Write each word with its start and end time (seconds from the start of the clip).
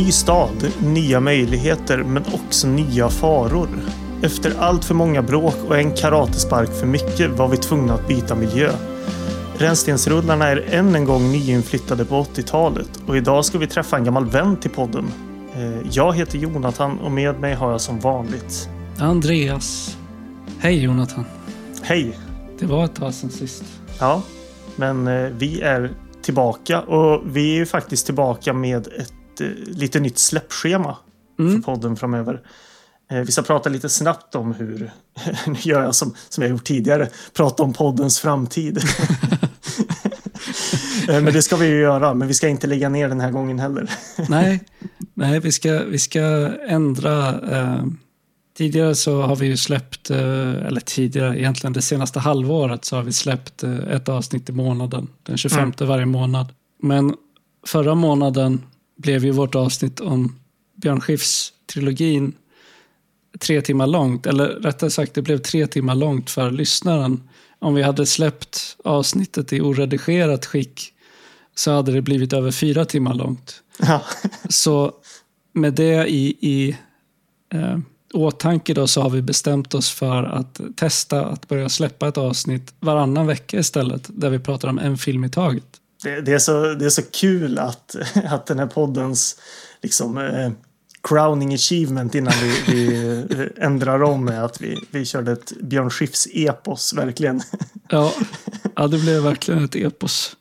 Ny 0.00 0.12
stad, 0.12 0.72
nya 0.82 1.20
möjligheter 1.20 1.98
men 2.02 2.24
också 2.32 2.66
nya 2.66 3.08
faror. 3.08 3.68
Efter 4.22 4.54
allt 4.58 4.84
för 4.84 4.94
många 4.94 5.22
bråk 5.22 5.54
och 5.68 5.78
en 5.78 5.94
karatespark 5.94 6.70
för 6.80 6.86
mycket 6.86 7.30
var 7.30 7.48
vi 7.48 7.56
tvungna 7.56 7.94
att 7.94 8.08
byta 8.08 8.34
miljö. 8.34 8.72
Rännstensrullarna 9.58 10.48
är 10.48 10.74
än 10.74 10.94
en 10.94 11.04
gång 11.04 11.32
nyinflyttade 11.32 12.04
på 12.04 12.22
80-talet 12.22 13.02
och 13.06 13.16
idag 13.16 13.44
ska 13.44 13.58
vi 13.58 13.66
träffa 13.66 13.96
en 13.96 14.04
gammal 14.04 14.26
vän 14.26 14.56
till 14.56 14.70
podden. 14.70 15.04
Eh, 15.54 15.88
Jag 15.90 16.16
heter 16.16 16.38
Jonathan 16.38 16.98
och 16.98 17.10
med 17.12 17.40
mig 17.40 17.54
har 17.54 17.70
jag 17.70 17.80
som 17.80 18.00
vanligt. 18.00 18.68
Andreas. 18.98 19.96
Hej 20.58 20.82
Jonathan. 20.84 21.24
Hej! 21.82 22.18
Det 22.58 22.66
var 22.66 22.84
ett 22.84 22.94
tag 22.94 23.14
sedan 23.14 23.30
sist. 23.30 23.64
Ja, 23.98 24.22
men 24.76 25.08
eh, 25.08 25.28
vi 25.30 25.60
är 25.60 25.90
tillbaka 26.22 26.80
och 26.80 27.22
vi 27.26 27.52
är 27.52 27.56
ju 27.56 27.66
faktiskt 27.66 28.06
tillbaka 28.06 28.52
med 28.52 28.86
ett 28.86 29.12
lite 29.66 30.00
nytt 30.00 30.18
släppschema 30.18 30.96
Mm. 31.38 31.52
för 31.62 31.72
podden 31.72 31.96
framöver. 31.96 32.40
Eh, 33.10 33.18
Vi 33.18 33.32
ska 33.32 33.42
prata 33.42 33.68
lite 33.68 33.88
snabbt 33.88 34.34
om 34.34 34.54
hur, 34.54 34.92
nu 35.46 35.54
gör 35.58 35.82
jag 35.82 35.94
som, 35.94 36.14
som 36.28 36.42
jag 36.42 36.50
gjort 36.50 36.64
tidigare, 36.64 37.08
prata 37.36 37.62
om 37.62 37.72
poddens 37.72 38.18
framtid. 38.20 38.80
Eh, 41.08 41.22
men 41.22 41.32
det 41.32 41.42
ska 41.42 41.56
vi 41.56 41.66
ju 41.66 41.80
göra, 41.80 42.14
men 42.14 42.28
vi 42.28 42.34
ska 42.34 42.48
inte 42.48 42.66
lägga 42.66 42.88
ner 42.88 43.08
den 43.08 43.20
här 43.20 43.30
gången 43.30 43.58
heller. 43.58 43.90
Nej, 44.28 44.60
nej 45.14 45.40
vi, 45.40 45.52
ska, 45.52 45.82
vi 45.84 45.98
ska 45.98 46.20
ändra. 46.68 47.28
Eh, 47.58 47.84
tidigare 48.56 48.94
så 48.94 49.22
har 49.22 49.36
vi 49.36 49.46
ju 49.46 49.56
släppt, 49.56 50.10
eh, 50.10 50.18
eller 50.66 50.80
tidigare, 50.80 51.38
egentligen 51.40 51.72
det 51.72 51.82
senaste 51.82 52.18
halvåret 52.20 52.84
så 52.84 52.96
har 52.96 53.02
vi 53.02 53.12
släppt 53.12 53.62
eh, 53.62 53.78
ett 53.78 54.08
avsnitt 54.08 54.48
i 54.48 54.52
månaden. 54.52 55.08
Den 55.22 55.36
25 55.36 55.58
Mm. 55.60 55.72
varje 55.88 56.06
månad. 56.06 56.46
Men 56.82 57.14
förra 57.66 57.94
månaden 57.94 58.62
blev 59.00 59.24
ju 59.24 59.30
vårt 59.30 59.54
avsnitt 59.54 60.00
om 60.00 60.38
Björn 60.76 61.00
Skifs 61.00 61.52
trilogin 61.72 62.32
tre 63.38 63.60
timmar 63.60 63.86
långt. 63.86 64.26
Eller 64.26 64.46
rättare 64.46 64.90
sagt, 64.90 65.14
det 65.14 65.22
blev 65.22 65.38
tre 65.38 65.66
timmar 65.66 65.94
långt 65.94 66.30
för 66.30 66.50
lyssnaren. 66.50 67.28
Om 67.58 67.74
vi 67.74 67.82
hade 67.82 68.06
släppt 68.06 68.76
avsnittet 68.84 69.52
i 69.52 69.60
oredigerat 69.60 70.46
skick 70.46 70.92
så 71.54 71.70
hade 71.70 71.92
det 71.92 72.02
blivit 72.02 72.32
över 72.32 72.50
fyra 72.50 72.84
timmar 72.84 73.14
långt. 73.14 73.62
Ja, 73.78 74.02
Så 74.48 74.92
med 75.52 75.74
det 75.74 76.06
i, 76.08 76.36
i 76.40 76.76
eh, 77.54 77.78
åtanke 78.14 78.74
då 78.74 78.86
så 78.86 79.02
har 79.02 79.10
vi 79.10 79.22
bestämt 79.22 79.74
oss 79.74 79.90
för 79.90 80.24
att 80.24 80.60
testa 80.76 81.26
att 81.26 81.48
börja 81.48 81.68
släppa 81.68 82.08
ett 82.08 82.18
avsnitt 82.18 82.74
varannan 82.80 83.26
vecka 83.26 83.58
istället. 83.58 84.06
Där 84.08 84.30
vi 84.30 84.38
pratar 84.38 84.68
om 84.68 84.78
en 84.78 84.98
film 84.98 85.24
i 85.24 85.28
taget. 85.28 85.79
Det, 86.02 86.20
det, 86.20 86.32
är 86.32 86.38
så, 86.38 86.74
det 86.74 86.84
är 86.84 86.90
så 86.90 87.02
kul 87.02 87.58
att, 87.58 87.96
att 88.24 88.46
den 88.46 88.58
här 88.58 88.66
poddens 88.66 89.36
liksom, 89.82 90.18
eh, 90.18 90.50
crowning 91.02 91.54
achievement 91.54 92.14
innan 92.14 92.32
vi, 92.42 92.72
vi 92.72 93.48
ändrar 93.56 94.02
om 94.02 94.28
är 94.28 94.40
att 94.40 94.60
vi, 94.60 94.76
vi 94.90 95.04
körde 95.04 95.32
ett 95.32 95.52
Björn 95.60 95.90
Skifs-epos, 95.90 96.92
verkligen. 96.96 97.40
Ja, 97.92 98.14
ja, 98.76 98.86
det 98.86 98.98
blev 98.98 99.22
verkligen 99.22 99.64
ett 99.64 99.76
epos. 99.76 100.36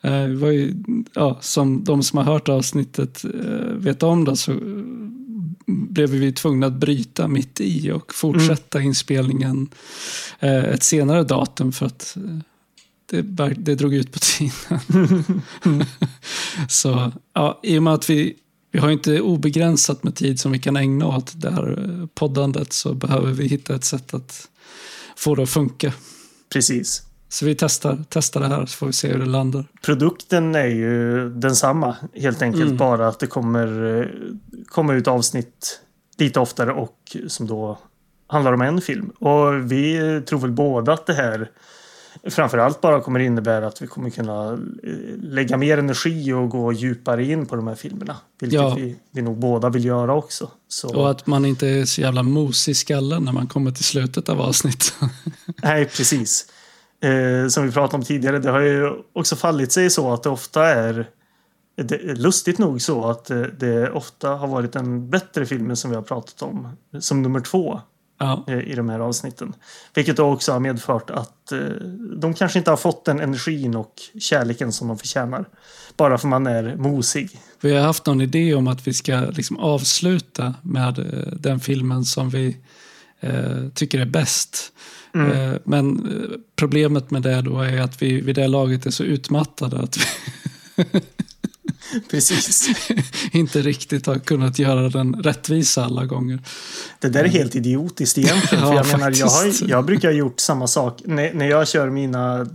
Eh, 0.00 0.28
var 0.28 0.50
ju, 0.50 0.74
ja, 1.12 1.38
som 1.40 1.84
de 1.84 2.02
som 2.02 2.18
har 2.18 2.24
hört 2.24 2.48
avsnittet 2.48 3.24
eh, 3.24 3.74
vet 3.74 4.02
om 4.02 4.24
det 4.24 4.36
så 4.36 4.52
blev 5.66 6.10
vi 6.10 6.32
tvungna 6.32 6.66
att 6.66 6.72
bryta 6.72 7.28
mitt 7.28 7.60
i 7.60 7.92
och 7.92 8.14
fortsätta 8.14 8.80
inspelningen 8.80 9.68
eh, 10.40 10.64
ett 10.64 10.82
senare 10.82 11.24
datum 11.24 11.72
för 11.72 11.86
att 11.86 12.16
eh, 12.16 12.38
det, 13.22 13.54
det 13.56 13.74
drog 13.74 13.94
ut 13.94 14.12
på 14.12 14.18
tiden. 14.18 14.80
så 16.68 17.12
ja, 17.32 17.60
i 17.62 17.78
och 17.78 17.82
med 17.82 17.94
att 17.94 18.10
vi, 18.10 18.36
vi 18.72 18.78
har 18.78 18.90
inte 18.90 19.20
obegränsat 19.20 20.04
med 20.04 20.14
tid 20.14 20.40
som 20.40 20.52
vi 20.52 20.58
kan 20.58 20.76
ägna 20.76 21.06
åt 21.06 21.32
det 21.34 21.50
här 21.50 21.84
eh, 21.84 22.06
poddandet 22.14 22.72
så 22.72 22.94
behöver 22.94 23.32
vi 23.32 23.46
hitta 23.46 23.74
ett 23.74 23.84
sätt 23.84 24.14
att 24.14 24.48
få 25.16 25.34
det 25.34 25.42
att 25.42 25.50
funka. 25.50 25.92
Precis. 26.52 27.02
Så 27.28 27.46
vi 27.46 27.54
testar, 27.54 28.04
testar 28.08 28.40
det 28.40 28.48
här 28.48 28.66
så 28.66 28.76
får 28.76 28.86
vi 28.86 28.92
se 28.92 29.08
hur 29.08 29.18
det 29.18 29.26
landar. 29.26 29.64
Produkten 29.82 30.54
är 30.54 30.66
ju 30.66 31.28
densamma, 31.30 31.96
helt 32.14 32.42
enkelt. 32.42 32.64
Mm. 32.64 32.76
Bara 32.76 33.08
att 33.08 33.20
det 33.20 33.26
kommer, 33.26 34.00
eh, 34.00 34.06
kommer 34.66 34.94
ut 34.94 35.08
avsnitt 35.08 35.80
lite 36.18 36.40
oftare 36.40 36.72
och 36.72 37.16
som 37.28 37.46
då 37.46 37.78
handlar 38.26 38.52
om 38.52 38.60
en 38.60 38.80
film. 38.80 39.08
Och 39.08 39.72
vi 39.72 40.22
tror 40.26 40.38
väl 40.38 40.50
båda 40.50 40.92
att 40.92 41.06
det 41.06 41.14
här 41.14 41.50
framförallt 42.30 42.80
bara 42.80 43.00
kommer 43.00 43.20
innebära 43.20 43.66
att 43.66 43.82
vi 43.82 43.86
kommer 43.86 44.10
kunna 44.10 44.52
eh, 44.52 44.58
lägga 45.22 45.56
mer 45.56 45.78
energi 45.78 46.32
och 46.32 46.50
gå 46.50 46.72
djupare 46.72 47.24
in 47.24 47.46
på 47.46 47.56
de 47.56 47.66
här 47.66 47.74
filmerna. 47.74 48.16
Vilket 48.40 48.60
Ja. 48.60 48.74
vi, 48.74 48.96
vi 49.10 49.22
nog 49.22 49.38
båda 49.38 49.68
vill 49.68 49.84
göra 49.84 50.14
också. 50.14 50.50
Så, 50.68 50.96
Och 50.96 51.10
att 51.10 51.26
man 51.26 51.44
inte 51.44 51.68
är 51.68 51.84
så 51.84 52.00
jävla 52.00 52.22
mosig 52.22 52.72
i 52.72 52.74
skallen 52.74 53.24
när 53.24 53.32
man 53.32 53.46
kommer 53.46 53.70
till 53.70 53.84
slutet 53.84 54.28
av 54.28 54.40
avsnittet. 54.40 54.94
Nej, 55.62 55.84
precis. 55.84 56.46
Eh, 57.00 57.48
som 57.48 57.66
vi 57.66 57.72
pratade 57.72 57.96
om 57.96 58.02
tidigare, 58.04 58.38
det 58.38 58.50
har 58.50 58.60
ju 58.60 58.92
också 59.12 59.36
fallit 59.36 59.72
sig 59.72 59.90
så 59.90 60.12
att 60.12 60.22
det 60.22 60.28
ofta 60.28 60.66
är 60.66 61.08
det, 61.76 62.14
lustigt 62.14 62.58
nog 62.58 62.82
så 62.82 63.10
att 63.10 63.30
eh, 63.30 63.40
det 63.40 63.90
ofta 63.90 64.28
har 64.28 64.46
varit 64.46 64.72
den 64.72 65.10
bättre 65.10 65.46
filmen 65.46 65.76
som 65.76 65.90
vi 65.90 65.96
har 65.96 66.02
pratat 66.02 66.42
om 66.42 66.68
som 67.00 67.22
nummer 67.22 67.40
två 67.40 67.80
ja, 68.24 68.54
i 68.54 68.74
de 68.74 68.88
här 68.88 68.98
avsnitten. 68.98 69.54
Vilket 69.94 70.18
också 70.18 70.52
har 70.52 70.60
medfört 70.60 71.10
att 71.10 71.52
eh, 71.52 71.58
de 72.16 72.34
kanske 72.34 72.58
inte 72.58 72.70
har 72.70 72.76
fått 72.76 73.04
den 73.04 73.20
energin 73.20 73.76
och 73.76 73.94
kärleken 74.20 74.72
som 74.72 74.88
de 74.88 74.98
förtjänar. 74.98 75.48
Bara 75.96 76.18
för 76.18 76.28
man 76.28 76.46
är 76.46 76.76
mosig. 76.76 77.30
vi 77.60 77.76
har 77.76 77.82
haft 77.82 78.06
någon 78.06 78.20
idé 78.20 78.54
om 78.54 78.68
att 78.68 78.86
vi 78.86 78.94
ska 78.94 79.20
liksom 79.20 79.58
avsluta 79.58 80.54
med 80.62 80.98
eh, 80.98 81.32
den 81.32 81.60
filmen 81.60 82.04
som 82.04 82.30
vi 82.30 82.56
eh, 83.20 83.68
tycker 83.74 83.98
är 83.98 84.06
bäst. 84.06 84.72
Mm. 85.14 85.58
Men 85.64 86.10
problemet 86.56 87.10
med 87.10 87.22
det 87.22 87.42
då 87.42 87.60
är 87.60 87.80
att 87.80 88.02
vi 88.02 88.20
vid 88.20 88.34
det 88.34 88.48
laget 88.48 88.86
är 88.86 88.90
så 88.90 89.04
utmattade 89.04 89.80
att 89.80 89.96
vi 89.96 90.04
Precis. 92.10 92.68
inte 93.32 93.62
riktigt 93.62 94.06
har 94.06 94.18
kunnat 94.18 94.58
göra 94.58 94.88
den 94.88 95.14
rättvisa 95.14 95.84
alla 95.84 96.04
gånger. 96.04 96.38
Det 96.98 97.08
där 97.08 97.24
är 97.24 97.28
helt 97.28 97.54
idiotiskt 97.54 98.18
egentligen. 98.18 98.64
Ja, 98.64 98.70
för 98.84 98.90
jag, 98.90 98.98
menar, 98.98 99.12
jag, 99.16 99.26
har, 99.26 99.52
jag 99.68 99.84
brukar 99.84 100.08
ha 100.08 100.14
gjort 100.14 100.40
samma 100.40 100.66
sak. 100.66 101.00
När, 101.04 101.34
när 101.34 101.48
jag 101.48 101.68
kör 101.68 101.90
mina... 101.90 102.46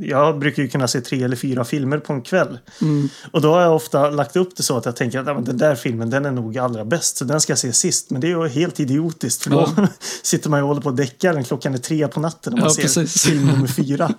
Jag 0.00 0.38
brukar 0.38 0.62
ju 0.62 0.68
kunna 0.68 0.88
se 0.88 1.00
tre 1.00 1.22
eller 1.22 1.36
fyra 1.36 1.64
filmer 1.64 1.98
på 1.98 2.12
en 2.12 2.22
kväll. 2.22 2.58
Mm. 2.80 3.08
Och 3.30 3.40
då 3.40 3.52
har 3.52 3.60
jag 3.60 3.76
ofta 3.76 4.10
lagt 4.10 4.36
upp 4.36 4.56
det 4.56 4.62
så 4.62 4.76
att 4.76 4.84
jag 4.84 4.96
tänker 4.96 5.18
att 5.18 5.26
ja, 5.26 5.34
den 5.34 5.58
där 5.58 5.74
filmen 5.74 6.10
den 6.10 6.24
är 6.26 6.30
nog 6.30 6.58
allra 6.58 6.84
bäst. 6.84 7.16
Så 7.16 7.24
den 7.24 7.40
ska 7.40 7.50
jag 7.50 7.58
se 7.58 7.72
sist. 7.72 8.10
Men 8.10 8.20
det 8.20 8.26
är 8.26 8.28
ju 8.28 8.48
helt 8.48 8.80
idiotiskt. 8.80 9.42
För 9.42 9.50
då 9.50 9.88
sitter 10.22 10.50
man 10.50 10.58
ju 10.58 10.62
och 10.62 10.68
håller 10.68 10.80
på 10.80 10.88
och 10.88 10.96
däckar 10.96 11.32
den 11.34 11.44
klockan 11.44 11.74
är 11.74 11.78
tre 11.78 12.08
på 12.08 12.20
natten 12.20 12.52
och 12.52 12.58
man 12.58 12.68
Ja, 12.68 12.74
ser 12.74 12.82
precis. 12.82 13.22
film 13.22 13.46
nummer 13.46 13.66
fyra. 13.66 14.14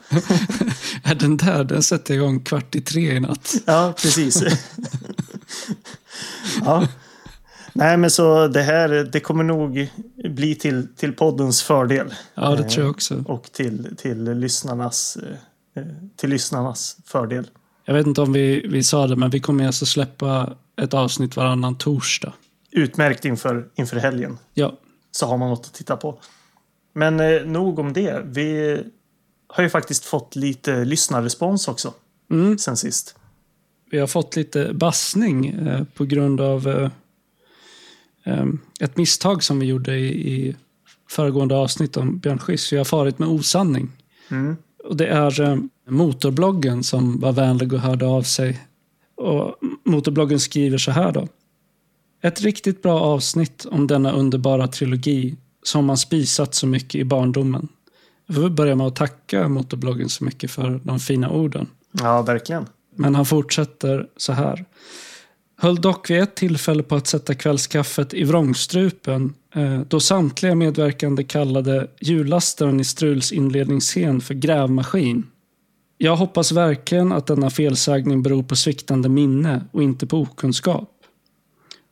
Ja, 1.04 1.14
Den 1.14 1.38
där, 1.38 1.64
den 1.64 1.84
sätter 1.84 2.14
jag 2.14 2.24
igång 2.24 2.40
kvart 2.40 2.76
i 2.76 2.82
tre 2.82 3.16
i 3.16 3.20
natt. 3.20 3.56
Ja, 3.66 3.94
precis. 4.02 4.44
Ja. 6.66 6.88
Nej, 7.74 7.98
men 7.98 8.12
så 8.12 8.48
det 8.48 8.62
här 8.62 8.90
det 8.90 9.20
kommer 9.20 9.44
nog 9.44 9.90
bli 10.30 10.56
till, 10.56 10.88
till 10.96 11.14
poddens 11.14 11.64
fördel. 11.64 12.14
Ja, 12.36 12.56
det 12.56 12.64
tror 12.64 12.86
jag 12.86 12.92
också. 12.92 13.24
och 13.28 13.52
till, 13.52 13.96
till, 13.98 14.24
lyssnarnas, 14.24 15.18
eh, 15.76 15.84
till 16.16 16.30
lyssnarnas 16.30 16.98
fördel. 17.06 17.48
Jag 17.86 17.94
vet 17.94 18.08
inte 18.08 18.22
om 18.22 18.34
vi, 18.34 18.68
vi 18.68 18.84
sa 18.84 19.08
det, 19.08 19.16
men 19.16 19.30
vi 19.30 19.40
kommer 19.40 19.68
alltså 19.68 19.86
släppa 19.86 20.56
ett 20.82 20.94
avsnitt 20.94 21.36
varannan 21.36 21.78
torsdag. 21.78 22.34
Utmärkt 22.72 23.26
inför, 23.26 23.68
inför 23.76 23.98
helgen. 23.98 24.38
Ja, 24.54 24.78
Så 25.12 25.26
har 25.26 25.38
man 25.38 25.50
något 25.50 25.66
att 25.66 25.74
titta 25.74 25.98
på. 25.98 26.20
Men 26.94 27.20
eh, 27.20 27.42
nog 27.46 27.80
om 27.80 27.94
det. 27.94 28.22
Vi 28.26 28.82
har 29.48 29.64
ju 29.64 29.70
faktiskt 29.70 30.06
fått 30.06 30.36
lite 30.36 30.86
lyssnarrespons 30.86 31.68
också. 31.68 31.94
mm. 32.32 32.58
Sen 32.58 32.78
sist. 32.78 33.16
Vi 33.90 34.00
har 34.00 34.08
fått 34.08 34.36
lite 34.36 34.74
bassning 34.74 35.46
eh, 35.46 35.84
på 35.84 36.06
grund 36.06 36.42
av 36.42 36.68
eh, 36.68 36.92
eh, 38.24 38.46
ett 38.80 38.98
misstag 38.98 39.44
som 39.44 39.60
vi 39.60 39.66
gjorde 39.66 39.96
i, 39.96 40.34
i 40.34 40.56
föregående 41.10 41.56
avsnitt 41.56 41.98
om 41.98 42.18
Björn 42.18 42.40
Skifs. 42.40 42.74
Vi 42.74 42.78
har 42.78 42.86
farit 42.86 43.20
med 43.20 43.30
osanning. 43.30 43.92
Mm. 44.30 44.56
Och 44.84 44.98
det 44.98 45.08
är 45.08 45.42
eh, 45.42 45.58
Motorbloggen 45.90 46.84
som 46.84 47.20
var 47.20 47.32
vänlig 47.32 47.74
och 47.74 47.80
hörde 47.80 48.06
av 48.06 48.22
sig. 48.22 48.60
Och 49.16 49.56
Motorbloggen 49.84 50.40
skriver 50.40 50.78
så 50.78 50.92
här 50.92 51.12
då. 51.12 51.28
Ett 52.22 52.42
riktigt 52.42 52.82
bra 52.82 53.00
avsnitt 53.00 53.66
om 53.66 53.88
denna 53.88 54.12
underbara 54.12 54.68
trilogi 54.68 55.36
som 55.64 55.86
man 55.86 55.98
spisat 55.98 56.56
så 56.56 56.68
mycket 56.68 56.96
i 56.96 57.04
barndomen. 57.04 57.68
Jag 58.26 58.42
väl 58.42 58.52
börja 58.52 58.76
med 58.76 58.88
att 58.88 58.96
tacka 58.96 59.48
Motorbloggen 59.48 60.10
så 60.10 60.24
mycket 60.24 60.52
för 60.52 60.82
de 60.84 61.00
fina 61.00 61.30
orden. 61.30 61.68
Ja, 61.92 62.22
verkligen. 62.22 62.66
Men 62.98 63.16
han 63.16 63.26
fortsätter 63.26 64.08
så 64.18 64.34
här. 64.34 64.66
Höll 65.60 65.82
dock 65.82 66.10
vid 66.10 66.22
ett 66.22 66.36
tillfälle 66.36 66.84
på 66.84 66.96
att 66.96 67.08
sätta 67.08 67.36
kvällskaffet 67.36 68.14
i 68.14 68.24
vrångstrupen 68.24 69.34
eh, 69.56 69.80
då 69.80 70.00
samtliga 70.00 70.56
medverkande 70.56 71.24
kallade 71.24 71.88
hjullastaren 72.00 72.80
i 72.80 72.84
Struls 72.84 73.32
inledningsscen 73.32 74.22
för 74.22 74.34
grävmaskin. 74.34 75.28
Jag 75.98 76.16
hoppas 76.16 76.52
verkligen 76.52 77.12
att 77.12 77.28
denna 77.28 77.50
felsägning 77.50 78.24
beror 78.24 78.44
på 78.44 78.56
sviktande 78.56 79.10
minne 79.10 79.66
och 79.72 79.84
inte 79.84 80.08
på 80.08 80.18
okunskap. 80.18 80.90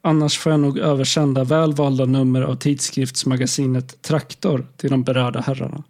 Annars 0.01 0.38
får 0.38 0.51
jag 0.51 0.60
nog 0.60 0.78
översända 0.78 1.44
välvalda 1.44 2.06
nummer 2.06 2.42
av 2.42 2.56
tidskriftsmagasinet 2.56 4.01
Traktor 4.01 4.68
till 4.78 4.90
de 4.90 5.04
berörda 5.04 5.40
herrarna. 5.40 5.84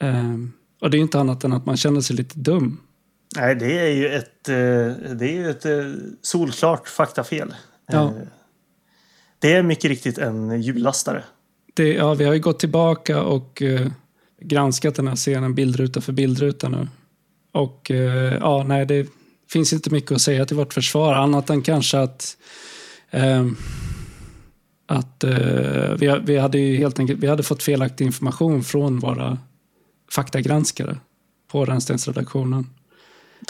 Ehm, 0.00 0.52
och 0.80 0.90
det 0.90 0.96
är 0.96 1.00
inte 1.00 1.20
annat 1.20 1.44
än 1.44 1.52
att 1.52 1.66
man 1.66 1.76
känner 1.76 2.00
sig 2.00 2.16
lite 2.16 2.38
dum. 2.38 2.78
Nej, 3.36 3.54
det 3.54 3.78
är 3.78 3.90
ju 3.90 4.08
ett, 4.08 4.48
eh, 4.48 4.54
det 5.14 5.28
är 5.28 5.32
ju 5.32 5.50
ett 5.50 5.64
eh, 5.64 5.72
solklart 6.22 6.88
faktafel. 6.88 7.54
Ja. 7.86 8.04
Eh, 8.04 8.12
Det 9.38 9.52
är 9.52 9.62
mycket 9.62 9.84
riktigt 9.84 10.18
en 10.18 10.62
hjullastare. 10.62 11.24
Det, 11.74 11.92
ja, 11.92 12.14
vi 12.14 12.24
har 12.24 12.34
ju 12.34 12.40
gått 12.40 12.58
tillbaka 12.58 13.22
och 13.22 13.62
eh, 13.62 13.88
granskat 14.40 14.94
den 14.94 15.08
här 15.08 15.16
scenen 15.16 15.54
bildruta 15.54 16.00
för 16.00 16.12
bildruta 16.12 16.68
nu. 16.68 16.88
Och 17.52 17.90
eh, 17.90 18.34
ja, 18.40 18.64
nej, 18.66 18.86
det 18.86 19.08
finns 19.50 19.72
inte 19.72 19.90
mycket 19.90 20.12
att 20.12 20.20
säga 20.20 20.46
till 20.46 20.56
vårt 20.56 20.74
försvar 20.74 21.14
annat 21.14 21.50
än 21.50 21.62
kanske 21.62 21.98
att 21.98 22.36
ehm, 23.10 23.56
att 24.86 25.24
eh, 25.24 25.94
vi, 25.98 26.20
vi 26.24 26.38
hade 26.38 26.58
ju 26.58 26.76
helt 26.76 26.98
enkelt 26.98 27.20
vi 27.20 27.26
hade 27.26 27.42
fått 27.42 27.62
felaktig 27.62 28.04
information 28.04 28.64
från 28.64 28.98
våra 28.98 29.38
faktagranskare 30.10 30.96
på 31.48 31.64
Rännstensredaktionen. 31.64 32.66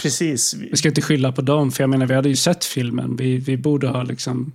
Precis. 0.02 0.54
Vi 0.54 0.76
ska 0.76 0.88
inte 0.88 1.02
skylla 1.02 1.32
på 1.32 1.42
dem, 1.42 1.72
för 1.72 1.82
jag 1.82 1.90
menar 1.90 2.06
vi 2.06 2.14
hade 2.14 2.28
ju 2.28 2.36
sett 2.36 2.64
filmen. 2.64 3.16
Vi, 3.16 3.36
vi 3.38 3.56
borde 3.56 3.88
ha 3.88 4.02
liksom... 4.02 4.52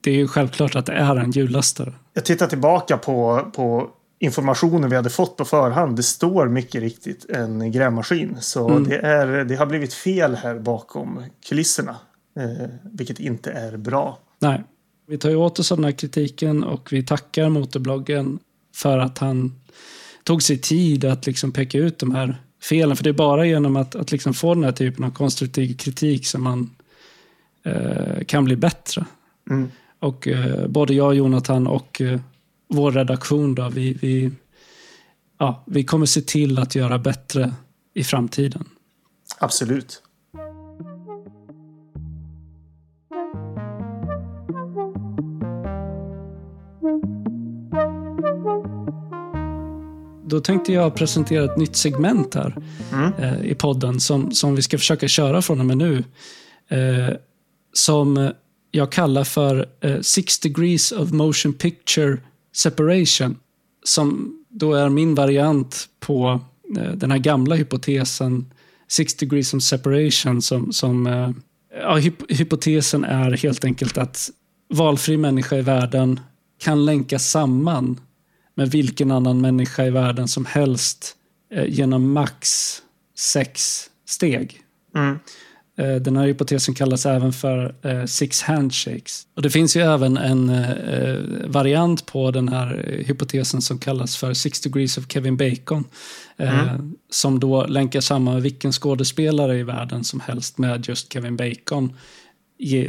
Det 0.00 0.10
är 0.10 0.14
ju 0.14 0.28
självklart 0.28 0.74
att 0.76 0.86
det 0.86 0.92
är 0.92 1.16
en 1.16 1.30
hjullastare. 1.30 1.92
Jag 2.14 2.24
tittar 2.24 2.46
tillbaka 2.46 2.96
på, 2.96 3.50
på 3.54 3.90
informationen 4.18 4.90
vi 4.90 4.96
hade 4.96 5.10
fått 5.10 5.36
på 5.36 5.44
förhand. 5.44 5.96
Det 5.96 6.02
står 6.02 6.48
mycket 6.48 6.80
riktigt 6.80 7.30
en 7.30 7.72
grävmaskin. 7.72 8.36
Så 8.40 8.68
Mm. 8.68 8.88
det, 8.88 8.96
är, 8.96 9.44
det 9.44 9.56
har 9.56 9.66
blivit 9.66 9.94
fel 9.94 10.34
här 10.34 10.58
bakom 10.58 11.22
kulisserna. 11.48 11.96
Eh, 12.36 12.68
vilket 12.92 13.20
inte 13.20 13.50
är 13.50 13.76
bra. 13.76 14.18
Nej. 14.38 14.64
Vi 15.08 15.18
tar 15.18 15.30
ju 15.30 15.36
åt 15.36 15.58
oss 15.58 15.72
av 15.72 15.78
den 15.78 15.84
här 15.84 15.92
kritiken 15.92 16.64
och 16.64 16.92
vi 16.92 17.02
tackar 17.02 17.48
Motorbloggen 17.48 18.38
för 18.74 18.98
att 18.98 19.18
han 19.18 19.54
tog 20.24 20.42
sig 20.42 20.58
tid 20.58 21.04
att 21.04 21.26
liksom 21.26 21.52
peka 21.52 21.78
ut 21.78 21.98
de 21.98 22.14
här 22.14 22.42
felen. 22.62 22.96
För 22.96 23.04
det 23.04 23.10
är 23.10 23.14
bara 23.14 23.46
genom 23.46 23.76
att, 23.76 23.94
att 23.94 24.12
liksom 24.12 24.34
få 24.34 24.54
den 24.54 24.64
här 24.64 24.72
typen 24.72 25.04
av 25.04 25.10
konstruktiv 25.10 25.76
kritik 25.76 26.26
som 26.26 26.42
man 26.42 26.70
eh, 27.62 28.24
kan 28.26 28.44
bli 28.44 28.56
bättre. 28.56 29.04
Mm. 29.50 29.70
Och 29.98 30.28
eh, 30.28 30.68
både 30.68 30.94
jag, 30.94 31.14
Jonathan 31.14 31.66
och 31.66 32.00
eh, 32.00 32.20
vår 32.68 32.92
redaktion 32.92 33.54
då, 33.54 33.68
vi, 33.68 33.92
vi, 33.92 34.30
ja, 35.38 35.64
vi 35.66 35.84
kommer 35.84 36.06
se 36.06 36.20
till 36.20 36.58
att 36.58 36.74
göra 36.74 36.98
bättre 36.98 37.52
i 37.94 38.04
framtiden. 38.04 38.64
Absolut. 39.38 40.02
Då 50.32 50.40
tänkte 50.40 50.72
jag 50.72 50.94
presentera 50.94 51.44
ett 51.44 51.56
nytt 51.56 51.76
segment 51.76 52.34
här 52.34 52.56
Mm. 52.92 53.12
eh, 53.18 53.50
i 53.50 53.54
podden 53.54 54.00
som, 54.00 54.32
som 54.32 54.54
vi 54.54 54.62
ska 54.62 54.78
försöka 54.78 55.08
köra 55.08 55.42
från 55.42 55.60
och 55.60 55.66
med 55.66 55.76
nu. 55.76 56.04
Eh, 56.68 57.14
som 57.72 58.30
jag 58.70 58.92
kallar 58.92 59.24
för 59.24 59.66
eh, 59.80 60.00
Six 60.00 60.38
degrees 60.38 60.92
of 60.92 61.10
motion 61.10 61.52
picture 61.52 62.18
separation. 62.56 63.36
Som 63.84 64.38
då 64.48 64.74
är 64.74 64.88
min 64.88 65.14
variant 65.14 65.88
på 66.00 66.40
eh, 66.78 66.92
den 66.92 67.10
här 67.10 67.18
gamla 67.18 67.54
hypotesen 67.54 68.52
Six 68.88 69.14
degrees 69.14 69.54
of 69.54 69.62
separation 69.62 70.42
som, 70.42 70.72
som 70.72 71.06
eh, 71.06 71.30
ja, 71.82 71.96
hyp 71.96 72.32
hypotesen 72.32 73.04
är 73.04 73.30
helt 73.30 73.64
enkelt 73.64 73.98
att 73.98 74.30
valfri 74.74 75.16
människa 75.16 75.56
i 75.56 75.62
världen 75.62 76.20
kan 76.58 76.84
länka 76.84 77.18
samman 77.18 78.00
med 78.54 78.70
vilken 78.70 79.10
annan 79.10 79.40
människa 79.40 79.84
i 79.84 79.90
världen 79.90 80.28
som 80.28 80.46
helst 80.46 81.16
eh, 81.54 81.64
genom 81.68 82.12
max 82.12 82.78
sex 83.18 83.80
steg. 84.08 84.60
Mm. 84.94 85.18
Eh, 85.78 86.02
Den 86.02 86.16
här 86.16 86.26
hypotesen 86.26 86.74
kallas 86.74 87.06
även 87.06 87.32
för 87.32 87.74
eh, 87.82 88.04
six 88.04 88.42
handshakes. 88.42 89.26
Och 89.36 89.42
det 89.42 89.50
finns 89.50 89.76
ju 89.76 89.80
även 89.80 90.16
en 90.16 90.52
variant 91.46 92.06
på 92.06 92.30
den 92.30 92.48
här 92.48 93.02
hypotesen 93.06 93.62
som 93.62 93.78
kallas 93.78 94.16
för 94.16 94.34
six 94.34 94.60
degrees 94.60 94.98
of 94.98 95.04
Kevin 95.08 95.36
Bacon. 95.36 95.84
Eh, 96.36 96.74
Som 97.10 97.40
då 97.40 97.66
länkar 97.66 98.00
samman 98.00 98.40
vilken 98.40 98.72
skådespelare 98.72 99.58
i 99.58 99.62
världen 99.62 100.04
som 100.04 100.20
helst 100.20 100.58
med 100.58 100.88
just 100.88 101.12
Kevin 101.12 101.36
Bacon 101.36 101.96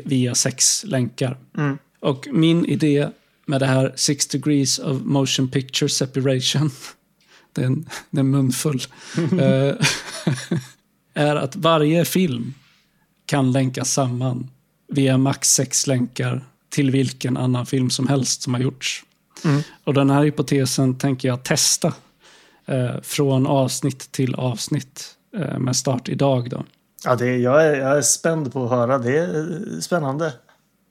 via 0.04 0.36
sex 0.36 0.84
länkar. 0.84 1.38
Mm. 1.58 1.78
Och 2.00 2.28
min 2.32 2.66
idé 2.66 3.10
med 3.46 3.62
det 3.62 3.66
här 3.66 3.94
Six 3.96 4.28
degrees 4.28 4.80
of 4.80 5.02
motion 5.02 5.48
picture 5.48 5.90
separation, 5.90 6.72
det 7.54 7.62
är 7.62 7.66
en, 7.66 7.90
det 8.10 8.18
är 8.18 8.20
en 8.20 8.30
munfull, 8.30 8.82
eh, 9.32 9.76
är 11.14 11.36
att 11.36 11.56
varje 11.56 12.06
film 12.06 12.54
kan 13.26 13.52
länkas 13.52 13.94
samman 13.94 14.50
via 14.88 15.18
max 15.18 15.50
sex 15.50 15.88
länkar 15.88 16.46
till 16.70 16.92
vilken 16.92 17.38
annan 17.38 17.66
film 17.66 17.90
som 17.90 18.08
helst 18.08 18.42
som 18.42 18.54
har 18.54 18.62
gjorts. 18.62 19.04
Mm. 19.46 19.62
Och 19.84 19.94
den 19.94 20.10
här 20.10 20.24
hypotesen 20.24 20.98
tänker 20.98 21.28
jag 21.28 21.44
testa 21.44 21.94
eh, 22.66 23.02
från 23.02 23.48
avsnitt 23.48 24.12
till 24.12 24.36
avsnitt 24.36 25.16
eh, 25.38 25.60
med 25.60 25.76
start 25.76 26.10
idag. 26.10 26.50
Då. 26.50 26.64
Ja, 27.06 27.16
det, 27.16 27.38
jag, 27.38 27.66
är, 27.66 27.76
jag 27.76 27.98
är 27.98 28.02
spänd 28.02 28.54
på 28.54 28.64
att 28.64 28.70
höra. 28.70 28.98
Det 28.98 29.18
är 29.18 29.82
spännande. 29.82 30.34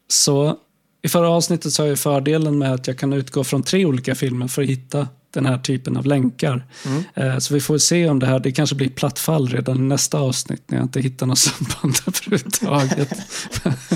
Så 0.09 0.59
i 1.03 1.09
förra 1.09 1.29
avsnittet 1.29 1.79
har 1.79 1.87
jag 1.87 1.99
fördelen 1.99 2.59
med 2.59 2.73
att 2.73 2.87
jag 2.87 2.99
kan 2.99 3.13
utgå 3.13 3.45
från 3.45 3.63
tre 3.63 3.85
olika 3.87 4.15
filmer 4.15 4.49
för 4.49 4.63
att 4.63 4.69
hitta 4.69 5.09
den 5.31 5.47
här 5.47 5.59
typen 5.59 5.97
av 5.97 6.07
länkar. 6.07 6.67
Mm. 6.87 7.03
Eh, 7.15 7.39
Så 7.39 7.55
vi 7.55 7.61
får 7.61 7.79
se 7.79 8.09
om 8.09 8.19
det 8.19 8.27
här, 8.27 8.39
det 8.39 8.53
kanske 8.53 8.77
blir 8.77 8.89
platt 8.89 9.19
fall 9.19 9.49
redan 9.49 9.77
i 9.77 9.81
nästa 9.81 10.19
avsnitt 10.19 10.63
när 10.67 10.79
jag 10.79 10.85
inte 10.85 11.01
hittar 11.01 11.27
något 11.27 11.39
samband 11.49 11.97
överhuvudtaget. 12.07 13.15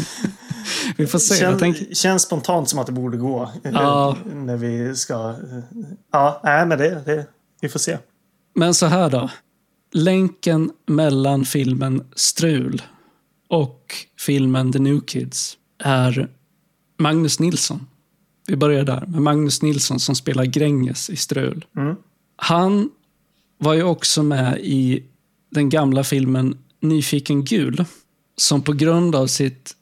vi 0.97 1.07
får 1.07 1.19
se. 1.19 1.35
Känns, 1.35 1.61
tänker, 1.61 1.95
känns 1.95 2.23
spontant 2.23 2.69
som 2.69 2.79
att 2.79 2.87
det 2.87 2.93
borde 2.93 3.17
gå. 3.17 3.43
eh, 3.65 3.71
Ja. 3.73 4.17
När 4.35 4.57
vi 4.57 4.97
ska... 4.97 5.15
eh, 5.31 5.59
Ja, 6.13 6.41
nej, 6.45 6.67
men 6.67 6.79
det, 6.79 7.03
det... 7.07 7.27
Vi 7.61 7.69
får 7.69 7.79
se. 7.79 7.99
men 8.55 8.75
så 8.75 8.87
här 8.87 9.11
då. 9.11 9.31
Länken 9.93 10.71
mellan 10.87 11.45
filmen 11.45 12.05
Strul 12.17 12.83
och 13.49 13.95
filmen 14.21 14.73
The 14.73 14.79
New 14.79 15.01
Kids 15.01 15.57
är 15.85 16.29
Magnus 16.97 17.41
Nilsson. 17.41 17.87
Vi 18.47 18.57
börjar 18.57 18.85
där 18.85 19.07
med 19.07 19.23
Magnus 19.23 19.63
Nilsson 19.63 20.01
som 20.01 20.15
spelar 20.15 20.45
Gränges 20.45 21.11
i 21.11 21.17
Strul. 21.17 21.65
Mm. 21.77 21.97
Han 22.37 22.91
var 23.59 23.75
ju 23.75 23.83
också 23.83 24.23
med 24.23 24.59
i 24.61 25.03
den 25.51 25.69
gamla 25.69 26.05
filmen 26.05 26.59
Nyfiken 26.81 27.45
gul. 27.45 27.85
Som 28.37 28.63
på 28.63 28.73
grund 28.73 29.15
av 29.15 29.27
sitt 29.27 29.77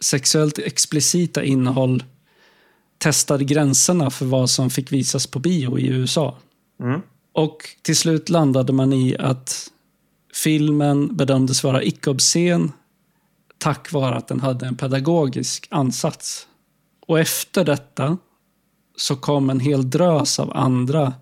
sexuellt 0.00 0.58
explicita 0.58 1.44
innehåll 1.44 2.04
testade 2.98 3.44
gränserna 3.44 4.10
för 4.10 4.26
vad 4.26 4.50
som 4.50 4.70
fick 4.70 4.92
visas 4.92 5.26
på 5.26 5.38
bio 5.38 5.78
i 5.78 5.86
USA. 5.86 6.36
Mm. 6.80 7.00
Och 7.32 7.68
till 7.82 7.96
slut 7.96 8.28
landade 8.28 8.72
man 8.72 8.92
i 8.92 9.16
att 9.18 9.70
filmen 10.34 11.16
bedömdes 11.16 11.64
vara 11.64 11.82
icke-obscen 11.82 12.72
tack 13.58 13.92
vare 13.92 14.14
att 14.14 14.28
den 14.28 14.40
hade 14.40 14.66
en 14.66 14.76
pedagogisk 14.76 15.68
ansats. 15.70 16.48
Och 17.06 17.20
efter 17.20 17.64
detta 17.64 18.18
så 18.96 19.16
kom 19.16 19.50
en 19.50 19.60
hel 19.60 19.90
drös 19.90 20.38
av 20.38 20.56
andra 20.56 21.12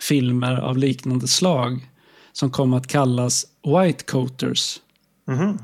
filmer 0.00 0.56
av 0.56 0.78
liknande 0.78 1.28
slag 1.28 1.90
som 2.32 2.50
kom 2.50 2.74
att 2.74 2.86
kallas 2.86 3.46
White 3.66 4.04
Coaters. 4.04 4.80
Mm. 5.28 5.58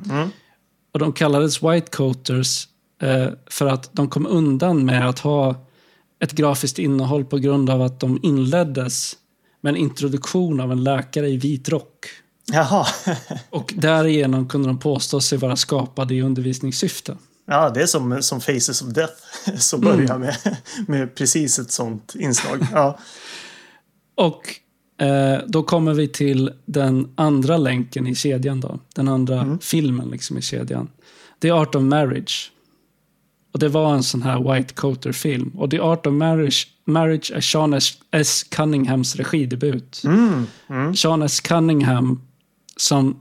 Och 0.92 0.98
de 0.98 1.12
kallades 1.12 1.62
White 1.62 1.90
Coaters 1.90 2.68
eh, 3.02 3.28
för 3.46 3.66
att 3.66 3.90
de 3.92 4.08
kom 4.08 4.26
undan 4.26 4.84
med 4.84 5.08
att 5.08 5.18
ha 5.18 5.66
ett 6.18 6.32
grafiskt 6.32 6.78
innehåll 6.78 7.24
på 7.24 7.38
grund 7.38 7.70
av 7.70 7.82
att 7.82 8.00
de 8.00 8.20
inleddes 8.22 9.16
med 9.60 9.70
en 9.70 9.76
introduktion 9.76 10.60
av 10.60 10.72
en 10.72 10.84
läkare 10.84 11.28
i 11.28 11.36
vit 11.36 11.68
rock. 11.68 12.06
Jaha. 12.52 12.86
Och 13.50 13.74
därigenom 13.76 14.48
kunde 14.48 14.68
de 14.68 14.78
påstå 14.78 15.20
sig 15.20 15.38
vara 15.38 15.56
skapade 15.56 16.14
i 16.14 16.22
undervisningssyfte. 16.22 17.16
Ja, 17.46 17.70
det 17.70 17.82
är 17.82 17.86
som, 17.86 18.22
som 18.22 18.40
Faces 18.40 18.82
of 18.82 18.88
Death. 18.88 19.14
Så 19.58 19.78
börjar 19.78 20.18
med, 20.18 20.36
med 20.86 21.14
precis 21.14 21.58
ett 21.58 21.70
sånt 21.70 22.14
inslag. 22.18 22.66
Ja. 22.72 22.98
Och 24.14 24.54
eh, 25.06 25.40
då 25.46 25.62
kommer 25.62 25.94
vi 25.94 26.08
till 26.08 26.52
den 26.66 27.12
andra 27.14 27.56
länken 27.56 28.06
i 28.06 28.14
kedjan 28.14 28.60
då. 28.60 28.78
Den 28.94 29.08
andra 29.08 29.58
filmen 29.62 30.08
liksom 30.08 30.38
i 30.38 30.42
kedjan. 30.42 30.88
The 31.42 31.50
Art 31.50 31.74
of 31.74 31.82
Marriage. 31.82 32.52
Och 33.52 33.58
det 33.58 33.68
var 33.68 33.94
en 33.94 34.02
sån 34.02 34.22
här 34.22 34.54
White 34.54 34.74
Coater-film. 34.74 35.48
Och 35.48 35.70
The 35.70 35.80
Art 35.80 36.06
of 36.06 36.12
Marriage, 36.12 36.68
Marriage 36.84 37.32
är 37.34 37.40
Sean 37.40 37.74
S. 37.74 37.92
S. 38.10 38.42
Cunninghams 38.42 39.16
regidebut. 39.16 40.02
Mm. 40.04 40.46
Mm. 40.68 40.96
Sean 40.96 41.22
S. 41.22 41.40
Cunningham 41.40 42.20
som 42.76 43.20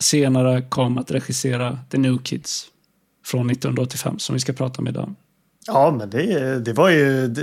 senare 0.00 0.62
kom 0.62 0.98
att 0.98 1.10
regissera 1.10 1.78
The 1.90 1.98
New 1.98 2.18
Kids. 2.22 2.66
från 3.24 3.50
1985 3.50 4.18
som 4.18 4.32
vi 4.34 4.40
ska 4.40 4.52
prata 4.52 4.78
om 4.80 4.88
idag. 4.88 5.14
Ja, 5.66 5.90
men 5.98 6.10
det, 6.10 6.58
det 6.64 6.72
var 6.72 6.90
ju 6.90 7.34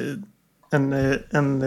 en, 0.72 0.94
en 1.30 1.64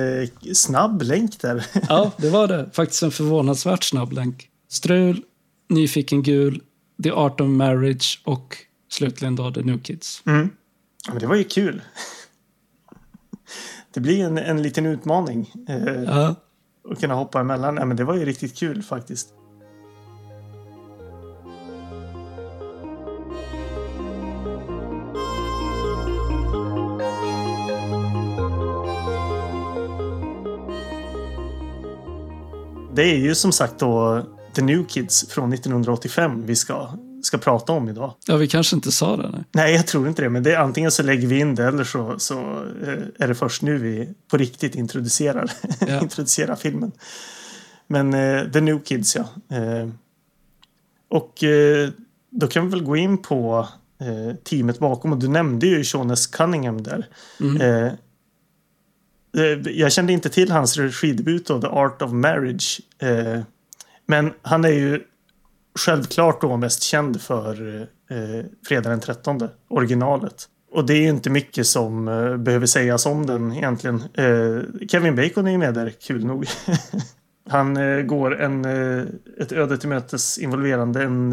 snabb 0.55 1.03
länk 1.03 1.41
där. 1.41 1.67
Ja, 1.89 2.13
det 2.17 2.31
var 2.31 2.49
det. 2.49 2.71
Faktiskt 2.73 3.03
en 3.03 3.11
förvånansvärt 3.11 3.83
snabb 3.85 4.13
länk. 4.13 4.49
Strul, 4.69 5.23
Nyfiken 5.69 6.23
gul, 6.23 6.63
The 7.03 7.11
Art 7.11 7.41
of 7.41 7.49
Marriage 7.49 8.23
och 8.25 8.57
slutligen 8.89 9.37
då 9.37 9.53
The 9.53 9.63
New 9.63 9.79
Kids. 9.83 10.23
Mm. 10.27 10.51
Ja, 11.07 11.13
men 11.13 11.21
det 11.21 11.27
var 11.27 11.37
ju 11.37 11.45
kul. 11.45 11.83
Det 13.95 14.01
blir 14.01 14.25
en, 14.25 14.39
en 14.39 14.63
liten 14.63 14.87
utmaning. 14.87 15.53
Eh, 15.69 16.03
Ja. 16.03 16.35
Att 16.91 17.01
kunna 17.01 17.15
hoppa 17.15 17.41
emellan. 17.41 17.77
Ja, 17.77 17.85
men 17.85 17.97
det 17.97 18.05
var 18.05 18.15
ju 18.15 18.25
riktigt 18.25 18.57
kul 18.59 18.83
faktiskt. 18.83 19.29
Det 32.97 33.03
är 33.03 33.17
ju 33.17 33.35
som 33.35 33.53
sagt 33.53 33.79
då 33.79 34.23
The 34.55 34.63
New 34.63 34.85
Kids 34.87 35.29
från 35.29 35.53
1985 35.53 36.47
vi 36.47 36.57
ska, 36.57 36.89
ska 37.23 37.39
prata 37.39 37.73
om 37.73 37.89
idag. 37.89 38.15
ja, 38.27 38.37
vi 38.37 38.49
kanske 38.49 38.77
inte 38.77 38.93
sa 38.93 39.17
det. 39.17 39.31
Nej. 39.31 39.45
Nej, 39.53 39.75
jag 39.75 39.87
tror 39.87 40.09
inte 40.09 40.23
det. 40.23 40.29
Men 40.31 40.43
det 40.43 40.53
är, 40.55 40.59
antingen 40.59 40.91
så 40.91 41.03
lägger 41.03 41.29
vi 41.29 41.39
in 41.39 41.55
det 41.55 41.65
eller 41.65 41.85
så, 41.85 42.15
så 42.19 42.35
eh, 42.87 43.03
är 43.25 43.29
det 43.29 43.35
först 43.35 43.63
nu 43.63 43.79
vi 43.79 44.09
på 44.31 44.37
riktigt 44.37 44.75
introducerar, 44.75 45.51
Ja. 45.89 46.01
introducerar 46.03 46.57
filmen. 46.57 46.93
Men 47.87 48.15
eh, 48.15 48.51
The 48.53 48.61
New 48.61 48.79
Kids, 48.85 49.17
ja. 49.17 49.57
Eh, 49.57 49.89
och 51.09 51.45
eh, 51.45 51.89
då 52.31 52.47
kan 52.47 52.65
vi 52.65 52.71
väl 52.71 52.83
gå 52.83 52.97
in 52.97 53.19
på 53.23 53.69
eh, 54.01 54.37
teamet 54.37 54.79
bakom. 54.79 55.13
Och 55.13 55.19
du 55.19 55.29
nämnde 55.29 55.67
ju 55.67 55.85
Sean 55.85 56.11
S. 56.11 56.27
Cunningham 56.27 56.83
där. 56.83 57.07
Mm. 57.41 57.91
Eh, 59.37 59.73
jag 59.73 59.93
kände 59.93 60.13
inte 60.13 60.29
till 60.29 60.51
hans 60.51 60.77
regidebut 60.77 61.47
då, 61.47 61.61
The 61.61 61.67
Art 61.67 62.03
of 62.03 62.13
Marriage. 62.13 62.81
Eh, 62.99 63.41
men 64.07 64.33
han 64.43 64.65
är 64.65 64.69
ju 64.69 65.01
självklart 65.79 66.41
då 66.41 66.57
mest 66.57 66.83
känd 66.83 67.21
för 67.21 67.81
eh, 68.11 68.45
Fredag 68.69 68.91
den 68.91 69.01
13, 69.01 69.49
originalet. 69.69 70.45
Och 70.73 70.87
det 70.87 70.95
är 70.95 71.03
ju 71.03 71.09
inte 71.09 71.31
mycket 71.31 71.67
som 71.67 72.09
eh, 72.09 72.37
behöver 72.37 72.67
sägas 72.67 73.07
om 73.07 73.27
den 73.27 73.53
egentligen. 73.53 74.03
Eh, 74.15 74.87
Kevin 74.89 75.17
Bacon 75.17 75.47
är 75.47 75.51
ju 75.51 75.59
med 75.59 75.75
där, 75.75 75.91
kul 76.07 76.25
nog. 76.25 76.47
Han 77.49 77.77
eh, 77.77 78.03
går 78.03 78.41
en, 78.41 78.65
eh, 78.65 79.05
ett 79.41 79.53
öde 79.53 79.79
till 79.79 79.89
mötes 79.89 80.39
involverande 80.39 81.03
en, 81.03 81.33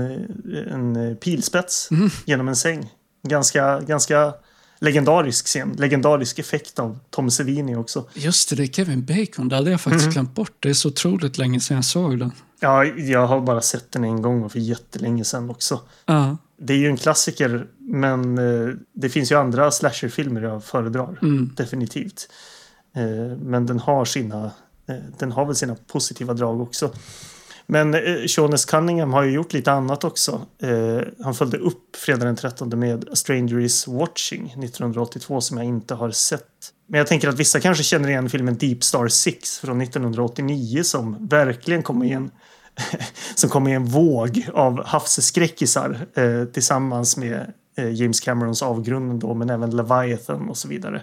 en 0.72 1.16
pilspets 1.16 1.92
Mm. 1.92 2.10
genom 2.26 2.48
en 2.48 2.56
säng. 2.56 2.90
Ganska, 3.28 3.80
ganska 3.80 4.34
legendarisk 4.84 5.46
scen. 5.48 5.76
Legendarisk 5.80 6.40
effekt 6.40 6.80
av 6.80 7.00
Tom 7.10 7.32
Savini 7.32 7.76
också. 7.76 8.06
Just 8.14 8.50
det, 8.50 8.56
det 8.56 8.64
är 8.64 8.68
Kevin 8.68 9.06
Bacon. 9.06 9.50
Det 9.50 9.56
hade 9.56 9.72
jag 9.72 9.82
faktiskt 9.82 10.06
Mhm. 10.06 10.14
glömt 10.14 10.36
bort. 10.36 10.52
Det 10.60 10.70
är 10.70 10.74
så 10.74 10.88
otroligt 10.90 11.38
länge 11.38 11.60
sedan 11.60 11.76
jag 11.76 11.86
såg 11.86 12.20
den. 12.20 12.32
Ja, 12.60 12.86
jag 12.86 13.28
har 13.28 13.42
bara 13.42 13.62
sett 13.62 13.92
den 13.92 14.04
en 14.04 14.22
gång 14.22 14.44
och 14.44 14.52
för 14.52 14.60
jättelänge 14.60 15.24
sedan 15.24 15.50
också. 15.50 15.80
Ja, 16.06 16.38
Det 16.58 16.74
är 16.74 16.78
ju 16.78 16.88
en 16.88 16.98
klassiker, 16.98 17.68
men 17.80 18.38
eh, 18.38 18.74
det 18.94 19.10
finns 19.10 19.32
ju 19.32 19.36
andra 19.40 19.72
slasherfilmer 19.72 20.42
jag 20.42 20.64
föredrar. 20.64 21.20
mm. 21.22 21.52
Definitivt. 21.58 22.30
Eh, 22.96 23.38
men 23.42 23.66
den 23.66 23.80
har 23.80 24.06
sina, 24.06 24.52
eh, 24.88 24.96
den 25.20 25.32
har 25.32 25.46
väl 25.46 25.56
sina 25.56 25.76
positiva 25.88 26.34
drag 26.34 26.62
också. 26.62 26.92
Men 27.74 27.94
eh, 27.94 28.58
Cunningham 28.68 29.14
har 29.14 29.24
ju 29.24 29.32
gjort 29.32 29.54
lite 29.54 29.72
annat 29.72 30.04
också. 30.04 30.42
Eh, 30.62 31.24
han 31.24 31.36
följde 31.36 31.58
upp 31.58 31.96
Fredag 31.96 32.26
den 32.26 32.36
13 32.36 32.80
med 32.80 33.10
A 33.12 33.16
Stranger 33.16 33.60
Is 33.60 33.88
Watching 33.88 34.46
1982 34.46 35.42
som 35.42 35.58
jag 35.58 35.66
inte 35.66 35.94
har 35.94 36.12
sett. 36.12 36.48
Men 36.88 36.98
jag 36.98 37.08
tänker 37.08 37.30
att 37.30 37.40
vissa 37.40 37.60
kanske 37.60 37.84
känner 37.84 38.10
igen 38.10 38.30
filmen 38.30 38.58
Deep 38.58 38.84
Star 38.84 39.08
6 39.08 39.60
från 39.60 39.82
1989 39.82 40.84
som 40.84 41.28
verkligen 41.28 41.84
kom 41.84 42.04
i 42.04 42.12
en 42.12 42.32
som 43.36 43.50
kom 43.50 43.68
i 43.68 43.74
en 43.74 43.86
våg 43.86 44.48
av 44.54 44.86
havsskräckisar 44.86 46.08
eh, 46.14 46.46
tillsammans 46.46 47.18
med 47.18 47.54
eh, 47.78 47.94
James 47.94 48.20
Camerons 48.20 48.62
Avgrunden 48.62 49.20
då, 49.20 49.34
men 49.34 49.50
även 49.50 49.76
Leviathan 49.76 50.50
och 50.50 50.58
så 50.58 50.68
vidare. 50.68 51.02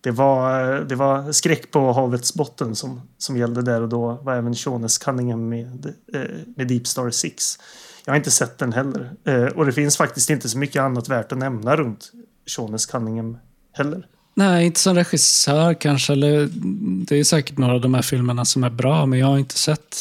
Det 0.00 0.10
var, 0.10 0.74
det 0.80 0.94
var 0.94 1.32
skräck 1.32 1.70
på 1.70 1.92
havets 1.92 2.34
botten 2.34 2.76
som, 2.76 3.00
som 3.18 3.36
gällde 3.36 3.62
där 3.62 3.82
och 3.82 3.88
då 3.88 4.20
var 4.22 4.34
även 4.34 4.54
Shaunes 4.54 4.98
Cunningham 4.98 5.48
med, 5.48 5.94
eh, 6.14 6.20
med 6.56 6.68
Deep 6.68 6.86
Star 6.86 7.10
6. 7.10 7.58
Jag 8.04 8.12
har 8.12 8.16
inte 8.16 8.30
sett 8.30 8.58
den 8.58 8.72
heller. 8.72 9.12
Eh, 9.24 9.44
och 9.44 9.66
det 9.66 9.72
finns 9.72 9.96
faktiskt 9.96 10.30
inte 10.30 10.48
så 10.48 10.58
mycket 10.58 10.82
annat 10.82 11.08
värt 11.08 11.32
att 11.32 11.38
nämna 11.38 11.76
runt 11.76 12.12
Shaunes 12.46 12.86
Cunningham 12.86 13.38
heller. 13.72 14.06
Nej, 14.34 14.66
inte 14.66 14.80
som 14.80 14.94
regissör 14.94 15.74
kanske. 15.74 16.12
Eller, 16.12 16.48
det 17.06 17.16
är 17.16 17.24
säkert 17.24 17.58
några 17.58 17.74
av 17.74 17.80
de 17.80 17.94
här 17.94 18.02
filmerna 18.02 18.44
som 18.44 18.64
är 18.64 18.70
bra, 18.70 19.06
men 19.06 19.18
jag 19.18 19.26
har 19.26 19.38
inte 19.38 19.58
sett 19.58 19.96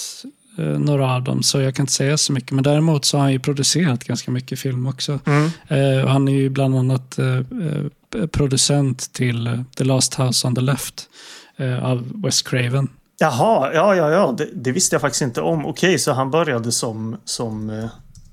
några 0.57 1.15
av 1.15 1.23
dem, 1.23 1.43
så 1.43 1.59
jag 1.61 1.75
kan 1.75 1.83
inte 1.83 1.93
säga 1.93 2.17
så 2.17 2.33
mycket. 2.33 2.51
Men 2.51 2.63
däremot 2.63 3.05
så 3.05 3.17
har 3.17 3.21
han 3.21 3.31
ju 3.31 3.39
producerat 3.39 4.03
ganska 4.03 4.31
mycket 4.31 4.59
film 4.59 4.87
också. 4.87 5.19
Mm. 5.25 5.49
Eh, 5.67 6.07
han 6.07 6.27
är 6.27 6.31
ju 6.33 6.49
bland 6.49 6.75
annat 6.77 7.19
eh, 7.19 7.37
eh, 7.37 8.27
producent 8.27 9.13
till 9.13 9.47
eh, 9.47 9.61
The 9.77 9.83
Last 9.83 10.15
House 10.19 10.47
on 10.47 10.55
the 10.55 10.61
Left 10.61 11.09
eh, 11.57 11.85
av 11.85 12.21
Wes 12.23 12.41
Craven. 12.41 12.87
Jaha, 13.21 13.73
ja, 13.73 13.95
ja, 13.95 14.11
ja. 14.11 14.35
Det, 14.37 14.49
det 14.53 14.71
visste 14.71 14.93
jag 14.95 15.01
faktiskt 15.01 15.21
inte 15.21 15.41
om. 15.41 15.65
Okej, 15.65 15.99
så 15.99 16.11
han 16.13 16.31
började 16.31 16.71
som, 16.71 17.17
som 17.25 17.69
eh, 17.69 17.85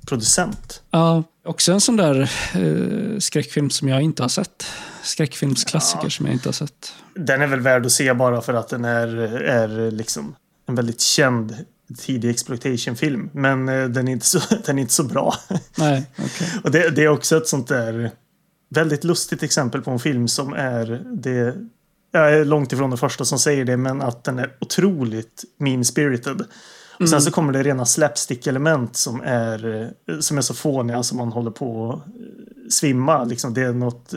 producent. 0.09 0.83
Ja, 0.91 1.23
också 1.45 1.73
en 1.73 1.81
sån 1.81 1.97
där 1.97 2.21
eh, 2.55 3.19
skräckfilm 3.19 3.71
som 3.71 3.89
jag 3.89 4.03
inte 4.03 4.23
har 4.23 4.29
sett. 4.29 4.67
Skräckfilmsklassiker 5.03 6.05
Ja. 6.05 6.11
som 6.11 6.27
jag 6.27 6.33
inte 6.35 6.49
har 6.49 6.53
sett. 6.53 6.93
Den 7.15 7.43
är 7.43 7.47
väl 7.47 7.61
värd 7.61 7.87
att 7.87 7.93
se 7.93 8.15
bara 8.15 8.41
för 8.41 8.55
att 8.55 8.69
den 8.69 8.85
är, 8.85 9.17
är 9.43 9.91
liksom 9.91 10.35
en 10.69 10.75
väldigt 10.75 11.01
känd 11.01 11.57
tidig 11.99 12.31
exploitation-film. 12.31 13.31
Men 13.33 13.69
eh, 13.69 13.89
den 13.89 14.09
är 14.09 14.13
inte 14.13 14.27
så, 14.27 14.41
den 14.67 14.79
är 14.79 14.83
inte 14.83 14.95
så 14.95 15.05
bra. 15.05 15.35
Nej, 15.79 16.11
okej. 16.19 16.49
Och 16.65 16.71
det, 16.71 16.91
det 16.91 17.05
är 17.05 17.09
också 17.09 17.37
ett 17.37 17.49
sånt 17.49 17.69
där 17.69 18.11
väldigt 18.69 19.05
lustigt 19.05 19.43
exempel 19.43 19.83
på 19.83 19.91
en 19.91 19.99
film 19.99 20.29
som 20.29 20.53
är 20.53 21.03
det 21.13 21.55
jag 22.11 22.35
är 22.35 22.45
långt 22.45 22.73
ifrån 22.73 22.91
det 22.91 22.97
första 22.97 23.25
som 23.25 23.39
säger 23.39 23.65
det, 23.65 23.77
men 23.77 24.03
att 24.03 24.25
den 24.25 24.39
är 24.39 24.57
otroligt 24.61 25.45
mean-spirited. 25.59 26.45
Och 27.01 27.09
sen 27.09 27.23
så 27.23 27.31
kommer 27.31 27.53
det 27.53 27.63
rena 27.63 27.85
slapstick-element 27.85 28.97
som 28.97 29.21
är, 29.25 29.83
eh, 30.09 30.19
som 30.19 30.39
är 30.39 30.43
så 30.43 30.55
fåniga 30.55 31.03
som 31.03 31.19
man 31.19 31.33
håller 31.33 31.51
på 31.51 31.93
att 31.93 31.99
eh, 31.99 32.69
svimma. 32.71 33.25
Liksom 33.25 33.55
det 33.55 33.63
är 33.63 33.73
något... 33.73 34.15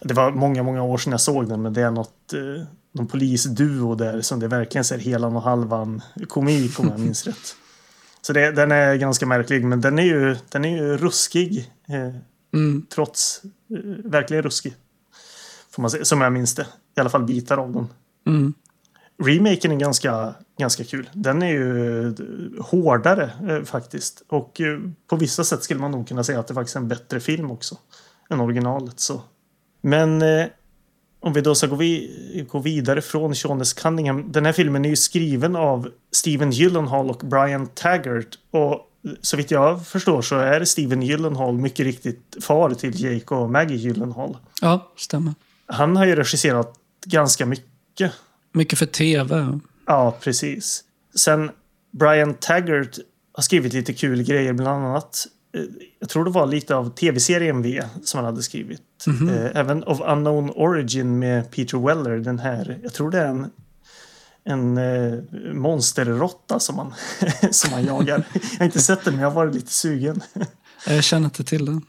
Det 0.00 0.14
var 0.14 0.30
många, 0.32 0.62
många 0.62 0.82
år 0.82 0.98
sedan 0.98 1.10
jag 1.10 1.20
såg 1.20 1.48
den, 1.48 1.62
men 1.62 1.72
det 1.72 1.82
är 1.82 1.90
något... 1.90 2.32
eh, 2.32 2.64
Någon 2.92 3.06
polisduo 3.06 3.94
där 3.94 4.20
som 4.20 4.40
det 4.40 4.48
verkligen 4.48 4.84
ser 4.84 4.98
helan 4.98 5.36
och 5.36 5.42
halvan 5.42 6.02
komik 6.28 6.80
om 6.80 6.88
jag 6.88 6.98
minns 7.06 7.26
rätt. 7.26 7.56
Så 8.22 8.32
det, 8.32 8.52
den 8.52 8.72
är 8.72 8.94
ganska 8.94 9.26
märklig, 9.26 9.64
men 9.64 9.80
den 9.80 9.98
är 9.98 10.02
ju, 10.02 10.36
den 10.48 10.64
är 10.64 10.76
ju 10.76 10.96
ruskig. 10.96 11.70
Eh, 11.88 12.14
Mm. 12.54 12.86
trots... 12.94 13.42
Eh, 13.44 14.10
verkligen 14.10 14.42
ruskig. 14.42 14.74
Får 15.70 15.82
man 15.82 15.90
säga, 15.90 16.04
som 16.04 16.20
jag 16.20 16.32
minns 16.32 16.54
det. 16.54 16.66
I 16.96 17.00
alla 17.00 17.10
fall 17.10 17.24
bitar 17.24 17.58
av 17.58 17.72
den. 17.72 17.88
Mm. 18.26 18.54
Remaken 19.22 19.72
är 19.72 19.76
ganska, 19.76 20.34
ganska 20.58 20.84
kul. 20.84 21.10
Den 21.12 21.42
är 21.42 21.48
ju 21.52 22.06
eh, 22.08 22.12
hårdare 22.64 23.30
eh, 23.48 23.64
faktiskt. 23.64 24.22
Och 24.28 24.60
eh, 24.60 24.78
på 25.06 25.16
vissa 25.16 25.44
sätt 25.44 25.62
skulle 25.62 25.80
man 25.80 25.90
nog 25.90 26.08
kunna 26.08 26.24
säga 26.24 26.40
att 26.40 26.46
det 26.46 26.54
faktiskt 26.54 26.76
är 26.76 26.80
en 26.80 26.88
bättre 26.88 27.20
film 27.20 27.50
också. 27.50 27.76
Än 28.30 28.40
originalet. 28.40 29.00
Så. 29.00 29.22
Men 29.80 30.22
eh, 30.22 30.46
om 31.20 31.32
vi 31.32 31.40
då 31.40 31.54
ska 31.54 31.66
gå, 31.66 31.76
vi, 31.76 32.46
gå 32.50 32.58
vidare 32.58 33.02
från 33.02 33.34
Sean 33.34 33.60
S. 33.60 33.72
Cunningham. 33.72 34.32
Den 34.32 34.46
här 34.46 34.52
filmen 34.52 34.84
är 34.84 34.88
ju 34.88 34.96
skriven 34.96 35.56
av 35.56 35.88
Steven 36.12 36.50
Gyllenhaal 36.50 37.10
och 37.10 37.18
Brian 37.24 37.66
Taggart. 37.66 38.38
Och 38.50 38.72
eh, 38.72 38.78
så 39.20 39.36
vitt 39.36 39.50
jag 39.50 39.86
förstår 39.86 40.22
så 40.22 40.36
är 40.36 40.64
Steven 40.64 41.02
Gyllenhaal 41.02 41.58
mycket 41.58 41.86
riktigt 41.86 42.36
far 42.40 42.70
till 42.74 43.04
Jake 43.04 43.34
och 43.34 43.50
Maggie 43.50 43.76
Gyllenhaal. 43.76 44.36
Ja, 44.60 44.92
stämmer. 44.96 45.34
Han 45.66 45.96
har 45.96 46.06
ju 46.06 46.16
regisserat 46.16 46.74
ganska 47.06 47.46
mycket. 47.46 48.12
Mycket 48.52 48.78
för 48.78 48.86
tv. 48.86 49.58
Ja, 49.86 50.16
precis. 50.20 50.84
Sen 51.14 51.50
Brian 51.90 52.34
Taggart 52.34 52.98
har 53.32 53.42
skrivit 53.42 53.72
lite 53.72 53.92
kul 53.92 54.22
grejer, 54.22 54.52
bland 54.52 54.84
annat. 54.86 55.26
eh, 55.56 55.62
Jag 55.98 56.08
tror 56.08 56.24
det 56.24 56.30
var 56.30 56.46
lite 56.46 56.76
av 56.76 56.90
tv-serien 56.94 57.62
V 57.62 57.82
som 58.04 58.18
han 58.18 58.24
hade 58.24 58.42
skrivit. 58.42 58.80
Mhm. 59.06 59.28
Eh, 59.28 59.50
Även 59.56 59.84
of 59.84 60.00
Unknown 60.00 60.50
Origin 60.50 61.18
med 61.18 61.50
Peter 61.50 61.78
Weller. 61.86 62.16
Den 62.18 62.38
här, 62.38 62.78
jag 62.82 62.92
tror 62.92 63.10
det 63.10 63.18
är 63.18 63.26
en, 63.26 63.50
en 64.44 64.78
eh, 64.78 65.18
monsterrotta 65.54 66.58
som 66.60 66.76
man, 66.76 66.94
som 67.50 67.70
man 67.70 67.84
jagar. 67.84 68.24
Jag 68.52 68.58
har 68.58 68.64
inte 68.64 68.80
sett 68.80 69.04
den, 69.04 69.14
men 69.14 69.22
jag 69.22 69.30
har 69.30 69.34
varit 69.34 69.54
lite 69.54 69.72
sugen. 69.72 70.20
Jag 70.86 71.04
känner 71.04 71.24
inte 71.24 71.44
till 71.44 71.64
den. 71.64 71.82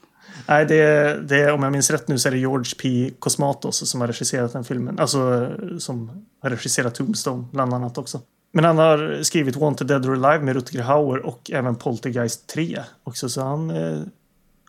Nej, 0.47 0.65
det, 0.65 1.19
det, 1.27 1.51
om 1.51 1.63
jag 1.63 1.71
minns 1.71 1.91
rätt 1.91 2.07
nu 2.07 2.19
så 2.19 2.27
är 2.27 2.31
det 2.31 2.37
George 2.37 2.71
P. 2.81 3.11
Cosmatos 3.19 3.89
som 3.89 4.01
har 4.01 4.07
regisserat 4.07 4.53
den 4.53 4.63
filmen. 4.63 4.99
Alltså 4.99 5.49
som 5.79 6.25
har 6.41 6.49
regisserat 6.49 6.95
Tombstone 6.95 7.45
bland 7.51 7.73
annat 7.73 7.97
också. 7.97 8.21
Men 8.53 8.63
han 8.65 8.77
har 8.77 9.23
skrivit 9.23 9.55
Wanted 9.55 9.87
Dead 9.87 10.05
or 10.05 10.25
Alive 10.25 10.43
med 10.45 10.55
Rutger 10.55 10.81
Hauer 10.81 11.25
och 11.25 11.51
även 11.53 11.75
Poltergeist 11.75 12.47
3 12.47 12.79
också. 13.03 13.29
Så 13.29 13.41
han, 13.41 13.69
eh, 13.69 14.01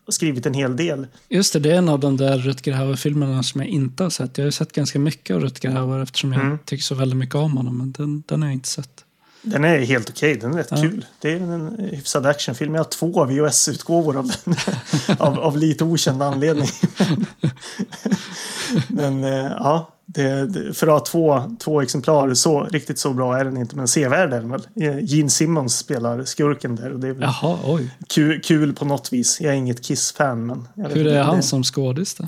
skrivit 0.09 0.45
en 0.45 0.53
hel 0.53 0.75
del. 0.75 1.07
Just 1.29 1.53
det, 1.53 1.59
det 1.59 1.71
är 1.71 1.75
en 1.77 1.89
av 1.89 1.99
de 1.99 2.17
där 2.17 2.37
Rutger 2.37 2.73
Hauer-filmerna 2.73 3.43
som 3.43 3.61
jag 3.61 3.69
inte 3.69 4.03
har 4.03 4.09
sett. 4.09 4.37
Jag 4.37 4.43
har 4.43 4.47
ju 4.47 4.51
sett 4.51 4.71
ganska 4.71 4.99
mycket 4.99 5.35
av 5.35 5.41
Rutger 5.41 5.69
Hauer 5.69 5.99
eftersom 6.03 6.33
jag 6.33 6.41
Mm. 6.41 6.57
tycker 6.65 6.83
så 6.83 6.95
väldigt 6.95 7.17
mycket 7.17 7.35
om 7.35 7.57
honom, 7.57 7.77
men 7.77 7.91
den, 7.91 8.23
den 8.27 8.41
har 8.41 8.49
jag 8.49 8.53
inte 8.53 8.69
sett. 8.69 8.89
Den 9.45 9.63
är 9.63 9.79
helt 9.79 10.09
okej, 10.09 10.35
den 10.35 10.53
är 10.53 10.57
rätt 10.57 10.67
Ja. 10.71 10.77
kul. 10.77 11.05
Det 11.21 11.31
är 11.31 11.35
en 11.39 11.89
hyfsad 11.91 12.25
actionfilm. 12.25 12.75
Jag 12.75 12.83
har 12.83 12.89
två 12.89 13.25
VHS-utgåvor 13.25 14.17
av 14.17 14.31
den. 14.45 14.55
av, 15.19 15.39
av 15.39 15.57
lite 15.57 15.83
okänd 15.83 16.23
anledning. 16.23 16.67
Men 18.87 19.23
eh, 19.23 19.29
ja, 19.59 19.92
det, 20.05 20.45
det, 20.45 20.73
för 20.73 20.87
att 20.87 20.93
ha 20.93 20.99
två, 20.99 21.55
två 21.59 21.81
exemplar, 21.81 22.33
så 22.33 22.63
riktigt 22.63 22.99
så 22.99 23.13
bra 23.13 23.37
är 23.37 23.45
den 23.45 23.57
inte. 23.57 23.75
Men 23.75 23.87
sevärd 23.87 24.33
är 24.33 24.39
den 24.41 24.51
väl. 24.51 24.67
Eh, 24.75 24.99
Gene 24.99 25.29
Simmons 25.29 25.77
spelar 25.77 26.23
skurken 26.23 26.75
där 26.75 26.93
och 26.93 26.99
det 26.99 27.07
är 27.07 27.13
väl 27.13 27.21
Jaha, 27.41 27.79
kul, 28.09 28.41
kul 28.41 28.73
på 28.73 28.85
något 28.85 29.13
vis. 29.13 29.41
Jag 29.41 29.53
är 29.53 29.57
inget 29.57 29.81
Kiss-fan 29.81 30.45
men... 30.45 30.67
Hur 30.75 31.07
är 31.07 31.23
han 31.23 31.35
det- 31.37 31.43
som 31.43 31.63
skådis 31.63 32.15
då? 32.15 32.27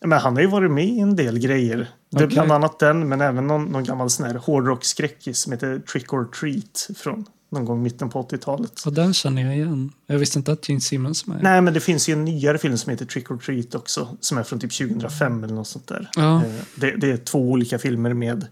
Men 0.00 0.18
han 0.18 0.34
har 0.34 0.40
ju 0.42 0.48
varit 0.48 0.70
med 0.70 0.84
i 0.84 1.00
en 1.00 1.16
del 1.16 1.38
grejer. 1.38 1.88
Det 2.10 2.16
är 2.22 2.26
Okej. 2.26 2.34
bland 2.34 2.52
annat 2.52 2.78
den, 2.78 3.08
men 3.08 3.20
även 3.20 3.46
någon, 3.46 3.64
någon 3.64 3.84
gammal 3.84 4.10
sån 4.10 4.26
här 4.26 4.34
hårdrocksskräckis 4.34 5.38
som 5.38 5.52
heter 5.52 5.78
Trick 5.78 6.12
or 6.12 6.24
Treat 6.40 6.88
från 6.96 7.24
någon 7.50 7.64
gång 7.64 7.82
mitten 7.82 8.08
på 8.10 8.22
80-talet. 8.22 8.82
Och 8.86 8.92
den 8.92 9.14
känner 9.14 9.42
jag 9.42 9.56
igen. 9.56 9.92
Jag 10.06 10.18
visste 10.18 10.38
inte 10.38 10.52
att 10.52 10.68
Gene 10.68 10.80
Simmons 10.80 11.26
var 11.26 11.34
med. 11.34 11.44
Nej, 11.44 11.60
men 11.62 11.74
det 11.74 11.80
finns 11.80 12.08
ju 12.08 12.12
en 12.12 12.24
nyare 12.24 12.58
film 12.58 12.78
som 12.78 12.90
heter 12.90 13.06
Trick 13.06 13.30
or 13.30 13.36
Treat 13.36 13.74
också, 13.74 14.16
som 14.20 14.38
är 14.38 14.42
från 14.42 14.60
typ 14.60 14.72
2005 14.78 15.44
eller 15.44 15.54
något 15.54 15.68
sånt 15.68 15.86
där. 15.86 16.10
Ja. 16.16 16.44
Eh, 16.44 16.50
Det, 16.74 16.96
det 16.96 17.10
är 17.10 17.16
två 17.16 17.38
olika 17.38 17.78
filmer 17.78 18.14
med, 18.14 18.46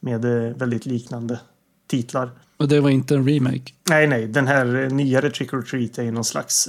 med 0.00 0.24
eh, 0.24 0.56
väldigt 0.56 0.86
liknande 0.86 1.40
titlar. 1.86 2.30
Och 2.56 2.68
det 2.68 2.80
var 2.80 2.90
inte 2.90 3.14
en 3.14 3.28
remake. 3.28 3.72
Nej, 3.88 4.06
nej, 4.06 4.26
den 4.26 4.46
här 4.46 4.82
eh, 4.84 4.90
nyare 4.90 5.30
Trick 5.30 5.54
or 5.54 5.62
Treat 5.62 5.98
är 5.98 6.02
ju 6.02 6.10
någon 6.10 6.24
slags 6.24 6.68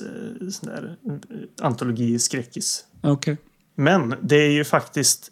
sån 0.51 0.70
där 0.70 0.96
antologi-skräckis. 1.62 2.84
Okej. 3.01 3.38
Men 3.75 4.15
det 4.22 4.36
är 4.36 4.51
ju 4.51 4.63
faktiskt 4.63 5.29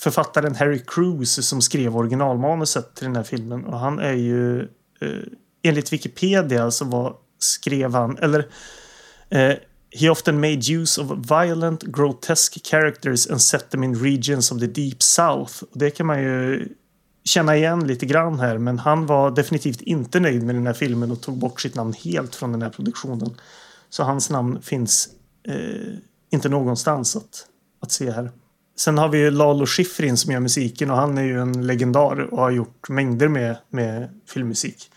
författaren 0.00 0.54
Harry 0.54 0.82
Cruise 0.86 1.42
som 1.42 1.62
skrev 1.62 1.96
originalmanuset 1.96 2.94
till 2.94 3.04
den 3.04 3.16
här 3.16 3.22
filmen. 3.22 3.64
Och 3.64 3.78
han 3.78 3.98
är 3.98 4.12
ju 4.12 4.68
Eh, 5.00 5.22
enligt 5.62 5.92
Wikipedia 5.92 6.70
så 6.70 6.84
var, 6.84 7.16
skrev 7.38 7.94
han, 7.94 8.18
eller 8.18 8.48
eh, 9.28 9.54
He 9.92 10.10
often 10.10 10.40
made 10.40 10.72
use 10.72 11.00
of 11.00 11.10
violent, 11.10 11.82
grotesque 11.82 12.60
characters 12.64 13.26
and 13.30 13.42
set 13.42 13.70
them 13.70 13.84
in 13.84 13.94
regions 13.94 14.52
of 14.52 14.60
the 14.60 14.66
deep 14.66 15.02
south. 15.02 15.62
Och 15.62 15.78
det 15.78 15.90
kan 15.90 16.06
man 16.06 16.22
ju 16.22 16.68
känna 17.24 17.56
igen 17.56 17.86
lite 17.86 18.06
grann 18.06 18.40
här, 18.40 18.58
men 18.58 18.78
han 18.78 19.06
var 19.06 19.30
definitivt 19.30 19.80
inte 19.80 20.20
nöjd 20.20 20.42
med 20.42 20.54
den 20.54 20.66
här 20.66 20.74
filmen 20.74 21.10
och 21.10 21.20
tog 21.20 21.38
bort 21.38 21.60
sitt 21.60 21.74
namn 21.74 21.92
helt 21.92 22.34
från 22.34 22.52
den 22.52 22.62
här 22.62 22.70
produktionen. 22.70 23.34
Så 23.88 24.02
hans 24.02 24.30
namn 24.30 24.62
finns 24.62 25.08
eh, 25.48 25.94
inte 26.30 26.48
någonstans 26.48 27.16
att, 27.16 27.46
att 27.80 27.92
se 27.92 28.10
här. 28.10 28.30
Sen 28.76 28.98
har 28.98 29.08
vi 29.08 29.18
ju 29.18 29.30
Lalo 29.30 29.66
Schifrin 29.66 30.16
som 30.16 30.32
gör 30.32 30.40
musiken 30.40 30.90
och 30.90 30.96
han 30.96 31.18
är 31.18 31.22
ju 31.22 31.40
en 31.40 31.66
legendar 31.66 32.20
och 32.20 32.38
har 32.38 32.50
gjort 32.50 32.88
mängder 32.88 33.28
med, 33.28 33.56
med 33.68 34.08
filmmusik. 34.26 34.89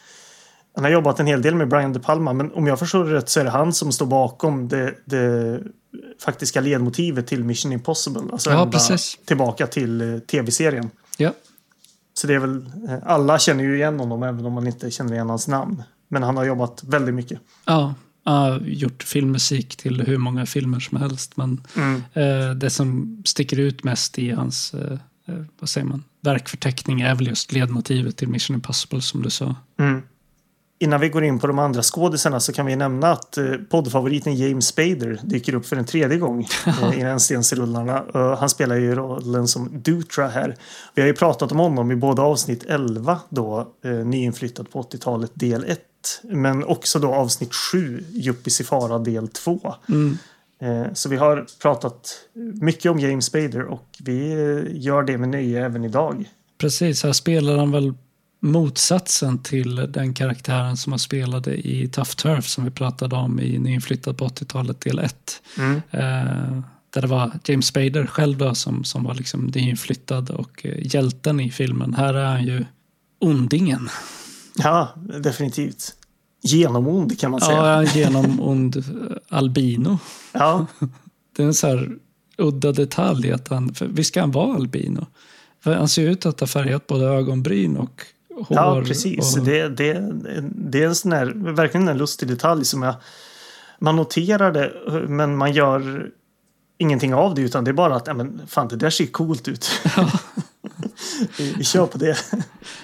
Han 0.76 0.84
har 0.84 0.92
jobbat 0.92 1.20
en 1.20 1.28
hel 1.28 1.42
del 1.42 1.56
med 1.56 1.68
Brian 1.70 1.94
De 1.94 2.00
Palma 2.00 2.34
men 2.34 2.52
om 2.52 2.68
jag 2.68 2.80
förstår 2.80 3.06
det 3.06 3.14
rätt 3.14 3.30
så 3.30 3.40
är 3.40 3.44
det 3.44 3.50
han 3.50 3.74
som 3.74 3.92
står 3.92 4.06
bakom 4.06 4.68
det, 4.68 4.94
det 5.06 5.60
faktiska 6.26 6.62
ledmotivet 6.62 7.28
till 7.28 7.44
Mission 7.44 7.72
Impossible. 7.72 8.22
Alltså 8.32 8.50
Ja, 8.52 8.70
precis. 8.72 9.18
tillbaka 9.26 9.68
till 9.68 10.02
eh, 10.14 10.20
tv-serien. 10.20 10.90
Ja. 11.18 11.34
Så 12.14 12.28
det 12.28 12.34
är 12.34 12.40
väl, 12.40 12.66
eh, 12.90 12.98
alla 13.06 13.40
känner 13.40 13.64
ju 13.64 13.76
igen 13.76 14.00
honom 14.00 14.24
även 14.24 14.46
om 14.46 14.54
man 14.54 14.68
inte 14.68 14.92
känner 14.92 15.14
igen 15.14 15.30
hans 15.30 15.48
namn. 15.48 15.84
Men 16.08 16.24
han 16.24 16.38
har 16.38 16.44
jobbat 16.46 16.84
väldigt 16.84 17.16
mycket. 17.16 17.40
Ja, 17.66 17.94
jag 18.24 18.32
har 18.32 18.60
gjort 18.60 19.04
filmmusik 19.04 19.76
till 19.76 20.02
hur 20.02 20.18
många 20.18 20.46
filmer 20.46 20.80
som 20.80 20.98
helst. 20.98 21.38
Men 21.38 21.62
Mm. 21.76 22.04
eh, 22.14 22.56
det 22.56 22.70
som 22.70 23.22
sticker 23.26 23.60
ut 23.60 23.84
mest 23.84 24.20
i 24.20 24.32
hans 24.32 24.74
eh, 24.74 24.98
vad 25.60 25.70
säger 25.70 25.88
man, 25.88 26.04
verkförteckning 26.22 27.02
är 27.02 27.16
väl 27.16 27.28
just 27.28 27.52
ledmotivet 27.52 28.18
till 28.18 28.28
Mission 28.28 28.54
Impossible 28.56 29.02
som 29.02 29.22
du 29.22 29.30
sa. 29.30 29.56
Mm. 29.80 30.02
Innan 30.84 31.02
vi 31.02 31.10
går 31.10 31.24
in 31.24 31.40
på 31.40 31.48
de 31.48 31.60
andra 31.60 31.82
skådisarna 31.82 32.40
så 32.40 32.54
kan 32.54 32.66
vi 32.66 32.76
nämna 32.76 33.12
att 33.12 33.38
eh, 33.38 33.46
poddfavoriten 33.70 34.36
James 34.36 34.68
Spader 34.68 35.20
dyker 35.24 35.56
upp 35.56 35.66
för 35.66 35.76
en 35.76 35.86
tredje 35.86 36.18
gång 36.18 36.48
eh, 36.68 37.00
i 37.00 37.04
Rännstensrullarna. 37.04 38.04
Uh, 38.16 38.36
han 38.36 38.50
spelar 38.50 38.76
ju 38.76 38.96
rollen 38.96 39.48
som 39.48 39.82
Dutra 39.82 40.28
här. 40.28 40.56
Vi 40.94 41.02
har 41.02 41.08
ju 41.08 41.14
pratat 41.14 41.52
om 41.52 41.60
honom 41.60 41.92
i 41.92 41.96
både 41.96 42.22
avsnitt 42.22 42.66
11 42.68 43.20
då, 43.30 43.68
eh, 43.84 43.92
nyinflyttad 43.92 44.72
på 44.72 44.82
80-talet 44.82 45.32
del 45.34 45.64
1. 45.64 45.80
Men 46.24 46.64
också 46.64 47.00
då 47.00 47.14
avsnitt 47.14 47.56
7, 47.56 48.04
Yuppies 48.14 48.62
i 48.62 48.64
fara 48.64 49.00
del 49.00 49.28
2. 49.28 49.76
Mm. 49.90 50.18
Så 50.94 51.10
vi 51.10 51.18
har 51.18 51.46
pratat 51.62 52.16
mycket 52.62 52.92
om 52.92 53.00
James 53.00 53.26
Spader 53.26 53.62
och 53.62 53.88
vi 54.00 54.34
gör 54.72 55.04
det 55.04 55.18
med 55.18 55.30
nöje 55.30 55.66
även 55.66 55.84
idag. 55.84 56.30
Precis, 56.58 57.04
här 57.04 57.14
spelar 57.14 57.58
han 57.58 57.72
väl 57.72 57.94
motsatsen 58.44 59.40
till 59.40 59.76
den 59.76 60.14
karaktären 60.14 60.78
som 60.78 60.92
han 60.92 61.00
spelade 61.00 61.68
i 61.68 61.88
Tough 61.88 62.12
Turf 62.12 62.48
som 62.48 62.64
vi 62.64 62.72
pratade 62.72 63.16
om 63.16 63.40
i 63.40 63.60
Nyinflyttad 63.60 64.18
på 64.18 64.28
80-talet 64.28 64.82
del 64.82 65.00
1. 65.00 65.42
Mm. 65.58 65.82
Eh, 65.92 66.64
där 66.90 67.02
det 67.02 67.08
var 67.08 67.32
James 67.44 67.66
Spader 67.66 68.06
själv 68.06 68.38
då 68.38 68.56
som, 68.56 68.84
som 68.84 69.04
var 69.04 69.14
liksom 69.14 69.46
nyinflyttad 69.46 70.30
och 70.30 70.66
eh, 70.66 70.96
hjälten 70.96 71.40
i 71.40 71.52
filmen. 71.52 71.94
Här 71.94 72.14
är 72.14 72.26
han 72.26 72.46
ju 72.46 72.66
ondingen. 73.20 73.90
Ja, 74.56 74.90
definitivt. 75.20 75.96
Genomond 76.42 77.20
kan 77.20 77.32
man 77.32 77.42
säga. 77.42 77.58
Ja, 77.58 77.82
en 77.82 77.86
genomond 77.86 78.76
eh, 78.78 78.84
albino. 79.30 80.00
Ja, 80.32 80.66
Det 81.36 81.44
är 81.44 81.48
en 81.48 81.54
så 81.54 81.68
här 81.68 81.98
udda 82.38 82.72
detalj 82.72 83.32
att 83.32 83.48
han, 83.48 83.74
för 83.74 83.88
visst 83.88 84.08
ska 84.08 84.22
han 84.22 84.32
vara 84.32 84.56
albino? 84.56 85.08
Han 85.64 85.88
ser 85.88 86.10
ut 86.10 86.26
att 86.26 86.40
ha 86.40 86.48
färgat 86.48 86.88
både 86.88 87.06
ögonbryn 87.06 87.78
och 87.78 88.06
hår. 88.36 88.58
ja 88.58 88.84
precis. 88.86 89.38
Och, 89.38 89.44
Det, 89.44 89.70
det, 89.70 90.12
det 90.56 90.84
är 90.84 90.88
en 90.88 90.96
sån 90.96 91.12
här, 91.12 91.54
verkligen 91.54 91.88
en 91.88 91.98
lustig 91.98 92.28
detalj 92.28 92.66
som 92.66 92.84
jag... 92.84 92.96
Man 93.80 93.96
noterar 93.96 94.52
det, 94.52 94.74
men 95.08 95.38
man 95.38 95.52
gör 95.52 96.12
ingenting 96.78 97.14
av 97.14 97.36
det 97.36 97.42
utan 97.42 97.64
det 97.64 97.72
är 97.72 97.74
bara 97.74 97.96
att 97.96 98.08
ja, 98.08 98.14
men, 98.14 98.42
fan, 98.48 98.68
det 98.68 98.76
där 98.76 98.90
ser 98.90 99.06
coolt 99.06 99.48
ut. 99.48 99.72
vi, 101.38 101.54
vi 101.58 101.64
kör 101.64 101.86
på 101.86 101.98
det. 101.98 102.18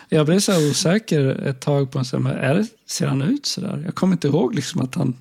Jag 0.10 0.26
blev 0.26 0.40
så 0.40 0.70
osäker 0.70 1.26
ett 1.26 1.60
tag 1.62 1.92
på 1.92 2.00
är 2.00 2.56
det, 2.56 2.68
ser 2.88 3.08
han 3.08 3.22
ut 3.22 3.46
så 3.46 3.62
där? 3.62 3.82
Jag 3.86 3.96
kommer 3.96 4.14
inte 4.14 4.28
ihåg 4.28 4.56
liksom 4.56 4.82
att 4.82 4.96
han 4.96 5.18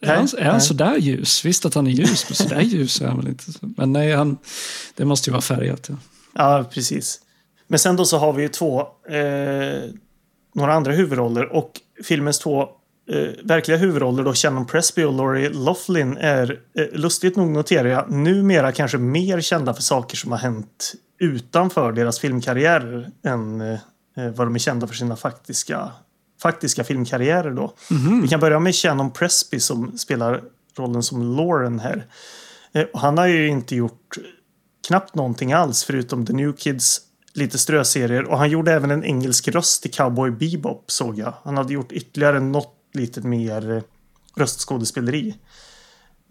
är, 0.00 0.06
Nej, 0.06 0.16
han, 0.16 0.28
är 0.38 0.44
han 0.44 0.52
nej. 0.52 0.60
sådär 0.60 0.96
ljus? 0.96 1.44
Visst 1.44 1.66
att 1.66 1.74
han 1.74 1.86
är 1.86 1.90
ljus, 1.90 2.26
men 2.28 2.36
sådär 2.36 2.60
ljus 2.72 3.00
är 3.00 3.06
han 3.06 3.16
väl 3.16 3.28
inte. 3.28 3.44
Men 3.60 3.92
nej, 3.92 4.12
han, 4.12 4.38
det 4.94 5.04
måste 5.04 5.30
ju 5.30 5.32
vara 5.32 5.42
färgat. 5.42 5.86
Ja. 5.88 5.96
Ja, 6.32 6.64
precis. 6.70 7.20
Men 7.74 7.78
sen 7.78 7.96
då 7.96 8.04
så 8.04 8.18
har 8.18 8.32
vi 8.32 8.42
ju 8.42 8.48
två, 8.48 8.80
eh, 9.08 9.90
några 10.54 10.74
andra 10.74 10.92
huvudroller 10.92 11.52
och 11.52 11.80
filmens 12.04 12.38
två 12.38 12.62
eh, 12.62 13.28
verkliga 13.44 13.76
huvudroller 13.76 14.24
då 14.24 14.34
Shannon 14.34 14.66
Presby 14.66 15.02
och 15.02 15.12
Laurie 15.12 15.48
Laughlin 15.48 16.16
är 16.16 16.60
eh, 16.78 16.86
lustigt 16.92 17.36
nog 17.36 17.50
noterar 17.50 17.88
jag 17.88 18.10
numera 18.10 18.72
kanske 18.72 18.98
mer 18.98 19.40
kända 19.40 19.74
för 19.74 19.82
saker 19.82 20.16
som 20.16 20.32
har 20.32 20.38
hänt 20.38 20.92
utanför 21.18 21.92
deras 21.92 22.18
filmkarriärer 22.18 23.10
än 23.24 23.60
eh, 23.60 23.78
vad 24.16 24.46
de 24.46 24.54
är 24.54 24.58
kända 24.58 24.86
för 24.86 24.94
sina 24.94 25.16
faktiska, 25.16 25.90
faktiska 26.42 26.84
filmkarriärer 26.84 27.50
då. 27.50 27.74
Vi 28.22 28.28
kan 28.28 28.40
börja 28.40 28.58
med 28.58 28.74
Shannon 28.74 29.10
Presby 29.10 29.60
som 29.60 29.98
spelar 29.98 30.42
rollen 30.76 31.02
som 31.02 31.36
Lauren 31.36 31.78
här. 31.78 32.06
Eh, 32.72 32.82
och 32.82 33.00
han 33.00 33.18
har 33.18 33.26
ju 33.26 33.48
inte 33.48 33.76
gjort 33.76 34.18
knappt 34.86 35.14
någonting 35.14 35.52
alls 35.52 35.84
förutom 35.84 36.26
The 36.26 36.32
New 36.32 36.52
Kids, 36.52 37.00
lite 37.34 37.58
ströserier 37.58 38.24
och 38.24 38.38
han 38.38 38.50
gjorde 38.50 38.72
även 38.72 38.90
en 38.90 39.04
engelsk 39.04 39.48
röst 39.48 39.86
i 39.86 39.88
Cowboy 39.88 40.30
Bebop 40.30 40.90
såg 40.90 41.18
jag. 41.18 41.34
Han 41.44 41.56
hade 41.56 41.72
gjort 41.72 41.92
ytterligare 41.92 42.40
något 42.40 42.74
lite 42.92 43.20
mer 43.20 43.72
eh, 43.72 43.82
röstskådespeleri. 44.36 45.34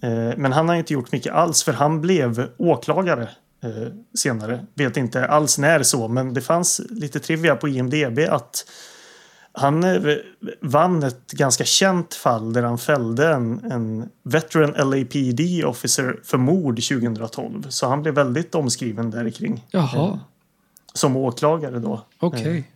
Eh, 0.04 0.38
Men 0.38 0.52
han 0.52 0.70
har 0.70 0.76
inte 0.76 0.94
gjort 0.94 1.12
mycket 1.12 1.34
alls 1.34 1.64
för 1.64 1.74
han 1.74 2.02
blev 2.02 2.50
åklagare 2.58 3.30
eh, 3.64 3.94
senare. 4.18 4.66
Vet 4.74 4.98
inte 4.98 5.28
alls 5.28 5.58
när 5.58 5.84
så 5.84 6.08
men 6.08 6.34
det 6.34 6.42
fanns 6.42 6.82
lite 6.90 7.20
trivia 7.20 7.56
på 7.56 7.68
IMDB 7.68 8.20
att 8.30 8.66
han 9.56 9.86
vann 10.62 11.04
ett 11.04 11.32
ganska 11.32 11.64
känt 11.64 12.14
fall 12.14 12.54
där 12.54 12.64
han 12.64 12.78
fällde 12.78 13.28
en, 13.28 13.72
en 13.72 14.10
veteran 14.24 14.90
LAPD 14.90 15.66
officer 15.66 16.20
för 16.24 16.38
mord 16.38 16.76
2012. 16.76 17.66
Så 17.70 17.88
han 17.88 18.02
blev 18.02 18.14
väldigt 18.16 18.56
omskriven 18.56 19.12
där 19.12 19.30
kring 19.30 19.66
Jaha, 19.72 20.20
som 20.94 21.16
åklagare 21.18 21.80
då. 21.80 22.06
okej. 22.20 22.70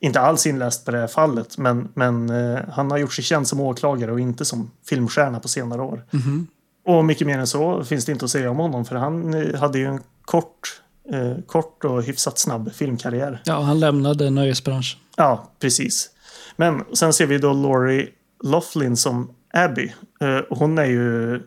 Inte 0.00 0.20
alls 0.20 0.46
inläst 0.46 0.84
på 0.84 0.90
det 0.90 0.98
här 0.98 1.06
fallet 1.06 1.58
men, 1.58 1.88
men 1.94 2.30
eh, 2.30 2.60
han 2.72 2.90
har 2.90 2.98
gjort 2.98 3.12
sig 3.12 3.24
känd 3.24 3.48
som 3.48 3.60
åklagare 3.60 4.12
och 4.12 4.20
inte 4.20 4.44
som 4.44 4.70
filmstjärna 4.88 5.40
på 5.40 5.48
senare 5.48 5.82
år. 5.82 6.04
Mhm. 6.10 6.46
Och 6.84 7.04
mycket 7.04 7.26
mer 7.26 7.38
än 7.38 7.46
så 7.46 7.84
finns 7.84 8.04
det 8.04 8.12
inte 8.12 8.24
att 8.24 8.30
säga 8.30 8.50
om 8.50 8.56
honom 8.56 8.84
för 8.84 8.96
han 8.96 9.34
eh, 9.34 9.60
hade 9.60 9.78
ju 9.78 9.84
en 9.86 10.00
kort, 10.24 10.82
eh, 11.12 11.44
kort 11.46 11.84
och 11.84 12.02
hyfsat 12.02 12.38
snabb 12.38 12.72
filmkarriär. 12.72 13.42
Ja, 13.44 13.60
han 13.60 13.80
lämnade 13.80 14.30
nöjesbranschen. 14.30 15.00
Ja, 15.16 15.50
precis. 15.60 16.10
Men 16.56 16.84
sen 16.92 17.12
ser 17.12 17.26
vi 17.26 17.38
då 17.38 17.52
Laurie 17.52 18.08
Laughlin 18.44 18.96
som 18.96 19.34
Abby. 19.54 19.92
Eh, 20.20 20.40
hon 20.50 20.78
är 20.78 20.84
ju 20.84 21.40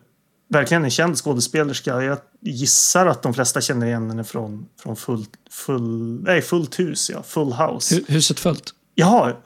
verkligen 0.48 0.84
en 0.84 0.90
känd 0.90 1.16
skådespelerska. 1.16 2.02
Jag 2.02 2.18
gissar 2.40 3.06
att 3.06 3.22
de 3.22 3.34
flesta 3.34 3.60
känner 3.60 3.86
igen 3.86 4.10
henne 4.10 4.24
från, 4.24 4.66
från 4.82 4.96
full, 4.96 5.24
full, 5.50 6.20
nej, 6.22 6.42
Fullt 6.42 6.78
hus, 6.78 7.10
ja. 7.14 7.22
Full 7.22 7.52
House. 7.52 7.94
Hu- 7.94 8.04
Huset 8.08 8.40
fullt. 8.40 8.74
Jaha, 8.94 9.36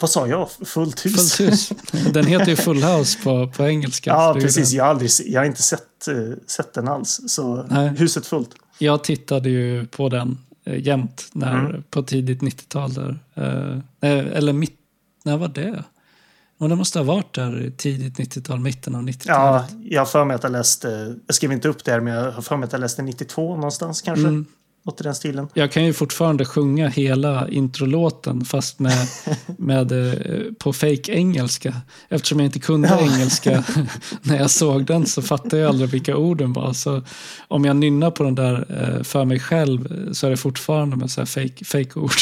vad 0.00 0.10
sa 0.10 0.26
jag? 0.28 0.50
Fullt 0.50 1.06
hus? 1.06 1.34
Fullt 1.34 1.52
hus. 1.52 1.72
Den 2.12 2.26
heter 2.26 2.46
ju 2.48 2.56
Full 2.56 2.82
House 2.82 3.18
på, 3.22 3.48
på 3.56 3.64
engelska. 3.66 4.10
Ja, 4.10 4.36
precis. 4.40 4.72
Jag 4.72 4.84
har, 4.84 4.90
aldrig, 4.90 5.10
jag 5.26 5.40
har 5.40 5.46
inte 5.46 5.62
sett, 5.62 6.08
eh, 6.08 6.14
sett 6.46 6.74
den 6.74 6.88
alls. 6.88 7.20
Så 7.26 7.66
Nej. 7.70 7.88
huset 7.88 8.26
fullt. 8.26 8.50
Jag 8.78 9.04
tittade 9.04 9.48
ju 9.50 9.86
på 9.86 10.08
den 10.08 10.38
eh, 10.64 10.86
jämt 10.86 11.28
när, 11.32 11.58
Mm. 11.66 11.82
på 11.90 12.02
tidigt 12.02 12.40
90-tal. 12.40 12.94
Där. 12.94 13.20
Eh, 14.00 14.36
eller 14.36 14.52
mitt, 14.52 14.76
när 15.24 15.36
var 15.36 15.48
det? 15.48 15.84
Och 16.62 16.68
det 16.68 16.76
måste 16.76 16.98
ha 16.98 17.04
varit 17.04 17.34
där 17.34 17.72
tidigt 17.76 18.18
90-tal, 18.18 18.60
mitten 18.60 18.94
av 18.94 19.02
90-talet. 19.02 19.26
Ja, 19.26 19.66
jag 19.84 20.00
har 20.00 20.06
för 20.06 20.24
mig 20.24 20.34
att 20.34 20.42
jag 20.42 20.52
läste, 20.52 21.16
jag 21.26 21.34
skrev 21.34 21.52
inte 21.52 21.68
upp 21.68 21.84
det 21.84 21.92
här, 21.92 22.00
men 22.00 22.14
jag 22.14 22.32
har 22.32 22.42
för 22.42 22.56
mig 22.56 22.66
att 22.66 22.72
jag 22.72 22.80
läste 22.80 23.02
92 23.02 23.56
någonstans 23.56 24.02
kanske. 24.02 24.28
Mm. 24.28 24.46
Något 24.84 25.00
i 25.00 25.04
den 25.04 25.14
stilen. 25.14 25.48
Jag 25.54 25.72
kan 25.72 25.84
ju 25.84 25.92
fortfarande 25.92 26.44
sjunga 26.44 26.88
hela 26.88 27.48
introlåten 27.48 28.44
fast 28.44 28.78
med, 28.78 29.08
med, 29.58 29.92
eh, 29.92 30.52
på 30.58 30.72
fake 30.72 31.12
engelska. 31.12 31.74
Eftersom 32.08 32.40
jag 32.40 32.46
inte 32.46 32.58
kunde 32.60 32.88
Ja. 32.88 33.00
engelska 33.00 33.64
när 34.22 34.38
jag 34.38 34.50
såg 34.50 34.84
den 34.86 35.06
så 35.06 35.22
fattade 35.22 35.58
jag 35.58 35.68
aldrig 35.68 35.90
vilka 35.90 36.16
orden 36.16 36.52
var. 36.52 36.72
Så 36.72 37.02
om 37.48 37.64
jag 37.64 37.76
nynnar 37.76 38.10
på 38.10 38.22
den 38.24 38.34
där 38.34 38.66
eh, 38.68 39.02
för 39.02 39.24
mig 39.24 39.40
själv 39.40 39.92
eh, 39.92 40.12
så 40.12 40.26
är 40.26 40.30
det 40.30 40.36
fortfarande 40.36 40.96
med 40.96 41.10
så 41.10 41.20
här 41.20 41.26
fake, 41.26 41.64
fake 41.64 41.98
ord. 41.98 42.12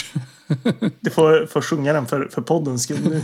Du 1.01 1.11
får, 1.11 1.47
får 1.47 1.61
sjunga 1.63 1.93
den 1.93 2.07
för, 2.07 2.29
för 2.33 2.43
podden. 2.43 2.79
Ska 2.79 2.95
vi, 2.95 3.23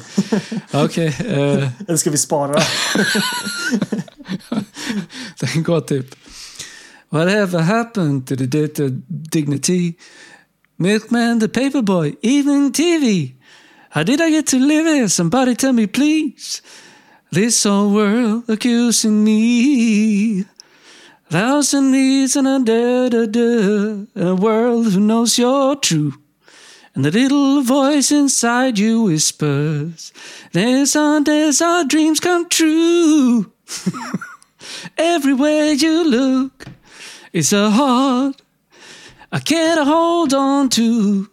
Okej, 0.72 1.06
eh, 1.06 1.68
eller 1.88 1.96
ska 1.96 2.10
vi 2.10 2.18
spara? 2.18 2.62
den 5.40 5.62
går 5.62 5.80
typ. 5.80 6.14
Whatever 7.10 7.58
happened 7.58 8.26
to 8.26 8.36
the 8.36 8.84
of 8.84 8.90
dignity? 9.08 9.94
Milkman, 10.78 11.40
the 11.40 11.48
paperboy, 11.48 12.16
even 12.22 12.72
TV. 12.72 13.32
How 13.90 14.02
did 14.02 14.20
I 14.20 14.30
get 14.30 14.46
to 14.48 14.58
live 14.58 14.86
here? 14.86 15.08
Somebody 15.08 15.54
tell 15.54 15.72
me 15.72 15.86
please. 15.86 16.62
This 17.32 17.64
whole 17.64 17.94
world 17.94 18.48
accusing 18.48 19.24
me. 19.24 20.44
Thousand 21.30 21.90
needs 21.92 22.36
and 22.36 22.46
a 22.46 22.58
da 22.58 23.08
da 23.08 23.26
da. 23.26 24.06
A 24.30 24.34
world 24.34 24.92
who 24.92 25.00
knows 25.00 25.38
you're 25.38 25.76
true. 25.76 26.12
And 26.96 27.04
the 27.04 27.11
little 27.11 27.62
voice 27.62 28.11
inside 28.11 28.78
you 28.78 29.02
whispers, 29.11 30.12
There's 30.52 30.96
our, 30.96 31.20
there's 31.20 31.61
our 31.61 31.85
dreams 31.85 32.20
come 32.20 32.48
true. 32.48 33.44
Everywhere 34.96 35.72
you 35.74 36.04
look, 36.11 36.64
it's 37.32 37.52
a 37.52 37.68
heart 37.70 38.40
I 39.32 39.40
can't 39.40 39.85
hold 39.85 40.32
on 40.35 40.68
to. 40.70 41.26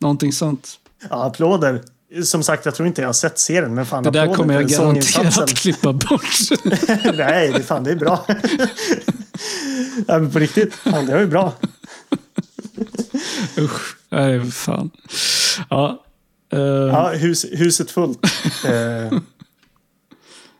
Någonting 0.00 0.32
sånt. 0.32 0.78
Ja, 1.10 1.24
applåder. 1.26 1.82
Som 2.24 2.42
sagt, 2.42 2.64
jag 2.64 2.74
tror 2.74 2.88
inte 2.88 3.00
jag 3.00 3.08
har 3.08 3.12
sett 3.12 3.38
serien, 3.38 3.74
men 3.74 3.86
fan 3.86 4.02
Det 4.02 4.10
där 4.10 4.34
kommer 4.34 4.54
jag 4.54 4.68
garanterat 4.68 5.54
klippa 5.54 5.92
bort. 5.92 6.24
Nej, 7.14 7.52
det, 7.52 7.62
fan, 7.62 7.84
det 7.84 7.90
är 7.90 7.96
bra. 7.96 8.26
ja, 10.06 10.18
men 10.18 10.30
på 10.30 10.38
riktigt, 10.38 10.74
fan, 10.74 11.06
det 11.06 11.12
var 11.12 11.20
ju 11.20 11.26
bra. 11.26 11.52
Usch, 13.58 13.96
nej 14.10 14.50
fan. 14.50 14.90
Ja. 15.70 16.04
eh, 16.52 16.58
Ja, 16.60 17.08
hus, 17.14 17.46
huset 17.52 17.90
fullt. 17.90 18.18
Eh, 18.64 19.18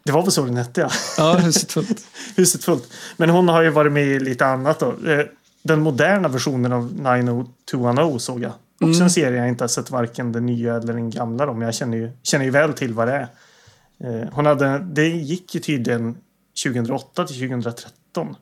det 0.05 0.13
var 0.13 0.23
väl 0.23 0.33
så 0.33 0.45
den 0.45 0.57
hette, 0.57 0.81
ja. 0.81 0.91
ja, 1.19 1.37
huset 1.37 1.73
fullt. 1.73 2.07
Huset 2.37 2.65
fullt. 2.65 2.93
Men 3.17 3.31
hon 3.31 3.49
har 3.49 3.63
ju 3.63 3.71
varit 3.71 3.93
med 3.93 4.07
i 4.07 4.21
lite 4.21 4.47
annat 4.47 4.81
då. 4.81 4.87
Eh, 5.11 5.25
Den 5.63 5.81
moderna 5.81 6.29
versionen 6.29 6.73
av 6.73 6.93
90210 6.95 8.19
såg 8.19 8.43
jag. 8.43 8.53
Också 8.81 8.85
Mm. 8.85 9.03
en 9.03 9.11
serie 9.11 9.39
jag 9.39 9.49
inte 9.49 9.65
har 9.65 9.69
sett 9.69 9.91
varken 9.91 10.33
den 10.33 10.47
nya 10.47 10.77
eller 10.77 10.93
den 10.93 11.11
gamla 11.11 11.53
men 11.53 11.61
jag 11.63 11.75
känner 11.75 11.97
ju, 11.97 12.11
känner 12.23 12.45
ju 12.45 12.51
väl 12.51 12.73
till 12.73 12.95
vad 12.95 13.09
det 13.09 13.13
är. 13.13 14.31
Hon 14.33 14.47
hade, 14.47 14.79
det 14.79 15.09
gick 15.09 15.55
ju 15.55 15.61
tydligen 15.61 16.17
2008 16.65 17.25
till 17.27 17.37
2013. 17.49 18.37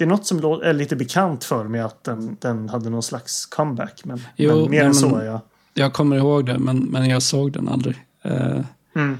Det 0.00 0.04
är 0.04 0.08
något 0.08 0.26
som 0.26 0.38
är 0.38 0.72
lite 0.72 0.96
bekant 0.96 1.44
för 1.44 1.64
mig 1.64 1.80
att 1.80 2.04
den, 2.04 2.36
den 2.40 2.68
hade 2.68 2.90
någon 2.90 3.02
slags 3.02 3.46
comeback. 3.46 4.00
Men, 4.04 4.20
Jo, 4.36 4.60
men 4.60 4.70
mer 4.70 4.78
nej, 4.78 4.86
än 4.86 4.94
så 4.94 5.16
är 5.16 5.24
jag. 5.24 5.40
Jag 5.74 5.92
kommer 5.92 6.16
ihåg 6.16 6.46
det, 6.46 6.58
men, 6.58 6.78
men 6.78 7.08
jag 7.08 7.22
såg 7.22 7.52
den 7.52 7.68
aldrig. 7.68 7.96
Eh, 8.22 8.60
Mm. 8.94 9.18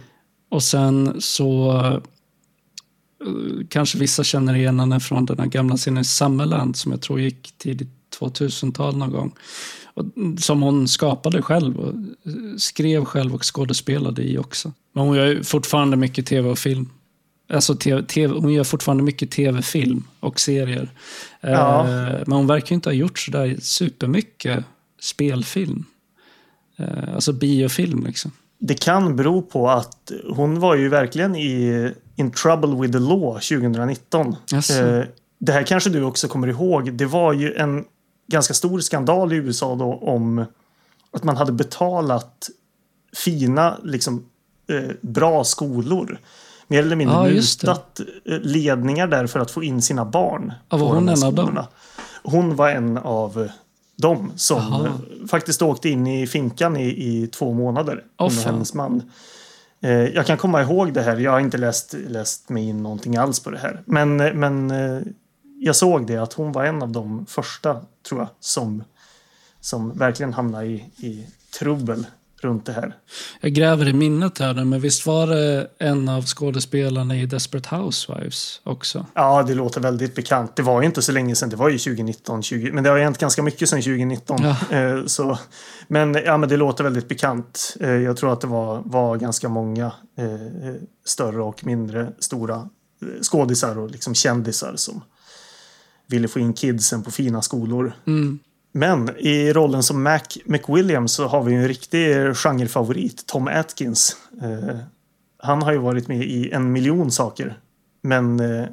och 0.51 0.63
sen 0.63 1.17
så 1.21 1.73
eh, 3.27 3.67
kanske 3.69 3.99
vissa 3.99 4.25
känner 4.25 4.55
igen 4.55 4.81
henne 4.81 5.01
från 5.01 5.27
den 5.27 5.39
här 5.39 5.47
gamla 5.47 5.77
serien 5.77 6.05
Summerland 6.05 6.77
som 6.77 6.93
jag 6.93 7.01
tror 7.01 7.21
gick 7.21 7.53
tidigt 7.59 7.89
2000-tal 8.21 8.97
någon 8.97 9.11
gång. 9.13 9.35
Och, 9.95 10.05
mm, 10.17 10.39
som 10.39 10.63
hon 10.63 10.89
skapade 10.89 11.43
själv 11.43 11.77
och 11.77 11.89
eh, 11.89 12.57
skrev 12.59 13.05
själv 13.05 13.35
och 13.35 13.55
skådespelade 13.55 14.23
i 14.23 14.39
också. 14.39 14.73
Men 14.93 15.05
hon 15.05 15.17
gör 15.17 15.43
fortfarande 15.43 15.97
mycket 15.97 16.27
tv 16.27 16.49
och 16.49 16.59
film. 16.59 16.91
Alltså 17.53 17.75
TV, 17.75 18.03
TV, 18.03 18.35
hon 18.35 18.53
gör 18.53 18.65
fortfarande 18.65 19.03
mycket 19.03 19.31
tv-film 19.31 20.05
och 20.21 20.41
serier. 20.41 20.89
Eh, 21.41 21.51
Ja. 21.51 21.85
Men 22.27 22.33
hon 22.33 22.47
verkar 22.47 22.75
inte 22.75 22.89
ha 22.89 22.95
gjort 22.95 23.19
sådär 23.19 23.57
supermycket 23.61 24.65
spelfilm. 25.01 25.85
Eh, 26.79 27.15
alltså 27.15 27.33
biofilm 27.33 28.05
liksom. 28.07 28.31
Det 28.59 28.75
kan 28.75 29.17
bero 29.17 29.43
på 29.43 29.69
att 29.71 30.13
hon 30.35 30.61
var 30.61 30.75
ju 30.77 30.89
verkligen 30.89 31.37
i 31.37 31.93
In 32.17 32.31
Trouble 32.31 32.81
with 32.81 32.93
the 32.93 32.99
Law 32.99 33.33
2019. 33.41 34.37
Jaså. 34.53 34.75
Eh, 34.75 35.05
Det 35.39 35.53
här 35.53 35.63
kanske 35.63 35.91
du 35.91 36.03
också 36.03 36.29
kommer 36.29 36.49
ihåg. 36.49 36.93
Det 36.93 37.07
var 37.07 37.33
ju 37.33 37.55
en 37.55 37.85
ganska 38.31 38.55
stor 38.55 38.81
skandal 38.81 39.33
i 39.33 39.37
USA 39.37 39.75
då 39.75 39.85
om 39.95 40.45
att 41.13 41.25
man 41.25 41.37
hade 41.37 41.53
betalat 41.53 42.51
fina, 43.25 43.79
liksom 43.85 44.25
bra 45.01 45.45
skolor. 45.45 46.19
Mer 46.71 46.83
eller 46.83 46.97
mindre 46.97 47.17
Ja, 47.17 47.35
mutat 47.35 48.01
eh, 48.25 48.39
ledningar 48.41 49.07
där 49.07 49.27
för 49.27 49.41
att 49.41 49.51
få 49.51 49.63
in 49.63 49.83
sina 49.83 50.05
barn. 50.05 50.53
Ja, 50.69 50.77
var 50.77 50.87
hon 50.95 51.09
en 51.09 51.23
av 51.23 51.35
dem? 51.35 51.59
Hon 52.23 52.57
var 52.57 52.71
en 52.71 52.99
av 52.99 53.49
dem 53.97 54.33
som 54.37 54.59
Aha. 54.59 54.87
eh, 54.87 54.93
faktiskt 55.31 55.63
åkte 55.63 55.89
in 55.89 56.07
i 56.07 56.27
finkan 56.27 56.77
i, 56.77 56.87
i 56.89 57.27
två 57.27 57.53
månader. 57.53 58.05
Åh, 58.19 58.29
hon 58.29 58.39
och 58.39 58.45
hennes 58.45 58.75
man. 58.75 59.03
Eh, 59.81 59.91
Jag 59.91 60.27
kan 60.27 60.37
komma 60.37 60.63
ihåg 60.63 60.93
det 60.93 61.03
här. 61.03 61.17
Jag 61.17 61.31
har 61.31 61.41
inte 61.41 61.59
läst, 61.59 61.95
läst 62.09 62.49
mig 62.49 62.69
in 62.69 62.83
någonting 62.83 63.17
alls 63.17 63.41
på 63.41 63.51
det 63.51 63.59
här. 63.59 63.83
Men, 63.85 64.17
men 64.17 64.73
jag 65.61 65.77
såg 65.77 66.07
det 66.07 66.17
att 66.17 66.33
hon 66.33 66.53
var 66.53 66.65
en 66.65 66.83
av 66.83 66.89
de 66.89 67.27
första, 67.27 67.81
tror 68.09 68.21
jag, 68.21 68.29
som, 68.41 68.85
som 69.61 69.99
verkligen 69.99 70.33
hamnade 70.33 70.67
i, 70.67 70.75
i 70.97 71.27
trubbel 71.59 72.07
runt 72.41 72.67
det 72.67 72.73
här. 72.73 72.97
Jag 73.41 73.53
gräver 73.53 73.89
i 73.89 73.93
minnet 73.93 74.39
här 74.39 74.55
nu, 74.55 74.65
men 74.65 74.81
visst 74.81 75.07
var 75.07 75.27
det 75.27 75.71
en 75.79 76.09
av 76.09 76.25
skådespelarna 76.25 77.17
i 77.17 77.27
Desperate 77.27 77.77
Housewives 77.77 78.61
också? 78.65 79.07
Ja, 79.15 79.43
det 79.43 79.55
låter 79.55 79.81
väldigt 79.81 80.15
bekant. 80.15 80.57
Det 80.57 80.63
var 80.63 80.81
ju 80.81 80.87
inte 80.87 81.03
så 81.03 81.13
länge 81.13 81.35
sedan. 81.35 81.49
Det 81.51 81.57
var 81.57 81.69
ju 81.69 81.79
2019, 81.79 82.43
20, 82.43 82.73
men 82.73 82.85
det 82.85 82.91
har 82.91 82.99
hänt 82.99 83.19
ganska 83.19 83.43
mycket 83.43 83.69
sedan 83.69 83.83
2019. 83.83 84.39
Ja. 84.43 84.77
Eh, 84.77 85.05
Så, 85.07 85.39
men, 85.89 86.15
ja, 86.15 86.37
men 86.37 86.49
det 86.49 86.57
låter 86.57 86.85
väldigt 86.85 87.09
bekant. 87.09 87.77
Eh, 87.81 87.91
Jag 87.91 88.17
tror 88.17 88.33
att 88.33 88.41
det 88.41 88.47
var, 88.47 88.83
var 88.85 89.17
ganska 89.17 89.49
många 89.49 89.87
eh, 90.19 90.75
större 91.05 91.43
och 91.43 91.67
mindre 91.67 92.13
stora 92.19 92.69
skådisar 93.23 93.79
och 93.79 93.91
liksom 93.91 94.15
kändisar 94.15 94.73
som 94.77 95.03
ville 96.07 96.29
få 96.29 96.39
in 96.39 96.53
kidsen 96.55 97.03
på 97.03 97.11
fina 97.11 97.43
skolor. 97.43 97.93
Mm. 98.07 98.39
Men 98.73 99.11
i 99.19 99.53
rollen 99.53 99.83
som 99.83 100.03
Mac 100.03 100.21
McWilliams 100.45 101.13
så 101.13 101.27
har 101.27 101.43
vi 101.43 101.55
en 101.55 101.69
riktig 101.69 102.37
genrefavorit, 102.37 103.27
Tom 103.27 103.49
Atkins. 103.49 104.17
Eh, 104.43 104.77
han 105.43 105.63
har 105.63 105.73
ju 105.73 105.79
varit 105.79 106.09
med 106.09 106.23
i 106.23 106.51
en 106.51 106.73
miljon 106.73 107.11
saker. 107.11 107.59
Men 108.03 108.41
eh, 108.41 108.67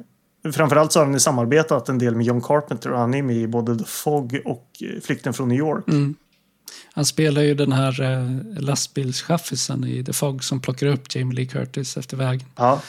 framförallt 0.52 0.92
så 0.92 0.98
har 0.98 1.04
han 1.04 1.14
ju 1.14 1.20
samarbetat 1.20 1.88
en 1.88 1.98
del 1.98 2.14
med 2.14 2.26
John 2.26 2.40
Carpenter 2.40 2.92
och 2.92 2.98
han 2.98 3.14
är 3.14 3.22
med 3.22 3.36
i 3.36 3.46
både 3.46 3.78
The 3.78 3.84
Fog 3.84 4.40
och 4.44 4.82
eh, 4.82 5.00
Flykten 5.00 5.34
från 5.34 5.48
New 5.48 5.58
York. 5.58 5.88
Mm. 5.88 6.14
Han 6.92 7.04
spelar 7.04 7.42
ju 7.42 7.54
den 7.54 7.72
här 7.72 8.02
eh, 8.02 8.62
lastbilschaffisen 8.62 9.84
i 9.84 10.04
The 10.04 10.12
Fog 10.12 10.44
som 10.44 10.60
plockar 10.60 10.86
upp 10.86 11.14
Jamie 11.14 11.36
Lee 11.36 11.46
Curtis 11.46 11.96
efter 11.96 12.16
vägen. 12.16 12.46
Ja. 12.56 12.80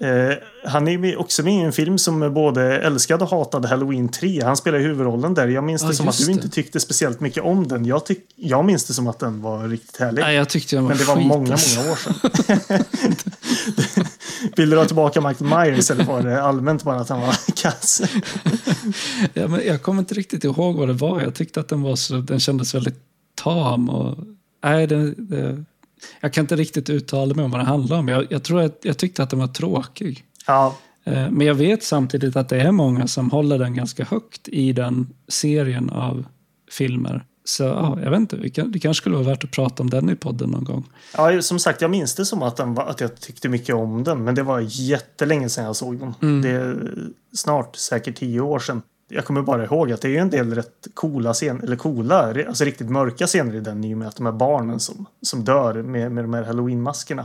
Eh, 0.00 0.34
han 0.64 0.88
är 0.88 1.20
också 1.20 1.42
med 1.42 1.54
i 1.54 1.56
en 1.64 1.72
film 1.72 1.98
som 1.98 2.34
både 2.34 2.62
älskade 2.78 3.24
och 3.24 3.30
hatade 3.30 3.68
Halloween 3.68 4.08
3. 4.08 4.42
Han 4.42 4.56
spelar 4.56 4.78
huvudrollen 4.78 5.34
där. 5.34 5.48
Jag 5.48 5.64
minns 5.64 5.82
det 5.82 5.94
som 5.94 6.08
att 6.08 6.18
du 6.18 6.32
inte 6.32 6.46
det. 6.46 6.52
tyckte 6.52 6.80
speciellt 6.80 7.20
mycket 7.20 7.42
om 7.42 7.68
den. 7.68 7.84
Jag, 7.84 8.06
tyck, 8.06 8.18
jag 8.36 8.64
minns 8.64 8.84
det 8.84 8.94
som 8.94 9.06
att 9.06 9.18
den 9.18 9.42
var 9.42 9.68
riktigt 9.68 9.96
härlig. 9.96 10.22
Nej, 10.22 10.36
jag 10.36 10.48
tyckte 10.48 10.76
den 10.76 10.84
var 10.84 10.88
Men 10.88 10.98
det 10.98 11.04
var 11.04 11.16
skit, 11.16 11.26
många, 11.26 11.52
alltså. 11.52 11.80
många 11.80 11.92
år 11.92 11.96
sedan. 11.96 12.84
Vill 14.56 14.70
du 14.70 14.76
ha 14.78 14.84
tillbaka 14.84 15.20
Michael 15.20 15.50
Myers 15.50 15.90
eller 15.90 16.04
var 16.04 16.22
det 16.22 16.42
allmänt 16.42 16.82
bara 16.82 17.00
att 17.00 17.08
han 17.08 17.20
var 17.20 17.36
kass? 17.62 18.02
Ja, 19.34 19.48
men 19.48 19.66
jag 19.66 19.82
kommer 19.82 19.98
inte 19.98 20.14
riktigt 20.14 20.44
ihåg 20.44 20.76
vad 20.76 20.88
det 20.88 20.94
var. 20.94 21.20
Jag 21.20 21.34
tyckte 21.34 21.60
att 21.60 21.68
den, 21.68 21.82
var 21.82 21.96
så, 21.96 22.16
den 22.16 22.40
kändes 22.40 22.74
väldigt 22.74 22.98
tam. 23.34 23.90
Och, 23.90 24.18
nej, 24.64 24.86
det, 24.86 25.14
det, 25.14 25.64
jag 26.20 26.32
kan 26.32 26.44
inte 26.44 26.56
riktigt 26.56 26.90
uttala 26.90 27.34
mig 27.34 27.44
om 27.44 27.50
vad 27.50 27.60
det 27.60 27.64
handlar 27.64 27.98
om. 27.98 28.08
Jag, 28.08 28.26
jag 28.30 28.42
tror 28.42 28.60
att 28.62 28.78
jag 28.82 28.98
tyckte 28.98 29.22
att 29.22 29.30
den 29.30 29.38
var 29.38 29.48
tråkig. 29.48 30.24
Ja, 30.46 30.74
Eh, 31.04 31.30
Men 31.30 31.46
jag 31.46 31.54
vet 31.54 31.82
samtidigt 31.82 32.36
att 32.36 32.48
det 32.48 32.60
är 32.60 32.72
många 32.72 33.06
som 33.06 33.30
håller 33.30 33.58
den 33.58 33.74
ganska 33.74 34.04
högt 34.04 34.48
i 34.48 34.72
den 34.72 35.06
serien 35.28 35.90
av 35.90 36.24
filmer. 36.70 37.24
Så 37.44 37.62
ja, 37.62 37.98
jag 38.02 38.10
vet 38.10 38.20
inte, 38.20 38.36
det 38.36 38.50
kanske 38.50 38.94
skulle 38.94 39.16
vara 39.16 39.26
värt 39.26 39.44
att 39.44 39.50
prata 39.50 39.82
om 39.82 39.90
den 39.90 40.10
i 40.10 40.16
podden 40.16 40.50
någon 40.50 40.64
gång. 40.64 40.84
Ja, 41.16 41.42
som 41.42 41.58
sagt, 41.58 41.80
jag 41.80 41.90
minns 41.90 42.14
det 42.14 42.24
som 42.24 42.42
att, 42.42 42.56
den 42.56 42.78
att 42.78 43.00
jag 43.00 43.20
tyckte 43.20 43.48
mycket 43.48 43.74
om 43.74 44.04
den. 44.04 44.24
Men 44.24 44.34
det 44.34 44.42
var 44.42 44.60
jättelänge 44.68 45.48
sedan 45.48 45.64
jag 45.64 45.76
såg 45.76 45.98
den. 45.98 46.42
Det 46.42 46.50
är 46.50 46.92
snart 47.32 47.76
säkert 47.76 48.16
tio 48.16 48.40
år 48.40 48.58
sedan. 48.58 48.82
Jag 49.10 49.24
kommer 49.24 49.42
bara 49.42 49.64
ihåg 49.64 49.92
att 49.92 50.00
det 50.00 50.16
är 50.16 50.20
en 50.20 50.30
del 50.30 50.54
rätt 50.54 50.86
coola 50.94 51.34
scener, 51.34 51.62
eller 51.64 51.76
coola, 51.76 52.34
alltså 52.48 52.64
riktigt 52.64 52.90
mörka 52.90 53.26
scener 53.26 53.54
i 53.54 53.60
den 53.60 53.84
i 53.84 53.94
och 53.94 53.98
med 53.98 54.08
att 54.08 54.16
de 54.16 54.26
här 54.26 54.32
barnen 54.32 54.80
som, 54.80 55.06
som 55.22 55.44
dör 55.44 55.74
med, 55.82 56.12
med 56.12 56.24
de 56.24 56.34
här 56.34 56.42
halloween-maskerna. 56.42 57.24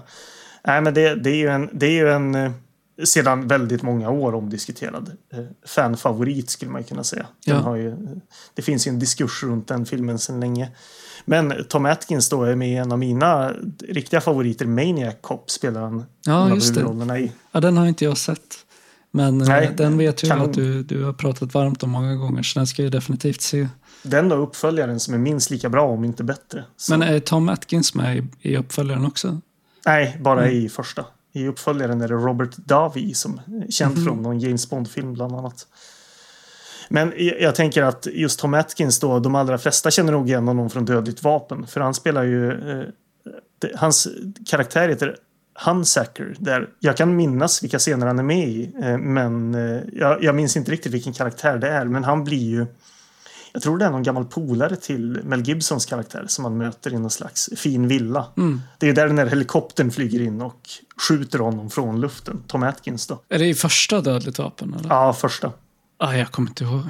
Nej, 0.67 0.81
men 0.81 0.93
det, 0.93 1.15
det 1.15 1.29
är 1.29 1.35
ju 1.35 1.47
en, 1.47 1.69
det 1.73 1.85
är 1.85 1.91
ju 1.91 2.11
en 2.11 2.35
eh, 2.35 2.51
sedan 3.03 3.47
väldigt 3.47 3.81
många 3.81 4.09
år 4.09 4.35
omdiskuterad 4.35 5.11
eh, 5.33 5.39
fanfavorit 5.65 6.49
skulle 6.49 6.71
man 6.71 6.83
kunna 6.83 7.03
säga. 7.03 7.25
Den 7.45 7.55
Ja. 7.55 7.61
har 7.61 7.75
ju, 7.75 7.95
det 8.53 8.61
finns 8.61 8.87
ju 8.87 8.89
en 8.89 8.99
diskurs 8.99 9.43
runt 9.43 9.67
den 9.67 9.85
filmen 9.85 10.19
sedan 10.19 10.39
länge. 10.39 10.69
Men 11.25 11.53
Tom 11.69 11.85
Atkins 11.85 12.29
då 12.29 12.43
är 12.43 12.55
med 12.55 12.69
i 12.69 12.75
en 12.75 12.91
av 12.91 12.99
mina 12.99 13.51
riktiga 13.89 14.21
favoriter, 14.21 14.65
Maniac 14.65 15.15
Cop, 15.21 15.51
spelar 15.51 15.81
han 15.81 16.05
Ja, 16.25 16.45
en 16.45 16.51
av 16.51 16.59
huvudrollerna 16.59 17.19
i. 17.19 17.31
Ja, 17.51 17.59
den 17.59 17.77
har 17.77 17.85
inte 17.85 18.05
jag 18.05 18.17
sett. 18.17 18.64
Men 19.15 19.41
eh, 19.41 19.47
Nej, 19.47 19.71
den 19.77 19.97
vet 19.97 20.23
jag 20.23 20.31
kan- 20.31 20.41
att 20.41 20.53
du, 20.53 20.83
du 20.83 21.03
har 21.03 21.13
pratat 21.13 21.53
varmt 21.53 21.83
om 21.83 21.89
många 21.89 22.15
gånger, 22.15 22.43
så 22.43 22.59
den 22.59 22.67
ska 22.67 22.83
jag 22.83 22.91
definitivt 22.91 23.41
se. 23.41 23.67
Den 24.03 24.29
då 24.29 24.35
uppföljaren 24.35 24.99
som 24.99 25.13
är 25.13 25.17
minst 25.17 25.49
lika 25.49 25.69
bra, 25.69 25.87
om 25.87 26.03
inte 26.05 26.23
bättre. 26.23 26.63
Så, 26.77 26.97
Men 26.97 27.09
är 27.09 27.19
Tom 27.19 27.49
Atkins 27.49 27.95
med 27.95 28.17
i, 28.17 28.23
i 28.41 28.57
uppföljaren 28.57 29.05
också? 29.05 29.41
nej, 29.85 30.17
bara 30.21 30.41
Mm. 30.45 30.55
i 30.65 30.69
första. 30.69 31.05
I 31.33 31.47
uppföljaren 31.47 32.01
är 32.01 32.07
det 32.07 32.13
Robert 32.13 32.57
Davi 32.57 33.13
som 33.13 33.41
är 33.47 33.71
känd 33.71 33.95
Mhm. 33.95 34.05
från 34.05 34.21
någon 34.21 34.39
James 34.39 34.69
Bond-film 34.69 35.13
bland 35.13 35.35
annat. 35.35 35.67
Men 36.89 37.13
jag, 37.39 37.55
tänker 37.55 37.83
att 37.83 38.07
just 38.13 38.39
Tom 38.39 38.53
Atkins 38.53 38.99
då, 38.99 39.19
de 39.19 39.35
allra 39.35 39.57
flesta 39.57 39.91
känner 39.91 40.11
nog 40.11 40.27
igen 40.29 40.47
honom 40.47 40.69
från 40.69 40.85
Dödligt 40.85 41.23
vapen. 41.23 41.67
För 41.67 41.81
han 41.81 41.93
spelar 41.93 42.23
ju, 42.23 42.51
eh, 42.51 42.85
hans 43.75 44.07
karaktär 44.49 44.89
heter 44.89 45.15
Hunsacker. 45.55 46.35
Där 46.39 46.69
jag 46.79 46.97
kan 46.97 47.15
minnas 47.15 47.63
vilka 47.63 47.79
scener 47.79 48.07
han 48.07 48.19
är 48.19 48.23
med 48.23 48.47
i. 48.47 48.71
Eh, 48.83 48.97
men 48.97 49.55
eh, 49.55 49.81
jag, 49.93 50.23
jag 50.23 50.35
minns 50.35 50.57
inte 50.57 50.71
riktigt 50.71 50.93
vilken 50.93 51.13
karaktär 51.13 51.57
det 51.57 51.69
är. 51.69 51.85
Men 51.85 52.03
han 52.03 52.23
blir 52.23 52.49
ju, 52.49 52.65
jag 53.53 53.61
tror 53.61 53.77
det 53.77 53.85
är 53.85 53.91
någon 53.91 54.03
gammal 54.03 54.25
polare 54.25 54.75
till 54.75 55.21
Mel 55.23 55.41
Gibsons 55.41 55.85
karaktär 55.85 56.25
som 56.27 56.43
man 56.43 56.57
möter 56.57 56.93
i 56.93 56.99
någon 56.99 57.11
slags 57.11 57.49
fin 57.55 57.87
villa. 57.87 58.25
Mm. 58.37 58.61
Det 58.77 58.89
är 58.89 58.93
där 58.93 59.07
den 59.07 59.15
där 59.15 59.25
helikoptern 59.25 59.91
flyger 59.91 60.21
in 60.21 60.41
och 60.41 60.69
skjuter 61.07 61.39
honom 61.39 61.69
från 61.69 62.01
luften. 62.01 62.43
Tom 62.47 62.63
Atkins 62.63 63.07
då. 63.07 63.21
Är 63.29 63.39
det 63.39 63.45
i 63.45 63.53
första 63.53 64.01
Dödligt 64.01 64.39
vapen? 64.39 64.73
Eller? 64.79 64.89
Ja, 64.89 65.13
första. 65.13 65.51
Ah, 65.97 66.13
jag 66.13 66.31
kommer 66.31 66.49
inte 66.49 66.63
ihåg. 66.63 66.81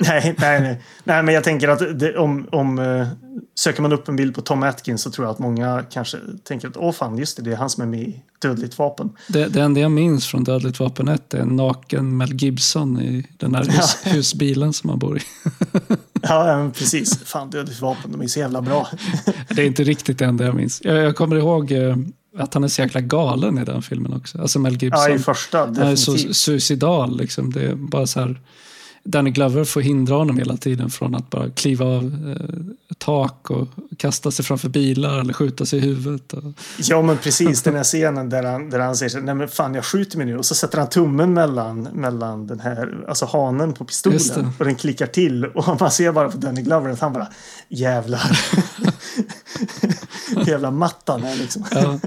Nej, 0.08 0.34
nej, 0.38 0.60
nej. 0.60 0.82
nej 1.04 1.22
men 1.22 1.34
jag 1.34 1.44
tänker 1.44 1.68
att 1.68 1.98
det, 1.98 2.16
om, 2.16 2.48
om 2.52 2.78
eh, 2.78 3.08
söker 3.54 3.82
man 3.82 3.92
upp 3.92 4.08
en 4.08 4.16
bild 4.16 4.34
på 4.34 4.40
Tom 4.40 4.62
Atkins 4.62 5.02
så 5.02 5.10
tror 5.10 5.26
jag 5.26 5.32
att 5.32 5.38
många 5.38 5.84
kanske 5.90 6.18
tänker 6.44 6.68
att 6.68 6.76
åh 6.76 6.92
fan, 6.92 7.18
just 7.18 7.36
det, 7.36 7.42
det 7.42 7.52
är 7.52 7.56
han 7.56 7.70
som 7.70 7.82
är 7.82 7.86
med 7.86 8.00
i 8.00 8.22
Dödligt 8.42 8.78
vapen. 8.78 9.10
Det, 9.28 9.46
det 9.48 9.60
enda 9.62 9.80
jag 9.80 9.90
minns 9.90 10.26
från 10.26 10.44
Dödligt 10.44 10.80
vapen 10.80 11.08
1 11.08 11.34
är 11.34 11.38
en 11.38 11.56
naken 11.56 12.16
Mel 12.16 12.32
Gibson 12.34 13.00
i 13.00 13.26
den 13.36 13.54
här 13.54 13.64
hus, 13.64 13.96
husbilen 14.04 14.72
som 14.72 14.90
han 14.90 14.98
bor 14.98 15.16
i. 15.18 15.20
Ja, 16.22 16.48
ja, 16.48 16.70
precis. 16.74 17.18
Fan, 17.24 17.50
Dödligt 17.50 17.80
vapen, 17.80 18.12
de 18.12 18.20
är 18.20 18.26
så 18.26 18.38
jävla 18.40 18.62
bra. 18.62 18.88
Det 19.48 19.62
är 19.62 19.66
inte 19.66 19.84
riktigt 19.84 20.18
det 20.18 20.24
enda 20.24 20.44
jag 20.44 20.54
minns. 20.54 20.80
Jag, 20.84 20.96
jag 20.96 21.16
kommer 21.16 21.36
ihåg 21.36 21.72
eh, 21.72 21.96
att 22.38 22.54
han 22.54 22.64
är 22.64 22.68
så 22.68 22.82
jäkla 22.82 23.00
galen 23.00 23.58
i 23.58 23.64
den 23.64 23.82
filmen 23.82 24.12
också. 24.12 24.40
Alltså 24.40 24.58
Mel 24.58 24.72
Ja, 24.72 24.78
Gibson. 24.80 25.12
i 25.12 25.18
första, 25.18 25.58
han 25.58 25.76
är 25.76 25.96
så 25.96 26.10
definitivt. 26.12 26.36
suicidal. 26.36 27.16
Liksom. 27.16 27.52
Det 27.52 27.62
är 27.62 27.74
bara 27.74 28.06
så 28.06 28.20
här, 28.20 28.40
Danny 29.04 29.30
Glover 29.30 29.64
får 29.64 29.80
hindra 29.80 30.14
honom 30.14 30.38
hela 30.38 30.56
tiden 30.56 30.90
från 30.90 31.14
att 31.14 31.30
bara 31.30 31.50
kliva 31.50 31.86
av 31.86 32.04
eh, 32.04 32.94
tak 32.98 33.50
och 33.50 33.68
kasta 33.96 34.30
sig 34.30 34.44
framför 34.44 34.68
bilar 34.68 35.20
eller 35.20 35.32
skjuta 35.32 35.66
sig 35.66 35.78
i 35.78 35.82
huvudet. 35.82 36.32
Och, 36.32 36.42
Ja, 36.78 37.02
men 37.02 37.18
precis 37.18 37.62
den 37.62 37.76
här 37.76 37.84
scenen 37.84 38.28
där 38.28 38.42
han, 38.42 38.70
där 38.70 38.78
han 38.78 38.96
säger 38.96 39.10
så, 39.10 39.20
nej 39.20 39.34
men 39.34 39.48
fan 39.48 39.74
jag 39.74 39.84
skjuter 39.84 40.18
mig 40.18 40.26
nu 40.26 40.38
och 40.38 40.46
så 40.46 40.54
sätter 40.54 40.78
han 40.78 40.88
tummen 40.88 41.34
mellan, 41.34 41.82
mellan 41.82 42.46
den 42.46 42.60
här, 42.60 43.04
alltså 43.08 43.24
hanen 43.24 43.72
på 43.72 43.84
pistolen 43.84 44.52
och 44.58 44.64
den 44.64 44.74
klickar 44.74 45.06
till 45.06 45.44
och 45.44 45.80
man 45.80 45.90
ser 45.90 46.12
bara 46.12 46.30
på 46.30 46.36
Danny 46.36 46.62
Glover 46.62 46.90
att 46.90 47.00
han 47.00 47.12
bara 47.12 47.28
jävlar. 47.68 48.38
Jävla 50.50 50.70
här 51.22 51.36
liksom. 51.36 51.64
ja, 51.70 52.00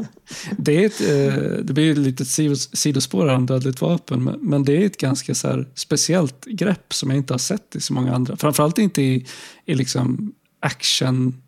det, 0.57 0.83
är 0.83 0.85
ett, 0.85 1.01
eh, 1.01 1.43
det 1.63 1.73
blir 1.73 1.83
ju 1.83 1.95
lite 1.95 2.23
sidos- 2.25 2.75
sidospår 2.75 3.27
här 3.27 3.35
om 3.35 3.45
dödligt 3.45 3.81
vapen, 3.81 4.23
men, 4.23 4.63
det 4.63 4.77
är 4.81 4.85
ett 4.85 4.97
ganska 4.97 5.35
så 5.35 5.65
speciellt 5.75 6.45
grepp 6.45 6.93
som 6.93 7.09
jag 7.09 7.17
inte 7.17 7.33
har 7.33 7.39
sett 7.39 7.75
i 7.75 7.81
så 7.81 7.93
många 7.93 8.15
andra. 8.15 8.37
Framförallt 8.37 8.77
inte 8.77 9.01
i, 9.01 9.25
i 9.65 9.75
liksom 9.75 10.33
action 10.59 11.41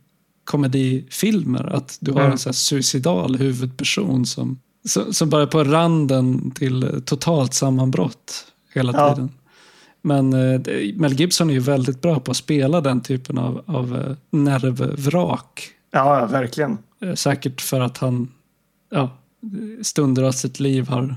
komedifilmer. 0.44 1.76
Att 1.76 1.98
du 2.00 2.12
har 2.12 2.22
en 2.22 2.38
så 2.38 2.54
suicidal 2.54 3.36
huvudperson 3.36 4.26
som, 4.26 4.60
som, 5.12 5.30
bara 5.30 5.42
är 5.42 5.48
på 5.48 5.64
randen 5.64 6.52
till 6.52 7.02
totalt 7.06 7.54
sammanbrott 7.54 8.46
hela 8.74 8.94
Ja. 8.94 9.16
tiden. 9.16 9.32
Men 10.02 10.34
eh, 10.34 10.62
Mel 10.96 11.14
Gibson 11.14 11.50
är 11.50 11.54
ju 11.54 11.60
väldigt 11.60 12.02
bra 12.02 12.20
på 12.20 12.32
att 12.32 12.38
spela 12.38 12.82
den 12.82 13.02
typen 13.02 13.38
av, 13.38 13.64
av 13.66 13.96
eh, 13.96 14.40
nervvrak. 14.40 15.70
Ja, 15.96 16.26
verkligen. 16.26 16.78
Eh, 17.02 17.14
Säkert 17.14 17.62
för 17.62 17.82
att 17.82 17.98
han 17.98 18.32
ja, 18.90 19.10
stunder 19.82 20.24
av 20.24 20.32
sitt 20.32 20.60
liv 20.60 20.88
har, 20.88 21.16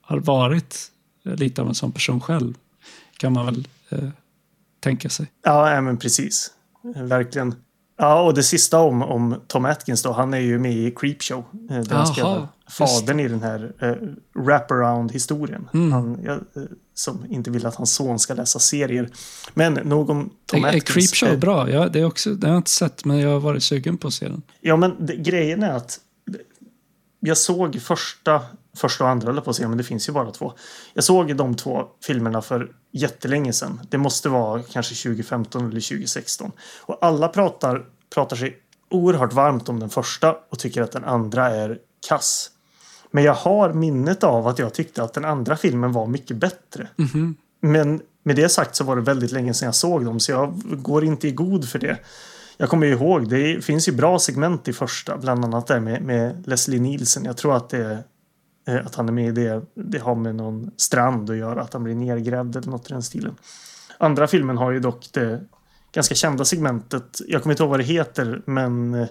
har 0.00 0.18
varit 0.18 0.90
eh, 1.24 1.34
lite 1.34 1.62
av 1.62 1.68
en 1.68 1.74
sån 1.74 1.92
person 1.92 2.20
själv. 2.20 2.54
Kan 3.16 3.32
man 3.32 3.46
väl 3.46 3.68
eh, 3.88 4.08
tänka 4.80 5.08
sig. 5.08 5.26
Ja, 5.42 5.74
ja, 5.74 5.80
men 5.80 5.96
precis. 5.96 6.50
Verkligen. 6.94 7.54
Ja, 8.02 8.22
och 8.22 8.34
det 8.34 8.42
sista 8.42 8.78
om, 8.78 9.02
om 9.02 9.40
Tom 9.46 9.64
Atkins 9.64 10.02
då, 10.02 10.12
han 10.12 10.34
är 10.34 10.38
ju 10.38 10.58
med 10.58 10.72
i 10.72 10.90
Creepshow. 10.90 11.44
eh, 11.70 11.80
Där 11.80 11.96
han 11.96 12.06
spelar 12.06 12.48
fadern 12.70 13.20
i 13.20 13.28
den 13.28 13.42
här 13.42 13.72
uh, 13.82 13.94
wraparound-historien. 14.44 15.68
Mm. 15.74 15.92
Han, 15.92 16.18
ja, 16.24 16.32
eh, 16.32 16.62
som 16.94 17.26
inte 17.28 17.50
vill 17.50 17.66
att 17.66 17.74
hans 17.74 17.94
son 17.94 18.18
ska 18.18 18.34
läsa 18.34 18.58
serier. 18.58 19.10
Men 19.54 19.74
nog 19.74 20.10
om 20.10 20.30
Tom 20.46 20.64
Är, 20.64 20.68
är 20.68 20.76
Atkins. 20.76 21.10
Creepshow 21.10 21.28
Eh, 21.28 21.38
bra? 21.38 21.70
Ja, 21.70 21.88
det, 21.88 22.00
är 22.00 22.04
också, 22.04 22.34
det 22.34 22.46
har 22.46 22.54
jag 22.54 22.60
inte 22.60 22.70
sett, 22.70 23.04
men 23.04 23.18
jag 23.18 23.30
har 23.30 23.40
varit 23.40 23.62
sugen 23.62 23.98
på 23.98 24.08
att 24.08 24.14
se 24.14 24.28
den. 24.28 24.42
Ja, 24.60 24.76
men 24.76 25.06
det, 25.06 25.16
grejen 25.16 25.62
är 25.62 25.72
att 25.72 26.00
jag 27.20 27.36
såg 27.38 27.80
första, 27.82 28.40
första 28.76 29.04
och 29.04 29.10
andra, 29.10 29.30
eller 29.30 29.40
på 29.40 29.50
att 29.50 29.56
säga, 29.56 29.68
men 29.68 29.78
det 29.78 29.84
finns 29.84 30.08
ju 30.08 30.12
bara 30.12 30.30
två. 30.30 30.52
Jag 30.94 31.04
såg 31.04 31.36
de 31.36 31.54
två 31.54 31.84
filmerna 32.04 32.42
för 32.42 32.72
jättelänge 32.92 33.52
sedan. 33.52 33.80
Det 33.90 33.98
måste 33.98 34.28
vara 34.28 34.62
kanske 34.62 34.94
2015 34.94 35.62
eller 35.62 35.80
2016. 35.80 36.52
Och 36.80 36.98
alla 37.00 37.28
pratar, 37.28 37.84
pratar 38.14 38.36
sig 38.36 38.58
oerhört 38.90 39.32
varmt 39.32 39.68
om 39.68 39.80
den 39.80 39.90
första 39.90 40.36
och 40.50 40.58
tycker 40.58 40.82
att 40.82 40.92
den 40.92 41.04
andra 41.04 41.50
är 41.50 41.78
kass. 42.08 42.50
Men 43.10 43.24
jag 43.24 43.34
har 43.34 43.72
minnet 43.72 44.24
av 44.24 44.48
att 44.48 44.58
jag 44.58 44.74
tyckte 44.74 45.02
att 45.02 45.14
den 45.14 45.24
andra 45.24 45.56
filmen 45.56 45.92
var 45.92 46.06
mycket 46.06 46.36
bättre. 46.36 46.88
Mhm. 46.96 47.36
Men 47.60 48.00
med 48.22 48.36
det 48.36 48.48
sagt 48.48 48.76
så 48.76 48.84
var 48.84 48.96
det 48.96 49.02
väldigt 49.02 49.32
länge 49.32 49.54
sedan 49.54 49.66
jag 49.66 49.74
såg 49.74 50.04
dem 50.04 50.20
så 50.20 50.32
jag 50.32 50.60
går 50.64 51.04
inte 51.04 51.28
i 51.28 51.32
god 51.32 51.68
för 51.68 51.78
det. 51.78 51.98
Jag 52.56 52.68
kommer 52.68 52.86
ihåg, 52.86 53.28
det 53.28 53.64
finns 53.64 53.88
ju 53.88 53.92
bra 53.92 54.18
segment 54.18 54.68
i 54.68 54.72
första, 54.72 55.16
bland 55.16 55.44
annat 55.44 55.66
där 55.66 55.80
med, 55.80 56.02
med 56.02 56.46
Leslie 56.46 56.80
Nielsen. 56.80 57.24
Jag 57.24 57.36
tror 57.36 57.56
att 57.56 57.68
det 57.68 57.92
eh, 57.92 57.98
att 58.66 58.94
han 58.94 59.08
är 59.08 59.12
med 59.12 59.28
i 59.28 59.32
det, 59.32 59.62
det 59.74 59.98
har 59.98 60.14
med 60.14 60.34
någon 60.34 60.70
strand 60.76 61.30
att 61.30 61.36
göra, 61.36 61.62
att 61.62 61.72
han 61.72 61.84
blir 61.84 61.94
nergrävd 61.94 62.56
eller 62.56 62.70
något 62.70 62.90
i 62.90 62.92
den 62.92 63.02
stilen. 63.02 63.34
Andra 63.98 64.26
filmen 64.26 64.58
har 64.58 64.70
ju 64.70 64.80
dock 64.80 65.08
det 65.12 65.40
ganska 65.92 66.14
kända 66.14 66.44
segmentet, 66.44 67.20
jag 67.26 67.42
kommer 67.42 67.52
inte 67.52 67.62
ihåg 67.62 67.70
vad 67.70 67.80
det 67.80 67.84
heter, 67.84 68.42
men 68.46 68.94
eh, 68.94 69.06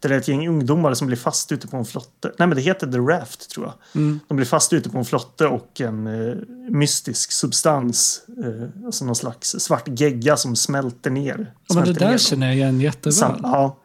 det 0.00 0.08
är 0.08 0.18
ett 0.18 0.28
gäng 0.28 0.48
ungdomar 0.48 0.94
som 0.94 1.06
blir 1.06 1.16
fast 1.16 1.52
ute 1.52 1.68
på 1.68 1.76
en 1.76 1.84
flotte. 1.84 2.32
Nej, 2.38 2.48
men 2.48 2.56
det 2.56 2.60
heter 2.60 2.92
The 2.92 2.98
Raft 2.98 3.50
tror 3.50 3.66
jag. 3.66 4.02
Mm. 4.02 4.20
De 4.28 4.36
blir 4.36 4.46
fast 4.46 4.72
ute 4.72 4.90
på 4.90 4.98
en 4.98 5.04
flotte 5.04 5.46
och 5.46 5.80
en 5.80 6.06
eh, 6.06 6.36
mystisk 6.70 7.32
substans, 7.32 8.22
eh, 8.44 8.86
alltså 8.86 9.04
någon 9.04 9.16
slags 9.16 9.50
svart 9.50 10.00
gegga 10.00 10.36
som 10.36 10.56
smälter 10.56 11.10
ner. 11.10 11.52
Ja, 11.68 11.74
men 11.74 11.84
det 11.84 11.92
där 11.92 12.10
ner 12.10 12.18
känner 12.18 12.46
jag 12.46 12.56
igen 12.56 12.80
jätteväl. 12.80 13.12
Sam, 13.12 13.40
ja. 13.42 13.76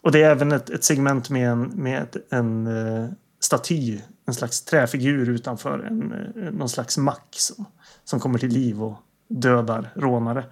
Och 0.00 0.12
det 0.12 0.22
är 0.22 0.30
även 0.30 0.52
ett, 0.52 0.70
ett 0.70 0.84
segment 0.84 1.30
med 1.30 1.50
en, 1.50 1.62
med 1.62 2.16
en 2.30 2.66
eh, 2.66 3.10
staty, 3.40 3.98
en 4.26 4.34
slags 4.34 4.64
träfigur 4.64 5.28
utanför 5.28 5.78
en, 5.78 6.12
eh, 6.12 6.52
någon 6.52 6.68
slags 6.68 6.98
mack 6.98 7.26
som, 7.30 7.64
som 8.04 8.20
kommer 8.20 8.38
till 8.38 8.52
liv 8.52 8.82
och 8.82 8.96
dödar 9.28 9.92
rånare. 9.94 10.44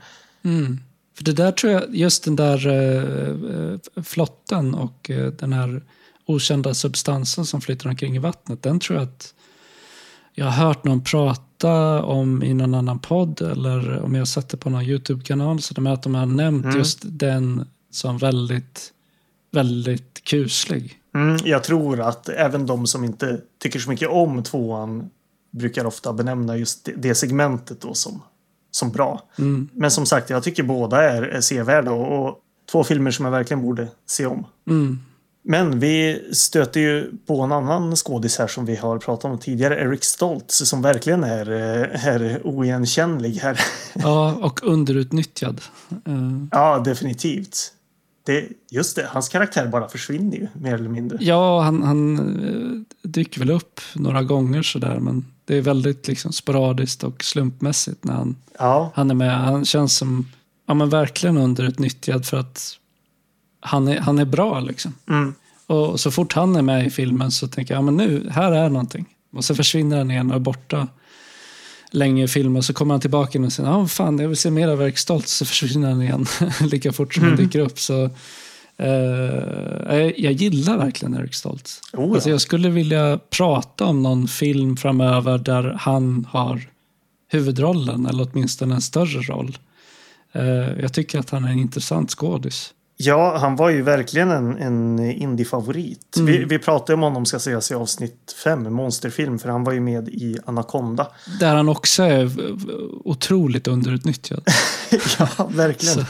Mm. 0.42 0.80
För 1.16 1.24
det 1.24 1.32
där 1.32 1.52
tror 1.52 1.72
jag, 1.72 1.96
just 1.96 2.24
den 2.24 2.36
där 2.36 2.66
eh, 2.66 3.72
eh, 3.72 4.02
flotten 4.02 4.74
och 4.74 5.10
eh, 5.10 5.32
den 5.32 5.52
här 5.52 5.82
okända 6.26 6.74
substansen 6.74 7.46
som 7.46 7.60
flyter 7.60 7.88
omkring 7.88 8.16
i 8.16 8.18
vattnet, 8.18 8.62
den 8.62 8.80
tror 8.80 8.98
jag 8.98 9.08
att 9.08 9.34
jag 10.32 10.46
har 10.46 10.66
hört 10.66 10.84
någon 10.84 11.04
prata 11.04 12.02
om 12.02 12.42
i 12.42 12.54
någon 12.54 12.74
annan 12.74 12.98
podd 12.98 13.42
eller 13.42 14.00
om 14.02 14.14
jag 14.14 14.28
sett 14.28 14.48
det 14.48 14.56
på 14.56 14.70
någon 14.70 14.82
YouTube-kanal. 14.82 15.60
Så 15.60 15.74
de, 15.74 15.86
att 15.86 16.02
de 16.02 16.14
har 16.14 16.26
nämnt 16.26 16.64
Mm. 16.64 16.78
just 16.78 16.98
den 17.02 17.68
som 17.90 18.18
väldigt, 18.18 18.92
väldigt 19.50 20.24
kuslig. 20.24 20.98
Mm, 21.14 21.36
jag 21.44 21.64
tror 21.64 22.00
att 22.00 22.28
även 22.28 22.66
de 22.66 22.86
som 22.86 23.04
inte 23.04 23.40
tycker 23.58 23.78
så 23.78 23.90
mycket 23.90 24.08
om 24.08 24.42
tvåan 24.42 25.10
brukar 25.50 25.84
ofta 25.84 26.12
benämna 26.12 26.56
just 26.56 26.88
det, 26.96 27.14
segmentet 27.14 27.80
då 27.80 27.94
som, 27.94 28.22
som 28.70 28.90
bra. 28.90 29.22
Mm. 29.38 29.68
Men 29.72 29.90
som 29.90 30.06
sagt, 30.06 30.30
jag 30.30 30.42
tycker 30.42 30.62
båda 30.62 31.02
är, 31.02 31.22
är 31.22 31.40
sevärda 31.40 31.90
och, 31.90 32.26
och 32.26 32.38
två 32.72 32.84
filmer 32.84 33.10
som 33.10 33.24
jag 33.24 33.32
verkligen 33.32 33.62
borde 33.62 33.88
se 34.06 34.26
om. 34.26 34.46
Mm. 34.68 34.98
Men 35.46 35.80
vi 35.80 36.24
stöter 36.32 36.80
ju 36.80 37.12
på 37.26 37.40
en 37.40 37.52
annan 37.52 37.96
skådis 37.96 38.38
här 38.38 38.46
som 38.46 38.64
vi 38.66 38.76
har 38.76 38.98
pratat 38.98 39.24
om 39.24 39.38
tidigare, 39.38 39.80
Eric 39.80 40.04
Stoltz, 40.04 40.68
som 40.68 40.82
verkligen 40.82 41.24
är, 41.24 41.50
eh, 41.50 42.06
är 42.06 42.46
oigenkännlig 42.46 43.34
här. 43.34 43.60
Ja, 43.94 44.34
och 44.42 44.62
underutnyttjad. 44.62 45.60
Eh, 45.90 46.46
ja, 46.50 46.78
definitivt. 46.78 47.72
Det, 48.26 48.48
just 48.70 48.96
det, 48.96 49.06
hans 49.10 49.28
karaktär 49.28 49.66
bara 49.66 49.88
försvinner 49.88 50.36
ju 50.36 50.48
mer 50.54 50.74
eller 50.74 50.88
mindre. 50.88 51.18
Ja, 51.20 51.60
han, 51.60 51.82
han 51.82 52.18
eh, 52.18 53.08
dyker 53.08 53.38
väl 53.38 53.50
upp 53.50 53.80
några 53.94 54.22
gånger 54.22 54.62
sådär, 54.62 54.98
men 55.00 55.24
det 55.44 55.56
är 55.56 55.60
väldigt 55.62 56.08
liksom 56.08 56.32
sporadiskt 56.32 57.04
och 57.04 57.24
slumpmässigt 57.24 58.04
när 58.04 58.14
han, 58.14 58.36
Ja, 58.58 58.92
han 58.94 59.10
är 59.10 59.14
med. 59.14 59.38
Han 59.38 59.64
känns 59.64 59.96
som 59.96 60.26
ja, 60.66 60.74
men 60.74 60.88
verkligen 60.88 61.36
underutnyttjad 61.36 62.26
för 62.26 62.36
att 62.36 62.78
han 63.60 63.88
är, 63.88 64.00
han 64.00 64.18
är 64.18 64.24
bra. 64.24 64.60
Liksom. 64.60 64.94
mm, 65.08 65.34
Och 65.66 66.00
så 66.00 66.10
fort 66.10 66.32
han 66.32 66.56
är 66.56 66.62
med 66.62 66.86
i 66.86 66.90
filmen 66.90 67.30
så 67.30 67.48
tänker 67.48 67.74
jag, 67.74 67.78
ja 67.78 67.82
men 67.82 67.96
nu, 67.96 68.28
här 68.30 68.52
är 68.52 68.68
någonting. 68.68 69.06
Och 69.32 69.44
så 69.44 69.54
försvinner 69.54 69.98
han 69.98 70.10
igen 70.10 70.30
och 70.30 70.36
är 70.36 70.40
borta 70.40 70.88
länge 71.94 72.24
i 72.24 72.28
filmen. 72.28 72.62
Så 72.62 72.72
kommer 72.72 72.94
han 72.94 73.00
tillbaka 73.00 73.40
och 73.40 73.52
säger, 73.52 73.70
ja 73.70 73.86
fan 73.86 74.18
jag 74.18 74.28
vill 74.28 74.36
se 74.36 74.50
mer 74.50 74.68
av 74.68 74.82
Eric 74.82 74.98
Stoltz. 74.98 75.32
Så 75.36 75.44
försvinner 75.44 75.90
han 75.90 76.02
igen 76.02 76.26
lika 76.70 76.92
fort 76.92 77.14
som 77.14 77.22
han 77.22 77.32
Mm. 77.32 77.44
dyker 77.44 77.58
upp. 77.60 77.78
Så, 77.78 78.10
eh, 78.76 78.88
jag, 79.96 80.18
jag 80.18 80.32
gillar 80.32 80.78
verkligen 80.78 81.14
Eric 81.14 81.34
Stoltz. 81.34 81.80
Oh, 81.92 82.08
ja. 82.08 82.14
alltså, 82.14 82.30
jag 82.30 82.40
skulle 82.40 82.68
vilja 82.70 83.18
prata 83.30 83.84
om 83.84 84.02
någon 84.02 84.28
film 84.28 84.76
framöver 84.76 85.38
där 85.38 85.76
han 85.80 86.26
har 86.30 86.68
huvudrollen, 87.28 88.06
eller 88.06 88.28
åtminstone 88.32 88.74
en 88.74 88.80
större 88.80 89.20
roll. 89.22 89.58
Eh, 90.32 90.44
jag 90.80 90.92
tycker 90.92 91.18
att 91.18 91.30
han 91.30 91.44
är 91.44 91.50
en 91.50 91.58
intressant 91.58 92.10
skådis. 92.10 92.70
Ja, 92.96 93.38
han 93.38 93.56
var 93.56 93.70
ju 93.70 93.82
verkligen 93.82 94.30
en, 94.30 94.58
en 94.58 94.98
indie-favorit. 94.98 96.16
Mm. 96.16 96.26
Vi, 96.26 96.44
vi 96.44 96.58
pratade 96.58 96.94
om 96.94 97.02
honom, 97.02 97.26
ska 97.26 97.38
sägas, 97.38 97.70
i 97.70 97.74
avsnitt 97.74 98.36
fem, 98.44 98.74
monsterfilm, 98.74 99.38
för 99.38 99.48
han 99.48 99.64
var 99.64 99.72
ju 99.72 99.80
med 99.80 100.08
i 100.08 100.38
Anaconda. 100.46 101.06
Där 101.40 101.54
han 101.54 101.68
också 101.68 102.02
är 102.02 102.30
otroligt 103.04 103.68
underutnyttjad. 103.68 104.44
ja, 105.18 105.48
verkligen. 105.50 105.94
Så, 105.94 106.04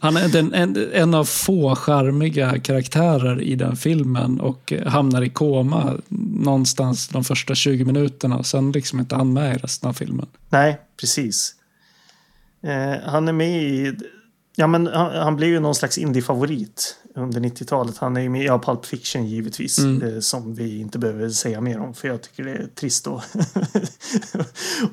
han 0.00 0.16
är 0.16 0.28
den, 0.28 0.54
en, 0.54 0.88
en 0.92 1.14
av 1.14 1.24
få 1.24 1.76
charmiga 1.76 2.60
karaktärer 2.60 3.42
i 3.42 3.54
den 3.54 3.76
filmen 3.76 4.40
och 4.40 4.72
hamnar 4.86 5.22
i 5.22 5.30
koma 5.30 5.96
någonstans 6.38 7.08
de 7.08 7.24
första 7.24 7.54
20 7.54 7.84
minuterna. 7.84 8.36
Och 8.36 8.46
sen 8.46 8.72
liksom 8.72 9.00
inte 9.00 9.16
han 9.16 9.32
med 9.32 9.56
i 9.56 9.58
resten 9.58 9.88
av 9.88 9.92
filmen. 9.92 10.26
Nej, 10.50 10.80
precis. 11.00 11.54
Eh, 12.62 13.10
han 13.10 13.28
är 13.28 13.32
med 13.32 13.62
i... 13.62 13.96
Ja, 14.56 14.66
men 14.66 14.86
han, 14.86 15.16
han 15.16 15.36
blev 15.36 15.50
ju 15.50 15.60
någon 15.60 15.74
slags 15.74 15.98
indie-favorit 15.98 16.96
under 17.14 17.40
90-talet. 17.40 17.98
Han 17.98 18.16
är 18.16 18.20
ju 18.20 18.28
med 18.28 18.42
i 18.42 18.46
ja, 18.46 18.58
Pulp 18.58 18.86
Fiction 18.86 19.26
givetvis. 19.26 19.78
Mm. 19.78 20.02
Eh, 20.02 20.20
som 20.20 20.54
vi 20.54 20.80
inte 20.80 20.98
behöver 20.98 21.30
säga 21.30 21.60
mer 21.60 21.78
om. 21.78 21.94
För 21.94 22.08
jag 22.08 22.22
tycker 22.22 22.44
det 22.44 22.50
är 22.50 22.66
trist 22.74 23.06
att 23.06 23.36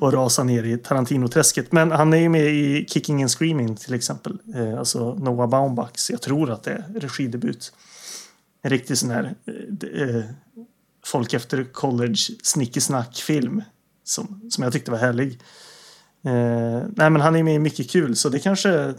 att 0.00 0.14
rasa 0.14 0.44
ner 0.44 0.62
i 0.64 0.76
Tarantino-träsket. 0.76 1.72
Men 1.72 1.90
han 1.90 2.12
är 2.12 2.16
ju 2.16 2.28
med 2.28 2.54
i 2.54 2.86
Kicking 2.88 3.22
and 3.22 3.30
Screaming 3.30 3.76
till 3.76 3.94
exempel. 3.94 4.38
Eh, 4.54 4.78
alltså 4.78 5.14
Noah 5.14 5.48
Baumbachs. 5.48 6.10
Jag 6.10 6.22
tror 6.22 6.50
att 6.50 6.62
det 6.62 6.70
är 6.70 7.00
regidebut. 7.00 7.72
En 8.62 8.70
riktig 8.70 8.98
sån 8.98 9.10
här 9.10 9.34
eh, 9.46 10.16
eh, 10.16 10.24
folk 11.04 11.34
efter 11.34 11.64
college 11.64 12.20
snickesnack-film. 12.42 13.62
Som, 14.04 14.50
som 14.50 14.64
jag 14.64 14.72
tyckte 14.72 14.90
var 14.90 14.98
härlig. 14.98 15.38
Eh, 16.24 16.82
nej 16.96 17.10
men 17.10 17.20
han 17.20 17.36
är 17.36 17.42
med 17.42 17.54
i 17.54 17.58
mycket 17.58 17.90
kul 17.90 18.16
så 18.16 18.28
det 18.28 18.38
kanske... 18.38 18.94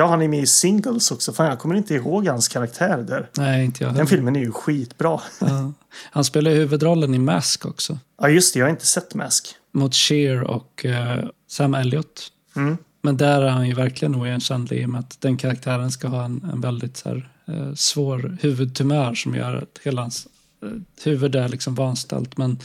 Ja 0.00 0.06
han 0.06 0.22
är 0.22 0.28
med 0.28 0.42
i 0.42 0.46
Singles 0.46 1.10
också. 1.10 1.32
Fan 1.32 1.46
jag 1.46 1.58
kommer 1.58 1.74
inte 1.74 1.94
ihåg 1.94 2.26
hans 2.26 2.48
karaktär 2.48 2.98
där. 3.08 3.30
Nej, 3.36 3.64
inte 3.64 3.84
jag 3.84 3.94
Den 3.94 4.06
filmen 4.06 4.36
är 4.36 4.40
ju 4.40 4.52
skitbra. 4.52 5.20
Ja. 5.40 5.72
Han 5.94 6.24
spelar 6.24 6.50
huvudrollen 6.50 7.14
i 7.14 7.18
Mask 7.18 7.66
också. 7.66 7.98
Ja 8.22 8.28
just 8.28 8.54
det, 8.54 8.58
jag 8.58 8.66
har 8.66 8.70
inte 8.70 8.86
sett 8.86 9.14
Mask. 9.14 9.54
Mot 9.72 9.94
Cher 9.94 10.42
och 10.42 10.84
eh, 10.84 11.24
Sam 11.48 11.74
Elliott. 11.74 12.32
Mm. 12.56 12.76
Men 13.02 13.16
där 13.16 13.42
är 13.42 13.48
han 13.48 13.68
ju 13.68 13.74
verkligen 13.74 14.14
oigenkännlig 14.14 14.82
i 14.82 14.84
och 14.84 14.88
med 14.88 15.00
att 15.00 15.20
den 15.20 15.36
karaktären 15.36 15.90
ska 15.90 16.08
ha 16.08 16.24
en, 16.24 16.50
en 16.52 16.60
väldigt 16.60 16.96
så 16.96 17.08
här, 17.08 17.30
eh, 17.46 17.74
svår 17.74 18.38
huvudtumör 18.40 19.14
som 19.14 19.34
gör 19.34 19.56
att 19.56 19.78
hela 19.82 20.00
hans 20.00 20.26
eh, 20.62 20.68
huvud 21.04 21.34
är 21.34 21.48
liksom 21.48 21.74
vanställt. 21.74 22.36
Men 22.36 22.58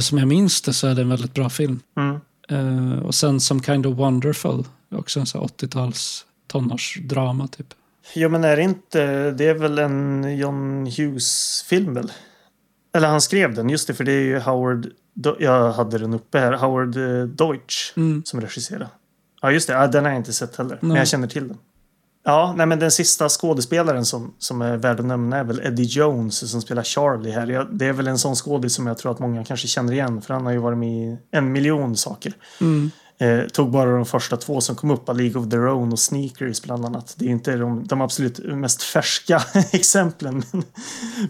som 0.00 0.18
jag 0.18 0.28
minns 0.28 0.62
det 0.62 0.72
så 0.72 0.86
är 0.86 0.94
det 0.94 1.02
en 1.02 1.08
väldigt 1.08 1.34
bra 1.34 1.50
film. 1.50 1.80
Mm. 1.96 3.02
Och 3.02 3.14
sen 3.14 3.40
som 3.40 3.62
Kind 3.62 3.86
of 3.86 3.98
Wonderful, 3.98 4.64
också 4.98 5.20
en 5.20 5.26
så 5.26 5.38
här 5.38 5.46
80-tals 5.46 6.26
tonårsdrama 6.46 7.48
typ. 7.48 7.66
Jo 8.14 8.28
men 8.28 8.44
är 8.44 8.56
det 8.56 8.62
inte... 8.62 9.30
Det 9.30 9.44
är 9.48 9.54
väl 9.54 9.78
en 9.78 10.24
John 10.38 10.86
Hughes-film 10.86 11.94
väl? 11.94 12.12
Eller 12.94 13.08
han 13.08 13.20
skrev 13.20 13.54
den, 13.54 13.68
just 13.70 13.86
det 13.86 13.94
för 13.94 14.04
det 14.04 14.12
är 14.12 14.22
ju 14.22 14.38
Howard... 14.38 14.88
Jag 15.38 15.72
hade 15.72 15.98
den 15.98 16.14
uppe 16.14 16.38
här. 16.38 16.52
Howard 16.52 16.96
eh, 16.96 17.24
Deutsch 17.24 17.92
Mm. 17.96 18.22
som 18.24 18.40
regisserar. 18.40 18.88
Ja 19.42 19.50
just 19.50 19.66
det, 19.68 19.72
ja, 19.74 19.86
den 19.86 20.04
har 20.04 20.10
jag 20.10 20.20
inte 20.20 20.32
sett 20.32 20.56
heller. 20.56 20.78
Men 20.80 20.88
Nej. 20.88 20.98
jag 20.98 21.08
känner 21.08 21.28
till 21.28 21.48
den. 21.48 21.58
Ja, 22.24 22.54
nej 22.56 22.66
men 22.66 22.78
den 22.78 22.90
sista 22.90 23.28
skådespelaren 23.28 24.04
som, 24.04 24.34
som 24.38 24.62
är 24.62 24.76
värd 24.76 25.00
att 25.00 25.06
nämna 25.06 25.36
är 25.36 25.44
väl 25.44 25.60
Eddie 25.64 25.82
Jones 25.82 26.50
som 26.50 26.62
spelar 26.62 26.82
Charlie 26.82 27.30
här. 27.30 27.46
Jag, 27.46 27.66
det 27.70 27.86
är 27.86 27.92
väl 27.92 28.06
en 28.08 28.18
sån 28.18 28.34
skådis 28.34 28.74
som 28.74 28.86
jag 28.86 28.98
tror 28.98 29.12
att 29.12 29.18
många 29.18 29.44
kanske 29.44 29.68
känner 29.68 29.92
igen 29.92 30.22
för 30.22 30.34
han 30.34 30.44
har 30.44 30.52
ju 30.52 30.58
varit 30.58 30.78
med 30.78 31.12
i 31.12 31.18
en 31.30 31.52
miljon 31.52 31.96
saker. 31.96 32.32
Mm. 32.60 32.90
Eh, 33.18 33.46
tog 33.46 33.70
bara 33.70 33.96
de 33.96 34.06
första 34.06 34.36
två 34.36 34.60
som 34.60 34.76
kom 34.76 34.90
upp, 34.90 35.08
A 35.08 35.12
League 35.12 35.42
of 35.42 35.50
Their 35.50 35.68
Own 35.68 35.92
och 35.92 35.98
Sneakers 35.98 36.62
bland 36.62 36.84
annat. 36.84 37.14
Det 37.18 37.24
är 37.24 37.28
inte 37.30 37.56
de, 37.56 37.86
de 37.86 38.00
absolut 38.00 38.38
mest 38.38 38.82
färska 38.82 39.42
exemplen. 39.72 40.42
Men, 40.50 40.64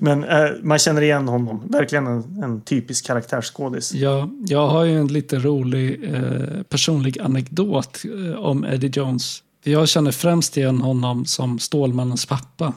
men 0.00 0.24
eh, 0.24 0.50
man 0.62 0.78
känner 0.78 1.02
igen 1.02 1.28
honom. 1.28 1.62
Verkligen 1.68 2.06
en, 2.06 2.42
en 2.42 2.60
typisk 2.60 3.06
karaktärsskådis. 3.06 3.94
Ja, 3.94 4.30
jag 4.46 4.68
har 4.68 4.84
ju 4.84 4.98
en 4.98 5.06
lite 5.06 5.38
rolig 5.38 6.14
eh, 6.14 6.62
personlig 6.62 7.20
anekdot 7.20 8.02
eh, 8.04 8.38
om 8.38 8.64
Eddie 8.64 8.90
Jones. 8.94 9.42
Jag 9.64 9.88
känner 9.88 10.12
främst 10.12 10.56
igen 10.56 10.80
honom 10.80 11.24
som 11.24 11.58
Stålmannens 11.58 12.26
pappa 12.26 12.72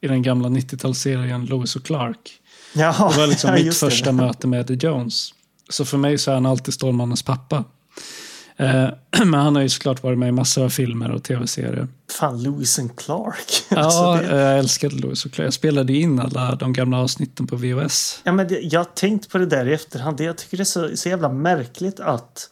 i 0.00 0.08
den 0.08 0.22
gamla 0.22 0.48
90-talsserien 0.48 1.48
Lewis 1.48 1.76
och 1.76 1.82
Clark. 1.84 2.32
Jaha, 2.74 3.10
Det 3.10 3.16
var 3.20 3.26
liksom 3.26 3.50
ja, 3.56 3.56
mitt 3.56 3.64
det. 3.66 3.72
första 3.76 4.12
möte 4.12 4.46
med 4.46 4.60
Eddie 4.60 4.86
Jones. 4.86 5.30
Så 5.68 5.84
för 5.84 5.98
mig 5.98 6.18
så 6.18 6.30
är 6.30 6.34
han 6.34 6.46
alltid 6.46 6.74
Stålmannens 6.74 7.22
pappa. 7.22 7.64
Eh, 8.60 8.88
men 9.24 9.34
han 9.34 9.54
har 9.56 9.62
ju 9.62 9.68
såklart 9.68 10.02
varit 10.02 10.18
med 10.18 10.28
i 10.28 10.32
massor 10.32 10.64
av 10.64 10.68
filmer 10.68 11.10
och 11.10 11.22
tv-serier. 11.22 11.88
Fan, 12.10 12.42
Lewis 12.42 12.78
and 12.78 12.96
Clark. 12.96 13.36
Ja, 13.68 13.76
Alltså, 13.78 14.28
det- 14.28 14.36
jag 14.40 14.58
älskade 14.58 14.94
Lewis 14.96 15.24
och 15.24 15.32
Clark. 15.32 15.46
Jag 15.46 15.54
spelade 15.54 15.92
in 15.92 16.20
alla 16.20 16.54
de 16.54 16.72
gamla 16.72 16.98
avsnitten 16.98 17.46
på 17.46 17.56
VHS. 17.56 18.20
Ja, 18.24 18.32
men 18.32 18.48
det, 18.48 18.60
jag 18.60 18.80
har 18.80 18.84
tänkt 18.84 19.28
på 19.30 19.38
det 19.38 19.46
där 19.46 19.68
i 19.68 19.72
efterhand. 19.74 20.16
Det- 20.16 20.24
Jag 20.24 20.36
tycker 20.36 20.56
det 20.56 20.62
är 20.62 20.64
så, 20.64 20.96
så 20.96 21.08
jävla 21.08 21.28
märkligt 21.28 22.00
att... 22.00 22.50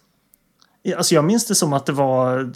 Alltså 0.96 1.14
jag 1.14 1.24
minns 1.24 1.46
det 1.46 1.54
som 1.54 1.72
att 1.72 1.86
det 1.86 1.92
var 1.92 2.50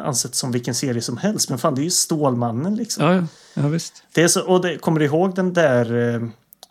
ansett 0.00 0.34
som 0.34 0.52
vilken 0.52 0.74
serie 0.74 1.02
som 1.02 1.16
helst. 1.16 1.48
Men 1.50 1.58
fan, 1.58 1.74
det 1.74 1.80
är 1.80 1.84
ju 1.84 1.90
Stålmannen 1.90 2.76
liksom. 2.76 3.04
Ja, 3.04 3.14
ja, 3.14 3.24
ja 3.54 3.68
visst. 3.68 4.02
Det 4.12 4.22
är 4.22 4.28
så, 4.28 4.40
och 4.46 4.62
det, 4.62 4.78
kommer 4.78 4.98
du 5.00 5.04
ihåg 5.06 5.34
den 5.34 5.52
där 5.52 5.94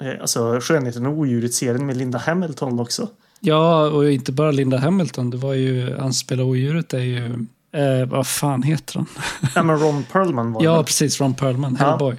eh, 0.01 0.07
eh, 0.07 0.21
alltså, 0.21 0.59
Skönheten 0.61 1.05
och 1.05 1.13
odjuret-serien 1.13 1.85
med 1.85 1.97
Linda 1.97 2.17
Hamilton 2.17 2.79
också? 2.79 3.07
Ja, 3.39 3.87
och 3.89 4.11
inte 4.11 4.31
bara 4.31 4.51
Linda 4.51 4.77
Hamilton. 4.77 5.29
Det 5.29 5.37
var 5.37 5.53
ju, 5.53 5.95
han 5.99 6.13
spelar 6.13 6.43
odjuret 6.43 6.93
är 6.93 6.99
ju, 6.99 7.25
eh, 7.73 8.07
vad 8.07 8.27
fan 8.27 8.63
heter 8.63 8.95
han? 8.95 9.05
Ja, 9.55 9.63
men 9.63 9.79
Ron 9.79 10.03
Perlman 10.11 10.53
var 10.53 10.63
Ja, 10.63 10.77
det. 10.77 10.83
precis. 10.83 11.21
Ron 11.21 11.33
Perlman, 11.33 11.77
Ja. 11.79 11.85
Hellboy. 11.89 12.15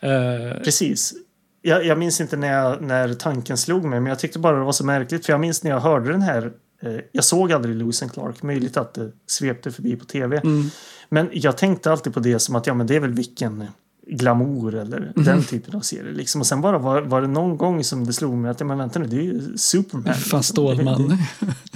Eh, 0.00 0.62
Precis. 0.64 1.14
Jag, 1.62 1.86
jag 1.86 1.98
minns 1.98 2.20
inte 2.20 2.36
när, 2.36 2.52
jag, 2.52 2.82
när 2.82 3.14
tanken 3.14 3.56
slog 3.56 3.84
mig, 3.84 4.00
men 4.00 4.08
jag 4.10 4.18
tyckte 4.18 4.38
bara 4.38 4.56
det 4.58 4.64
var 4.64 4.72
så 4.72 4.84
märkligt. 4.84 5.26
För 5.26 5.32
jag 5.32 5.40
minns 5.40 5.62
när 5.64 5.70
jag 5.70 5.80
hörde 5.80 6.12
den 6.12 6.22
här. 6.22 6.52
Eh, 6.82 6.92
jag 7.12 7.24
såg 7.24 7.52
aldrig 7.52 7.76
Lewis 7.76 8.02
and 8.02 8.12
Clark, 8.12 8.42
möjligt 8.42 8.76
att 8.76 8.94
det 8.94 9.10
svepte 9.26 9.70
förbi 9.72 9.96
på 9.96 10.04
tv. 10.04 10.36
mm, 10.36 10.70
Men 11.08 11.28
jag 11.32 11.56
tänkte 11.56 11.92
alltid 11.92 12.14
på 12.14 12.20
det 12.20 12.38
som 12.38 12.56
att 12.56 12.66
ja, 12.66 12.74
men 12.74 12.86
det 12.86 12.96
är 12.96 13.00
väl 13.00 13.12
vilken 13.14 13.64
glamour 14.10 14.74
eller 14.74 15.12
Mhm. 15.16 15.24
den 15.24 15.42
typen 15.44 15.74
av 15.76 15.80
serie. 15.80 16.12
Liksom. 16.12 16.40
Och 16.40 16.46
sen 16.46 16.60
bara 16.60 16.78
var, 16.78 17.02
var 17.02 17.20
det 17.22 17.26
någon 17.28 17.56
gång 17.56 17.84
som 17.84 18.06
det 18.06 18.12
slog 18.12 18.34
mig 18.34 18.50
att 18.50 18.60
ja, 18.60 18.66
men 18.66 18.78
vänta 18.78 18.98
nu, 18.98 19.06
det 19.06 19.16
är 19.16 19.22
ju 19.22 19.56
Superman. 19.56 20.14
liksom. 20.16 20.42
Stålman. 20.42 21.18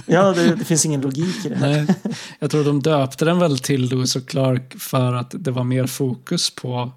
Ja, 0.05 0.33
det, 0.33 0.55
det 0.55 0.65
finns 0.65 0.85
ingen 0.85 1.01
logik 1.01 1.45
i 1.45 1.49
det 1.49 1.55
här. 1.55 1.69
Nej, 1.69 1.95
jag 2.39 2.51
tror 2.51 2.63
de 2.63 2.81
döpte 2.81 3.25
den 3.25 3.39
väl 3.39 3.59
till 3.59 3.89
Lewis 3.89 4.15
och 4.15 4.25
Clark 4.27 4.75
för 4.79 5.13
att 5.13 5.35
det 5.39 5.51
var 5.51 5.63
mer 5.63 5.87
fokus 5.87 6.49
på 6.55 6.91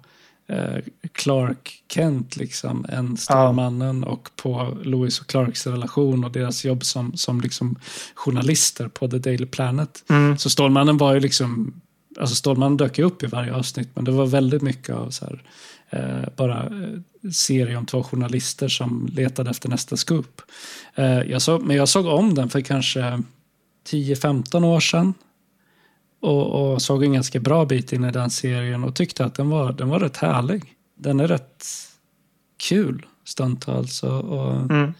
eh, 0.49 0.83
Clark 1.11 1.83
Kent 1.91 2.35
liksom 2.37 2.85
än 2.89 3.17
Stålmannen 3.17 4.03
och 4.03 4.29
på 4.35 4.77
Lewis 4.83 5.19
och 5.19 5.27
Clarks 5.27 5.67
relation 5.67 6.23
och 6.23 6.31
deras 6.31 6.65
jobb 6.65 6.85
som, 6.85 7.17
som 7.17 7.41
liksom 7.41 7.75
journalister 8.15 8.87
på 8.87 9.07
The 9.07 9.17
Daily 9.17 9.45
Planet. 9.45 10.03
Mm. 10.09 10.37
Så 10.37 10.49
Stålmannen 10.49 10.97
var 10.97 11.13
ju 11.13 11.19
liksom 11.19 11.81
alltså 12.19 12.35
Stålmannen 12.35 12.77
dök 12.77 12.97
ju 12.97 13.03
upp 13.03 13.23
i 13.23 13.27
varje 13.27 13.53
avsnitt, 13.53 13.89
men 13.93 14.05
det 14.05 14.11
var 14.11 14.25
väldigt 14.25 14.61
mycket 14.61 14.95
av 14.95 15.09
så 15.09 15.25
här, 15.25 15.43
eh, 15.89 16.29
bara 16.35 16.63
eh, 16.63 17.29
serie 17.31 17.77
om 17.77 17.85
två 17.85 18.03
journalister 18.03 18.67
som 18.67 19.09
letade 19.13 19.49
efter 19.49 19.69
nästa 19.69 19.97
scoop. 19.97 20.41
Eh, 20.95 21.21
jag 21.21 21.41
såg, 21.41 21.63
men 21.63 21.75
jag 21.75 21.89
såg 21.89 22.05
om 22.05 22.33
den 22.33 22.49
för 22.49 22.61
kanske 22.61 23.23
10-15 23.89 24.65
år 24.65 24.79
sedan. 24.79 25.13
Och, 26.19 26.71
och, 26.71 26.81
såg 26.81 27.03
en 27.03 27.13
ganska 27.13 27.39
bra 27.39 27.65
bit 27.65 27.93
in 27.93 28.03
i 28.03 28.11
den 28.11 28.29
serien 28.29 28.83
och 28.83 28.95
tyckte 28.95 29.25
att 29.25 29.35
den 29.35 29.49
var, 29.49 29.73
den 29.73 29.89
var 29.89 29.99
rätt 29.99 30.17
härlig. 30.17 30.63
Den 30.95 31.19
är 31.19 31.27
rätt 31.27 31.65
kul 32.69 33.05
stundtals. 33.25 34.03
Och, 34.03 34.19
och 34.19 34.55
mm. 34.55 34.93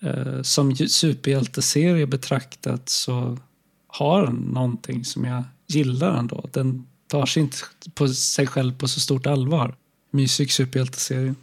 eh, 0.00 0.42
som 0.42 0.76
superhjälteserie 0.76 2.06
betraktat 2.06 2.88
så 2.88 3.38
har 3.86 4.26
den 4.26 4.34
någonting 4.34 5.04
som 5.04 5.24
jag 5.24 5.44
gillar 5.68 6.18
ändå. 6.18 6.48
Den 6.52 6.86
tar 7.06 7.26
sig 7.26 7.42
inte 7.42 7.56
på 7.94 8.08
sig 8.08 8.46
själv 8.46 8.78
på 8.78 8.88
så 8.88 9.00
stort 9.00 9.26
allvar. 9.26 9.74
Mysig 10.10 10.52
superhjälteserie. 10.52 11.34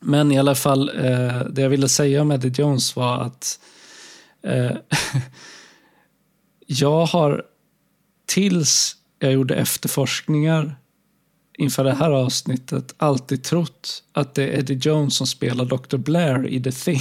Men 0.00 0.32
i 0.32 0.38
alla 0.38 0.54
fall, 0.54 0.88
eh, 0.88 1.44
det 1.50 1.62
jag 1.62 1.68
ville 1.68 1.88
säga 1.88 2.22
om 2.22 2.32
Eddie 2.32 2.52
Jones 2.62 2.96
var 2.96 3.20
att 3.20 3.60
eh, 4.42 4.76
jag 6.66 7.06
har 7.06 7.44
tills 8.26 8.96
jag 9.18 9.32
gjorde 9.32 9.54
efterforskningar 9.54 10.76
inför 11.58 11.84
det 11.84 11.94
här 11.94 12.10
avsnittet 12.10 12.94
alltid 12.96 13.44
trott 13.44 14.02
att 14.12 14.34
det 14.34 14.42
är 14.42 14.58
Eddie 14.58 14.78
Jones 14.82 15.16
som 15.16 15.26
spelar 15.26 15.64
Dr. 15.64 15.96
Blair 15.96 16.46
i 16.46 16.62
The 16.62 16.72
Thing. 16.72 17.00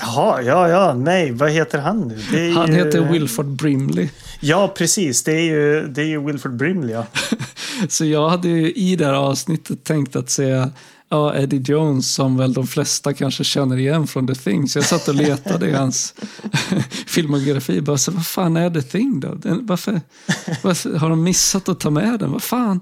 Jaha, 0.00 0.42
ja, 0.42 0.68
ja, 0.68 0.94
nej, 0.94 1.32
vad 1.32 1.50
heter 1.50 1.78
han 1.78 2.00
nu? 2.00 2.52
han 2.52 2.66
ju... 2.66 2.74
heter 2.74 3.00
Wilford 3.00 3.46
Brimley. 3.46 4.08
Ja, 4.40 4.74
precis, 4.76 5.24
det 5.24 5.32
är 5.32 5.42
ju, 5.42 5.88
det 5.88 6.02
är 6.02 6.06
ju 6.06 6.26
Wilford 6.26 6.56
Brimley, 6.56 6.94
ja. 6.94 7.06
Så 7.88 8.04
jag 8.04 8.28
hade 8.28 8.48
ju 8.48 8.72
i 8.72 8.96
det 8.96 9.06
här 9.06 9.12
avsnittet 9.12 9.84
tänkt 9.84 10.16
att 10.16 10.30
säga 10.30 10.70
ja, 11.10 11.34
Eddie 11.34 11.62
Jones 11.64 12.14
som 12.14 12.36
väl 12.36 12.52
de 12.52 12.66
flesta 12.66 13.14
kanske 13.14 13.44
känner 13.44 13.76
igen 13.76 14.06
från 14.06 14.26
The 14.26 14.34
Thing. 14.34 14.68
Så 14.68 14.78
jag 14.78 14.86
satt 14.86 15.08
och 15.08 15.14
letade 15.14 15.68
i 15.68 15.72
hans 15.72 16.14
filmografi. 17.06 17.80
Bara, 17.80 17.98
så, 17.98 18.10
vad 18.10 18.26
fan 18.26 18.56
är 18.56 18.70
The 18.70 18.82
Thing 18.82 19.20
då? 19.20 19.38
Varför, 19.44 20.00
varför, 20.62 20.98
har 20.98 21.10
de 21.10 21.22
missat 21.22 21.68
att 21.68 21.80
ta 21.80 21.90
med 21.90 22.18
den? 22.20 22.32
Vad 22.32 22.42
fan? 22.42 22.80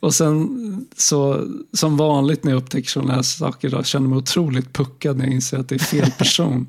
Och 0.00 0.14
sen 0.14 0.86
så 0.96 1.46
som 1.72 1.96
vanligt 1.96 2.44
när 2.44 2.52
jag 2.52 2.62
upptäcker 2.62 2.88
sådana 2.88 3.14
här 3.14 3.22
saker 3.22 3.70
då, 3.70 3.82
känner 3.82 4.04
jag 4.04 4.10
mig 4.10 4.18
otroligt 4.18 4.72
puckad 4.72 5.16
när 5.16 5.24
jag 5.24 5.34
inser 5.34 5.58
att 5.58 5.68
det 5.68 5.74
är 5.74 5.78
fel 5.78 6.10
person. 6.10 6.66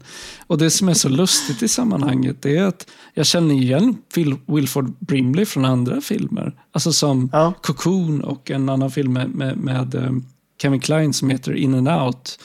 och 0.47 0.57
det 0.57 0.69
som 0.69 0.89
är 0.89 0.93
så 0.93 1.09
lustigt 1.09 1.63
i 1.63 1.67
sammanhanget 1.67 2.45
är 2.45 2.63
att 2.63 2.87
jag 3.13 3.25
känner 3.25 3.55
igen 3.55 3.97
Phil, 4.13 4.35
Wilford 4.45 4.93
Brimley 4.99 5.45
från 5.45 5.65
andra 5.65 6.01
filmer. 6.01 6.53
Alltså 6.71 6.93
som 6.93 7.29
ja. 7.33 7.53
Cocoon 7.61 8.21
och 8.21 8.51
en 8.51 8.69
annan 8.69 8.91
film 8.91 9.13
med, 9.13 9.29
med, 9.29 9.57
med 9.57 9.95
eh, 9.95 10.11
Kevin 10.61 10.79
Klein 10.79 11.13
som 11.13 11.29
heter 11.29 11.53
In 11.55 11.75
and 11.75 11.87
Out. 11.87 12.39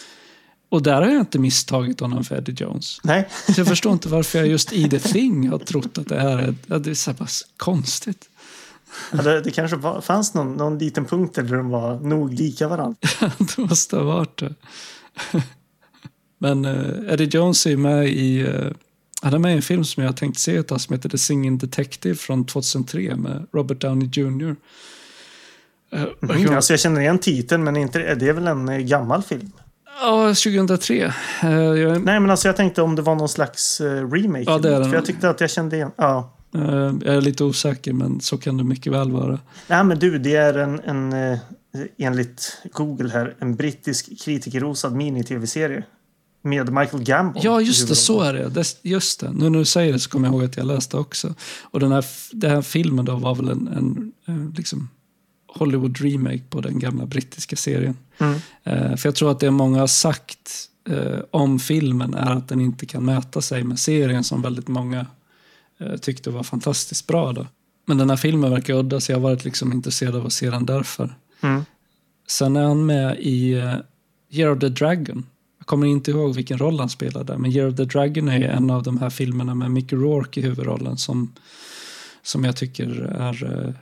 Och 0.68 0.82
där 0.82 1.02
har 1.02 1.10
jag 1.10 1.20
inte 1.20 1.38
misstagit 1.38 2.00
honom 2.00 2.24
för 2.24 2.36
Eddie 2.36 2.52
Jones. 2.52 3.00
Nej. 3.02 3.28
Så 3.46 3.60
jag 3.60 3.66
förstår 3.66 3.92
inte 3.92 4.08
varför 4.08 4.38
jag 4.38 4.48
just 4.48 4.72
i 4.72 4.90
The 4.90 4.98
Thing 4.98 5.48
har 5.48 5.58
trott 5.58 5.98
att 5.98 6.08
det 6.08 6.20
här 6.20 6.38
är, 6.38 6.54
att 6.68 6.84
det 6.84 6.90
är 6.90 6.94
så 6.94 7.14
pass 7.14 7.46
konstigt. 7.56 8.28
Ja, 9.12 9.22
det, 9.22 9.40
det, 9.40 9.50
kanske 9.50 9.76
var, 9.76 10.00
fanns 10.00 10.34
någon, 10.34 10.54
någon 10.54 10.78
liten 10.78 11.04
punkt 11.04 11.34
där 11.34 11.42
de 11.42 11.68
var 11.68 12.00
nog 12.00 12.34
lika 12.34 12.68
varandra. 12.68 12.96
det 13.38 13.58
måste 13.58 13.96
ha 13.96 14.04
varit 14.04 14.38
det. 14.38 14.54
Men 16.38 16.64
uh, 16.64 17.12
Eddie 17.12 17.24
Jones 17.24 17.66
är 17.66 17.76
med 17.76 18.08
i 18.08 18.42
uh, 18.42 18.72
han 19.22 19.34
är 19.34 19.38
med 19.38 19.52
i 19.52 19.56
en 19.56 19.62
film 19.62 19.84
som 19.84 20.02
jag 20.02 20.10
har 20.10 20.16
tänkt 20.16 20.38
se 20.38 20.56
ett 20.56 20.68
tag 20.68 20.80
som 20.80 20.94
heter 20.94 21.08
The 21.08 21.18
Singing 21.18 21.58
Detective 21.58 22.14
från 22.14 22.46
2003 22.46 23.16
med 23.16 23.46
Robert 23.52 23.80
Downey 23.80 24.08
Jr. 24.12 24.56
Mm, 25.94 26.54
alltså 26.54 26.72
jag 26.72 26.80
känner 26.80 27.00
igen 27.00 27.18
titeln, 27.18 27.64
men 27.64 27.76
inte, 27.76 28.14
det 28.14 28.28
är 28.28 28.32
väl 28.32 28.46
en 28.46 28.68
eh, 28.68 28.78
gammal 28.78 29.22
film? 29.22 29.52
Ja, 30.00 30.28
2003. 30.28 30.94
Uh, 30.94 31.12
eh, 31.42 31.52
jag... 31.52 32.04
Nej, 32.04 32.20
men 32.20 32.30
alltså 32.30 32.48
jag 32.48 32.56
tänkte 32.56 32.82
om 32.82 32.96
det 32.96 33.02
var 33.02 33.14
någon 33.14 33.28
slags 33.28 33.80
remake. 34.12 34.44
Ja, 34.46 34.58
det 34.58 34.74
är 34.74 34.78
det. 34.78 34.84
För 34.84 34.94
jag 34.94 35.04
tyckte 35.04 35.30
att 35.30 35.40
jag 35.40 35.50
kände 35.50 35.76
igen. 35.76 35.90
Ja. 35.96 36.30
Jag 37.04 37.14
är 37.14 37.20
lite 37.20 37.44
osäker, 37.44 37.92
men 37.92 38.20
så 38.20 38.38
kan 38.38 38.56
det 38.56 38.64
mycket 38.64 38.92
väl 38.92 39.12
vara. 39.12 39.38
Nej, 39.66 39.84
men 39.84 39.98
du, 39.98 40.18
det 40.18 40.36
är 40.36 40.54
en, 40.54 40.80
en 40.80 41.38
enligt 41.98 42.58
Google 42.72 43.10
här, 43.10 43.34
en 43.38 43.56
brittisk 43.56 44.24
kritikerrosad 44.24 44.92
mini-tv-serie. 44.92 45.84
Med 46.42 46.72
Michael 46.72 47.02
Gambon. 47.02 47.42
Ja, 47.44 47.60
just 47.60 47.88
det, 47.88 47.94
så 47.94 48.20
är 48.20 48.32
det. 48.34 48.78
Just 48.82 49.20
det. 49.20 49.32
Nu 49.32 49.50
när 49.50 49.58
du 49.58 49.64
säger 49.64 49.92
det 49.92 49.98
så 49.98 50.10
kommer 50.10 50.28
jag 50.28 50.34
ihåg 50.34 50.44
att 50.44 50.56
jag 50.56 50.66
läste 50.66 50.96
också. 50.96 51.34
Och 51.62 51.80
den 51.80 51.92
här, 51.92 52.04
den 52.32 52.50
här 52.50 52.62
filmen 52.62 53.04
då 53.04 53.16
var 53.16 53.34
väl 53.34 53.48
en, 53.48 54.12
en 54.26 54.54
liksom 54.56 54.88
Hollywood 55.54 56.00
remake 56.00 56.42
på 56.50 56.60
den 56.60 56.78
gamla 56.78 57.06
brittiska 57.06 57.56
serien. 57.56 57.96
Mm. 58.18 58.38
Eh, 58.64 58.96
för 58.96 59.08
jag 59.08 59.14
tror 59.14 59.30
att 59.30 59.40
det 59.40 59.50
många 59.50 59.80
har 59.80 59.86
sagt 59.86 60.68
eh, 60.88 61.18
om 61.30 61.58
filmen 61.58 62.14
är 62.14 62.32
att 62.32 62.48
den 62.48 62.60
inte 62.60 62.86
kan 62.86 63.04
mäta 63.04 63.42
sig 63.42 63.64
med 63.64 63.78
serien 63.78 64.24
som 64.24 64.42
väldigt 64.42 64.68
många 64.68 65.06
eh, 65.78 65.96
tyckte 65.96 66.30
var 66.30 66.42
fantastiskt 66.42 67.06
bra. 67.06 67.32
Då. 67.32 67.46
Men 67.86 67.98
den 67.98 68.10
här 68.10 68.16
filmen 68.16 68.50
verkar 68.50 68.74
udda 68.74 69.00
så 69.00 69.12
jag 69.12 69.16
har 69.16 69.22
varit 69.22 69.44
liksom 69.44 69.72
intresserad 69.72 70.16
av 70.16 70.26
att 70.26 70.32
se 70.32 70.50
den 70.50 70.66
därför. 70.66 71.14
Mm. 71.40 71.64
Sen 72.28 72.56
är 72.56 72.62
han 72.62 72.86
med 72.86 73.16
i 73.20 73.54
uh, 73.54 73.74
Year 74.30 74.52
of 74.52 74.58
the 74.60 74.68
Dragon. 74.68 75.26
Jag 75.58 75.66
kommer 75.66 75.86
inte 75.86 76.10
ihåg 76.10 76.34
vilken 76.34 76.58
roll 76.58 76.80
han 76.80 76.88
spelade 76.88 77.38
men 77.38 77.52
Year 77.52 77.68
of 77.68 77.76
the 77.76 77.84
Dragon 77.84 78.28
är 78.28 78.40
en 78.40 78.70
av 78.70 78.82
de 78.82 78.98
här 78.98 79.10
filmerna 79.10 79.54
med 79.54 79.70
Mickey 79.70 79.96
Rourke 79.96 80.40
i 80.40 80.42
huvudrollen 80.42 80.96
som, 80.96 81.32
som 82.22 82.44
jag 82.44 82.56
tycker 82.56 82.90
är 83.18 83.44
uh, 83.44 83.74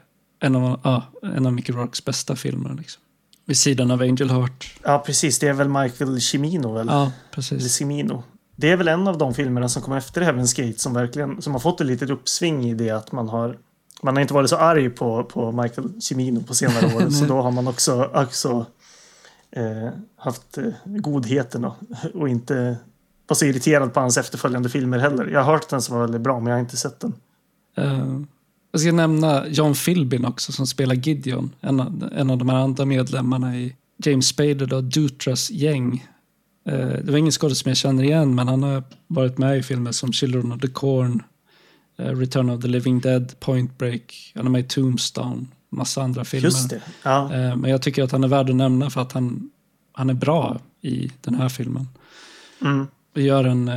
en 0.42 0.56
av, 0.56 0.80
ja, 0.84 1.02
en 1.22 1.46
av 1.46 1.52
Mickey 1.52 1.72
Rourkes 1.72 2.04
bästa 2.04 2.36
filmer. 2.36 2.74
Liksom. 2.74 3.02
Vid 3.44 3.56
sidan 3.56 3.90
av 3.90 4.00
Angel 4.00 4.30
Heart. 4.30 4.74
Ja, 4.82 5.02
precis. 5.06 5.38
Det 5.38 5.48
är 5.48 5.52
väl 5.52 5.68
Michael 5.68 6.20
Cimino, 6.20 6.72
väl? 6.72 6.86
Ja, 6.86 7.12
precis. 7.30 7.58
Eller 7.58 7.68
Cimino. 7.68 8.22
Det 8.56 8.70
är 8.70 8.76
väl 8.76 8.88
en 8.88 9.08
av 9.08 9.18
de 9.18 9.34
filmerna 9.34 9.68
som 9.68 9.82
kom 9.82 9.94
efter 9.94 10.22
Heaven's 10.22 10.66
Gate 10.66 10.78
som 10.78 10.94
verkligen 10.94 11.42
som 11.42 11.52
har 11.52 11.60
fått 11.60 11.80
ett 11.80 11.86
litet 11.86 12.10
uppsving 12.10 12.64
i 12.70 12.74
det 12.74 12.90
att 12.90 13.12
man 13.12 13.28
har 13.28 13.58
man 14.02 14.16
har 14.16 14.20
inte 14.20 14.34
varit 14.34 14.50
så 14.50 14.56
arg 14.56 14.90
på, 14.90 15.24
på 15.24 15.52
Michael 15.52 16.00
Cimino 16.00 16.42
på 16.42 16.54
senare 16.54 16.86
år. 16.96 17.10
så 17.10 17.24
då 17.24 17.42
har 17.42 17.50
man 17.50 17.68
också, 17.68 18.10
också 18.14 18.66
eh, 19.50 19.88
haft 20.16 20.58
eh, 20.58 20.64
godheten 20.84 21.64
och, 21.64 21.76
och 22.14 22.28
inte 22.28 22.76
var 23.28 23.34
så 23.34 23.44
irriterad 23.44 23.94
på 23.94 24.00
hans 24.00 24.18
efterföljande 24.18 24.68
filmer 24.68 24.98
heller. 24.98 25.26
Jag 25.26 25.42
har 25.42 25.52
hört 25.52 25.68
den 25.68 25.82
som 25.82 25.96
var 25.96 26.02
väldigt 26.02 26.20
bra 26.20 26.40
men 26.40 26.46
jag 26.46 26.54
har 26.54 26.60
inte 26.60 26.76
sett 26.76 27.00
den. 27.00 27.14
Uh, 27.78 28.22
jag 28.72 28.80
ska 28.80 28.92
nämna 28.92 29.48
John 29.48 29.74
Philbin 29.74 30.24
också 30.24 30.52
som 30.52 30.66
spelar 30.66 30.94
Gideon. 30.94 31.50
En 31.60 31.80
av, 31.80 32.08
en 32.16 32.30
av 32.30 32.38
de 32.38 32.48
här 32.48 32.56
andra 32.56 32.84
medlemmarna 32.84 33.56
i 33.56 33.76
James 34.04 34.26
Spader 34.26 34.74
och 34.74 34.84
Dutras 34.84 35.50
gäng. 35.50 36.06
Eh, 36.64 36.76
det 36.78 37.10
var 37.10 37.18
ingen 37.18 37.32
skådespelare 37.32 37.54
som 37.54 37.68
jag 37.68 37.76
känner 37.76 38.02
igen 38.04 38.34
men 38.34 38.48
han 38.48 38.62
har 38.62 38.82
varit 39.06 39.38
med 39.38 39.58
i 39.58 39.62
filmer 39.62 39.92
som 39.92 40.12
Children 40.12 40.52
of 40.52 40.60
the 40.60 40.68
Corn, 40.68 41.22
eh, 41.98 42.16
Return 42.16 42.50
of 42.50 42.62
the 42.62 42.68
Living 42.68 43.00
Dead, 43.00 43.40
Point 43.40 43.78
Break, 43.78 44.32
han 44.34 44.46
är 44.46 44.50
med 44.50 44.60
i 44.60 44.68
Tombstone, 44.68 45.46
massa 45.70 46.02
andra 46.02 46.24
filmer. 46.24 46.44
Just 46.44 46.70
det. 46.70 46.82
Ja. 47.02 47.34
Eh, 47.34 47.56
men 47.56 47.70
jag 47.70 47.82
tycker 47.82 48.02
att 48.02 48.12
han 48.12 48.24
är 48.24 48.28
värd 48.28 48.50
att 48.50 48.56
nämna 48.56 48.90
för 48.90 49.00
att 49.00 49.12
han, 49.12 49.50
han 49.92 50.10
är 50.10 50.14
bra 50.14 50.60
i 50.80 51.12
den 51.20 51.34
här 51.34 51.48
filmen. 51.48 51.88
Mm. 52.60 52.86
Och 53.14 53.20
gör 53.20 53.44
en 53.44 53.70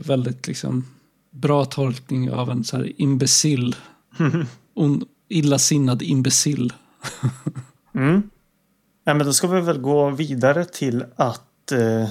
väldigt 0.00 0.46
liksom, 0.46 0.84
bra 1.30 1.64
tolkning 1.64 2.30
av 2.30 2.50
en 2.50 2.64
så 2.64 2.76
här 2.76 2.92
imbecill 3.00 3.76
Ond, 4.74 5.04
illasinnad 5.28 6.02
imbecill. 6.02 6.72
mm. 7.94 8.30
Ja, 9.04 9.14
men 9.14 9.26
då 9.26 9.32
ska 9.32 9.46
vi 9.46 9.60
väl 9.60 9.78
gå 9.78 10.10
vidare 10.10 10.64
till 10.64 11.04
att 11.16 11.72
eh, 11.72 12.08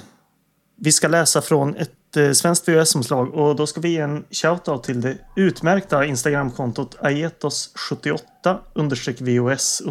vi 0.76 0.92
ska 0.92 1.08
läsa 1.08 1.42
från 1.42 1.76
ett 1.76 2.18
eh, 2.18 2.32
svenskt 2.32 2.68
VHS-omslag 2.68 3.34
och 3.34 3.56
då 3.56 3.68
ska 3.68 3.82
vi 3.82 3.90
ge 3.90 4.00
en 4.00 4.26
shoutout 4.32 4.84
till 4.84 5.02
det 5.02 5.18
utmärkta 5.36 6.06
Instagramkontot 6.06 6.98
aetos78 7.02 8.58
VHS 9.22 9.82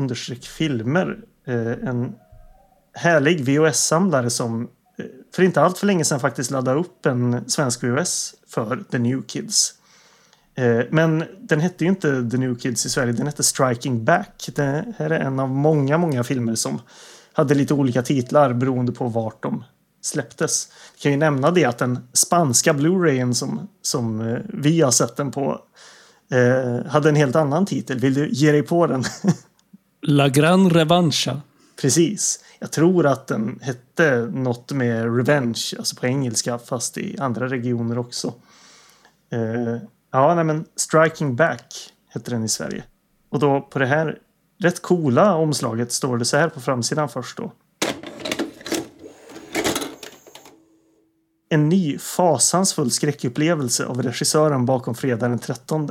filmer. 0.47 1.19
Eh, 1.47 1.89
en 1.89 2.15
härlig 2.95 3.45
VHS-samlare 3.45 4.31
som 4.31 4.63
eh, 4.63 5.05
för 5.35 5.43
inte 5.43 5.61
allt 5.61 5.79
för 5.79 5.87
länge 5.87 6.05
sedan 6.05 6.21
faktiskt 6.21 6.51
laddade 6.51 6.81
upp 6.81 7.07
en 7.07 7.51
svensk 7.51 7.83
VHS 7.85 8.35
för 8.49 8.85
The 8.91 8.99
New 8.99 9.23
Kids. 9.23 9.75
Eh, 10.59 10.85
men 10.91 11.25
den 11.41 11.61
hette 11.61 11.85
ju 11.85 11.91
inte 11.91 12.29
The 12.31 12.37
New 12.37 12.59
Kids 12.59 12.87
i 12.87 12.91
Sverige, 12.91 13.13
den 13.13 13.27
hette 13.27 13.43
Striking 13.43 14.05
Back. 14.05 14.49
Det 14.55 14.85
här 14.99 15.11
är 15.11 15.21
en 15.21 15.41
av 15.41 15.49
många, 15.49 15.99
många 15.99 16.25
filmer 16.25 16.55
som 16.55 16.81
hade 17.33 17.55
lite 17.55 17.75
olika 17.75 18.03
titlar 18.03 18.53
beroende 18.53 18.93
på 18.93 19.09
vart 19.09 19.43
de 19.43 19.65
släpptes. 20.03 20.69
Jag 20.95 21.03
kan 21.03 21.13
ju 21.13 21.19
nämna 21.19 21.51
det 21.51 21.65
att 21.65 21.79
den 21.79 22.09
spanska 22.13 22.73
Blu-rayen 22.73 23.35
som, 23.35 23.69
som 23.83 24.21
eh, 24.21 24.39
vi 24.49 24.81
har 24.81 24.91
sett 24.91 25.17
den 25.17 25.31
på 25.31 25.61
eh, 26.31 26.87
hade 26.91 27.09
en 27.09 27.17
helt 27.17 27.37
annan 27.37 27.67
titel. 27.67 27.99
Vill 27.99 28.15
du 28.15 28.29
ge 28.31 28.53
dig 28.53 28.63
på 28.63 28.87
den? 28.87 29.05
La 30.03 30.29
Gran 30.29 30.71
Revancha. 30.71 31.41
Precis. 31.81 32.45
Jag 32.59 32.73
tror 32.73 33.07
att 33.07 33.27
den 33.27 33.59
hette 33.63 34.31
något 34.33 34.73
med 34.73 35.17
Revenge, 35.17 35.75
alltså 35.79 35.97
på 35.97 36.07
engelska, 36.07 36.59
fast 36.59 36.99
i 36.99 37.19
andra 37.19 37.49
regioner 37.49 37.99
också. 37.99 38.35
Eh, 39.33 39.83
Ja, 40.11 40.35
nej 40.35 40.45
men 40.45 40.65
Striking 40.77 41.37
Back 41.37 41.93
heter 42.15 42.31
den 42.31 42.45
i 42.45 42.49
Sverige. 42.49 42.85
Och 43.31 43.39
då 43.39 43.61
på 43.61 43.79
det 43.79 43.87
här 43.87 44.19
rätt 44.59 44.83
coola 44.83 45.35
omslaget 45.35 45.93
står 45.93 46.19
det 46.19 46.25
så 46.25 46.37
här 46.37 46.49
på 46.49 46.61
framsidan 46.61 47.09
först 47.09 47.37
då. 47.37 47.53
En 51.51 51.69
ny 51.69 51.99
fasansfull 51.99 52.91
skräckupplevelse 52.91 53.87
av 53.87 54.03
regissören 54.03 54.67
bakom 54.67 54.95
fredag 54.95 55.29
den 55.29 55.39
13. 55.39 55.91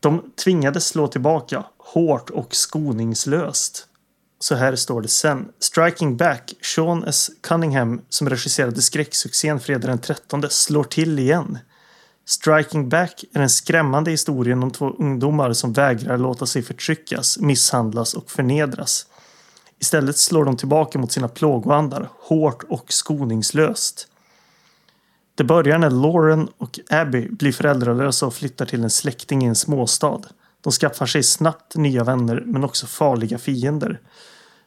De 0.00 0.32
tvingades 0.44 0.86
slå 0.86 1.08
tillbaka 1.08 1.64
hårt 1.78 2.30
och 2.30 2.54
skoningslöst. 2.54 3.86
Så 4.38 4.54
här 4.54 4.76
står 4.76 5.00
det 5.00 5.08
sen. 5.08 5.48
Striking 5.58 6.16
Back, 6.16 6.54
Sean 6.62 7.04
S. 7.04 7.30
Cunningham 7.40 8.00
som 8.08 8.30
regisserade 8.30 8.82
skräcksuccén 8.82 9.60
Fredag 9.60 9.86
den 9.86 9.98
13 9.98 10.42
slår 10.50 10.84
till 10.84 11.18
igen. 11.18 11.58
Striking 12.24 12.88
Back 12.88 13.24
är 13.32 13.38
den 13.38 13.50
skrämmande 13.50 14.10
historien 14.10 14.62
om 14.62 14.70
två 14.70 14.90
ungdomar 14.90 15.52
som 15.52 15.72
vägrar 15.72 16.18
låta 16.18 16.46
sig 16.46 16.62
förtryckas, 16.62 17.38
misshandlas 17.38 18.14
och 18.14 18.30
förnedras. 18.30 19.06
Istället 19.78 20.18
slår 20.18 20.44
de 20.44 20.56
tillbaka 20.56 20.98
mot 20.98 21.12
sina 21.12 21.28
plågoandar, 21.28 22.08
hårt 22.20 22.62
och 22.68 22.92
skoningslöst. 22.92 24.08
Det 25.34 25.44
börjar 25.44 25.78
när 25.78 25.90
Lauren 25.90 26.48
och 26.58 26.80
Abby 26.90 27.28
blir 27.28 27.52
föräldralösa 27.52 28.26
och 28.26 28.34
flyttar 28.34 28.66
till 28.66 28.82
en 28.84 28.90
släkting 28.90 29.44
i 29.44 29.46
en 29.46 29.54
småstad. 29.54 30.20
De 30.60 30.72
skaffar 30.72 31.06
sig 31.06 31.22
snabbt 31.22 31.76
nya 31.76 32.04
vänner 32.04 32.42
men 32.46 32.64
också 32.64 32.86
farliga 32.86 33.38
fiender. 33.38 34.00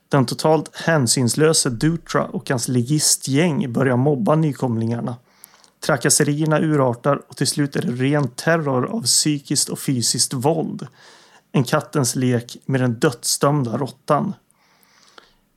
Den 0.10 0.26
totalt 0.26 0.76
hänsynslöse 0.76 1.70
Dutra 1.70 2.26
och 2.26 2.50
hans 2.50 2.68
ligistgäng 2.68 3.74
börjar 3.74 3.98
mobba 3.98 4.36
nykomlingarna. 4.36 5.16
Trakasserierna 5.86 6.60
urartar 6.60 7.22
och 7.28 7.38
till 7.38 7.48
slut 7.48 7.76
är 7.76 7.82
det 7.82 7.92
ren 7.92 8.28
terror 8.28 8.86
av 8.86 9.02
psykiskt 9.02 9.70
och 9.70 9.80
fysiskt 9.80 10.34
våld. 10.34 10.88
En 11.52 11.64
kattens 11.64 12.16
lek 12.16 12.58
med 12.66 12.82
den 12.82 12.94
dödsdömda 12.94 13.78
råttan. 13.78 14.34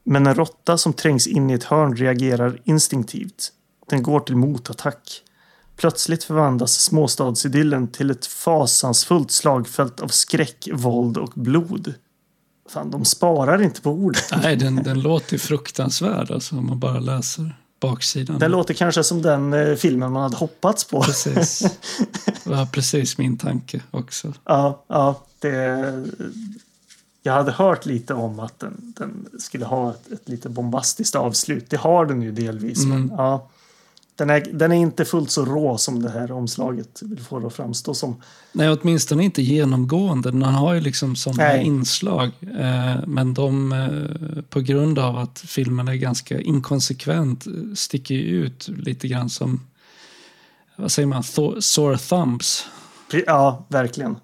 Men 0.05 0.27
en 0.27 0.35
råtta 0.35 0.79
som 0.79 0.93
trängs 0.93 1.27
in 1.27 1.51
i 1.51 1.53
ett 1.53 1.65
hörn 1.65 1.97
reagerar 1.97 2.61
instinktivt. 2.65 3.53
Den 3.89 4.03
går 4.03 4.21
till 4.21 4.37
motattack. 4.37 5.23
Plötsligt 5.77 6.25
förvandlas 6.25 6.73
småstadsidyllen 6.81 7.89
till 7.89 8.11
ett 8.11 8.27
fasansfullt 8.27 9.31
slagfält 9.31 10.01
av 10.01 10.09
skräck, 10.09 10.69
våld 10.73 11.17
och 11.17 11.33
blod. 11.35 11.95
Fan, 12.71 12.91
de 12.91 13.05
sparar 13.05 13.63
inte 13.63 13.81
på 13.81 13.91
orden. 13.91 14.23
Nej, 14.43 14.57
den, 14.57 14.77
den 14.77 15.01
låter 15.01 15.39
fruktansvärd 15.39 16.31
alltså, 16.31 16.57
om 16.57 16.67
man 16.67 16.81
bara 16.81 17.01
läser 17.01 17.57
baksidan. 17.81 18.39
Den 18.39 18.51
låter 18.51 18.75
kanske 18.75 19.05
som 19.05 19.23
den 19.23 19.53
eh, 19.53 19.75
filmen 19.75 20.13
man 20.13 20.23
hade 20.23 20.37
hoppats 20.37 20.85
på. 20.85 21.03
Precis. 21.03 21.63
Det 22.45 22.51
var 22.51 22.67
precis 22.67 23.19
min 23.19 23.39
tanke 23.39 23.83
också. 23.91 24.33
Ja, 24.45 24.85
ja 24.89 25.21
det, 25.39 26.09
jag 27.23 27.33
hade 27.33 27.53
hört 27.53 27.87
lite 27.87 28.15
om 28.15 28.41
att 28.41 28.59
den, 28.59 28.95
den 28.97 29.29
skulle 29.39 29.65
ha 29.65 29.91
ett, 29.91 30.13
ett 30.13 30.29
lite 30.29 30.49
bombastiskt 30.49 31.15
avslut. 31.15 31.71
Det 31.71 31.77
har 31.77 32.07
den 32.07 32.23
ju 32.23 32.33
delvis. 32.33 32.85
Mm. 32.85 33.07
Men, 33.07 33.17
ja, 33.19 33.49
den, 34.19 34.31
är, 34.31 34.41
den 34.53 34.73
är 34.73 34.77
inte 34.77 35.05
fullt 35.05 35.31
så 35.31 35.45
rå 35.45 35.79
som 35.79 36.03
det 36.03 36.11
här 36.11 36.33
omslaget 36.33 37.03
vill 37.03 37.21
få 37.21 37.39
det 37.39 37.47
att 37.47 37.55
framstå 37.55 37.95
som. 37.95 38.23
Nej, 38.53 38.69
åtminstone 38.71 39.25
inte 39.25 39.43
genomgående. 39.43 40.31
Den 40.31 40.43
har 40.43 40.75
ju 40.75 40.81
liksom 40.81 41.17
sådana 41.17 41.57
inslag. 41.57 42.31
Eh, 42.59 43.07
men 43.07 43.35
de, 43.35 43.73
eh, 43.73 44.43
på 44.43 44.61
grund 44.61 44.99
av 44.99 45.19
att 45.19 45.39
filmen 45.39 45.89
är 45.89 45.95
ganska 45.95 46.41
inkonsekvent, 46.41 47.47
eh, 47.47 47.53
sticker 47.75 48.15
ju 48.15 48.45
ut 48.45 48.69
lite 48.69 49.09
grann 49.09 49.31
som, 49.31 49.61
vad 50.77 50.93
säger 50.93 51.07
man, 51.07 51.23
Thor- 51.23 51.61
sore 51.61 51.99
thumbs. 51.99 52.67
Ja, 53.27 53.67
verkligen. 53.69 54.17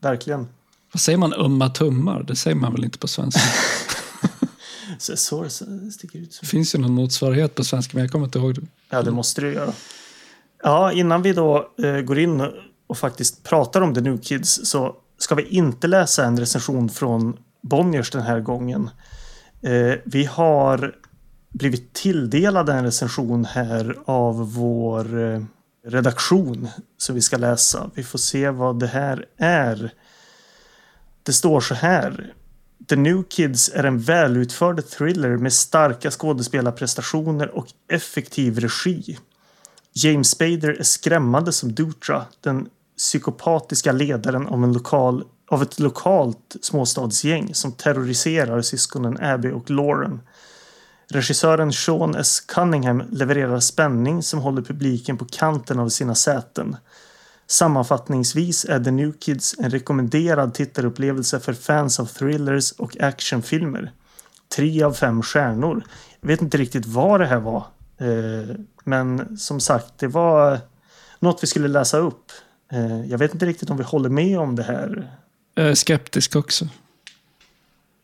Verkligen. 0.00 0.48
Vad 0.92 1.00
säger 1.00 1.18
man, 1.18 1.32
ömma 1.32 1.68
tummar? 1.68 2.22
Det 2.22 2.36
säger 2.36 2.56
man 2.56 2.72
väl 2.72 2.84
inte 2.84 2.98
på 2.98 3.08
svenska? 3.08 3.40
Så, 4.98 5.16
så, 5.16 5.48
så 5.48 5.64
sticker 5.92 6.18
ut. 6.18 6.38
Det 6.40 6.46
finns 6.46 6.74
ju 6.74 6.78
någon 6.78 6.92
motsvarighet 6.92 7.54
på 7.54 7.64
svenska, 7.64 7.90
men 7.94 8.04
jag 8.04 8.12
kommer 8.12 8.24
inte 8.24 8.38
ihåg 8.38 8.54
det. 8.54 8.62
Ja, 8.90 9.02
det 9.02 9.10
måste 9.10 9.40
du 9.40 9.52
göra. 9.52 9.72
Ja, 10.62 10.92
innan 10.92 11.22
vi 11.22 11.32
då 11.32 11.72
eh, 11.82 12.00
går 12.00 12.18
in 12.18 12.48
och 12.86 12.98
faktiskt 12.98 13.42
pratar 13.42 13.80
om 13.80 13.94
The 13.94 14.00
New 14.00 14.18
Kids 14.18 14.60
så 14.64 14.96
ska 15.18 15.34
vi 15.34 15.42
inte 15.42 15.86
läsa 15.86 16.24
en 16.24 16.38
recension 16.38 16.88
från 16.88 17.36
Bonniers 17.60 18.10
den 18.10 18.22
här 18.22 18.40
gången. 18.40 18.90
Eh, 19.62 19.94
vi 20.04 20.24
har 20.24 20.94
blivit 21.52 21.92
tilldelade 21.92 22.72
en 22.72 22.84
recension 22.84 23.44
här 23.44 23.96
av 24.04 24.54
vår 24.54 25.32
eh, 25.34 25.42
redaktion 25.86 26.68
som 26.98 27.14
vi 27.14 27.20
ska 27.20 27.36
läsa. 27.36 27.90
Vi 27.94 28.02
får 28.02 28.18
se 28.18 28.50
vad 28.50 28.80
det 28.80 28.86
här 28.86 29.26
är. 29.36 29.92
Det 31.22 31.32
står 31.32 31.60
så 31.60 31.74
här. 31.74 32.34
The 32.92 32.96
New 32.96 33.22
Kids 33.28 33.70
är 33.74 33.84
en 33.84 33.98
välutförd 33.98 34.88
thriller 34.88 35.36
med 35.36 35.52
starka 35.52 36.10
skådespelarprestationer 36.10 37.54
och 37.54 37.66
effektiv 37.88 38.60
regi. 38.60 39.18
James 39.92 40.30
Spader 40.30 40.68
är 40.80 40.82
skrämmande 40.82 41.52
som 41.52 41.72
Dutra, 41.74 42.24
den 42.40 42.68
psykopatiska 42.98 43.92
ledaren 43.92 44.46
av, 44.46 44.64
en 44.64 44.72
lokal, 44.72 45.24
av 45.48 45.62
ett 45.62 45.80
lokalt 45.80 46.56
småstadsgäng 46.62 47.54
som 47.54 47.72
terroriserar 47.72 48.62
syskonen 48.62 49.18
Abby 49.20 49.50
och 49.50 49.70
Lauren. 49.70 50.20
Regissören 51.08 51.72
Sean 51.72 52.14
S. 52.14 52.40
Cunningham 52.40 53.02
levererar 53.10 53.60
spänning 53.60 54.22
som 54.22 54.40
håller 54.40 54.62
publiken 54.62 55.18
på 55.18 55.24
kanten 55.24 55.78
av 55.78 55.88
sina 55.88 56.14
säten. 56.14 56.76
Sammanfattningsvis 57.52 58.64
är 58.64 58.80
The 58.84 58.90
New 58.90 59.12
Kids 59.12 59.54
en 59.58 59.70
rekommenderad 59.70 60.54
tittarupplevelse 60.54 61.40
för 61.40 61.52
fans 61.52 62.00
av 62.00 62.06
thrillers 62.06 62.72
och 62.72 63.00
actionfilmer. 63.00 63.92
Tre 64.56 64.82
av 64.82 64.92
fem 64.92 65.22
stjärnor. 65.22 65.84
Jag 66.20 66.28
vet 66.28 66.42
inte 66.42 66.56
riktigt 66.58 66.86
vad 66.86 67.20
det 67.20 67.26
här 67.26 67.40
var. 67.40 67.66
Eh, 67.98 68.56
Men 68.84 69.38
som 69.38 69.60
sagt, 69.60 69.98
det 69.98 70.06
var 70.06 70.60
något 71.18 71.42
vi 71.42 71.46
skulle 71.46 71.68
läsa 71.68 71.98
upp. 71.98 72.32
Eh, 72.72 73.04
Jag 73.06 73.18
vet 73.18 73.32
inte 73.34 73.46
riktigt 73.46 73.70
om 73.70 73.76
vi 73.76 73.82
håller 73.84 74.08
med 74.10 74.38
om 74.38 74.56
det 74.56 74.62
här. 74.62 75.16
Jag 75.54 75.66
är 75.68 75.74
skeptisk 75.74 76.36
också. 76.36 76.68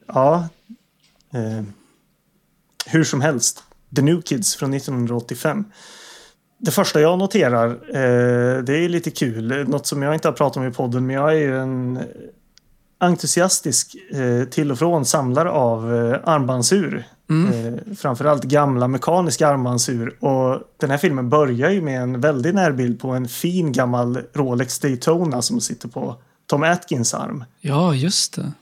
Ja. 0.07 0.49
Eh, 1.33 1.63
Hur 2.87 3.05
som 3.05 3.21
helst. 3.21 3.65
The 3.97 4.03
New 4.03 4.21
Kids 4.23 4.57
från 4.57 4.75
1985. 4.75 5.65
Det 6.59 6.71
första 6.71 7.01
jag 7.01 7.19
noterar, 7.19 7.69
eh, 7.71 8.63
det 8.63 8.85
är 8.85 8.89
lite 8.89 9.11
kul. 9.11 9.69
Något 9.69 9.87
som 9.87 10.03
jag 10.03 10.15
inte 10.15 10.29
har 10.29 10.33
pratat 10.33 10.57
om 10.57 10.67
i 10.67 10.71
podden, 10.71 11.07
men 11.07 11.17
jag 11.17 11.33
är 11.33 11.39
ju 11.39 11.59
en 11.59 11.99
entusiastisk 13.01 13.97
eh, 14.13 14.49
till 14.49 14.73
och 14.73 14.79
från 14.79 15.05
samlare 15.05 15.51
av 15.51 15.95
eh, 15.95 16.21
armbandsur. 16.25 17.05
Mm. 17.31 17.75
Eh, 17.75 17.95
framförallt 17.97 18.45
gamla 18.45 18.89
mekaniska 18.89 19.49
armbandsur. 19.49 20.25
Och 20.25 20.61
den 20.77 20.91
här 20.91 20.99
filmen 20.99 21.29
börjar 21.29 21.71
ju 21.71 21.83
med 21.83 22.03
en 22.03 22.21
väldig 22.21 22.55
närbild 22.55 23.01
på 23.01 23.11
en 23.11 23.29
fin 23.29 23.73
gammal 23.73 24.19
Rolex 24.35 24.79
Daytona 24.79 25.43
som 25.43 25.61
sitter 25.61 25.89
på 25.89 26.17
Tom 26.47 26.63
Atkins 26.63 27.15
arm. 27.15 27.45
Ja, 27.61 27.95
just 27.95 28.37
det. 28.37 28.53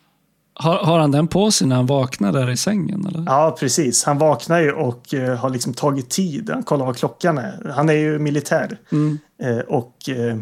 Har, 0.58 0.78
har 0.78 0.98
han 0.98 1.10
den 1.10 1.28
på 1.28 1.50
sig 1.50 1.66
när 1.66 1.76
han 1.76 1.86
vaknar 1.86 2.32
där 2.32 2.50
i 2.50 2.56
sängen? 2.56 3.06
Eller? 3.06 3.24
Ja, 3.26 3.56
precis. 3.60 4.04
Han 4.04 4.18
vaknar 4.18 4.60
ju 4.60 4.72
och 4.72 5.14
eh, 5.14 5.36
har 5.36 5.50
liksom 5.50 5.74
tagit 5.74 6.10
tid. 6.10 6.50
Han 6.50 6.62
kollar 6.62 6.86
vad 6.86 6.96
klockan 6.96 7.38
är. 7.38 7.72
Han 7.74 7.88
är 7.88 7.94
ju 7.94 8.18
militär. 8.18 8.78
Mm. 8.92 9.18
Eh, 9.42 9.58
och 9.58 10.08
eh, 10.08 10.36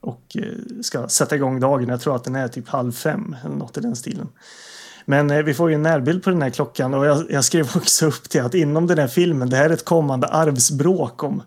och 0.00 0.36
ska 0.82 1.08
sätta 1.08 1.36
igång 1.36 1.60
dagen. 1.60 1.88
Jag 1.88 2.00
tror 2.00 2.16
att 2.16 2.24
den 2.24 2.36
är 2.36 2.48
typ 2.48 2.68
halv 2.68 2.92
fem 2.92 3.36
eller 3.44 3.54
något 3.54 3.76
i 3.76 3.80
den 3.80 3.96
stilen. 3.96 4.28
Men 5.04 5.44
vi 5.44 5.54
får 5.54 5.68
ju 5.68 5.74
en 5.74 5.82
närbild 5.82 6.22
på 6.22 6.30
den 6.30 6.42
här 6.42 6.50
klockan 6.50 6.94
och 6.94 7.06
jag, 7.06 7.30
jag 7.30 7.44
skrev 7.44 7.68
också 7.76 8.06
upp 8.06 8.28
till 8.28 8.40
att 8.40 8.54
inom 8.54 8.86
den 8.86 8.98
här 8.98 9.08
filmen, 9.08 9.50
det 9.50 9.56
här 9.56 9.70
är 9.70 9.74
ett 9.74 9.84
kommande 9.84 10.26
arvsbråk 10.26 11.22
om, 11.22 11.42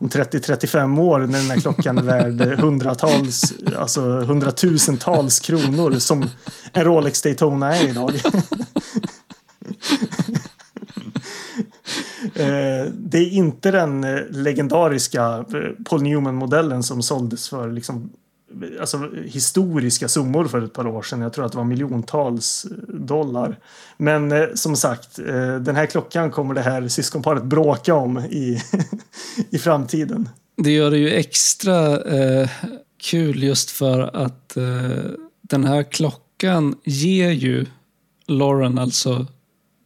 om 0.00 0.08
30-35 0.08 1.00
år 1.00 1.18
när 1.18 1.38
den 1.38 1.50
här 1.50 1.60
klockan 1.60 1.98
är 1.98 2.02
värd 2.02 2.60
hundratals, 2.60 3.52
alltså 3.76 4.00
hundratusentals 4.00 5.40
kronor 5.40 5.98
som 5.98 6.30
en 6.72 6.84
Rolex 6.84 7.22
Daytona 7.22 7.76
är 7.76 7.88
idag. 7.88 8.12
Eh, 12.34 12.92
det 12.92 13.18
är 13.18 13.30
inte 13.30 13.70
den 13.70 14.04
eh, 14.04 14.20
legendariska 14.30 15.44
eh, 15.54 15.84
Paul 15.84 16.02
Newman-modellen 16.02 16.82
som 16.82 17.02
såldes 17.02 17.48
för 17.48 17.70
liksom, 17.70 18.10
alltså, 18.80 19.10
historiska 19.24 20.08
summor 20.08 20.44
för 20.44 20.62
ett 20.62 20.72
par 20.72 20.86
år 20.86 21.02
sedan. 21.02 21.20
Jag 21.20 21.32
tror 21.32 21.46
att 21.46 21.52
det 21.52 21.58
var 21.58 21.64
miljontals 21.64 22.66
eh, 22.70 22.94
dollar. 22.94 23.58
Men 23.96 24.32
eh, 24.32 24.44
som 24.54 24.76
sagt, 24.76 25.18
eh, 25.18 25.54
den 25.56 25.76
här 25.76 25.86
klockan 25.86 26.30
kommer 26.30 26.54
det 26.54 26.60
här 26.60 26.88
syskonparet 26.88 27.44
bråka 27.44 27.94
om 27.94 28.18
i, 28.18 28.62
i 29.50 29.58
framtiden. 29.58 30.28
Det 30.56 30.70
gör 30.70 30.90
det 30.90 30.98
ju 30.98 31.10
extra 31.10 32.02
eh, 32.02 32.50
kul 33.02 33.42
just 33.42 33.70
för 33.70 34.16
att 34.16 34.56
eh, 34.56 34.64
den 35.42 35.64
här 35.64 35.82
klockan 35.82 36.74
ger 36.84 37.30
ju 37.30 37.66
Lauren, 38.26 38.78
alltså 38.78 39.26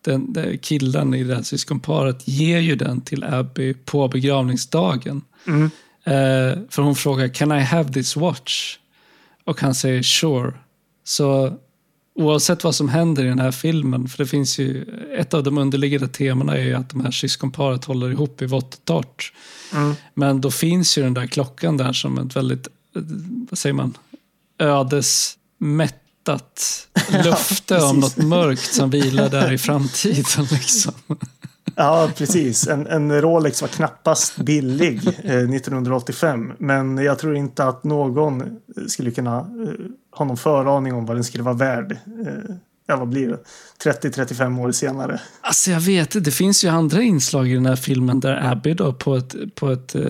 den, 0.04 0.32
den 0.32 0.58
killen 0.58 1.14
i 1.14 1.24
det 1.24 1.34
här 1.34 1.42
syskonparet, 1.42 2.28
ger 2.28 2.58
ju 2.58 2.76
den 2.76 3.00
till 3.00 3.24
Abby 3.24 3.74
på 3.74 4.08
begravningsdagen. 4.08 5.22
Mm. 5.46 5.70
Eh, 6.04 6.58
för 6.70 6.82
hon 6.82 6.96
frågar 6.96 7.28
“Can 7.28 7.52
I 7.52 7.60
have 7.60 7.92
this 7.92 8.16
watch?” 8.16 8.78
och 9.44 9.60
han 9.60 9.74
säger 9.74 10.02
“Sure”. 10.02 10.52
Så 11.04 11.58
oavsett 12.14 12.64
vad 12.64 12.74
som 12.74 12.88
händer 12.88 13.24
i 13.24 13.28
den 13.28 13.38
här 13.38 13.52
filmen, 13.52 14.08
för 14.08 14.18
det 14.18 14.26
finns 14.26 14.58
ju, 14.58 14.84
ett 15.18 15.34
av 15.34 15.42
de 15.42 15.58
underliggande 15.58 16.08
temana 16.08 16.56
är 16.56 16.62
ju 16.62 16.74
att 16.74 16.90
de 16.90 17.04
här 17.04 17.10
syskonparet 17.10 17.84
håller 17.84 18.10
ihop 18.10 18.42
i 18.42 18.46
vått 18.46 18.74
och 18.74 18.84
torrt. 18.84 19.32
Mm. 19.72 19.94
Men 20.14 20.40
då 20.40 20.50
finns 20.50 20.98
ju 20.98 21.02
den 21.02 21.14
där 21.14 21.26
klockan 21.26 21.76
där 21.76 21.92
som 21.92 22.18
ett 22.18 22.36
väldigt, 22.36 22.68
vad 23.50 23.58
säger 23.58 23.74
man, 23.74 23.96
ödesmättat 24.58 26.00
löfte 27.08 27.74
Ja, 27.74 27.90
om 27.90 28.00
något 28.00 28.16
mörkt 28.16 28.74
som 28.74 28.90
vilar 28.90 29.28
där 29.28 29.52
i 29.52 29.58
framtiden. 29.58 30.46
Liksom. 30.50 30.94
Ja, 31.76 32.10
precis. 32.16 32.68
En, 32.68 32.86
en 32.86 33.20
Rolex 33.20 33.62
var 33.62 33.68
knappast 33.68 34.36
billig 34.36 35.00
eh, 35.06 35.36
1985. 35.36 36.52
Men 36.58 36.98
jag 36.98 37.18
tror 37.18 37.36
inte 37.36 37.64
att 37.64 37.84
någon 37.84 38.60
skulle 38.88 39.10
kunna 39.10 39.38
eh, 39.38 39.86
ha 40.10 40.24
någon 40.24 40.36
föraning 40.36 40.94
om 40.94 41.06
vad 41.06 41.16
den 41.16 41.24
skulle 41.24 41.44
vara 41.44 41.54
värd. 41.54 41.92
Eh, 41.92 42.54
ja, 42.86 42.96
vad 42.96 43.08
blir 43.08 43.28
det? 43.28 43.38
30-35 43.90 44.60
år 44.60 44.72
senare. 44.72 45.20
Alltså 45.40 45.70
jag 45.70 45.80
vet 45.80 46.14
inte, 46.14 46.30
det 46.30 46.34
finns 46.34 46.64
ju 46.64 46.68
andra 46.68 47.02
inslag 47.02 47.48
i 47.48 47.54
den 47.54 47.66
här 47.66 47.76
filmen 47.76 48.20
där 48.20 48.52
Abby 48.52 48.74
då 48.74 48.92
på 48.92 49.16
ett, 49.16 49.34
på 49.54 49.70
ett 49.70 49.94
eh, 49.94 50.02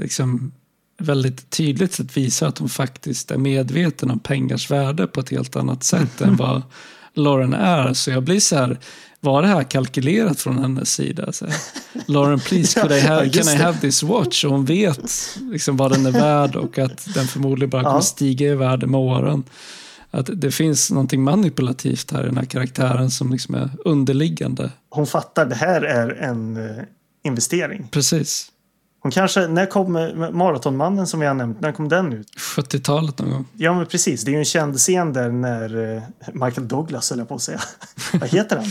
liksom 0.00 0.52
väldigt 0.98 1.50
tydligt 1.50 1.92
sätt 1.92 2.16
visar 2.16 2.48
att 2.48 2.58
hon 2.58 2.68
faktiskt 2.68 3.30
är 3.30 3.38
medveten 3.38 4.10
om 4.10 4.18
pengars 4.18 4.70
värde 4.70 5.06
på 5.06 5.20
ett 5.20 5.30
helt 5.30 5.56
annat 5.56 5.84
sätt 5.84 6.20
än 6.20 6.36
vad 6.36 6.62
Lauren 7.14 7.54
är. 7.54 7.94
Så 7.94 8.10
jag 8.10 8.22
blir 8.22 8.40
så 8.40 8.56
här, 8.56 8.78
var 9.20 9.42
det 9.42 9.48
här 9.48 9.62
kalkylerat 9.62 10.40
från 10.40 10.58
hennes 10.58 10.92
sida? 10.92 11.32
Så 11.32 11.46
Lauren, 12.06 12.40
please, 12.40 12.80
could 12.80 12.92
I 12.92 13.00
have, 13.00 13.30
can 13.30 13.48
I 13.48 13.56
have 13.56 13.78
this 13.80 14.02
watch? 14.02 14.44
Och 14.44 14.50
hon 14.50 14.64
vet 14.64 15.36
liksom 15.40 15.76
vad 15.76 15.92
den 15.92 16.06
är 16.06 16.12
värd 16.12 16.56
och 16.56 16.78
att 16.78 17.14
den 17.14 17.26
förmodligen 17.26 17.70
bara 17.70 17.84
kommer 17.84 18.00
stiga 18.00 18.46
i 18.46 18.54
värde 18.54 18.86
med 18.86 19.00
åren. 19.00 19.44
Att 20.10 20.30
det 20.34 20.50
finns 20.50 20.90
någonting 20.90 21.22
manipulativt 21.22 22.10
här 22.10 22.22
i 22.22 22.26
den 22.26 22.36
här 22.36 22.44
karaktären 22.44 23.10
som 23.10 23.32
liksom 23.32 23.54
är 23.54 23.70
underliggande. 23.84 24.70
Hon 24.90 25.06
fattar 25.06 25.46
det 25.46 25.54
här 25.54 25.82
är 25.82 26.10
en 26.10 26.56
eh, 26.56 26.84
investering. 27.24 27.88
Precis. 27.90 28.52
Hon 29.08 29.12
kanske, 29.12 29.46
när 29.46 29.66
kom 29.66 29.96
eh, 29.96 30.30
Maratonmannen 30.30 31.06
som 31.06 31.20
vi 31.20 31.26
har 31.26 31.34
nämnt, 31.34 31.60
när 31.60 31.72
kom 31.72 31.88
den 31.88 32.12
ut? 32.12 32.28
70-talet 32.56 33.18
någon 33.18 33.30
gång. 33.30 33.46
Ja 33.56 33.74
men 33.74 33.86
precis, 33.86 34.24
det 34.24 34.30
är 34.30 34.32
ju 34.32 34.38
en 34.38 34.44
känd 34.44 34.76
scen 34.76 35.12
där 35.12 35.30
när 35.30 35.96
eh, 35.96 36.02
Michael 36.32 36.68
Douglas 36.68 37.10
höll 37.10 37.18
jag 37.18 37.28
på 37.28 37.34
att 37.34 37.42
säga. 37.42 37.60
vad 38.12 38.28
heter 38.28 38.56
han? 38.56 38.66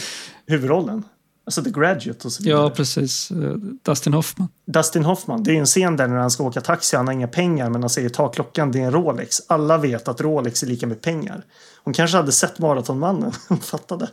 Huvudrollen? 0.48 1.04
Alltså 1.46 1.64
The 1.64 1.70
Graduate 1.70 2.28
och 2.28 2.32
så 2.32 2.44
vidare. 2.44 2.62
Ja, 2.62 2.70
precis. 2.70 3.32
Eh, 3.32 3.38
Dustin 3.86 4.14
Hoffman. 4.14 4.48
Dustin 4.68 5.06
Hoffman, 5.06 5.44
det 5.44 5.52
är 5.52 5.54
ju 5.54 5.60
en 5.60 5.66
scen 5.66 5.98
där 5.98 6.08
när 6.08 6.16
han 6.16 6.32
ska 6.32 6.44
åka 6.44 6.62
taxi, 6.62 6.98
han 6.98 7.08
har 7.08 7.14
inga 7.14 7.28
pengar 7.28 7.70
men 7.70 7.84
han 7.84 7.90
säger 7.90 8.10
ta 8.10 8.28
klockan, 8.28 8.72
det 8.72 8.80
är 8.80 8.84
en 8.84 8.92
Rolex. 8.92 9.42
Alla 9.48 9.78
vet 9.78 10.08
att 10.08 10.22
Rolex 10.22 10.64
är 10.64 10.68
lika 10.68 10.88
med 10.88 11.02
pengar. 11.02 11.46
Hon 11.88 11.94
kanske 11.94 12.18
hade 12.18 12.32
sett 12.32 12.60
Maratonmannen, 12.60 13.32
hon 13.50 13.58
fattade. 13.58 14.10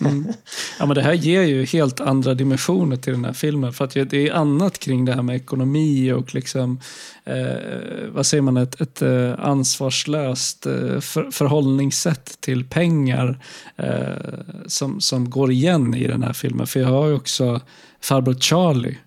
Mm. 0.00 0.32
Ja, 0.78 0.86
men 0.86 0.94
det 0.94 1.02
här 1.02 1.12
ger 1.12 1.42
ju 1.42 1.64
helt 1.64 2.00
andra 2.00 2.34
dimensioner 2.34 2.96
till 2.96 3.12
den 3.12 3.24
här 3.24 3.32
filmen. 3.32 3.72
För 3.72 3.84
att 3.84 3.92
det 3.92 4.14
är 4.28 4.32
annat 4.32 4.78
kring 4.78 5.04
det 5.04 5.12
här 5.12 5.22
med 5.22 5.36
ekonomi 5.36 6.12
och 6.12 6.34
liksom, 6.34 6.80
eh, 7.24 8.06
vad 8.08 8.26
säger 8.26 8.42
man, 8.42 8.56
ett, 8.56 8.80
ett 8.80 9.02
eh, 9.02 9.34
ansvarslöst 9.38 10.66
eh, 10.66 11.00
för, 11.00 11.30
förhållningssätt 11.30 12.40
till 12.40 12.64
pengar 12.64 13.38
eh, 13.76 14.34
som, 14.66 15.00
som 15.00 15.30
går 15.30 15.50
igen 15.52 15.94
i 15.94 16.06
den 16.06 16.22
här 16.22 16.32
filmen. 16.32 16.66
För 16.66 16.80
jag 16.80 16.88
har 16.88 17.06
ju 17.06 17.14
också 17.14 17.60
farbror 18.00 18.34
Charlie 18.34 18.98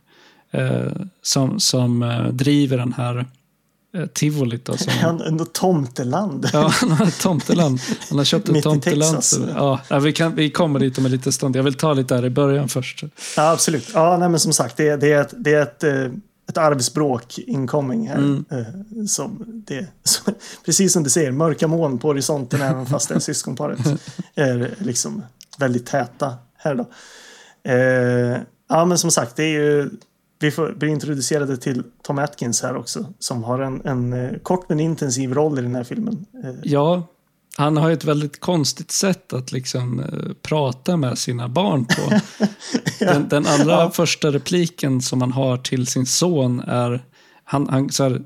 eh, 0.52 0.92
som, 1.22 1.60
som 1.60 2.04
eh, 2.04 2.28
driver 2.28 2.78
den 2.78 2.94
här 2.94 3.18
eh, 3.18 3.26
tivolit. 4.14 4.70
Han, 5.02 5.22
en 5.22 5.46
tomteland. 5.46 6.50
Ja, 6.54 6.74
tomteland. 7.22 7.80
Han 8.10 8.18
har 8.18 8.26
köpt 8.26 8.50
ett 8.50 8.64
tomteland. 8.64 9.16
Texas. 9.16 9.30
så- 9.30 9.48
Ja, 9.56 9.80
ja, 9.90 10.00
vi, 10.00 10.14
kan, 10.14 10.36
vi 10.36 10.50
kommer 10.50 10.80
dit 10.80 10.98
om 10.98 11.06
en 11.06 11.12
liten 11.12 11.32
stund. 11.32 11.56
Jag 11.56 11.64
vill 11.64 11.74
ta 11.74 11.94
lite 11.94 12.16
där 12.16 12.26
i 12.26 12.30
början 12.30 12.70
först. 12.70 13.04
Ja, 13.38 13.52
absolut. 13.52 13.90
Ja, 13.94 14.18
nej, 14.18 14.30
men 14.30 14.40
som 14.40 14.54
sagt, 14.54 14.78
det, 14.78 14.90
är- 14.90 14.98
det 14.98 15.12
är 15.14 15.22
ett, 15.22 15.34
det 15.38 15.54
är 15.54 15.62
ett, 15.62 15.84
eh, 15.84 16.06
ett 16.50 16.58
arvsbråk 16.58 17.38
incoming 17.40 18.08
här. 18.08 18.18
Mm. 18.18 18.46
Eh, 18.52 19.06
Som 19.08 19.44
det, 19.68 19.88
som, 20.04 20.34
precis 20.66 20.94
som 20.94 21.04
du 21.04 21.10
säger, 21.10 21.32
mörka 21.32 21.68
moln 21.68 21.98
på 22.00 22.08
horisonten 22.08 22.62
även 22.62 22.86
fast 22.86 23.10
det 23.10 23.16
är 23.16 23.20
syskonparet 23.20 23.80
är 24.36 24.74
liksom 24.80 25.24
väldigt 25.58 25.86
täta 25.86 26.34
här 26.58 26.76
då. 26.76 26.86
Eh, 27.72 28.38
ja, 28.70 28.86
men 28.86 28.98
som 28.98 29.12
sagt, 29.12 29.36
det 29.36 29.44
är 29.44 29.48
ju 29.64 29.90
vi 30.46 30.52
får 30.52 30.74
bli 30.74 30.88
introducerade 30.90 31.58
till 31.58 31.84
Tom 32.04 32.18
Atkins 32.20 32.62
här 32.62 32.76
också 32.76 33.14
som 33.20 33.44
har 33.44 33.60
en, 33.60 33.82
en 33.86 34.14
eh, 34.14 34.38
kort 34.44 34.70
men 34.70 34.80
intensiv 34.80 35.34
roll 35.34 35.60
i 35.60 35.62
den 35.62 35.76
här 35.76 35.84
filmen. 35.84 36.26
Eh, 36.44 36.50
Ja, 36.64 37.08
han 37.58 37.78
har 37.78 37.88
ju 37.88 37.94
ett 37.94 38.04
väldigt 38.06 38.40
konstigt 38.40 38.92
sätt 38.92 39.34
att 39.34 39.52
liksom 39.52 40.00
eh, 40.00 40.34
prata 40.42 40.98
med 40.98 41.18
sina 41.18 41.50
barn 41.50 41.86
på. 41.86 42.20
Den, 43.00 43.28
den 43.30 43.46
allra 43.48 43.72
Ja. 43.74 43.92
första 43.92 44.32
repliken 44.32 45.02
som 45.02 45.22
han 45.22 45.32
har 45.32 45.58
till 45.58 45.88
sin 45.88 46.06
son 46.06 46.60
är 46.60 47.06
han, 47.44 47.70
han 47.70 47.90
så 47.90 48.04
här, 48.04 48.22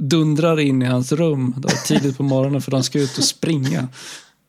dundrar 0.00 0.60
in 0.60 0.82
i 0.82 0.86
hans 0.86 1.12
rum 1.12 1.54
då, 1.56 1.68
tidigt 1.86 2.16
på 2.16 2.22
morgonen 2.22 2.60
för 2.62 2.70
de 2.70 2.82
ska 2.82 2.98
ut 2.98 3.18
och 3.18 3.24
springa. 3.24 3.88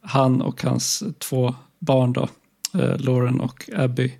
Han 0.04 0.42
och 0.42 0.64
hans 0.64 1.04
två 1.20 1.56
barn 1.80 2.14
då, 2.14 2.28
eh, 2.74 2.98
Lauren 2.98 3.40
och 3.42 3.70
Abby. 3.76 4.14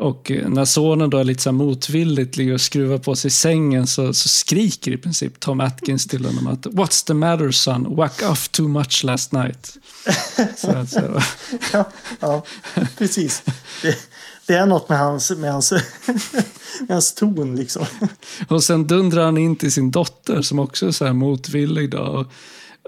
Och 0.00 0.30
eh, 0.30 0.48
när 0.48 0.64
sonen 0.64 1.10
då 1.10 1.18
är 1.18 1.24
lite 1.24 1.42
så 1.42 1.52
motvilligt 1.52 2.36
ligger 2.36 2.54
och 2.54 2.60
skruvar 2.60 2.98
på 2.98 3.16
sig 3.16 3.28
i 3.28 3.30
sängen 3.30 3.86
så, 3.86 4.14
så 4.14 4.28
skriker 4.28 4.92
i 4.92 4.96
princip 4.96 5.40
Tom 5.40 5.60
Atkins 5.60 6.06
till 6.06 6.24
honom 6.24 6.46
att 6.46 6.66
What's 6.66 7.06
the 7.06 7.14
matter 7.14 7.50
son? 7.50 7.96
Whack 7.96 8.22
off 8.30 8.48
too 8.48 8.68
much 8.68 9.04
last 9.04 9.32
night. 9.32 9.76
Så, 10.56 10.70
att, 10.70 10.90
så, 10.90 11.22
ja, 11.72 11.90
ja, 12.20 12.42
precis. 12.98 13.42
Det, 13.82 13.96
det 14.46 14.54
är 14.54 14.66
något 14.66 14.88
med 14.88 14.98
hans, 14.98 15.30
med 15.30 15.52
hans, 15.52 15.72
med 16.80 16.88
hans 16.88 17.14
ton 17.14 17.56
liksom. 17.56 17.86
och 18.48 18.64
sen 18.64 18.86
dundrar 18.86 19.24
han 19.24 19.38
in 19.38 19.56
till 19.56 19.72
sin 19.72 19.90
dotter 19.90 20.42
som 20.42 20.58
också 20.58 20.86
är 20.86 20.90
så 20.90 21.04
här 21.04 21.12
motvillig. 21.12 21.90
Då, 21.90 22.26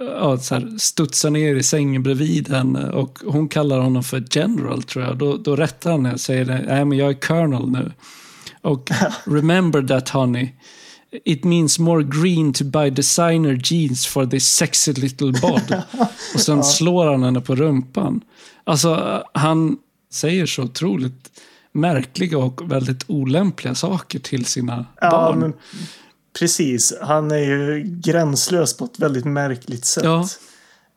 ja, 0.01 0.39
så 0.39 0.55
här, 0.55 0.79
studsar 0.79 1.31
ner 1.31 1.55
i 1.55 1.63
sängen 1.63 2.03
bredvid 2.03 2.49
henne 2.49 2.91
och 2.91 3.19
hon 3.27 3.49
kallar 3.49 3.79
honom 3.79 4.03
för 4.05 4.25
general 4.31 4.83
tror 4.83 5.05
jag. 5.05 5.19
Då, 5.19 5.37
då 5.37 5.57
rättar 5.57 5.91
han 5.91 6.05
henne 6.05 6.15
och 6.15 6.21
säger 6.21 6.45
nej 6.67 6.85
men 6.85 6.99
jag 6.99 7.11
är 7.11 7.15
colonel 7.21 7.69
nu. 7.71 7.93
Och 8.63 8.91
remember 9.25 9.83
that 9.83 10.09
honey. 10.09 10.49
It 11.25 11.45
means 11.45 11.79
more 11.79 12.03
green 12.03 12.53
to 12.53 12.65
buy 12.65 12.91
designer 12.91 13.61
jeans 13.65 14.07
for 14.07 14.27
this 14.27 14.49
sexy 14.49 14.93
little 14.93 15.33
bod. 15.41 15.83
Och 16.35 16.41
sen 16.41 16.65
slår 16.65 17.07
han 17.07 17.23
henne 17.23 17.41
på 17.41 17.55
rumpan. 17.55 18.21
Alltså, 18.65 19.23
han 19.35 19.77
säger 20.13 20.47
så 20.47 20.63
otroligt 20.63 21.31
märkliga 21.73 22.39
och 22.39 22.71
väldigt 22.73 23.05
olämpliga 23.07 23.75
saker 23.75 24.19
till 24.19 24.45
sina 24.45 24.87
Ja, 25.01 25.11
barn. 25.11 25.39
men 25.39 25.53
precis. 26.39 26.93
Han 27.01 27.31
är 27.31 27.37
ju 27.37 27.83
gränslös 27.87 28.77
på 28.77 28.85
ett 28.85 28.99
väldigt 28.99 29.25
märkligt 29.25 29.85
sätt. 29.85 30.05
Ja. 30.05 30.29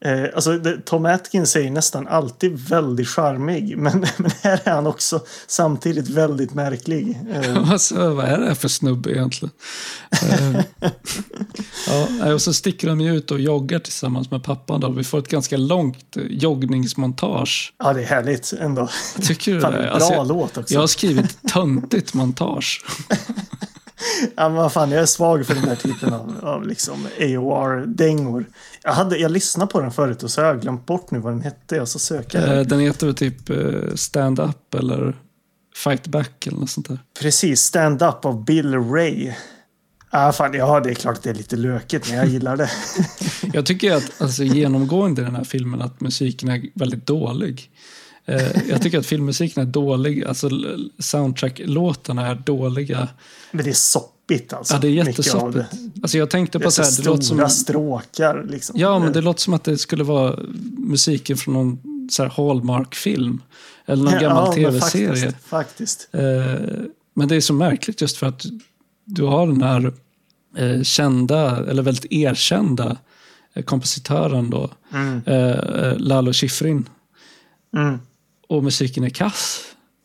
Eh, 0.05 0.23
alltså, 0.35 0.59
Tom 0.85 1.05
Atkins 1.05 1.55
är 1.55 1.59
ju 1.59 1.69
nästan 1.69 2.07
alltid 2.07 2.59
väldigt 2.69 3.07
charmig. 3.07 3.77
Men, 3.77 4.05
men 4.17 4.31
här 4.41 4.61
är 4.63 4.71
han 4.71 4.87
också 4.87 5.21
samtidigt 5.47 6.09
väldigt 6.09 6.53
märklig. 6.53 7.19
Eh, 7.33 7.71
Alltså, 7.71 8.13
vad 8.13 8.25
är 8.25 8.37
det 8.37 8.45
här 8.47 8.55
för 8.55 8.67
snubbe 8.67 9.11
egentligen? 9.11 9.51
Eh, 10.11 10.61
ja, 12.19 12.33
och 12.33 12.41
så 12.41 12.53
sticker 12.53 12.87
de 12.87 13.01
ju 13.01 13.15
ut 13.15 13.31
och 13.31 13.39
joggar 13.39 13.79
tillsammans 13.79 14.31
med 14.31 14.43
pappan. 14.43 14.81
Då. 14.81 14.89
Vi 14.89 15.03
får 15.03 15.19
ett 15.19 15.27
ganska 15.27 15.57
långt 15.57 16.17
joggningsmontage. 16.29 17.73
ja, 17.77 17.93
det 17.93 18.01
är 18.01 18.05
härligt 18.05 18.53
ändå. 18.59 18.89
Tycker 19.21 19.53
du 19.53 19.61
Fan, 19.61 19.73
det? 19.73 19.81
bra 19.81 19.89
Alltså, 19.89 20.13
jag, 20.13 20.27
låt 20.27 20.57
också. 20.57 20.73
jag 20.73 20.79
har 20.81 20.87
skrivit 20.87 21.37
töntigt 21.53 22.13
montage. 22.13 22.81
Ja, 24.35 24.49
men 24.49 24.53
vad 24.53 24.73
fan, 24.73 24.91
jag 24.91 25.01
är 25.01 25.05
svag 25.05 25.45
för 25.45 25.55
den 25.55 25.63
här 25.63 25.75
typen 25.75 26.13
av, 26.13 26.35
av 26.41 26.67
liksom 26.67 27.07
AOR-dängor. 27.19 28.45
Jag, 28.83 28.91
hade, 28.91 29.17
jag 29.17 29.31
lyssnade 29.31 29.71
på 29.71 29.81
den 29.81 29.91
förut 29.91 30.23
och 30.23 30.31
så 30.31 30.41
har 30.41 30.47
jag 30.47 30.61
glömt 30.61 30.85
bort 30.85 31.11
nu 31.11 31.19
vad 31.19 31.33
den 31.33 31.41
hette. 31.41 31.75
Jag 31.75 31.87
jag. 32.39 32.57
Eh, 32.57 32.65
Den 32.65 32.79
heter 32.79 33.05
väl 33.05 33.15
typ 33.15 33.49
eh, 33.49 33.95
Stand 33.95 34.39
Up 34.39 34.73
eller 34.73 35.15
Fight 35.75 36.07
Back 36.07 36.47
eller 36.47 36.59
något 36.59 36.69
sånt 36.69 36.87
där. 36.87 36.99
Precis, 37.21 37.61
Stand 37.61 38.01
Up 38.01 38.25
av 38.25 38.45
Bill 38.45 38.73
Ray. 38.75 39.31
Ah, 40.09 40.31
fan, 40.31 40.53
ja, 40.53 40.79
det 40.79 40.89
är 40.89 40.93
klart 40.93 41.17
att 41.17 41.23
det 41.23 41.29
är 41.29 41.33
lite 41.33 41.55
lökigt, 41.55 42.09
men 42.09 42.17
jag 42.17 42.27
gillar 42.27 42.57
det. 42.57 42.69
Jag 43.53 43.65
tycker 43.65 43.95
att 43.95 44.21
alltså, 44.21 44.43
genomgående 44.43 45.21
i 45.21 45.25
den 45.25 45.35
här 45.35 45.43
filmen 45.43 45.81
att 45.81 46.01
musiken 46.01 46.49
är 46.49 46.65
väldigt 46.73 47.07
dålig. 47.07 47.71
Eh, 48.25 48.69
jag 48.69 48.81
tycker 48.81 48.99
att 48.99 49.05
filmmusiken 49.05 49.63
är 49.63 49.67
dålig, 49.67 50.23
alltså 50.23 50.49
soundtrack-låtarna 50.99 52.27
är 52.27 52.35
dåliga. 52.35 53.07
Men 53.51 53.65
det 53.65 53.71
är 53.71 53.73
soppigt 53.73 54.53
alltså. 54.53 54.73
Ja, 54.73 54.79
det 54.79 54.87
är 54.87 54.91
jättesoppigt. 54.91 55.65
Alltså 56.01 56.17
jag 56.17 56.29
tänkte 56.29 56.59
på 56.59 56.71
så 56.71 56.83
här, 56.83 56.91
det 56.97 57.03
låter 57.05 57.23
stora 57.23 57.49
som... 57.49 57.63
stråkar 57.63 58.45
liksom. 58.49 58.79
Ja, 58.79 58.99
men 58.99 59.13
det 59.13 59.21
låter 59.21 59.41
som 59.41 59.53
att 59.53 59.63
det 59.63 59.77
skulle 59.77 60.03
vara 60.03 60.39
musiken 60.77 61.37
från 61.37 61.53
någon 61.53 61.79
så 62.11 62.23
här 62.23 62.29
Hallmark-film. 62.29 63.41
Eller 63.85 64.03
någon 64.03 64.21
gammal 64.21 64.47
Ja, 64.47 64.53
tv-serie. 64.53 65.15
Faktiskt, 65.15 65.47
faktiskt. 65.47 66.09
Eh, 66.11 66.21
men 67.13 67.27
det 67.27 67.35
är 67.35 67.41
så 67.41 67.53
märkligt 67.53 68.01
just 68.01 68.17
för 68.17 68.27
att 68.27 68.45
du 69.05 69.23
har 69.23 69.47
den 69.47 69.61
här 69.61 69.93
eh, 70.57 70.81
kända, 70.81 71.65
eller 71.69 71.83
väldigt 71.83 72.11
erkända 72.11 72.97
kompositören 73.65 74.49
då, 74.49 74.69
Mm. 74.93 75.21
Lalo 75.97 76.33
Schifrin. 76.33 76.89
Mm. 77.77 77.99
Och 78.49 78.63
musiken 78.63 79.03
är 79.03 79.09
kass. 79.09 79.61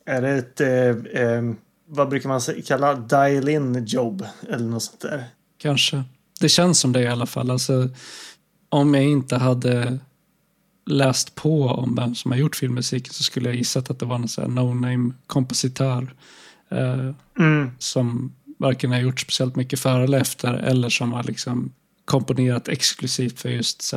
Är 0.07 0.23
det 0.23 0.31
ett, 0.31 0.61
eh, 0.61 1.23
eh, 1.23 1.43
vad 1.87 2.09
brukar 2.09 2.29
man 2.29 2.41
kalla 2.67 2.95
dial-in 2.95 3.85
jobb 3.87 4.27
eller 4.49 4.65
något 4.65 4.83
sånt 4.83 5.01
där? 5.01 5.25
Kanske. 5.59 6.05
Det 6.41 6.49
känns 6.49 6.81
som 6.81 6.93
det 6.93 7.03
i 7.03 7.07
alla 7.07 7.27
fall. 7.27 7.51
Alltså, 7.51 7.89
om 8.69 8.95
jag 8.95 9.05
inte 9.05 9.37
hade 9.37 9.99
läst 10.87 11.35
på 11.35 11.67
om 11.67 11.95
vem 11.95 12.15
som 12.15 12.31
har 12.31 12.39
gjort 12.39 12.57
filmmusiken 12.57 13.13
så 13.13 13.23
skulle 13.23 13.49
jag 13.49 13.57
gissat 13.57 13.91
att 13.91 13.99
det 13.99 14.07
var 14.07 14.19
någon 14.19 14.59
no-name 14.59 15.13
kompositör 15.27 16.15
eh, 16.71 17.11
Mm. 17.39 17.71
som 17.79 18.33
varken 18.59 18.93
har 18.93 19.01
gjort 19.01 19.21
speciellt 19.21 19.57
mycket 19.57 19.81
före 19.81 20.05
eller 20.05 20.21
efter 20.21 20.55
eller 20.55 20.89
som 20.89 21.13
har 21.13 21.23
liksom 21.23 21.73
komponerat 22.05 22.69
exklusivt 22.69 23.41
för 23.41 23.49
just 23.49 23.95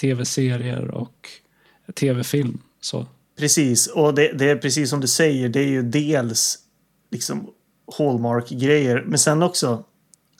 tv-serier 0.00 0.90
och 0.90 1.28
tv-film. 1.94 2.58
Så. 2.80 3.06
Precis, 3.36 3.86
och 3.86 4.14
det, 4.14 4.32
det 4.32 4.50
är 4.50 4.56
precis 4.56 4.90
som 4.90 5.00
du 5.00 5.06
säger, 5.06 5.48
det 5.48 5.60
är 5.60 5.68
ju 5.68 5.82
dels 5.82 6.58
liksom 7.10 7.50
Hallmark-grejer, 7.98 9.04
men 9.06 9.18
sen 9.18 9.42
också 9.42 9.84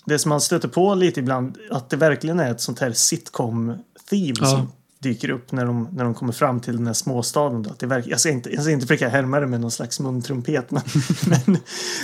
det 0.05 0.19
som 0.19 0.29
man 0.29 0.41
stöter 0.41 0.69
på 0.69 0.95
lite 0.95 1.21
ibland, 1.21 1.59
att 1.71 1.91
det 1.91 1.97
verkligen 1.97 2.41
är 2.41 2.51
ett 2.51 2.61
sånt 2.61 2.79
här 2.79 2.91
sitcom-theme 2.91 4.35
Ja. 4.41 4.47
som 4.47 4.73
dyker 4.99 5.31
upp 5.31 5.53
när 5.53 5.67
de, 5.67 5.89
när 5.93 6.05
de 6.05 6.15
kommer 6.15 6.33
fram 6.33 6.61
till 6.61 6.77
den 6.77 6.87
här 6.87 6.95
småstaden. 6.95 7.63
Då. 7.63 7.71
Att 7.71 7.79
det 7.79 7.87
verkar, 7.87 8.11
jag, 8.11 8.21
ska 8.21 8.31
inte, 8.31 8.55
jag 8.55 8.63
ska 8.63 8.73
inte 8.73 8.87
försöka 8.87 9.09
härma 9.09 9.41
det 9.41 9.47
med 9.47 9.61
någon 9.61 9.71
slags 9.71 10.01
muntrumpet, 10.01 10.71
men, 10.71 10.83
men 11.47 11.59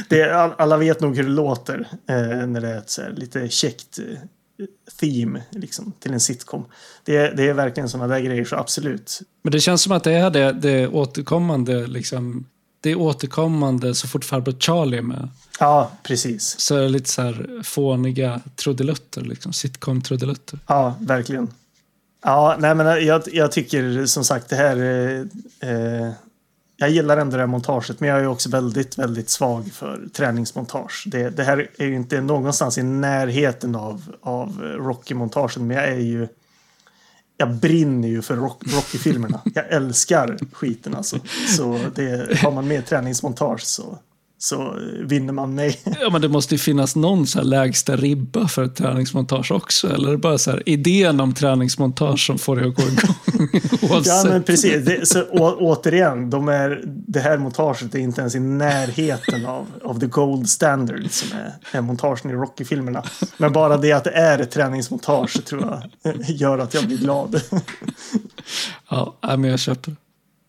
det, 0.08 0.34
alla 0.34 0.76
vet 0.76 1.00
nog 1.00 1.16
hur 1.16 1.22
det 1.22 1.28
låter 1.30 1.88
eh, 2.06 2.46
när 2.46 2.60
det 2.60 2.68
är 2.68 2.78
ett 2.78 2.90
så 2.90 3.02
här, 3.02 3.10
lite 3.10 3.48
käckt 3.48 3.98
eh, 3.98 4.04
theme 5.00 5.42
liksom, 5.50 5.92
till 6.00 6.12
en 6.12 6.20
sitcom. 6.20 6.64
Det, 7.04 7.16
är- 7.16 7.34
det 7.34 7.48
är 7.48 7.52
verkligen 7.54 7.88
sådana 7.88 8.14
där 8.14 8.20
grejer, 8.20 8.44
så 8.44 8.56
absolut. 8.56 9.20
Men 9.42 9.52
det 9.52 9.60
känns 9.60 9.82
som 9.82 9.92
att 9.92 10.04
det 10.04 10.12
är 10.12 10.30
det, 10.30 10.52
det 10.52 10.88
återkommande 10.88 11.86
liksom 11.86 12.46
det 12.82 12.90
är 12.90 12.96
återkommande 12.98 13.94
så 13.94 14.08
fort 14.08 14.24
farbror 14.24 14.54
Charlie 14.60 14.96
är 14.98 15.02
med. 15.02 15.28
Ja, 15.60 15.90
precis. 16.02 16.60
Så 16.60 16.76
är 16.76 16.82
det 16.82 16.88
lite 16.88 17.08
så 17.10 17.22
här 17.22 17.62
fåniga 17.62 18.40
trudelutter, 18.56 19.20
liksom 19.20 19.52
sitcom-trudelutter. 19.52 20.58
Ja, 20.66 20.94
verkligen. 21.00 21.48
Ja, 22.24 22.56
nej 22.58 22.74
men 22.74 23.06
jag, 23.06 23.22
jag 23.32 23.52
tycker 23.52 24.06
som 24.06 24.24
sagt 24.24 24.48
det 24.48 24.56
här... 24.56 24.76
Eh, 25.60 25.70
eh, 25.70 26.12
jag 26.80 26.90
gillar 26.90 27.16
ändå 27.16 27.36
det 27.36 27.42
här 27.42 27.46
montaget, 27.46 28.00
men 28.00 28.08
jag 28.08 28.20
är 28.20 28.26
också 28.26 28.48
väldigt, 28.48 28.98
väldigt 28.98 29.30
svag 29.30 29.72
för 29.72 30.08
träningsmontage. 30.12 31.04
Det, 31.06 31.30
det 31.30 31.44
här 31.44 31.70
är 31.78 31.86
ju 31.86 31.94
inte 31.94 32.20
någonstans 32.20 32.78
i 32.78 32.82
närheten 32.82 33.74
av, 33.74 34.16
av 34.20 34.60
Rocky-montagen, 34.62 35.66
men 35.66 35.76
jag 35.76 35.88
är 35.88 36.00
ju... 36.00 36.28
Jag 37.36 37.54
brinner 37.54 38.08
ju 38.08 38.22
för 38.22 38.36
rock, 38.36 38.62
Rocky-filmerna. 38.66 39.40
Jag 39.54 39.68
älskar 39.68 40.38
skiten 40.52 40.94
alltså. 40.94 41.18
Så 41.56 41.80
det, 41.94 42.38
har 42.42 42.52
man 42.52 42.68
med 42.68 42.86
träningsmontage 42.86 43.62
så, 43.62 43.98
så 44.42 44.76
vinner 45.00 45.32
man 45.32 45.54
mig. 45.54 45.80
Ja, 46.00 46.10
men 46.10 46.20
det 46.20 46.28
måste 46.28 46.54
ju 46.54 46.58
finnas 46.58 46.96
någon 46.96 47.26
så 47.26 47.42
lägsta 47.42 47.96
ribba 47.96 48.48
för 48.48 48.64
ett 48.64 48.76
träningsmontage 48.76 49.52
också. 49.52 49.94
Eller 49.94 50.08
är 50.08 50.12
det 50.12 50.18
bara 50.18 50.38
så 50.38 50.50
här 50.50 50.68
idén 50.68 51.20
om 51.20 51.34
träningsmontage 51.34 52.26
som 52.26 52.38
får 52.38 52.56
det 52.56 52.68
att 52.68 52.74
gå 52.74 52.82
igång? 52.82 53.50
Ja, 54.04 54.24
men 54.28 54.42
precis. 54.42 54.84
Det, 54.84 55.08
så, 55.08 55.22
å, 55.22 55.56
återigen, 55.58 56.30
de 56.30 56.48
är, 56.48 56.82
det 56.84 57.20
här 57.20 57.38
montaget 57.38 57.94
är 57.94 57.98
inte 57.98 58.20
ens 58.20 58.34
i 58.34 58.40
närheten 58.40 59.46
av, 59.46 59.66
av 59.84 60.00
the 60.00 60.06
gold 60.06 60.48
standard 60.48 61.10
som 61.10 61.38
är, 61.38 61.78
är 61.78 61.80
montagen 61.80 62.30
i 62.30 62.34
Rocky-filmerna. 62.34 63.02
Men 63.36 63.52
bara 63.52 63.76
det 63.76 63.92
att 63.92 64.04
det 64.04 64.10
är 64.10 64.38
ett 64.38 64.50
träningsmontage 64.50 65.44
tror 65.44 65.80
jag 66.04 66.14
gör 66.28 66.58
att 66.58 66.74
jag 66.74 66.86
blir 66.86 66.98
glad. 66.98 67.40
Ja, 68.90 69.16
men 69.22 69.44
jag 69.44 69.60
köper. 69.60 69.96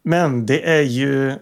Men 0.03 0.45
det 0.45 0.69
är 0.69 0.81
ju 0.81 1.35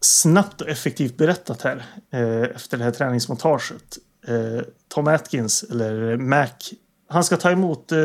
snabbt 0.00 0.60
och 0.60 0.68
effektivt 0.68 1.16
berättat 1.16 1.62
här 1.62 1.86
eh, 2.10 2.42
efter 2.56 2.78
det 2.78 2.84
här 2.84 2.90
träningsmontaget. 2.90 3.98
Eh, 4.28 4.62
Tom 4.88 5.06
Atkins, 5.08 5.62
eller 5.70 6.16
Mac, 6.16 6.46
han 7.08 7.24
ska 7.24 7.36
ta 7.36 7.50
emot 7.50 7.92
eh, 7.92 7.98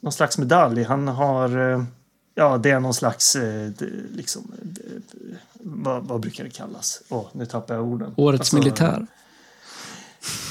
någon 0.00 0.12
slags 0.12 0.38
medalj. 0.38 0.82
Han 0.82 1.08
har, 1.08 1.72
eh, 1.72 1.84
ja 2.34 2.58
det 2.58 2.70
är 2.70 2.80
någon 2.80 2.94
slags, 2.94 3.36
eh, 3.36 3.70
liksom, 4.14 4.52
vad, 5.60 6.04
vad 6.04 6.20
brukar 6.20 6.44
det 6.44 6.50
kallas? 6.50 7.02
Åh, 7.08 7.26
nu 7.32 7.46
tappar 7.46 7.74
jag 7.74 7.84
orden. 7.84 8.14
Årets 8.16 8.40
Alltså, 8.40 8.56
militär. 8.56 9.06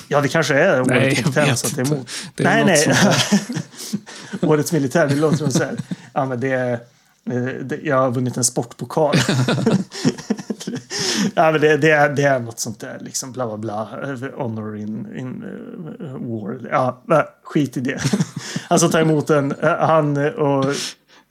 Ja, 0.07 0.21
det 0.21 0.27
kanske 0.27 0.53
är 0.59 0.83
Nej, 0.85 1.05
årets 1.07 1.19
jag 1.19 1.25
militär. 1.27 1.45
vet 1.45 1.65
att 1.65 1.75
det 1.75 1.81
är 1.81 1.85
inte. 1.85 1.93
emot. 1.95 2.09
Det 2.35 2.43
är 2.43 2.65
nej, 2.65 2.87
något 2.87 2.97
nej. 4.41 4.49
årets 4.49 4.71
militär, 4.71 5.07
det 5.07 5.15
låter 5.15 5.37
som 5.37 5.51
så 5.51 5.63
här. 5.63 5.77
Ja, 6.13 6.25
men 6.25 6.39
det 6.39 6.51
är, 6.51 6.79
jag 7.83 7.97
har 7.97 8.11
vunnit 8.11 8.37
en 8.37 8.43
sportpokal. 8.43 9.15
ja, 11.35 11.51
men 11.51 11.61
det, 11.61 11.77
det, 11.77 11.91
är, 11.91 12.09
det 12.09 12.23
är 12.23 12.39
något 12.39 12.59
sånt 12.59 12.79
där, 12.79 12.97
liksom 12.99 13.31
bla 13.31 13.47
bla 13.47 13.57
bla. 13.57 13.89
eh, 14.03 14.19
Honor 14.35 14.77
in, 14.77 15.17
in 15.17 15.43
eh, 15.99 16.13
war. 16.13 16.67
Ja, 16.71 17.03
skit 17.43 17.77
i 17.77 17.79
det. 17.79 18.01
Han 18.69 18.79
ska 18.79 18.87
ta 18.87 18.99
emot 18.99 19.29
en, 19.29 19.51
eh, 19.51 19.77
han 19.77 20.17
och 20.17 20.65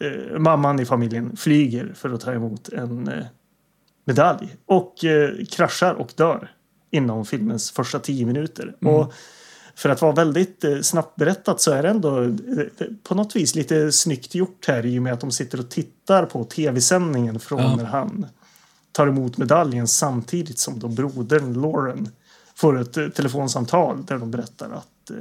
eh, 0.00 0.38
mamman 0.38 0.80
i 0.80 0.84
familjen 0.84 1.36
flyger 1.36 1.92
för 1.94 2.10
att 2.10 2.20
ta 2.20 2.32
emot 2.32 2.68
en 2.68 3.08
eh, 3.08 3.24
medalj 4.04 4.56
och 4.66 5.04
eh, 5.04 5.30
kraschar 5.50 5.94
och 5.94 6.12
dör 6.16 6.50
inom 6.90 7.24
filmens 7.24 7.70
första 7.70 7.98
tio 7.98 8.26
minuter. 8.26 8.76
Och 8.80 9.12
för 9.78 9.88
att 9.88 10.02
vara 10.02 10.12
väldigt 10.12 10.64
eh, 10.64 10.80
snabbt 10.80 11.16
berättat 11.16 11.60
så 11.60 11.72
är 11.72 11.82
det 11.82 11.88
ändå 11.88 12.22
eh, 12.22 12.30
på 13.02 13.14
något 13.14 13.36
vis 13.36 13.54
lite 13.54 13.92
snyggt 13.92 14.34
gjort 14.34 14.64
här 14.68 14.86
i 14.86 14.98
och 14.98 15.02
med 15.02 15.12
att 15.12 15.20
de 15.20 15.30
sitter 15.30 15.60
och 15.60 15.68
tittar 15.68 16.26
på 16.26 16.44
tv-sändningen 16.44 17.40
från 17.40 17.60
Ja. 17.60 17.76
när 17.76 17.84
han 17.84 18.26
tar 18.92 19.06
emot 19.06 19.36
medaljen 19.36 19.88
samtidigt 19.88 20.58
som 20.58 20.78
då 20.78 20.88
brodern 20.88 21.62
Lauren 21.62 22.08
får 22.54 22.80
ett 22.80 22.96
eh, 22.96 23.08
telefonsamtal 23.08 24.04
där 24.06 24.18
de 24.18 24.30
berättar 24.30 24.70
att, 24.70 25.10
eh, 25.10 25.16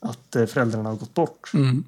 att 0.00 0.36
eh, 0.36 0.46
föräldrarna 0.46 0.88
har 0.88 0.96
gått 0.96 1.14
bort. 1.14 1.50
Mm. 1.54 1.84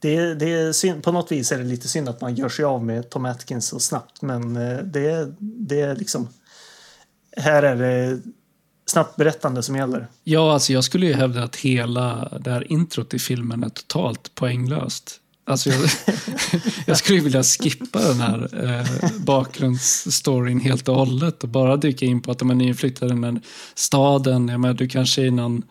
Det, 0.00 0.34
det 0.34 0.52
är 0.52 0.72
synd, 0.72 1.02
på 1.02 1.12
något 1.12 1.32
vis 1.32 1.52
är 1.52 1.58
det 1.58 1.64
lite 1.64 1.88
synd 1.88 2.08
att 2.08 2.20
man 2.20 2.34
gör 2.34 2.48
sig 2.48 2.64
av 2.64 2.84
med 2.84 3.10
Tom 3.10 3.24
Atkins 3.24 3.66
så 3.66 3.80
snabbt 3.80 4.22
men 4.22 4.56
eh, 4.56 4.78
det, 4.78 5.34
det 5.38 5.80
är 5.80 5.96
liksom 5.96 6.28
här 7.36 7.62
är 7.62 7.76
det 7.76 8.20
snabbt 8.90 9.16
berättande 9.16 9.62
som 9.62 9.76
gäller. 9.76 10.06
Ja, 10.24 10.52
alltså 10.52 10.72
jag 10.72 10.84
skulle 10.84 11.06
ju 11.06 11.12
hävda 11.12 11.42
att 11.42 11.56
hela 11.56 12.38
det 12.40 12.50
här 12.50 12.72
introt 12.72 13.14
i 13.14 13.18
filmen 13.18 13.64
är 13.64 13.68
totalt 13.68 14.34
poänglöst. 14.34 15.20
Alltså 15.46 15.70
jag, 15.70 15.90
jag 16.86 16.96
skulle 16.96 17.20
vilja 17.20 17.42
skippa 17.42 17.98
den 17.98 18.20
här 18.20 18.64
eh, 18.64 19.10
bakgrundsstoryn 19.20 20.60
helt 20.60 20.88
och 20.88 20.94
hållet 20.94 21.42
och 21.42 21.48
bara 21.48 21.76
dyka 21.76 22.06
in 22.06 22.22
på 22.22 22.30
att 22.30 22.38
de 22.38 22.50
är 22.50 22.54
nyinflyttade 22.54 23.28
i 23.28 23.40
staden. 23.74 24.48
Jag 24.48 24.60
menar, 24.60 24.74
du 24.74 24.88
kanske 24.88 25.22
i 25.22 25.30
någon 25.30 25.62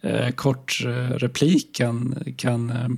eh, 0.00 0.30
kort 0.30 0.82
eh, 0.86 1.14
replik 1.16 1.76
kan, 1.76 2.24
kan 2.36 2.70
eh, 2.70 2.88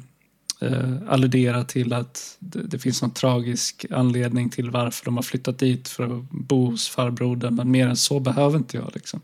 eh, 0.63 0.95
alludera 1.09 1.65
till 1.65 1.93
att 1.93 2.37
det, 2.39 2.63
det 2.63 2.79
finns 2.79 3.03
någon 3.03 3.11
tragisk 3.11 3.87
anledning 3.91 4.51
till 4.51 4.71
varför 4.71 5.05
de 5.05 5.17
har 5.17 5.23
flyttat 5.23 5.59
dit 5.59 5.89
för 5.89 6.05
att 6.05 6.31
bo 6.31 6.71
hos 6.71 6.89
farbrodern. 6.89 7.55
Men 7.55 7.71
mer 7.71 7.89
än 7.89 7.97
så 7.97 8.21
behöver 8.21 8.59
inte 8.59 8.77
jag. 8.77 8.91
Liksom. 8.95 9.21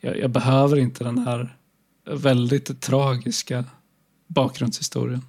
Jag, 0.00 0.18
jag 0.18 0.30
behöver 0.30 0.76
inte 0.76 1.04
den 1.04 1.18
här 1.18 1.56
väldigt 2.10 2.80
tragiska 2.80 3.64
bakgrundshistorien. 4.26 5.22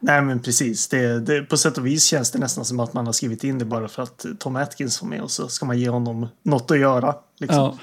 Nej 0.00 0.22
men 0.22 0.42
precis. 0.42 0.88
Det, 0.88 1.20
det, 1.20 1.42
på 1.42 1.56
sätt 1.56 1.78
och 1.78 1.86
vis 1.86 2.04
känns 2.04 2.30
det 2.30 2.38
nästan 2.38 2.64
som 2.64 2.80
att 2.80 2.92
man 2.92 3.06
har 3.06 3.12
skrivit 3.12 3.44
in 3.44 3.58
det 3.58 3.64
bara 3.64 3.88
för 3.88 4.02
att 4.02 4.26
Tom 4.38 4.56
Atkins 4.56 5.02
var 5.02 5.08
med 5.08 5.20
och 5.20 5.30
så 5.30 5.48
ska 5.48 5.66
man 5.66 5.78
ge 5.78 5.88
honom 5.88 6.28
något 6.42 6.70
att 6.70 6.78
göra. 6.78 7.14
Liksom. 7.38 7.58
Ja, 7.58 7.78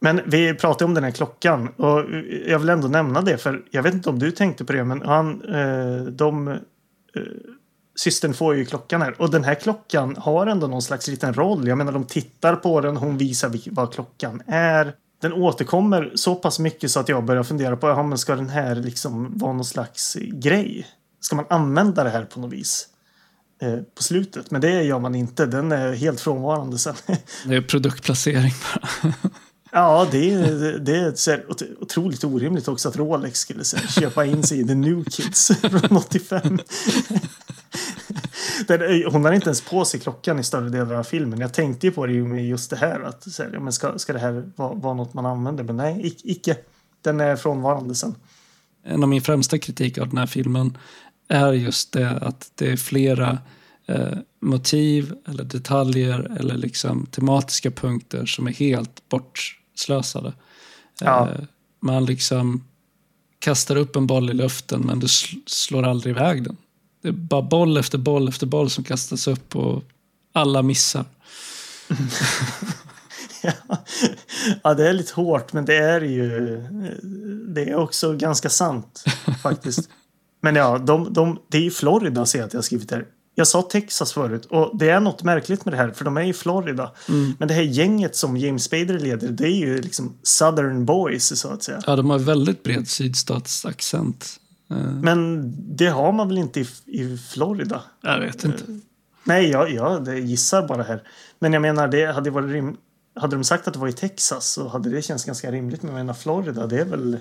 men 0.00 0.20
vi 0.26 0.54
pratade 0.54 0.84
om 0.84 0.94
den 0.94 1.04
här 1.04 1.10
klockan 1.10 1.68
och 1.68 2.04
jag 2.46 2.58
vill 2.58 2.68
ändå 2.68 2.88
nämna 2.88 3.20
det 3.22 3.38
för 3.38 3.62
jag 3.70 3.82
vet 3.82 3.94
inte 3.94 4.08
om 4.08 4.18
du 4.18 4.30
tänkte 4.30 4.64
på 4.64 4.72
det 4.72 4.84
men 4.84 5.02
han, 5.02 5.42
eh, 5.44 6.02
de, 6.02 6.48
eh, 6.48 6.56
systern 7.96 8.34
får 8.34 8.56
ju 8.56 8.64
klockan 8.64 9.02
här 9.02 9.20
och 9.20 9.30
den 9.30 9.44
här 9.44 9.54
klockan 9.54 10.16
har 10.18 10.46
ändå 10.46 10.66
någon 10.66 10.82
slags 10.82 11.08
liten 11.08 11.34
roll. 11.34 11.68
Jag 11.68 11.78
menar 11.78 11.92
de 11.92 12.04
tittar 12.04 12.56
på 12.56 12.80
den, 12.80 12.96
hon 12.96 13.18
visar 13.18 13.52
vad 13.70 13.92
klockan 13.92 14.42
är. 14.46 14.94
Den 15.20 15.32
återkommer 15.32 16.12
så 16.14 16.34
pass 16.34 16.58
mycket 16.58 16.90
så 16.90 17.00
att 17.00 17.08
jag 17.08 17.24
börjar 17.24 17.42
fundera 17.42 17.76
på, 17.76 17.88
ja, 17.88 18.02
men 18.02 18.18
ska 18.18 18.36
den 18.36 18.48
här 18.48 18.74
liksom 18.74 19.38
vara 19.38 19.52
någon 19.52 19.64
slags 19.64 20.16
grej? 20.32 20.86
Ska 21.20 21.36
man 21.36 21.46
använda 21.50 22.04
det 22.04 22.10
här 22.10 22.24
på 22.24 22.40
något 22.40 22.52
vis? 22.52 22.86
Eh, 23.62 23.76
på 23.96 24.02
slutet, 24.02 24.50
men 24.50 24.60
det 24.60 24.82
gör 24.82 24.98
man 24.98 25.14
inte. 25.14 25.46
Den 25.46 25.72
är 25.72 25.92
helt 25.92 26.20
frånvarande 26.20 26.78
sen. 26.78 26.94
det 27.46 27.56
är 27.56 27.62
produktplacering 27.62 28.52
bara. 28.74 29.12
Ja, 29.72 30.08
det 30.10 30.32
är, 30.32 30.78
det 30.78 30.96
är 30.96 31.44
otroligt 31.82 32.24
orimligt 32.24 32.68
också 32.68 32.88
att 32.88 32.96
Rolex 32.96 33.38
skulle 33.38 33.64
här, 33.76 34.00
köpa 34.00 34.24
in 34.24 34.42
sig 34.42 34.60
i 34.60 34.64
The 34.64 34.74
New 34.74 35.04
Kids 35.04 35.50
från 35.60 35.96
85. 35.96 36.58
Den 38.66 39.04
Hon 39.12 39.24
har 39.24 39.32
inte 39.32 39.46
ens 39.46 39.60
på 39.60 39.84
sig 39.84 40.00
klockan 40.00 40.38
i 40.38 40.44
större 40.44 40.68
delen 40.68 40.96
av 40.96 41.04
filmen. 41.04 41.40
Jag 41.40 41.54
tänkte 41.54 41.86
ju 41.86 41.92
på 41.92 42.06
det 42.06 42.22
med 42.22 42.46
just 42.46 42.70
det 42.70 42.76
här. 42.76 43.00
Att, 43.00 43.32
så 43.32 43.42
här, 43.42 43.58
men 43.58 43.72
ska, 43.72 43.98
ska 43.98 44.12
det 44.12 44.18
här 44.18 44.50
vara, 44.56 44.74
vara 44.74 44.94
något 44.94 45.14
man 45.14 45.26
använder? 45.26 45.64
Men 45.64 45.76
nej, 45.76 46.00
ic- 46.04 46.20
icke. 46.24 46.56
Den 47.02 47.20
är 47.20 47.36
frånvarande 47.36 47.94
sen. 47.94 48.14
En 48.84 49.02
av 49.02 49.08
min 49.08 49.22
främsta 49.22 49.58
kritik 49.58 49.98
av 49.98 50.08
den 50.08 50.18
här 50.18 50.26
filmen 50.26 50.78
är 51.28 51.52
just 51.52 51.92
det 51.92 52.10
att 52.10 52.50
det 52.54 52.72
är 52.72 52.76
flera 52.76 53.38
eh, 53.86 54.18
motiv 54.40 55.14
eller 55.28 55.44
detaljer 55.44 56.36
eller 56.40 56.54
liksom 56.54 57.06
tematiska 57.06 57.70
punkter 57.70 58.26
som 58.26 58.46
är 58.46 58.52
helt 58.52 59.08
bort 59.08 59.59
bortslösade. 59.80 60.32
Ja. 61.00 61.28
Eh, 61.30 61.40
man 61.80 62.04
liksom 62.04 62.64
kastar 63.38 63.76
upp 63.76 63.96
en 63.96 64.06
boll 64.06 64.30
i 64.30 64.34
luften 64.34 64.80
men 64.80 65.00
du 65.00 65.08
sl 65.08 65.36
slår 65.46 65.82
aldrig 65.82 66.16
iväg 66.16 66.44
den. 66.44 66.56
Det 67.02 67.08
är 67.08 67.12
bara 67.12 67.42
boll 67.42 67.76
efter 67.76 67.98
boll 67.98 68.28
efter 68.28 68.46
boll 68.46 68.70
som 68.70 68.84
kastas 68.84 69.26
upp 69.28 69.56
och 69.56 69.82
alla 70.32 70.62
missar. 70.62 71.04
ja, 74.62 74.74
det 74.74 74.88
är 74.88 74.92
lite 74.92 75.14
hårt, 75.14 75.52
men 75.52 75.64
det 75.64 75.76
är 75.76 76.00
ju 76.00 76.60
det 77.54 77.70
är 77.70 77.74
också 77.74 78.14
ganska 78.16 78.50
sant 78.50 79.04
faktiskt. 79.42 79.88
men 80.42 80.56
ja, 80.56 80.78
de, 80.78 81.12
de, 81.12 81.38
det 81.48 81.58
är 81.58 81.62
ju 81.62 81.70
Florida 81.70 82.26
ser 82.26 82.38
jag 82.38 82.46
att 82.46 82.52
jag 82.52 82.58
har 82.58 82.62
skrivit 82.62 82.90
här. 82.90 83.06
Jag 83.40 83.48
sa 83.48 83.62
Texas 83.62 84.12
förut 84.12 84.44
och 84.44 84.78
det 84.78 84.90
är 84.90 85.00
något 85.00 85.22
märkligt 85.22 85.64
med 85.64 85.74
det 85.74 85.78
här 85.78 85.90
för 85.90 86.04
de 86.04 86.16
är 86.16 86.22
i 86.22 86.32
Florida. 86.32 86.92
Mm. 87.08 87.34
Men 87.38 87.48
det 87.48 87.54
här 87.54 87.62
gänget 87.62 88.16
som 88.16 88.36
James 88.36 88.64
Spader 88.64 88.98
leder 88.98 89.28
det 89.28 89.44
är 89.44 89.56
ju 89.56 89.80
liksom 89.82 90.16
Southern 90.22 90.84
Boys 90.84 91.40
så 91.40 91.48
att 91.48 91.62
säga. 91.62 91.82
Ja, 91.86 91.96
de 91.96 92.10
har 92.10 92.18
väldigt 92.18 92.62
bred 92.62 92.88
sydstatsaccent. 92.88 94.40
Eh, 94.70 94.76
Men 94.76 95.52
det 95.76 95.86
har 95.86 96.12
man 96.12 96.28
väl 96.28 96.38
inte 96.38 96.60
i, 96.60 96.66
i 96.86 97.18
Florida? 97.32 97.82
jag 98.00 98.20
vet 98.20 98.44
inte. 98.44 98.80
Nej, 99.24 99.50
jag, 99.50 99.70
jag 99.72 100.04
det 100.04 100.18
gissar 100.18 100.68
bara 100.68 100.82
här. 100.82 101.02
Men 101.38 101.52
jag 101.52 101.62
menar, 101.62 101.88
det 101.88 102.06
hade 102.06 102.30
varit 102.30 102.50
rim... 102.50 102.76
Hade 103.14 103.36
de 103.36 103.44
sagt 103.44 103.68
att 103.68 103.74
det 103.74 103.80
var 103.80 103.88
i 103.88 103.92
Texas 103.92 104.52
så 104.52 104.68
hade 104.68 104.90
det 104.90 105.02
känts 105.02 105.24
ganska 105.24 105.52
rimligt. 105.52 105.82
Men 105.82 105.90
jag 105.94 105.98
menar, 105.98 106.14
Florida, 106.14 106.66
det 106.66 106.80
är 106.80 106.84
väl... 106.84 107.20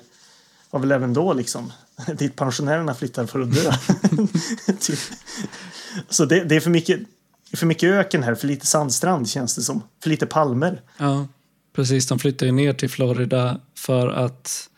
Var 0.71 0.79
väl 0.79 0.91
även 0.91 1.13
då 1.13 1.33
liksom 1.33 1.71
dit 2.17 2.35
pensionärerna 2.35 2.95
flyttar 2.95 3.25
för 3.25 3.39
att 3.39 3.53
dö. 3.53 3.71
typ. 4.79 4.99
Så 6.09 6.25
det, 6.25 6.43
det 6.43 6.55
är 6.55 6.59
för 6.59 6.69
mycket, 6.69 6.99
för 7.55 7.65
mycket 7.65 7.89
öken 7.89 8.23
här, 8.23 8.35
för 8.35 8.47
lite 8.47 8.65
sandstrand 8.65 9.29
känns 9.29 9.55
det 9.55 9.61
som. 9.61 9.83
För 10.03 10.09
lite 10.09 10.25
palmer. 10.25 10.81
Ja, 10.97 11.27
precis. 11.75 12.07
De 12.07 12.19
flyttar 12.19 12.45
ju 12.45 12.51
ner 12.51 12.73
till 12.73 12.89
Florida 12.89 13.59
för 13.77 14.07
att 14.07 14.69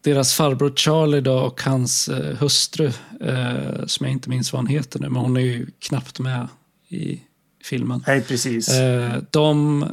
deras 0.00 0.34
farbror 0.34 0.72
Charlie 0.76 1.20
då 1.20 1.38
och 1.38 1.62
hans 1.62 2.08
eh, 2.08 2.36
hustru, 2.36 2.92
eh, 3.20 3.86
som 3.86 4.06
jag 4.06 4.12
inte 4.12 4.28
minns 4.28 4.52
vad 4.52 4.60
hon 4.60 4.66
heter 4.66 5.00
nu, 5.00 5.08
men 5.08 5.22
hon 5.22 5.36
är 5.36 5.40
ju 5.40 5.66
knappt 5.78 6.18
med 6.18 6.48
i 6.88 7.20
filmen. 7.64 8.04
Nej, 8.06 8.20
precis. 8.20 8.70
Eh, 8.70 9.22
de 9.30 9.84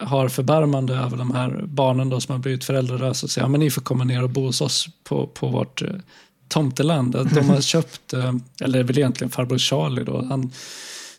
har 0.00 0.28
förbarmande 0.28 0.94
över 0.94 1.16
de 1.16 1.30
här 1.30 1.64
barnen 1.66 2.08
då 2.08 2.20
som 2.20 2.32
har 2.32 2.38
blivit 2.38 2.64
föräldralösa 2.64 3.26
och 3.26 3.30
säger 3.30 3.44
ja, 3.44 3.48
men 3.48 3.60
ni 3.60 3.70
får 3.70 3.82
komma 3.82 4.04
ner 4.04 4.22
och 4.22 4.30
bo 4.30 4.46
hos 4.46 4.60
oss 4.60 4.88
på, 5.04 5.26
på 5.26 5.48
vårt 5.48 5.82
eh, 5.82 5.88
tomteland. 6.48 7.12
De 7.34 7.48
har 7.50 7.60
köpt, 7.60 8.12
eh, 8.14 8.34
eller 8.60 8.82
väl 8.82 8.98
egentligen 8.98 9.30
farbror 9.30 9.58
Charlie 9.58 10.04
då, 10.04 10.24
han, 10.28 10.52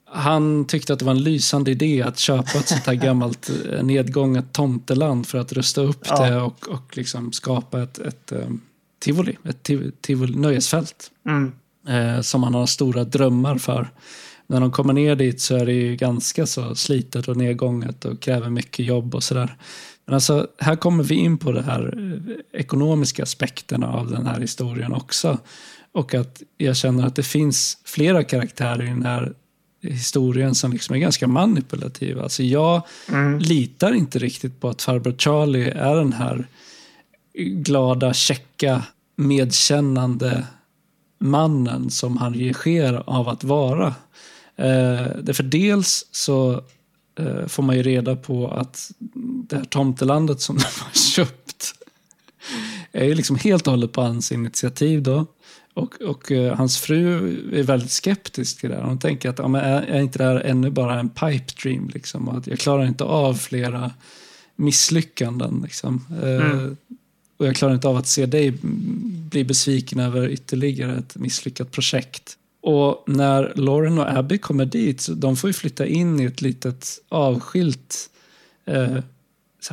han 0.06 0.66
tyckte 0.66 0.94
att 0.94 1.00
det 1.00 1.06
var 1.06 1.12
en 1.12 1.24
lysande 1.24 1.72
idé 1.72 2.02
att 2.02 2.20
köpa 2.20 2.58
ett 2.60 2.68
sånt 2.68 2.86
här 2.88 2.94
gammalt 3.06 3.50
eh, 3.72 3.84
nedgånget 3.84 4.54
tomteland 4.54 5.28
för 5.28 5.38
att 5.38 5.54
rusta 5.54 5.82
upp 5.82 6.06
Ja. 6.10 6.26
det 6.26 6.42
och, 6.42 6.68
och 6.70 6.98
liksom 6.98 7.32
skapa 7.32 7.82
ett, 7.84 8.00
ett 8.00 8.32
eh, 8.32 8.48
tivoli, 9.00 9.38
ett 9.50 9.64
tiv, 9.64 9.92
tivoli, 10.02 10.36
nöjesfält 10.36 11.12
Mm. 11.26 11.52
eh, 11.88 12.22
som 12.22 12.44
han 12.44 12.54
har 12.54 12.66
stora 12.66 13.04
drömmar 13.04 13.58
för. 13.58 13.90
När 14.48 14.60
de 14.60 14.72
kommer 14.72 14.94
ner 14.94 15.16
dit 15.16 15.42
så 15.42 15.56
är 15.56 15.66
det 15.66 15.74
ju 15.74 15.96
ganska 15.96 16.46
så 16.46 16.76
slitet 16.76 17.28
och 17.28 17.38
nedgånget 17.38 18.06
och 18.06 18.20
kräver 18.20 18.50
mycket 18.50 18.86
jobb 18.86 19.16
och 19.16 19.24
sådär. 19.24 19.56
Men 20.10 20.16
alltså, 20.16 20.48
här 20.58 20.76
kommer 20.76 21.04
vi 21.04 21.16
in 21.16 21.38
på 21.38 21.52
de 21.52 21.64
här 21.64 21.94
eh, 21.98 22.60
ekonomiska 22.62 23.24
aspekterna 23.24 23.88
av 23.88 24.12
den 24.12 24.26
här 24.28 24.40
historien 24.40 24.94
också. 24.94 25.38
Och 25.92 26.14
att 26.14 26.42
jag 26.58 26.78
känner 26.78 27.08
att 27.08 27.16
det 27.16 27.24
finns 27.24 27.78
flera 27.86 28.24
karaktärer 28.24 28.84
i 28.84 28.88
den 28.88 29.06
här 29.06 29.34
historien 29.82 30.56
som 30.56 30.74
liksom 30.74 30.96
är 30.96 31.00
ganska 31.00 31.28
manipulativa. 31.28 32.24
Alltså 32.24 32.44
jag 32.44 32.82
Mm. 33.10 33.40
litar 33.40 33.94
inte 33.94 34.20
riktigt 34.20 34.60
på 34.60 34.70
att 34.70 34.82
farbror 34.82 35.16
Charlie 35.18 35.70
är 35.70 35.96
den 35.96 36.14
här 36.14 36.48
glada, 37.44 38.14
checka, 38.14 38.84
medkännande 39.16 40.48
mannen 41.20 41.90
som 41.90 42.18
han 42.18 42.34
ger 42.34 42.54
sker 42.54 43.04
av 43.06 43.30
att 43.30 43.44
vara. 43.44 43.88
Eh, 44.56 45.08
därför 45.22 45.44
dels 45.44 46.06
så 46.12 46.64
får 47.48 47.64
man 47.64 47.76
ju 47.76 47.84
reda 47.84 48.16
på 48.16 48.48
att 48.48 48.92
det 49.50 49.56
här 49.56 49.64
tomtelandet 49.64 50.42
som 50.42 50.56
de 50.58 50.64
har 50.64 50.92
köpt 51.14 51.74
är 52.92 53.06
ju 53.06 53.16
liksom 53.16 53.36
helt 53.36 53.68
och 53.68 53.72
hållet 53.74 53.92
på 53.92 54.02
hans 54.02 54.32
initiativ 54.32 55.04
då. 55.04 55.26
Och, 55.74 56.02
och 56.02 56.32
eh, 56.32 56.56
hans 56.56 56.78
fru 56.78 57.16
är 57.60 57.64
väldigt 57.64 57.92
skeptisk 57.92 58.60
till 58.60 58.70
det 58.70 58.76
här. 58.76 58.84
Hon 58.84 59.00
tänker 59.00 59.30
att 59.30 59.40
ja, 59.40 59.48
men 59.48 59.62
är, 59.62 59.82
är 59.82 60.02
inte 60.02 60.18
det 60.18 60.24
här 60.24 60.36
ännu 60.40 60.70
bara 60.70 61.00
en 61.00 61.10
pipe 61.10 61.54
dream? 61.64 61.90
Liksom? 61.94 62.28
Och 62.30 62.38
att 62.38 62.48
jag 62.48 62.60
klarar 62.60 62.86
inte 62.86 63.04
av 63.04 63.34
flera 63.34 63.92
misslyckanden. 64.56 65.60
Liksom. 65.64 66.06
Eh, 66.24 66.30
Mm. 66.52 66.78
och 67.38 67.48
jag 67.48 67.56
klarar 67.56 67.74
inte 67.74 67.88
av 67.88 67.98
att 67.98 68.08
se 68.08 68.26
dig 68.26 68.54
bli 69.30 69.44
besviken 69.44 70.00
över 70.00 70.30
ytterligare 70.30 70.98
ett 70.98 71.16
misslyckat 71.16 71.72
projekt. 71.72 72.38
Och 72.62 73.04
när 73.08 73.54
Lauren 73.56 74.00
och 74.00 74.18
Abby 74.18 74.38
kommer 74.38 74.66
dit, 74.66 75.02
så 75.02 75.14
de 75.14 75.36
får 75.36 75.50
ju 75.50 75.54
flytta 75.54 75.86
in 75.86 76.20
i 76.20 76.26
ett 76.26 76.42
litet 76.42 76.88
avskilt 77.10 78.10
eh, 78.66 78.98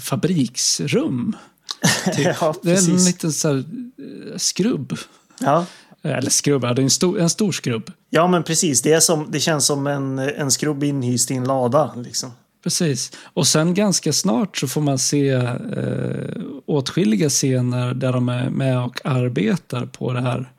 fabriksrum. 0.00 1.36
Typ. 2.16 2.36
ja, 2.40 2.54
Det 2.62 2.72
är 2.72 2.90
en 2.90 3.04
liten 3.04 3.32
så 3.32 3.48
här, 3.48 3.56
eh, 3.56 4.36
skrubb. 4.36 4.98
Ja. 5.40 5.66
Eller 6.02 6.30
skrubb, 6.30 6.62
det 6.62 6.68
är 6.68 6.80
en 6.80 6.90
stor, 6.90 7.20
en 7.20 7.30
stor 7.30 7.52
skrubb. 7.52 7.92
ja, 8.10 8.26
men 8.26 8.42
precis. 8.42 8.82
Det, 8.82 8.92
är 8.92 9.00
som, 9.00 9.30
det 9.30 9.40
känns 9.40 9.66
som 9.66 9.86
en, 9.86 10.18
en 10.18 10.50
skrubb 10.50 10.84
inhyst 10.84 11.30
i 11.30 11.34
en 11.34 11.44
lada. 11.44 11.94
Liksom. 11.96 12.30
Precis. 12.62 13.12
Och 13.24 13.46
sen 13.46 13.74
ganska 13.74 14.12
snart 14.12 14.56
så 14.56 14.68
får 14.68 14.80
man 14.80 14.98
se 14.98 15.30
eh, 15.30 16.42
åtskilliga 16.66 17.28
scener 17.28 17.94
där 17.94 18.12
de 18.12 18.28
är 18.28 18.50
med 18.50 18.84
och 18.84 19.06
arbetar 19.06 19.86
på 19.86 20.12
det 20.12 20.20
här 20.20 20.52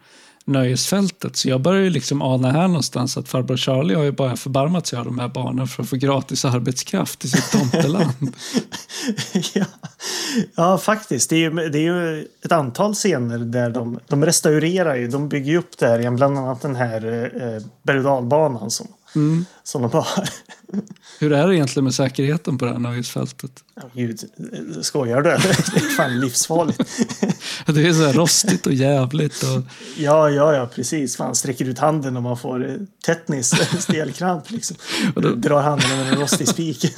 nöjesfältet. 0.47 1.35
Så 1.35 1.49
jag 1.49 1.61
börjar 1.61 1.81
ju 1.81 1.89
liksom 1.89 2.21
ana 2.21 2.51
här 2.51 2.67
någonstans 2.67 3.17
att 3.17 3.29
farbror 3.29 3.57
Charlie 3.57 3.95
har 3.95 4.03
ju 4.03 4.11
bara 4.11 4.35
förbarmat 4.35 4.87
sig 4.87 4.99
av 4.99 5.05
de 5.05 5.19
här 5.19 5.27
barnen 5.27 5.67
för 5.67 5.83
att 5.83 5.89
få 5.89 5.95
gratis 5.95 6.45
arbetskraft 6.45 7.25
i 7.25 7.27
sitt 7.27 7.51
tomteland. 7.51 8.13
ja. 9.53 9.65
ja, 10.55 10.77
faktiskt. 10.77 11.29
Det 11.29 11.35
är, 11.35 11.39
ju, 11.39 11.69
det 11.69 11.77
är 11.77 11.81
ju 11.81 12.27
ett 12.45 12.51
antal 12.51 12.93
scener 12.93 13.37
där 13.37 13.69
de, 13.69 13.99
de 14.07 14.25
restaurerar 14.25 14.95
ju. 14.95 15.07
De 15.07 15.29
bygger 15.29 15.51
ju 15.51 15.57
upp 15.57 15.77
det 15.77 15.87
här 15.87 15.99
igen. 15.99 16.15
Bland 16.15 16.37
annat 16.37 16.61
den 16.61 16.75
här 16.75 17.05
eh, 17.05 17.47
eh 17.47 17.61
berg 17.83 17.97
och 17.97 18.03
dalbanan 18.03 18.71
som, 18.71 18.87
Mm. 19.17 19.45
som 19.63 19.81
de 19.81 19.91
har. 19.91 20.29
Hur 21.19 21.31
är 21.33 21.47
det 21.47 21.55
egentligen 21.55 21.83
med 21.83 21.93
säkerheten 21.93 22.57
på 22.57 22.65
det 22.65 22.71
här 22.71 22.79
nöjesfältet? 22.79 23.51
Ja, 23.75 23.81
Gud, 23.93 24.19
skojar 24.81 25.21
du? 25.21 25.29
Det 25.29 25.35
är 25.35 25.95
fan 25.95 26.19
livsfarligt. 26.19 26.79
Det 27.65 27.87
är 27.87 27.93
så 27.93 28.05
här 28.05 28.13
rostigt 28.13 28.65
och 28.67 28.73
jävligt. 28.73 29.43
Och, 29.43 29.63
Ja, 29.97 30.29
ja, 30.29 30.53
ja, 30.55 30.65
precis. 30.75 31.19
Man 31.19 31.35
sträcker 31.35 31.65
ut 31.65 31.79
handen 31.79 32.17
och 32.17 32.23
man 32.23 32.37
får 32.37 32.69
eh, 32.69 32.75
tetanus, 33.05 33.49
stelkramp 33.79 34.51
liksom. 34.51 34.77
Och 35.15 35.21
då- 35.21 35.35
Drar 35.35 35.61
handen 35.61 35.91
över 35.91 36.11
en 36.11 36.19
rostig 36.19 36.47
spik. 36.47 36.95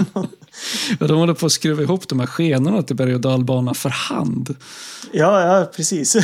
de 0.99 1.17
håller 1.17 1.33
på 1.33 1.45
att 1.45 1.51
skruva 1.51 1.81
ihop 1.83 2.07
de 2.07 2.19
här 2.19 2.27
skenorna 2.27 2.83
till 2.83 2.95
berg 2.95 3.15
och 3.15 3.21
dalbana 3.21 3.73
för 3.73 3.89
hand. 3.89 4.55
ja, 5.13 5.41
ja, 5.59 5.65
precis. 5.75 6.15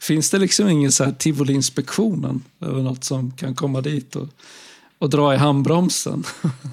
Finns 0.00 0.30
det 0.30 0.38
liksom 0.38 0.68
ingen 0.68 0.92
så 0.92 1.04
här 1.04 1.12
tivoliinspektionen 1.12 2.42
över 2.60 2.82
något 2.82 3.04
som 3.04 3.30
kan 3.30 3.54
komma 3.54 3.80
dit 3.80 4.16
och, 4.16 4.28
och 5.04 5.10
dra 5.10 5.34
i 5.34 5.36
handbromsen? 5.36 6.24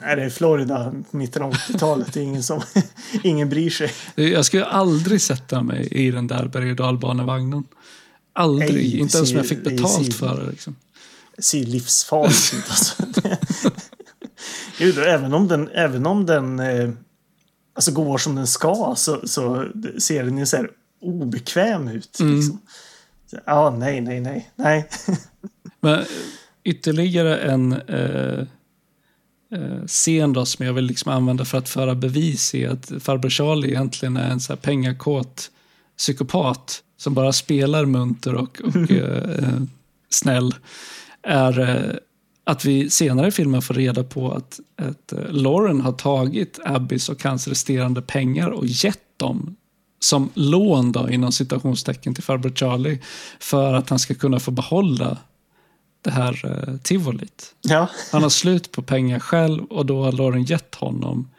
Nej, 0.02 0.16
det 0.16 0.24
är 0.24 0.30
Florida, 0.30 0.94
mitten 1.12 1.42
av 1.42 1.54
80-talet. 1.54 2.14
Det 2.14 2.20
är 2.20 2.24
ingen 2.24 2.44
som... 2.44 2.62
ingen 3.24 3.50
bryr 3.50 3.70
sig. 3.70 3.92
Jag 4.16 4.46
skulle 4.46 4.66
aldrig 4.66 5.22
sätta 5.22 5.64
mig 5.64 5.88
i 5.92 6.12
den 6.12 6.28
där 6.28 6.48
berg 6.48 6.70
och 6.70 6.76
dalbanevagnen. 6.76 7.64
Aldrig. 8.34 8.74
Nej, 8.74 9.00
inte 9.00 9.18
ens 9.18 9.32
om 9.32 9.38
jag 9.38 9.48
fick 9.48 9.64
betalt 9.64 10.06
ser- 10.06 10.12
för 10.14 10.44
det. 10.44 10.52
Liksom. 10.52 10.76
Det 11.36 11.42
ser 11.42 11.64
livsfarligt 11.66 12.54
ut. 12.54 12.70
Alltså. 12.70 13.04
Gud, 14.78 14.98
även 14.98 15.34
om 15.34 15.48
den, 15.48 15.68
även 15.68 16.06
om 16.06 16.26
den 16.26 16.60
eh, 16.60 16.90
alltså 17.76 17.92
går 17.92 18.18
som 18.18 18.36
den 18.36 18.48
ska 18.48 18.94
så, 18.98 19.28
så 19.28 19.68
ser 20.00 20.24
den 20.24 20.38
ju 20.38 20.46
så 20.46 20.58
här 20.58 20.70
obekväm 21.02 21.88
ut. 21.88 22.20
Mm. 22.20 22.36
Liksom. 22.36 22.60
Så, 23.28 23.38
Ja, 23.46 23.76
nej, 23.80 24.02
nej, 24.02 24.20
nej, 24.20 24.52
nej. 24.56 24.90
Men 25.80 26.06
ytterligare 26.64 27.38
en 27.38 27.74
eh, 27.74 28.40
eh, 29.52 29.86
scen 29.88 30.34
då 30.34 30.46
som 30.46 30.66
jag 30.66 30.74
vill 30.74 30.86
liksom 30.86 31.12
använda 31.12 31.46
för 31.46 31.58
att 31.58 31.70
föra 31.70 31.96
bevis 31.96 32.56
i 32.56 32.66
att 32.66 32.92
farbror 33.00 33.30
Charlie 33.30 33.68
egentligen 33.68 34.18
är 34.18 34.32
en 34.32 34.40
så 34.40 34.54
här 34.54 34.58
pengakåt 34.58 35.52
psykopat 35.98 36.84
som 36.98 37.14
bara 37.14 37.34
spelar 37.34 37.86
munter 37.86 38.36
och, 38.36 38.62
och 38.62 38.92
eh, 38.92 39.40
eh, 39.40 39.62
snäll. 40.10 40.56
Är 41.24 41.60
eh, 41.60 41.96
att 42.44 42.66
vi 42.66 42.90
senare 42.90 43.28
i 43.28 43.32
filmen 43.32 43.62
får 43.62 43.74
reda 43.74 44.04
på 44.04 44.32
att, 44.32 44.60
att 44.76 45.14
Lauren 45.30 45.82
har 45.82 45.92
tagit 45.92 46.60
Abbys 46.66 47.10
och 47.10 47.24
hans 47.24 47.48
resterande 47.48 48.02
pengar 48.02 48.50
och 48.50 48.66
gett 48.66 49.18
dem 49.18 49.56
som 50.00 50.30
lån 50.34 50.92
då, 50.92 51.10
inom 51.10 51.32
citationstecken 51.32 52.14
till 52.14 52.24
farbror 52.24 52.52
Charlie 52.56 53.00
för 53.40 53.74
att 53.74 53.90
han 53.90 54.00
ska 54.00 54.14
kunna 54.14 54.40
få 54.40 54.52
behålla 54.52 55.18
det 56.02 56.12
här 56.12 56.46
eh, 56.46 56.78
tivolit. 56.78 57.56
Ja. 57.62 57.90
Han 58.12 58.24
har 58.24 58.30
slut 58.30 58.72
på 58.72 58.82
pengar 58.82 59.20
själv 59.20 59.64
och 59.64 59.86
då 59.86 60.04
har 60.04 60.12
Lauren 60.12 60.44
gett 60.44 60.76
honom 60.76 61.30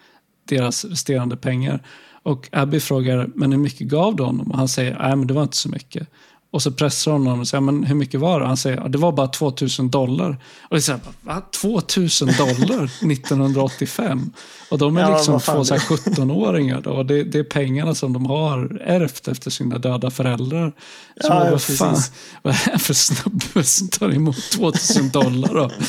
deras 0.44 0.84
resterande 0.84 1.36
pengar. 1.36 1.82
Och 2.22 2.48
Abby 2.52 2.80
frågar, 2.80 3.30
men 3.34 3.52
hur 3.52 3.58
mycket 3.58 3.86
gav 3.86 4.16
du 4.16 4.22
honom? 4.22 4.50
Och 4.50 4.58
han 4.58 4.68
säger, 4.68 4.98
nej 4.98 5.16
men 5.16 5.26
det 5.26 5.34
var 5.34 5.42
inte 5.42 5.56
så 5.56 5.68
mycket. 5.68 6.08
Och 6.52 6.62
så 6.62 6.72
pressar 6.72 7.12
hon 7.12 7.26
honom 7.26 7.40
och 7.40 7.48
säger, 7.48 7.60
men 7.62 7.84
hur 7.84 7.94
mycket 7.94 8.20
var 8.20 8.40
det? 8.40 8.46
Han 8.46 8.56
säger, 8.56 8.88
det 8.88 8.98
var 8.98 9.12
bara 9.12 9.26
2000 9.28 9.90
dollar. 9.90 10.30
Och 10.62 10.68
det 10.70 10.76
är 10.76 10.80
så 10.80 10.92
här, 10.92 11.00
va? 11.20 11.42
2000 11.60 12.28
dollar 12.38 12.84
1985? 13.12 14.30
Och 14.70 14.78
de 14.78 14.96
är 14.96 15.00
Ja, 15.00 15.16
liksom 15.16 15.32
vad 15.32 15.42
två 15.44 15.64
så 15.64 15.74
här 15.74 15.82
det- 15.88 15.94
17-åringar 16.10 16.80
då. 16.80 16.90
Och 16.90 17.06
det, 17.06 17.24
det 17.24 17.38
är 17.38 17.44
pengarna 17.44 17.94
som 17.94 18.12
de 18.12 18.26
har 18.26 18.82
ärvt 18.86 19.28
efter 19.28 19.50
sina 19.50 19.78
döda 19.78 20.10
föräldrar. 20.10 20.72
Så 21.20 21.26
Ja, 21.26 21.30
bara, 21.30 21.44
ja, 21.44 21.50
vad 21.50 21.62
fan, 21.62 21.96
vad 22.42 22.54
är 22.54 22.72
det 22.72 22.78
för 22.78 22.94
snubbe 22.94 23.64
som 23.64 23.88
tar 23.88 24.14
emot 24.14 24.36
2000 24.52 25.10
dollar 25.10 25.54
då? 25.54 25.70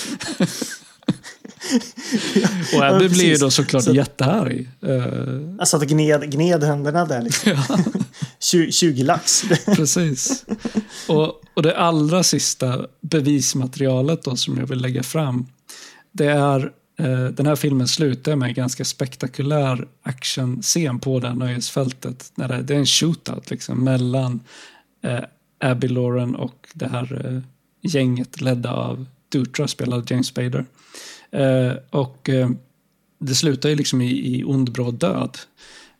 Och 2.78 2.84
Abby 2.86 3.10
blir 3.10 3.26
ju 3.26 3.36
då 3.36 3.52
såklart 3.52 3.84
Så- 3.84 3.94
jättearg. 3.94 4.70
Eh, 4.82 4.92
Jag 5.58 5.68
satt 5.68 5.82
och 5.82 5.88
gned, 5.88 6.32
gned 6.32 6.64
händerna 6.64 7.06
där. 7.06 7.22
Liksom. 7.22 7.52
20, 8.44 8.72
20 8.72 9.04
lax. 9.04 9.44
Precis. 9.66 10.46
Och, 11.08 11.42
och 11.54 11.64
det 11.64 11.78
allra 11.78 12.24
sista 12.24 12.86
bevismaterialet 13.02 14.24
då 14.24 14.36
som 14.36 14.58
jag 14.58 14.68
vill 14.68 14.82
lägga 14.82 15.04
fram. 15.04 15.46
Det 16.12 16.26
är, 16.26 16.72
eh, 17.00 17.26
den 17.26 17.46
här 17.46 17.56
filmen 17.56 17.88
slutar 17.88 18.36
med 18.36 18.48
en 18.48 18.54
ganska 18.54 18.86
spektakulär 18.86 19.88
actionscen 20.04 21.00
på 21.00 21.20
det 21.20 21.28
här 21.28 21.36
nöjesfältet. 21.36 22.32
När 22.36 22.48
det, 22.48 22.62
det 22.62 22.74
är 22.74 22.80
en 22.80 22.86
shootout 22.86 23.50
liksom, 23.50 23.84
mellan 23.84 24.40
eh, 25.04 25.24
Abby 25.60 25.88
Lauren 25.88 26.36
och 26.36 26.68
det 26.74 26.88
här 26.88 27.26
eh, 27.26 27.42
gänget 27.92 28.42
ledda 28.42 28.74
av 28.74 29.06
Dutra, 29.30 29.68
spelad 29.68 30.00
av 30.00 30.12
James 30.12 30.28
Spader. 30.28 30.66
Eh, 31.32 31.74
och 31.90 32.30
eh, 32.30 32.50
det 33.20 33.36
slutar 33.36 33.70
ju 33.70 33.76
liksom 33.76 34.02
i, 34.02 34.38
i 34.38 34.44
ond 34.44 34.72
bråd 34.72 34.94
död. 34.94 35.38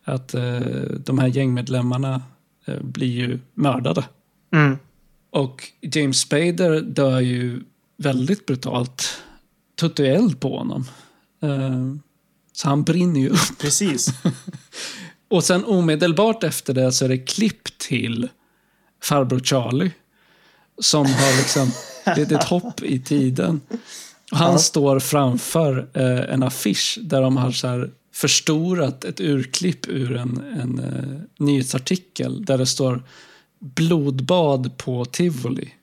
Att 0.04 0.34
eh, 0.34 0.60
de 1.06 1.20
här 1.20 1.28
gängmedlemmarna 1.28 2.22
blir 2.82 3.08
ju 3.08 3.40
mördade. 3.54 4.04
Mm. 4.54 4.78
Och 5.32 5.64
James 5.82 6.18
Spader 6.20 6.82
dör 6.82 7.20
ju 7.20 7.64
väldigt 7.98 8.46
brutalt. 8.46 9.22
Tuttar 9.80 10.04
eld 10.04 10.40
på 10.40 10.58
honom. 10.58 10.86
Eh, 11.42 11.96
så 12.54 12.70
han 12.70 12.84
brinner 12.84 13.20
ju 13.20 13.30
upp. 13.30 13.58
Precis. 13.60 14.10
Och 15.30 15.44
sen 15.44 15.66
omedelbart 15.66 16.44
efter 16.44 16.74
det 16.74 16.92
så 16.92 17.06
är 17.06 17.10
det 17.10 17.18
klipp 17.18 17.78
till 17.78 18.30
farbror 19.04 19.40
Charlie. 19.40 19.92
Som 20.80 21.06
har 21.06 21.38
liksom, 21.38 21.72
det 22.16 22.32
är 22.32 22.36
ett 22.36 22.44
hopp 22.44 22.84
i 22.84 23.00
tiden. 23.00 23.62
Och 24.32 24.38
han 24.38 24.52
Ja. 24.52 24.58
står 24.58 25.00
framför 25.00 25.90
eh, 25.94 26.34
en 26.34 26.44
affisch 26.44 27.00
där 27.02 27.22
de 27.22 27.38
har 27.38 27.52
så 27.52 27.68
här 27.68 27.92
förstorat 28.14 29.04
ett 29.06 29.20
urklipp 29.20 29.88
ur 29.88 30.16
en, 30.16 30.44
en 30.62 30.80
eh, 30.80 31.46
nyhetsartikel 31.46 32.46
där 32.46 32.58
det 32.58 32.66
står 32.66 33.04
blodbad 33.60 34.78
på 34.78 35.06
tivoli. 35.06 35.74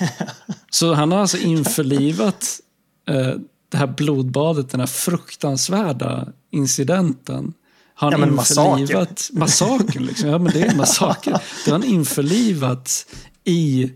Så 0.70 0.94
han 0.94 1.12
har 1.12 1.18
alltså 1.18 1.38
införlivat 1.38 2.60
eh, 3.08 3.34
det 3.68 3.78
här 3.78 3.86
blodbadet, 3.86 4.70
den 4.70 4.80
här 4.80 4.86
fruktansvärda 4.86 6.28
incidenten. 6.50 7.52
Har 7.94 8.10
han 8.12 8.20
Ja, 8.20 8.26
men 8.26 8.38
införlivat... 8.38 9.30
Massaker. 9.32 10.00
liksom. 10.00 10.28
Ja, 10.28 10.38
men 10.38 10.52
det 10.52 10.60
är 10.60 10.74
massaker. 10.76 11.30
Det 11.64 11.70
har 11.70 11.78
han 11.78 11.88
införlivat 11.88 13.06
i 13.44 13.92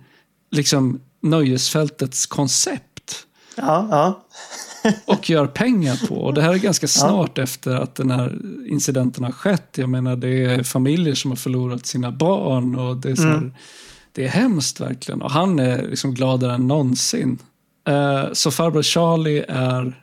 liksom, 0.50 1.00
nöjesfältets 1.22 2.26
koncept 2.26 3.26
Ja, 3.56 3.88
ja. 3.90 4.24
Och 5.04 5.30
gör 5.30 5.46
pengar 5.46 6.06
på. 6.08 6.14
Och 6.14 6.34
det 6.34 6.42
här 6.42 6.52
är 6.54 6.58
ganska 6.58 6.88
snart 6.88 7.38
efter 7.38 7.74
att 7.74 7.94
den 7.94 8.10
här 8.10 8.38
incidenten 8.66 9.24
har 9.24 9.32
skett. 9.32 9.68
Jag 9.74 9.88
menar, 9.88 10.16
det 10.16 10.44
är 10.44 10.62
familjer 10.62 11.14
som 11.14 11.30
har 11.30 11.36
förlorat 11.36 11.86
sina 11.86 12.10
barn 12.12 12.76
och 12.76 12.96
det 12.96 13.10
är, 13.10 13.14
så 13.14 13.22
här, 13.22 13.36
Mm. 13.36 13.52
det 14.12 14.24
är 14.24 14.28
hemskt 14.28 14.80
verkligen. 14.80 15.22
Och 15.22 15.30
han 15.30 15.58
är 15.58 15.82
liksom 15.82 16.14
gladare 16.14 16.54
än 16.54 16.66
någonsin. 16.66 17.38
Eh, 17.88 18.24
så 18.32 18.50
farbror 18.50 18.82
Charlie 18.82 19.44
är 19.48 20.02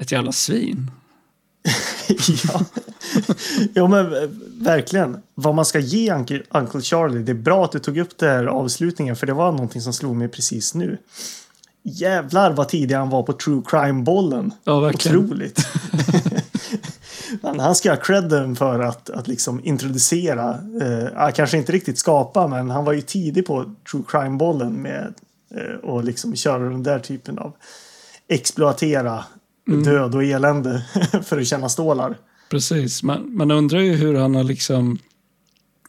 ett 0.00 0.12
jävla 0.12 0.32
svin. 0.32 0.90
ja. 2.44 2.60
jo, 3.74 3.88
men 3.88 4.06
eh, 4.06 4.28
verkligen. 4.60 5.16
Vad 5.34 5.54
man 5.54 5.64
ska 5.64 5.78
ge 5.78 6.12
Uncle 6.50 6.82
Charlie. 6.82 7.22
Det 7.22 7.32
är 7.32 7.36
bra 7.36 7.64
att 7.64 7.72
du 7.72 7.78
tog 7.78 7.98
upp 7.98 8.18
det 8.18 8.26
här 8.26 8.46
avslutningen. 8.46 9.16
För 9.16 9.26
det 9.26 9.32
var 9.32 9.52
någonting 9.52 9.82
som 9.82 9.92
slog 9.92 10.16
mig 10.16 10.28
precis 10.28 10.74
nu. 10.74 10.98
Jävlar 11.88 12.52
vad 12.52 12.68
tidig 12.68 12.94
han 12.94 13.10
var 13.10 13.22
på 13.22 13.32
true 13.32 13.62
crime-bollen. 13.66 14.52
Ja, 14.64 14.80
verkligen. 14.80 15.18
Otroligt. 15.18 15.66
Men 17.42 17.60
han 17.60 17.74
ska 17.74 17.90
ha 17.90 17.96
credden 17.96 18.56
för 18.56 18.80
att, 18.80 19.10
att 19.10 19.28
liksom 19.28 19.60
introducera, 19.64 20.58
eh, 20.82 21.30
kanske 21.34 21.56
inte 21.56 21.72
riktigt 21.72 21.98
skapa, 21.98 22.46
men 22.48 22.70
han 22.70 22.84
var 22.84 22.92
ju 22.92 23.00
tidig 23.00 23.46
på 23.46 23.74
true 23.90 24.02
crime-bollen 24.08 24.72
med 24.72 25.14
eh, 25.54 25.90
och 25.90 26.04
liksom 26.04 26.36
köra 26.36 26.68
den 26.68 26.82
där 26.82 26.98
typen 26.98 27.38
av 27.38 27.52
exploatera 28.28 29.24
Mm. 29.68 29.82
död 29.82 30.14
och 30.14 30.24
elände 30.24 30.84
för 31.22 31.40
att 31.40 31.46
tjäna 31.46 31.68
stålar. 31.68 32.18
Precis. 32.50 33.02
Man, 33.02 33.36
man 33.36 33.50
undrar 33.50 33.80
ju 33.80 33.94
hur 33.94 34.14
han 34.14 34.34
har 34.34 34.44
liksom 34.44 34.98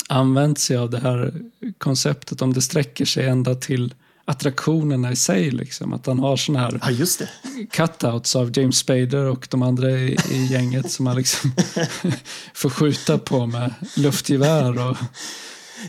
använt 0.10 0.60
sig 0.60 0.78
av 0.78 0.90
det 0.90 1.00
här 1.00 1.34
konceptet. 1.78 2.42
Om 2.42 2.54
det 2.54 2.62
sträcker 2.62 3.06
sig 3.06 3.26
ända 3.26 3.56
till 3.56 3.94
attraktionerna 4.28 5.12
i 5.12 5.16
sig. 5.16 5.52
Liksom. 5.52 5.94
Att 5.94 6.06
han 6.06 6.20
har 6.20 6.38
såna 6.38 6.60
här 6.60 6.80
Ja, 7.00 7.66
cutouts 7.72 8.36
av 8.36 8.58
James 8.60 8.78
Spader 8.78 9.26
och 9.26 9.48
de 9.50 9.64
andra 9.64 9.90
i, 9.92 10.18
i 10.32 10.46
gänget 10.46 10.92
som 10.92 11.06
man 11.06 11.16
liksom 11.16 11.52
får 12.54 12.70
skjuta 12.70 13.18
på 13.18 13.46
med 13.46 13.74
luftgevär. 13.96 14.90
Och, 14.90 14.98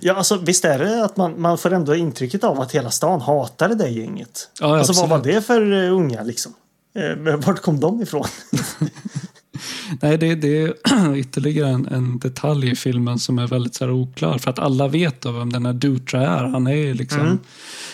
Ja, 0.00 0.14
alltså 0.14 0.36
visst 0.36 0.64
är 0.64 0.78
det 0.78 1.04
att 1.04 1.16
man, 1.16 1.40
man 1.40 1.58
får 1.58 1.72
ändå 1.72 1.94
intrycket 1.94 2.44
av 2.44 2.60
att 2.60 2.72
hela 2.72 2.90
stan 2.90 3.20
hatar 3.20 3.68
det 3.68 3.74
där 3.74 3.88
gänget. 3.88 4.50
Ja, 4.60 4.68
ja, 4.68 4.78
alltså 4.78 4.92
vad 4.92 5.08
var 5.10 5.18
det 5.18 5.46
för 5.46 5.72
uh, 5.72 5.94
unga 5.94 6.22
liksom? 6.22 6.54
Eh, 6.94 7.36
vart 7.36 7.62
kom 7.62 7.80
de 7.80 8.02
ifrån? 8.02 8.26
nej, 10.02 10.18
det, 10.18 10.34
det 10.34 10.62
är 10.62 11.14
ytterligare 11.16 11.70
en, 11.70 11.86
en 11.86 12.18
detalj 12.18 12.70
i 12.70 12.76
filmen 12.76 13.18
som 13.18 13.38
är 13.38 13.46
väldigt 13.46 13.74
så 13.74 13.90
oklar. 13.90 14.38
För 14.38 14.50
att 14.50 14.58
alla 14.58 14.88
vet 14.88 15.20
då 15.20 15.32
vem 15.32 15.52
den 15.52 15.66
här 15.66 15.72
Dutra 15.72 16.26
är. 16.26 16.44
Han, 16.44 16.66
är 16.66 16.94
liksom, 16.94 17.20
Mm. 17.20 17.38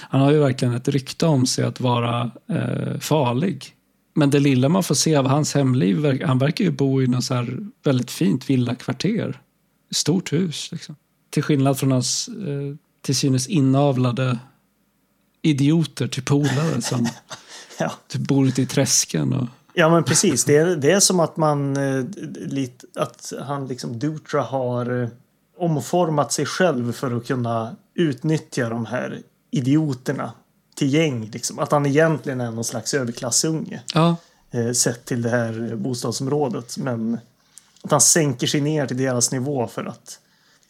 han 0.00 0.20
har 0.20 0.32
ju 0.32 0.38
verkligen 0.38 0.74
ett 0.74 0.88
rykte 0.88 1.26
om 1.26 1.46
sig 1.46 1.64
att 1.64 1.80
vara 1.80 2.30
eh, 2.48 2.98
farlig. 3.00 3.70
Men 4.14 4.30
det 4.30 4.38
lilla 4.40 4.68
man 4.68 4.82
får 4.82 4.94
se 4.94 5.16
av 5.16 5.26
hans 5.26 5.54
hemliv, 5.54 6.22
han 6.22 6.38
verkar 6.38 6.64
ju 6.64 6.70
bo 6.70 7.02
i 7.02 7.06
något 7.06 7.24
så 7.24 7.34
här 7.34 7.58
väldigt 7.84 8.10
fint 8.10 8.50
villakvarter. 8.50 9.40
Stort 9.90 10.32
hus. 10.32 10.68
Liksom. 10.72 10.96
Till 11.30 11.42
skillnad 11.42 11.78
från 11.78 11.92
hans 11.92 12.28
eh, 12.28 12.76
till 13.02 13.16
synes 13.16 13.46
inavlade 13.46 14.38
idioter 15.42 16.08
till 16.08 16.22
polare 16.22 16.82
som 16.82 17.08
ja. 17.78 17.92
typ 18.08 18.20
bor 18.20 18.46
ute 18.48 18.62
i 18.62 18.66
träsken. 18.66 19.32
Och, 19.32 19.48
ja, 19.74 19.88
men 19.88 20.04
precis. 20.04 20.44
Det 20.44 20.56
är, 20.56 20.76
det 20.76 20.90
är 20.90 21.00
som 21.00 21.20
att 21.20 21.36
man 21.36 21.76
eh, 21.76 22.04
lite, 22.34 22.86
att 22.94 23.32
han 23.40 23.66
liksom 23.66 23.98
Dutra 23.98 24.42
har 24.42 25.02
eh, 25.02 25.08
omformat 25.58 26.32
sig 26.32 26.46
själv 26.46 26.92
för 26.92 27.16
att 27.16 27.26
kunna 27.26 27.76
utnyttja 27.94 28.68
de 28.68 28.86
här 28.86 29.20
idioterna 29.50 30.32
till 30.74 30.94
gäng. 30.94 31.30
Liksom. 31.32 31.58
Att 31.58 31.72
han 31.72 31.86
egentligen 31.86 32.40
är 32.40 32.50
någon 32.50 32.64
slags 32.64 32.94
överklassunge. 32.94 33.82
ja, 33.94 34.16
eh, 34.50 34.72
sett 34.72 35.04
till 35.04 35.22
det 35.22 35.30
här 35.30 35.76
bostadsområdet. 35.76 36.78
Men 36.78 37.18
att 37.82 37.90
han 37.90 38.00
sänker 38.00 38.46
sig 38.46 38.60
ner 38.60 38.86
till 38.86 38.96
deras 38.96 39.32
nivå 39.32 39.66
för 39.66 39.84
att 39.84 40.20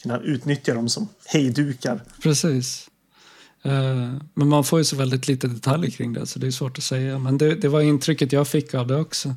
kunna 0.02 0.18
utnyttja 0.18 0.74
dem 0.74 0.88
som 0.88 1.08
hejdukar. 1.26 2.00
Precis. 2.22 2.88
Eh, 3.64 4.12
men 4.34 4.48
man 4.48 4.64
får 4.64 4.78
ju 4.78 4.84
så 4.84 4.96
väldigt 4.96 5.28
lite 5.28 5.48
detaljer 5.48 5.90
kring 5.90 6.12
det, 6.12 6.26
så 6.26 6.38
det 6.38 6.46
är 6.46 6.50
svårt 6.50 6.78
att 6.78 6.84
säga. 6.84 7.18
Men 7.18 7.38
det, 7.38 7.54
det 7.54 7.68
var 7.68 7.80
intrycket 7.80 8.32
jag 8.32 8.48
fick 8.48 8.74
av 8.74 8.86
det 8.86 8.96
också. 8.96 9.34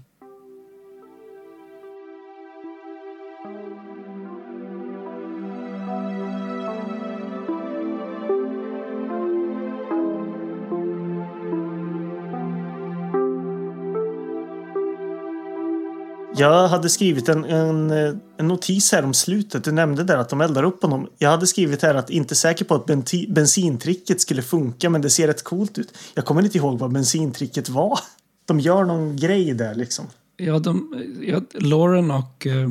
Jag 16.38 16.68
hade 16.68 16.90
skrivit 16.90 17.30
en, 17.30 17.46
en, 17.46 17.92
eh, 17.92 18.14
en 18.38 18.48
notis 18.48 18.92
här 18.92 19.04
om 19.06 19.14
slutet. 19.14 19.64
Du 19.64 19.72
nämnde 19.72 20.04
där 20.04 20.18
att 20.18 20.30
de 20.30 20.42
eldar 20.42 20.64
upp 20.64 20.82
honom. 20.82 21.08
Jag 21.18 21.30
hade 21.30 21.48
skrivit 21.48 21.82
här 21.82 21.96
att 21.96 22.10
inte 22.10 22.36
säker 22.36 22.66
på 22.66 22.76
att 22.76 22.86
benti, 22.86 23.28
bensintricket 23.30 24.22
skulle 24.22 24.42
funka, 24.42 24.90
men 24.90 25.02
det 25.02 25.10
ser 25.10 25.28
rätt 25.28 25.44
coolt 25.44 25.78
ut. 25.78 25.94
Jag 26.14 26.26
kommer 26.26 26.44
inte 26.44 26.58
ihåg 26.58 26.80
vad 26.80 26.92
bensintricket 26.92 27.70
var. 27.70 28.00
De 28.46 28.60
gör 28.60 28.84
någon 28.86 29.16
grej 29.16 29.54
där 29.54 29.76
liksom. 29.76 30.06
Ja, 30.38 30.60
de, 30.60 31.04
ja, 31.22 31.42
Lauren 31.54 32.12
och 32.12 32.48
eh, 32.48 32.70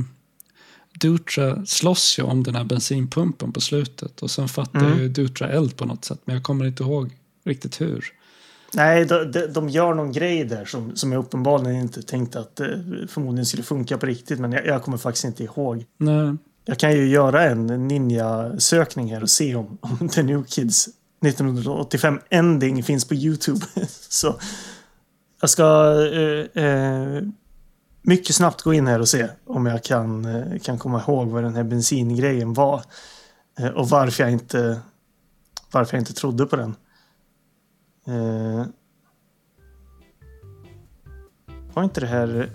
Dutra 1.01 1.67
slåss 1.67 2.19
ju 2.19 2.23
om 2.23 2.43
den 2.43 2.55
här 2.55 2.65
bensinpumpen 2.65 3.53
på 3.53 3.61
slutet. 3.61 4.23
Och 4.23 4.31
sen 4.31 4.49
fattar 4.49 4.87
Mm. 4.87 4.99
ju 4.99 5.09
Dutra 5.09 5.49
eld 5.49 5.77
på 5.77 5.85
något 5.85 6.05
sätt. 6.05 6.21
Men 6.25 6.35
jag 6.35 6.45
kommer 6.45 6.65
inte 6.67 6.83
ihåg 6.83 7.17
riktigt 7.45 7.81
hur. 7.81 8.05
Nej, 8.73 9.05
de, 9.05 9.47
de, 9.53 9.69
gör 9.69 9.95
någon 9.95 10.13
grej 10.13 10.45
där 10.45 10.65
som, 10.65 10.97
som 10.97 11.13
jag 11.13 11.19
uppenbarligen 11.19 11.81
inte 11.81 12.03
tänkte 12.03 12.41
att 12.41 12.57
det 12.57 12.83
förmodligen 13.09 13.47
skulle 13.47 13.63
funka 13.63 13.99
på 13.99 14.07
riktigt. 14.07 14.41
Men 14.41 14.53
jag, 14.53 14.67
jag 14.67 14.83
kommer 14.83 14.99
faktiskt 14.99 15.25
inte 15.25 15.45
ihåg. 15.45 15.85
Nej. 15.99 16.37
Jag 16.65 16.79
kan 16.79 16.93
ju 16.93 17.09
göra 17.09 17.45
en 17.45 17.89
ninja-sökning 17.89 19.15
här 19.15 19.23
och 19.23 19.31
se 19.31 19.55
om, 19.55 19.79
om 19.81 20.09
The 20.09 20.23
New 20.23 20.45
Kids 20.45 20.89
1985 21.27 22.21
Ending 22.31 22.83
finns 22.83 23.05
på 23.05 23.15
YouTube. 23.15 23.61
Så 24.09 24.35
jag 25.41 25.51
ska 25.51 25.95
eh, 26.13 26.65
eh, 26.65 27.23
mycket 28.03 28.37
snabbt 28.37 28.63
gå 28.63 28.75
in 28.75 28.87
här 28.87 29.01
och 29.01 29.09
se 29.09 29.29
om 29.47 29.67
jag 29.67 29.85
kan, 29.85 30.25
eh, 30.25 30.59
kan 30.59 30.79
komma 30.79 31.01
ihåg 31.01 31.29
vad 31.29 31.43
den 31.43 31.55
här 31.55 31.65
bensingrejen 31.65 32.55
var. 32.55 32.83
Eh, 33.59 33.69
och 33.69 33.89
varför 33.89 34.23
jag 34.23 34.33
inte 34.33 34.81
varför 35.73 35.97
jag 35.97 36.01
inte 36.01 36.15
trodde 36.15 36.47
på 36.47 36.57
den. 36.57 36.77
Eh, 38.07 38.67
var 41.75 41.85
inte 41.85 42.01
det 42.01 42.07
här... 42.07 42.51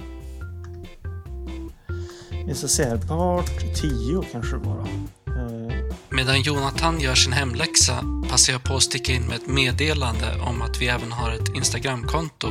Vi 2.45 2.55
ska 2.55 2.67
se 2.67 2.83
här. 2.83 2.97
Part 2.97 3.75
10 3.75 4.23
kanske 4.31 4.57
det 4.57 4.63
var. 4.63 4.77
då. 4.77 5.31
Eh, 5.31 5.73
Medan 6.09 6.41
Jonathan 6.41 6.99
gör 6.99 7.15
sin 7.15 7.33
hemläxa 7.33 8.03
passar 8.29 8.53
jag 8.53 8.63
på 8.63 8.75
att 8.75 8.83
sticka 8.83 9.13
in 9.13 9.27
med 9.27 9.35
ett 9.35 9.47
meddelande 9.47 10.39
om 10.47 10.61
att 10.61 10.81
vi 10.81 10.87
även 10.87 11.11
har 11.11 11.31
ett 11.31 11.55
Instagramkonto 11.55 12.47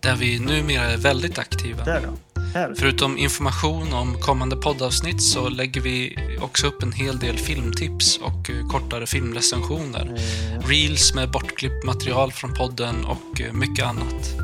där 0.00 0.16
vi 0.16 0.38
numera 0.38 0.84
är 0.84 0.96
väldigt 0.96 1.38
aktiva. 1.38 1.84
där 1.84 2.00
då. 2.06 2.35
Förutom 2.78 3.18
information 3.18 3.92
om 3.92 4.20
kommande 4.20 4.56
poddavsnitt 4.56 5.22
så 5.22 5.48
lägger 5.48 5.80
vi 5.80 6.16
också 6.40 6.66
upp 6.66 6.82
en 6.82 6.92
hel 6.92 7.18
del 7.18 7.38
filmtips 7.38 8.18
och 8.22 8.50
eh, 8.50 8.68
kortare 8.68 9.06
filmrecensioner. 9.06 10.14
Eh, 10.16 10.68
Reels 10.68 11.14
med 11.14 11.30
bortklippt 11.30 11.84
material 11.84 12.32
från 12.32 12.54
podden 12.54 13.04
och 13.04 13.40
eh, 13.40 13.52
mycket 13.52 13.84
annat. 13.84 14.34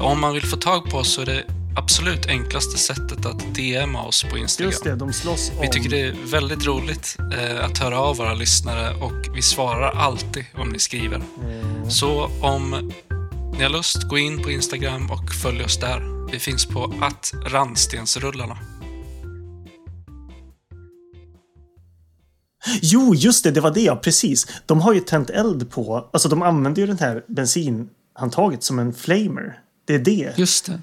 Om 0.00 0.20
man 0.20 0.34
vill 0.34 0.42
få 0.46 0.56
tag 0.56 0.90
på 0.90 0.96
oss 0.96 1.12
så 1.12 1.20
är 1.20 1.26
det 1.26 1.44
absolut 1.76 2.26
enklaste 2.26 2.78
sättet 2.78 3.26
att 3.26 3.54
DMa 3.54 4.02
oss 4.02 4.24
på 4.30 4.38
Instagram. 4.38 4.70
just 4.70 4.84
det, 4.84 4.94
de 4.96 5.12
slåss 5.12 5.50
om... 5.50 5.60
Vi 5.62 5.68
tycker 5.68 5.90
det 5.90 6.00
är 6.00 6.14
väldigt 6.30 6.66
roligt 6.66 7.16
eh, 7.38 7.64
att 7.64 7.78
höra 7.78 7.98
av 7.98 8.16
våra 8.16 8.34
lyssnare 8.34 8.94
och 8.94 9.36
vi 9.36 9.42
svarar 9.42 9.90
alltid 9.90 10.44
om 10.54 10.68
ni 10.68 10.78
skriver. 10.78 11.16
Eh, 11.16 11.88
Så 11.88 12.30
om 12.40 12.92
ni 13.58 13.62
har 13.62 13.70
lust, 13.70 14.02
gå 14.02 14.18
in 14.18 14.42
på 14.42 14.50
Instagram 14.50 15.10
och 15.10 15.34
följ 15.42 15.64
oss 15.64 15.78
där. 15.78 16.21
Vi 16.32 16.38
finns 16.38 16.66
på 16.66 16.94
att 17.00 17.32
randstensrullarna. 17.46 18.58
Jo, 22.82 23.14
just 23.14 23.44
det, 23.44 23.50
det 23.50 23.60
var 23.60 23.70
det, 23.70 23.80
ja, 23.80 23.96
precis. 23.96 24.46
De 24.66 24.80
har 24.80 24.92
ju 24.92 25.00
tänt 25.00 25.30
eld 25.30 25.70
på... 25.70 26.10
Alltså 26.12 26.28
de 26.28 26.42
använder 26.42 26.80
ju 26.82 26.86
den 26.86 26.98
här 26.98 27.24
bensinhandtaget 27.28 28.62
som 28.62 28.78
en 28.78 28.94
flamer. 28.94 29.60
Det 29.84 29.94
är 29.94 29.98
det. 29.98 30.32
Just 30.36 30.66
det. 30.66 30.80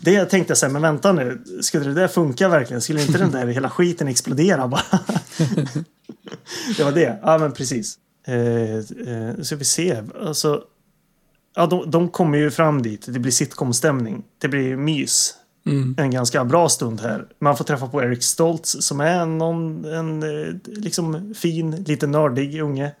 Det 0.00 0.12
jag 0.12 0.30
tänkte 0.30 0.56
så 0.56 0.66
här, 0.66 0.72
men 0.72 0.82
vänta 0.82 1.12
nu. 1.12 1.44
Skulle 1.62 1.84
det 1.84 1.94
där 1.94 2.08
funka 2.08 2.48
verkligen? 2.48 2.80
Skulle 2.80 3.02
inte 3.02 3.18
den 3.18 3.30
där 3.30 3.46
hela 3.46 3.70
skiten 3.70 4.08
explodera 4.08 4.68
bara? 4.68 4.82
det 6.76 6.84
var 6.84 6.92
det. 6.92 7.18
Ja, 7.22 7.38
men 7.38 7.52
precis. 7.52 7.98
Eh, 8.26 8.34
eh, 8.74 9.42
så 9.42 9.56
vi 9.56 9.64
se. 9.64 10.02
Alltså, 10.20 10.62
ja, 11.54 11.66
de, 11.66 11.90
de 11.90 12.08
kommer 12.08 12.38
ju 12.38 12.50
fram 12.50 12.82
dit. 12.82 13.06
Det 13.08 13.18
blir 13.18 13.32
sitcom-stämning. 13.32 14.24
Det 14.38 14.48
blir 14.48 14.76
mys. 14.76 15.34
Mm. 15.66 15.94
En 15.98 16.10
ganska 16.10 16.44
bra 16.44 16.68
stund 16.68 17.00
här. 17.00 17.26
Man 17.38 17.56
får 17.56 17.64
träffa 17.64 17.86
på 17.86 18.02
Eric 18.02 18.22
Stoltz 18.22 18.76
som 18.80 19.00
är 19.00 19.26
någon, 19.26 19.84
en 19.84 20.22
eh, 20.22 20.54
liksom 20.64 21.34
fin, 21.34 21.70
lite 21.70 22.06
nördig 22.06 22.60
unge. 22.62 22.92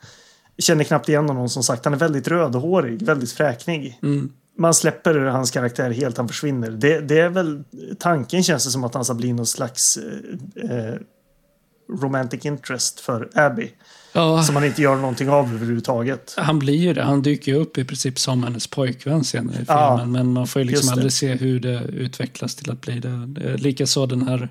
Känner 0.58 0.84
knappt 0.84 1.08
igen 1.08 1.28
honom 1.28 1.48
som 1.48 1.62
sagt. 1.62 1.84
Han 1.84 1.94
är 1.94 1.98
väldigt 1.98 2.28
rödhårig, 2.28 3.02
väldigt 3.02 3.32
fräknig 3.32 3.98
Mm. 4.02 4.32
man 4.58 4.74
släpper 4.74 5.14
hans 5.14 5.50
karaktär 5.50 5.90
helt, 5.90 6.16
han 6.16 6.28
försvinner. 6.28 6.70
Det, 6.70 7.00
det 7.00 7.20
är 7.20 7.28
väl 7.28 7.64
tanken 7.98 8.42
känns 8.42 8.64
det 8.64 8.70
som 8.70 8.84
att 8.84 8.94
han 8.94 9.04
ska 9.04 9.14
bli 9.14 9.32
någon 9.32 9.46
slags 9.46 9.96
eh, 9.96 10.70
eh, 10.70 10.94
romantic 12.00 12.44
interest 12.44 13.00
för 13.00 13.30
Abby. 13.34 13.72
Ja, 14.16 14.42
Som 14.42 14.54
man 14.54 14.64
inte 14.64 14.82
gör 14.82 14.96
någonting 14.96 15.28
av 15.30 15.54
överhuvudtaget. 15.54 16.34
han 16.36 16.58
blir 16.58 16.76
ju 16.76 16.94
det. 16.94 17.02
Han 17.02 17.22
dyker 17.22 17.52
ju 17.52 17.58
upp 17.58 17.78
i 17.78 17.84
princip 17.84 18.18
som 18.18 18.44
hennes 18.44 18.66
pojkvän 18.66 19.24
senare 19.24 19.54
i 19.54 19.58
filmen. 19.58 19.76
Ja, 19.78 20.04
men 20.06 20.32
man 20.32 20.46
får 20.46 20.62
ju 20.62 20.68
liksom 20.68 20.92
aldrig 20.92 21.12
se 21.12 21.34
hur 21.34 21.60
det 21.60 21.82
utvecklas 21.82 22.54
till 22.54 22.70
att 22.70 22.80
bli 22.80 23.00
det. 23.00 23.08
är 23.08 23.58
Likaså 23.58 24.06
den 24.06 24.28
här 24.28 24.48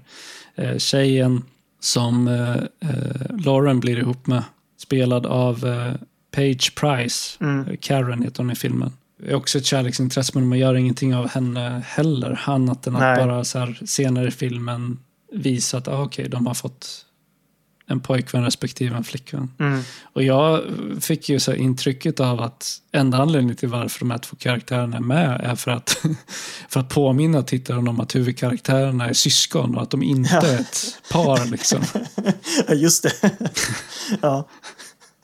eh, 0.56 0.78
tjejen 0.78 1.44
som 1.80 2.28
eh, 2.28 2.90
eh, 2.90 3.38
Lauren 3.46 3.80
blir 3.80 3.98
ihop 4.00 4.28
med. 4.28 4.44
Spelad 4.78 5.26
av 5.26 5.66
eh, 5.68 5.94
Paige 6.36 6.76
Price. 6.76 7.38
Mm. 7.44 7.68
Eh, 7.68 7.76
Karen 7.80 8.22
heter 8.22 8.38
hon 8.38 8.52
i 8.52 8.56
filmen. 8.56 8.92
Det 9.24 9.32
är 9.32 9.36
också 9.36 9.58
ett 9.58 9.66
kärleksintresse 9.66 10.32
men 10.36 10.48
man 10.48 10.60
gör 10.60 10.76
ingenting 10.76 11.16
av 11.16 11.30
henne 11.30 11.84
heller. 11.86 12.42
Annat 12.46 12.88
än 12.88 12.96
att 12.96 13.02
Nej. 13.02 13.26
bara 13.26 13.44
så 13.44 13.60
här, 13.60 13.80
senare 13.86 14.28
i 14.28 14.32
filmen 14.32 15.00
visa 15.34 15.78
att 15.78 15.88
ah, 15.88 16.02
okej, 16.04 16.30
de 16.30 16.48
har 16.48 16.54
fått 16.54 17.03
en 17.88 18.00
pojkvän 18.00 18.44
respektive 18.44 18.96
en 18.98 19.04
flickvän. 19.04 19.52
Mm. 19.60 19.82
Och 20.04 20.24
jag 20.24 20.62
fick 21.02 21.30
ju 21.30 21.40
så 21.40 21.54
intrycket 21.54 22.20
av 22.20 22.42
att 22.42 22.82
enda 22.92 23.18
anledningen 23.18 23.56
till 23.56 23.70
varför 23.70 24.00
de 24.00 24.12
här 24.12 24.18
två 24.18 24.36
karaktärerna 24.36 24.98
är 24.98 25.02
med 25.02 25.42
är 25.44 25.56
för 25.56 25.72
att, 25.72 25.90
för 26.70 26.80
att 26.80 26.90
påminna 26.90 27.42
tittaren 27.44 27.88
om 27.88 28.00
att 28.00 28.16
huvudkaraktärerna 28.16 29.10
är 29.10 29.14
syskon 29.14 29.76
och 29.76 29.82
att 29.82 29.90
de 29.90 30.04
inte 30.04 30.30
Ja. 30.34 30.48
är 30.48 30.60
ett 30.60 31.02
par. 31.12 31.46
Liksom. 31.46 31.80
Ja, 32.68 32.74
just 32.74 33.04
det. 33.04 33.32
ja. 34.22 34.48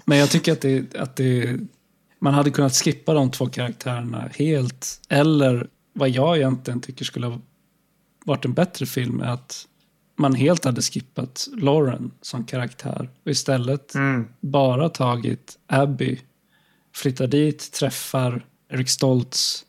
Men 0.06 0.18
jag 0.18 0.30
tycker 0.30 0.52
att, 0.52 0.62
det, 0.62 0.96
att 0.96 1.16
det, 1.16 1.60
man 2.20 2.34
hade 2.34 2.52
kunnat 2.52 2.74
skippa 2.74 3.14
de 3.14 3.32
två 3.32 3.46
karaktärerna 3.48 4.30
helt. 4.36 5.02
Eller 5.10 5.68
vad 5.94 6.10
jag 6.10 6.38
egentligen 6.38 6.82
tycker 6.82 7.06
skulle 7.06 7.28
ha 7.28 7.40
varit 8.26 8.46
en 8.46 8.54
bättre 8.54 8.86
film 8.86 9.22
är 9.22 9.28
att 9.28 9.66
man 10.20 10.34
helt 10.36 10.66
hade 10.66 10.82
skippat 10.82 11.48
Lauren 11.58 12.12
som 12.22 12.44
karaktär 12.46 13.10
och 13.26 13.32
istället 13.32 13.96
Mm. 13.96 14.28
bara 14.40 14.90
tagit 14.90 15.58
Abby, 15.68 16.20
flyttar 16.96 17.28
dit, 17.28 17.72
träffar 17.72 18.46
Eric 18.70 18.90
Stoltz 18.90 19.66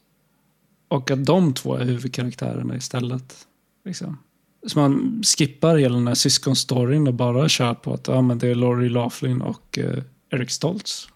och 0.88 1.10
att 1.10 1.26
de 1.26 1.54
två 1.54 1.74
är 1.76 1.84
huvudkaraktärerna 1.84 2.76
istället. 2.76 3.34
Liksom. 3.84 4.18
Så 4.66 4.78
man 4.78 5.22
skippar 5.38 5.76
hela 5.76 5.94
den 5.94 6.06
här 6.06 6.14
syskonstoryn 6.14 7.06
och 7.08 7.14
bara 7.14 7.48
kör 7.48 7.74
på 7.74 7.94
att 7.94 8.08
ja, 8.08 8.20
men 8.22 8.38
det 8.38 8.48
är 8.48 8.54
Laurie 8.54 8.90
Laughlin 8.90 9.42
och 9.42 9.78
eh, 9.78 10.02
Eric 10.30 10.50
Stoltz 10.50 11.08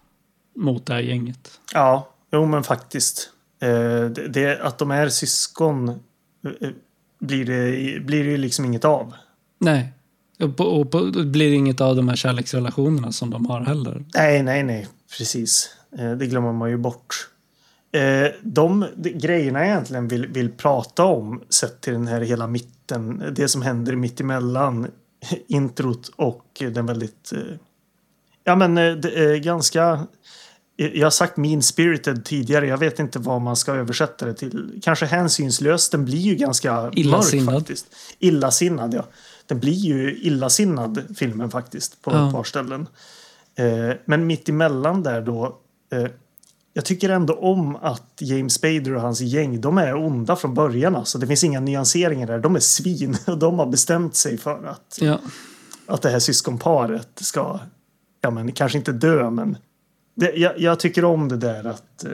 mot 0.55 0.85
det 0.85 0.93
här 0.93 1.01
gänget. 1.01 1.59
ja, 1.73 2.09
jo 2.31 2.45
men 2.45 2.63
faktiskt. 2.63 3.29
Eh, 3.61 3.69
det, 4.09 4.27
det, 4.27 4.61
att 4.61 4.77
de 4.77 4.91
är 4.91 5.09
syskon 5.09 5.89
eh, 5.89 5.95
eh, 6.61 6.69
blir 7.19 7.45
det, 7.45 7.99
blir 7.99 8.23
det 8.23 8.29
ju 8.31 8.37
liksom 8.37 8.65
inget 8.65 8.85
av. 8.85 9.13
Nej. 9.59 9.91
Och, 10.39 10.57
på, 10.57 10.63
och 10.63 10.91
på, 10.91 10.99
det 10.99 11.23
blir 11.25 11.53
inget 11.53 11.81
av 11.81 11.95
de 11.95 12.09
här 12.09 12.15
kärleksrelationerna 12.15 13.11
som 13.11 13.29
de 13.29 13.45
har 13.45 13.61
heller. 13.61 14.05
Nej, 14.15 14.43
nej, 14.43 14.63
nej. 14.63 14.87
Precis. 15.17 15.69
Eh, 15.99 16.11
Det 16.11 16.25
glömmer 16.27 16.53
man 16.53 16.69
ju 16.69 16.77
bort. 16.77 17.27
Eh, 17.91 18.31
De 18.43 18.85
de 18.95 19.09
grejerna 19.09 19.59
jag 19.59 19.67
egentligen 19.67 20.07
vill, 20.07 20.27
vill 20.27 20.51
prata 20.51 21.03
om 21.03 21.41
sett 21.49 21.81
till 21.81 21.93
den 21.93 22.07
här 22.07 22.21
hela 22.21 22.47
mitten. 22.47 23.23
Det 23.35 23.47
som 23.47 23.61
händer 23.61 23.95
mitt 23.95 24.19
emellan 24.21 24.87
introt 25.47 26.11
och 26.15 26.45
den 26.73 26.85
väldigt... 26.85 27.31
eh, 27.33 27.39
Ja 28.43 28.55
men 28.55 28.75
det 28.75 29.39
ganska... 29.39 30.07
Jag 30.77 31.05
har 31.05 31.11
sagt 31.11 31.37
mean 31.37 31.61
spirited 31.61 32.25
tidigare. 32.25 32.67
Jag 32.67 32.77
vet 32.77 32.99
inte 32.99 33.19
vad 33.19 33.41
man 33.41 33.55
ska 33.55 33.73
översätta 33.73 34.25
det 34.25 34.33
till. 34.33 34.79
Kanske 34.83 35.05
hänsynslös. 35.05 35.89
Den 35.89 36.05
blir 36.05 36.17
ju 36.19 36.35
ganska 36.35 36.91
Illasinnad. 36.95 37.45
mörk 37.45 37.55
faktiskt. 37.59 37.87
Illasinnad, 38.19 38.93
ja. 38.93 39.05
Den 39.47 39.59
blir 39.59 39.73
ju 39.73 40.17
illasinnad, 40.21 41.03
filmen 41.17 41.51
faktiskt, 41.51 42.01
på 42.01 42.11
Ja. 42.11 42.27
ett 42.27 42.33
par 42.33 42.43
ställen. 42.43 42.87
Eh, 43.55 43.95
men 44.05 44.27
mitt 44.27 44.49
emellan 44.49 45.03
där 45.03 45.21
då. 45.21 45.57
Eh, 45.91 46.05
jag 46.73 46.85
tycker 46.85 47.09
ändå 47.09 47.33
om 47.33 47.75
att 47.75 48.13
James 48.19 48.53
Spader 48.53 48.95
och 48.95 49.01
hans 49.01 49.21
gäng, 49.21 49.61
de 49.61 49.77
är 49.77 49.95
onda 49.95 50.35
från 50.35 50.53
början. 50.53 50.95
Alltså. 50.95 51.17
Det 51.17 51.27
finns 51.27 51.43
inga 51.43 51.59
nyanseringar 51.59 52.27
där. 52.27 52.39
De 52.39 52.55
är 52.55 52.59
svin 52.59 53.17
och 53.27 53.37
de 53.37 53.59
har 53.59 53.65
bestämt 53.65 54.15
sig 54.15 54.37
för 54.37 54.65
att, 54.67 54.97
Ja. 55.01 55.19
att 55.87 56.01
det 56.01 56.09
här 56.09 56.19
syskonparet 56.19 57.09
ska, 57.15 57.59
ja 58.21 58.29
men 58.29 58.51
kanske 58.51 58.77
inte 58.77 58.91
dö, 58.91 59.29
men 59.29 59.57
det, 60.15 60.31
jag, 60.31 60.59
jag 60.59 60.79
tycker 60.79 61.05
om 61.05 61.27
det 61.29 61.37
där 61.37 61.63
att 61.67 62.03
eh, 62.03 62.11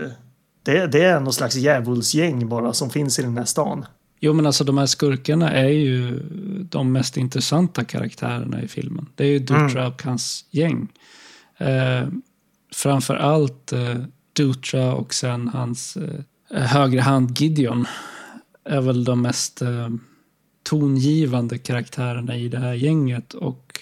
det, 0.64 0.88
det 0.88 1.04
är 1.04 1.20
någon 1.20 1.34
slags 1.34 1.56
djävulsgäng 1.56 2.50
bara 2.50 2.74
som 2.74 2.90
finns 2.90 3.20
i 3.20 3.22
den 3.22 3.38
här 3.38 3.46
stan. 3.46 3.86
Jo 4.24 4.34
men 4.34 4.46
alltså 4.46 4.64
de 4.64 4.78
här 4.78 4.86
skurkarna 4.86 5.52
är 5.52 5.70
ju 5.70 6.20
de 6.70 6.92
mest 6.92 7.18
intressanta 7.18 7.84
karaktärerna 7.84 8.62
i 8.64 8.68
filmen. 8.68 9.06
Det 9.16 9.24
är 9.24 9.28
ju 9.28 9.40
Dutra 9.40 9.88
och 9.88 10.04
hans 10.04 10.46
gäng. 10.52 10.88
Eh, 11.58 12.08
framför 12.74 13.16
allt 13.16 13.72
eh, 13.74 13.96
Dutra 14.34 14.94
och 14.94 15.14
sen 15.14 15.48
hans 15.48 15.98
eh, 15.98 16.64
högra 16.68 17.02
hand 17.02 17.40
Gideon 17.40 17.86
är 18.66 18.82
väl 18.82 19.04
de 19.04 19.22
mest 19.22 19.62
eh, 19.62 19.90
tongivande 20.64 21.58
karaktärerna 21.58 22.38
i 22.38 22.48
det 22.50 22.60
här 22.60 22.74
gänget. 22.74 23.34
Och 23.34 23.80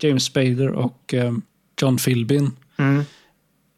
James 0.00 0.24
Spader 0.24 0.68
och 0.68 1.14
eh, 1.14 1.34
John 1.80 1.96
Philbin 1.96 2.50
Mm. 2.78 3.02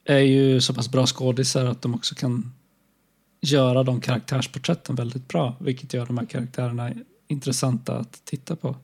är 0.04 0.18
ju 0.18 0.60
så 0.60 0.74
pass 0.74 0.90
bra 0.90 1.06
skådisar 1.06 1.64
att 1.64 1.82
de 1.82 1.94
också 1.94 2.14
kan 2.14 2.52
göra 3.42 3.82
de 3.82 4.00
karaktärsporträtten 4.00 4.94
väldigt 4.94 5.28
bra. 5.28 5.56
Vilket 5.60 5.94
gör 5.94 6.06
de 6.06 6.18
här 6.18 6.26
karaktärerna 6.26 6.92
intressanta 7.28 7.96
att 7.96 8.20
titta 8.24 8.56
på. 8.56 8.76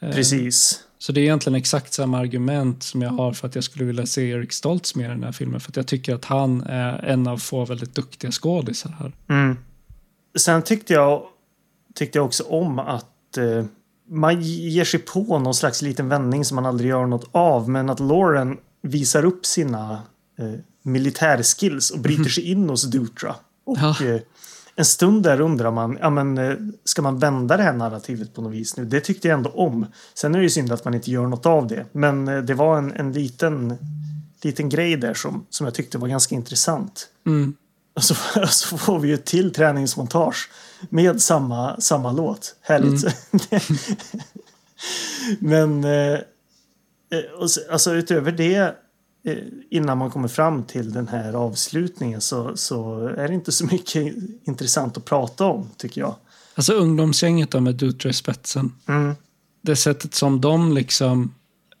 Eh, 0.00 0.10
Precis. 0.12 0.84
Så 0.98 1.12
det 1.12 1.20
är 1.20 1.22
egentligen 1.22 1.56
exakt 1.56 1.92
samma 1.92 2.18
argument 2.18 2.82
som 2.82 3.02
jag 3.02 3.10
har 3.10 3.32
för 3.32 3.48
att 3.48 3.54
jag 3.54 3.64
skulle 3.64 3.84
vilja 3.84 4.06
se 4.06 4.30
Erik 4.30 4.52
Stoltz 4.52 4.94
mer 4.94 5.04
i 5.04 5.08
den 5.08 5.24
här 5.24 5.32
filmen. 5.32 5.60
För 5.60 5.70
att 5.70 5.76
jag 5.76 5.86
tycker 5.86 6.14
att 6.14 6.24
han 6.24 6.60
är 6.60 7.04
en 7.04 7.26
av 7.26 7.38
få 7.38 7.64
väldigt 7.64 7.94
duktiga 7.94 8.30
skådisar 8.30 8.90
här. 8.98 9.12
Mm. 9.28 9.56
Sen 10.38 10.62
tyckte 10.62 10.92
jag, 10.92 11.22
tyckte 11.94 12.18
jag 12.18 12.26
också 12.26 12.44
om 12.44 12.78
att 12.78 13.36
eh, 13.36 13.64
man 14.08 14.42
ger 14.42 14.84
sig 14.84 15.00
på 15.00 15.38
någon 15.38 15.54
slags 15.54 15.82
liten 15.82 16.08
vändning 16.08 16.44
som 16.44 16.54
man 16.54 16.66
aldrig 16.66 16.90
gör 16.90 17.06
något 17.06 17.28
av. 17.32 17.68
Men 17.68 17.90
att 17.90 18.00
Lauren 18.00 18.56
visar 18.82 19.24
upp 19.24 19.46
sina 19.46 20.02
eh, 20.38 20.60
militärskills 20.82 21.90
och 21.90 21.98
bryter 21.98 22.24
sig 22.30 22.50
in 22.50 22.68
hos 22.68 22.84
Dutra. 22.84 23.34
Och 23.64 23.76
Ja. 23.80 23.96
eh, 24.04 24.20
en 24.76 24.84
stund 24.84 25.22
där 25.22 25.40
undrar 25.40 25.70
man, 25.70 25.98
ja 26.00 26.10
men 26.10 26.38
eh, 26.38 26.56
ska 26.84 27.02
man 27.02 27.18
vända 27.18 27.56
det 27.56 27.62
här 27.62 27.72
narrativet 27.72 28.34
på 28.34 28.42
något 28.42 28.52
vis 28.52 28.76
nu? 28.76 28.84
Det 28.84 29.00
tyckte 29.00 29.28
jag 29.28 29.36
ändå 29.36 29.50
om. 29.50 29.86
Sen 30.14 30.34
är 30.34 30.38
det 30.38 30.44
ju 30.44 30.50
synd 30.50 30.72
att 30.72 30.84
man 30.84 30.94
inte 30.94 31.10
gör 31.10 31.26
något 31.26 31.46
av 31.46 31.66
det. 31.66 31.86
Men 31.92 32.28
eh, 32.28 32.42
det 32.42 32.54
var 32.54 32.78
en, 32.78 32.92
en 32.92 33.12
liten, 33.12 33.78
liten 34.42 34.68
grej 34.68 34.96
där 34.96 35.14
som, 35.14 35.46
som 35.50 35.66
jag 35.66 35.74
tyckte 35.74 35.98
var 35.98 36.08
ganska 36.08 36.34
intressant. 36.34 37.08
Mm. 37.26 37.54
Och 37.94 38.04
så, 38.04 38.14
så 38.48 38.78
får 38.78 38.98
vi 38.98 39.08
ju 39.08 39.16
till 39.16 39.52
träningsmontage 39.52 40.50
med 40.90 41.22
samma, 41.22 41.80
samma 41.80 42.12
låt. 42.12 42.54
Härligt. 42.60 43.04
Men 45.38 45.84
eh, 45.84 46.18
och 47.38 47.50
så, 47.50 47.60
alltså 47.70 47.94
utöver 47.94 48.32
det 48.32 48.74
innan 49.70 49.98
man 49.98 50.10
kommer 50.10 50.28
fram 50.28 50.64
till 50.64 50.92
den 50.92 51.08
här 51.08 51.32
avslutningen 51.32 52.20
så, 52.20 52.56
så 52.56 53.06
är 53.06 53.28
det 53.28 53.34
inte 53.34 53.52
så 53.52 53.66
mycket 53.72 54.14
intressant 54.44 54.96
att 54.96 55.04
prata 55.04 55.44
om 55.44 55.68
tycker 55.76 56.00
jag. 56.00 56.14
Alltså 56.54 56.72
ungdomsgänget 56.72 57.50
då 57.50 57.60
med 57.60 57.74
Dutra 57.74 58.10
i 58.10 58.12
spetsen. 58.12 58.72
Mm. 58.88 59.14
Det 59.60 59.76
sättet 59.76 60.14
som 60.14 60.40
de 60.40 60.72
liksom, 60.72 61.34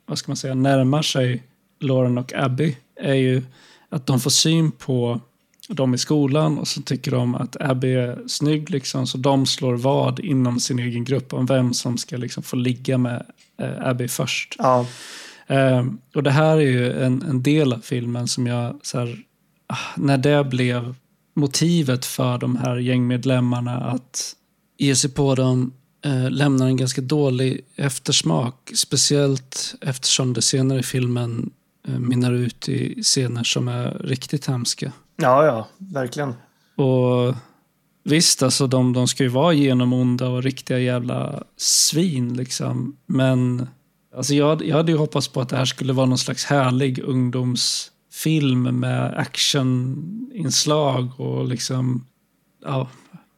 vad 0.06 0.18
ska 0.18 0.30
man 0.30 0.36
säga, 0.36 0.54
närmar 0.54 1.02
sig 1.02 1.42
Lauren 1.80 2.18
och 2.18 2.32
Abby 2.32 2.76
är 2.96 3.14
ju 3.14 3.42
att 3.88 4.06
de 4.06 4.20
får 4.20 4.30
syn 4.30 4.70
på 4.70 5.20
dem 5.68 5.94
i 5.94 5.98
skolan 5.98 6.58
och 6.58 6.68
så 6.68 6.82
tycker 6.82 7.10
de 7.10 7.34
att 7.34 7.56
Abby 7.60 7.94
är 7.94 8.22
snygg 8.26 8.70
liksom, 8.70 9.06
så 9.06 9.18
de 9.18 9.46
slår 9.46 9.74
vad 9.74 10.20
inom 10.20 10.60
sin 10.60 10.78
egen 10.78 11.04
grupp 11.04 11.32
om 11.32 11.46
vem 11.46 11.74
som 11.74 11.98
ska 11.98 12.16
liksom 12.16 12.42
få 12.42 12.56
ligga 12.56 12.98
med 12.98 13.26
eh, 13.58 13.86
Abby 13.86 14.08
först. 14.08 14.56
Ja, 14.58 14.86
Eh, 15.52 15.86
och 16.14 16.22
det 16.22 16.30
här 16.30 16.56
är 16.56 16.60
ju 16.60 17.02
en, 17.02 17.22
en 17.22 17.42
del 17.42 17.72
av 17.72 17.78
filmen 17.78 18.28
som 18.28 18.46
jag, 18.46 18.80
så 18.82 18.98
här, 18.98 19.18
ah, 19.66 19.76
när 19.96 20.18
det 20.18 20.44
blev 20.44 20.94
motivet 21.34 22.04
för 22.04 22.38
de 22.38 22.56
här 22.56 22.76
gängmedlemmarna 22.76 23.76
att 23.76 24.34
ge 24.78 24.96
sig 24.96 25.10
på 25.10 25.34
dem 25.34 25.72
eh, 26.04 26.30
lämnar 26.30 26.66
en 26.66 26.76
ganska 26.76 27.00
dålig 27.00 27.60
eftersmak. 27.76 28.70
Speciellt 28.74 29.74
eftersom 29.80 30.32
det 30.32 30.42
senare 30.42 30.78
i 30.78 30.82
filmen 30.82 31.50
eh, 31.88 31.98
mynnar 31.98 32.32
ut 32.32 32.68
i 32.68 33.02
scener 33.02 33.44
som 33.44 33.68
är 33.68 33.90
riktigt 33.90 34.46
hemska. 34.46 34.92
ja, 35.16 35.46
ja 35.46 35.68
verkligen. 35.78 36.34
Och 36.76 37.34
visst, 38.04 38.42
alltså 38.42 38.66
de, 38.66 38.92
de 38.92 39.08
ska 39.08 39.22
ju 39.22 39.28
vara 39.28 39.52
genomonda 39.52 40.28
och 40.28 40.42
riktiga 40.42 40.78
jävla 40.78 41.42
svin 41.56 42.36
liksom. 42.36 42.96
Men 43.06 43.66
alltså 44.16 44.34
jag, 44.34 44.62
jag 44.62 44.76
hade 44.76 44.92
ju 44.92 44.98
hoppats 44.98 45.28
på 45.28 45.40
att 45.40 45.48
det 45.48 45.56
här 45.56 45.64
skulle 45.64 45.92
vara 45.92 46.06
någon 46.06 46.18
slags 46.18 46.44
härlig 46.44 46.98
ungdomsfilm 46.98 48.62
med 48.62 49.18
actioninslag 49.18 51.20
och 51.20 51.44
liksom, 51.44 52.06
ja, 52.64 52.88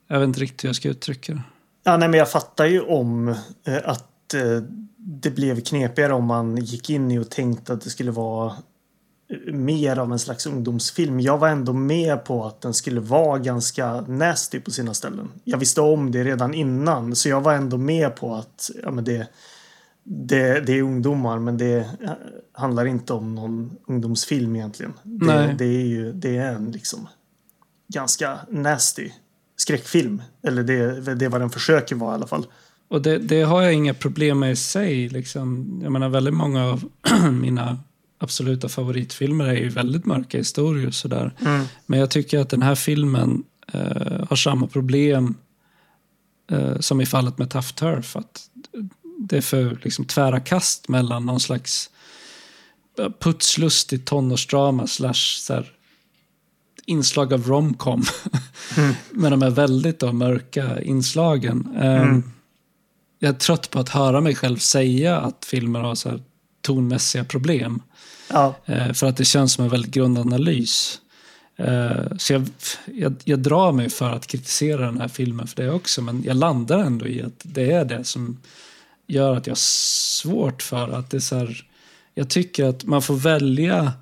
jag 0.09 0.21
vet 0.21 0.27
inte 0.27 0.41
riktigt 0.41 0.65
hur 0.65 0.69
jag 0.69 0.77
ska 0.77 0.89
uttrycka 0.89 1.33
det. 1.33 1.43
Ja, 1.85 1.97
nej, 1.97 2.09
men 2.09 2.19
jag 2.19 2.31
fattar 2.31 2.67
ju 2.67 2.81
om 2.81 3.29
eh, 3.65 3.79
att 3.85 4.35
eh, 4.35 4.63
det 4.97 5.31
blev 5.31 5.61
knepigare 5.61 6.13
om 6.13 6.25
man 6.25 6.57
gick 6.57 6.91
in 6.91 7.11
i 7.11 7.19
och 7.19 7.31
tänkte 7.31 7.73
att 7.73 7.81
det 7.81 7.91
skulle 7.91 8.11
vara 8.11 8.53
eh, 9.31 9.55
mer 9.55 9.99
av 9.99 10.13
en 10.13 10.19
slags 10.19 10.47
ungdomsfilm. 10.47 11.21
Jag 11.21 11.39
var 11.39 11.49
ändå 11.49 11.73
med 11.73 12.25
på 12.25 12.45
att 12.45 12.61
den 12.61 12.75
skulle 12.75 13.01
vara 13.01 13.39
ganska 13.39 14.01
nasty 14.01 14.61
på 14.61 14.71
sina 14.71 14.95
ställen. 14.95 15.31
Jag 15.45 15.59
visste 15.59 15.81
om 15.81 16.11
det 16.11 16.25
redan 16.25 16.55
innan 16.55 17.17
så 17.17 17.29
jag 17.29 17.41
var 17.41 17.55
ändå 17.55 17.77
med 17.77 18.17
på 18.17 18.35
att 18.35 18.71
ja, 18.83 18.91
men 18.91 19.05
det, 19.05 19.29
det, 20.05 20.61
det 20.61 20.79
är 20.79 20.83
ungdomar 20.83 21.39
men 21.39 21.59
det 21.59 21.89
handlar 22.53 22.87
inte 22.87 23.13
om 23.13 23.35
någon 23.35 23.77
ungdomsfilm 23.87 24.57
egentligen. 24.57 24.93
Det, 25.03 25.55
det 25.59 25.65
är 25.65 25.87
ju 25.87 26.13
det 26.13 26.37
är 26.37 26.55
en 26.55 26.71
liksom 26.71 27.09
ganska 27.89 28.39
nasty 28.51 29.11
skräckfilm. 29.57 30.23
Eller 30.43 30.63
det, 30.63 31.15
det 31.15 31.25
är 31.25 31.29
vad 31.29 31.41
den 31.41 31.51
försöker 31.51 31.97
vara 31.97 32.13
i 32.13 32.15
alla 32.15 32.27
fall. 32.27 32.47
Och 32.89 33.03
det, 33.03 33.19
det 33.19 33.43
har 33.43 33.63
jag 33.63 33.75
inga 33.75 33.95
problem 33.95 34.39
med 34.39 34.53
i 34.53 34.57
sig. 34.57 35.09
Liksom. 35.09 35.79
Jag 35.83 35.93
menar, 35.93 36.09
väldigt 36.09 36.35
många 36.35 36.65
av 36.65 36.85
mina 37.33 37.79
absoluta 38.19 38.69
favoritfilmer 38.69 39.45
är 39.45 39.57
ju 39.57 39.69
väldigt 39.69 40.07
mörka 40.07 40.39
historier 40.39 40.87
och 40.87 40.95
sådär. 40.95 41.35
Mm. 41.41 41.65
Men 41.87 42.01
jag 42.01 42.11
tycker 42.11 42.39
att 42.39 42.51
den 42.51 42.63
här 42.63 42.75
filmen 42.75 43.45
eh, 43.73 44.25
har 44.29 44.37
samma 44.37 44.67
problem 44.67 45.35
eh, 46.51 46.79
som 46.79 47.01
i 47.01 47.07
fallet 47.07 47.39
med 47.39 47.51
Tough 47.51 47.69
Turf. 47.69 48.17
Att 48.17 48.41
det 49.29 49.37
är 49.37 49.41
för 49.41 49.79
liksom, 49.83 50.05
tvära 50.05 50.41
kast 50.41 50.89
mellan 50.89 51.27
någon 51.27 51.41
slags 51.41 51.91
eh, 52.99 53.09
putslustig 53.21 54.05
tonårsdrama 54.05 54.87
slash 54.87 55.39
så 55.39 55.55
här, 55.55 55.73
inslag 56.87 57.33
av 57.33 57.47
romcom. 57.47 58.05
med 59.11 59.33
de 59.33 59.43
här 59.43 59.51
väldigt 59.51 60.01
då, 60.01 60.13
mörka 60.13 60.83
inslagen. 60.83 61.77
Eh, 61.77 62.03
Mm. 62.03 62.23
Jag 63.19 63.35
är 63.35 63.39
trött 63.39 63.71
på 63.71 63.81
att 63.81 63.89
höra 63.89 64.21
mig 64.21 64.35
själv 64.35 64.57
säga 64.57 65.21
att 65.21 65.45
filmer 65.45 65.81
har 65.81 65.95
så 65.95 66.09
här, 66.09 66.23
tonmässiga 66.61 67.25
problem. 67.25 67.83
Ja, 68.31 68.55
Eh, 68.65 68.93
för 68.93 69.07
att 69.07 69.17
det 69.17 69.25
känns 69.25 69.53
som 69.53 69.65
en 69.65 69.71
väldigt 69.71 69.95
grundanalys. 69.95 71.01
Eh, 71.57 72.17
så 72.19 72.33
jag, 72.33 72.49
jag, 72.85 73.15
jag 73.25 73.39
drar 73.39 73.73
mig 73.73 73.91
för 73.91 74.11
att 74.11 74.27
kritisera 74.27 74.87
den 74.87 75.01
här 75.01 75.09
filmen 75.09 75.47
för 75.47 75.63
det 75.63 75.71
också. 75.71 76.03
Men 76.03 76.23
jag 76.23 76.37
landar 76.37 76.79
ändå 76.79 77.07
i 77.07 77.23
att 77.23 77.41
det 77.43 77.73
är 77.73 77.85
det 77.85 78.05
som 78.05 78.41
gör 79.07 79.37
att 79.37 79.47
jag 79.47 79.51
har 79.51 79.57
svårt 79.57 80.63
för 80.63 80.89
att 80.89 81.11
det 81.11 81.33
är 81.33 81.39
här, 81.39 81.67
Jag 82.15 82.31
tycker 82.31 82.65
att 82.65 82.85
man 82.85 83.03
får 83.03 83.15
välja 83.15 83.93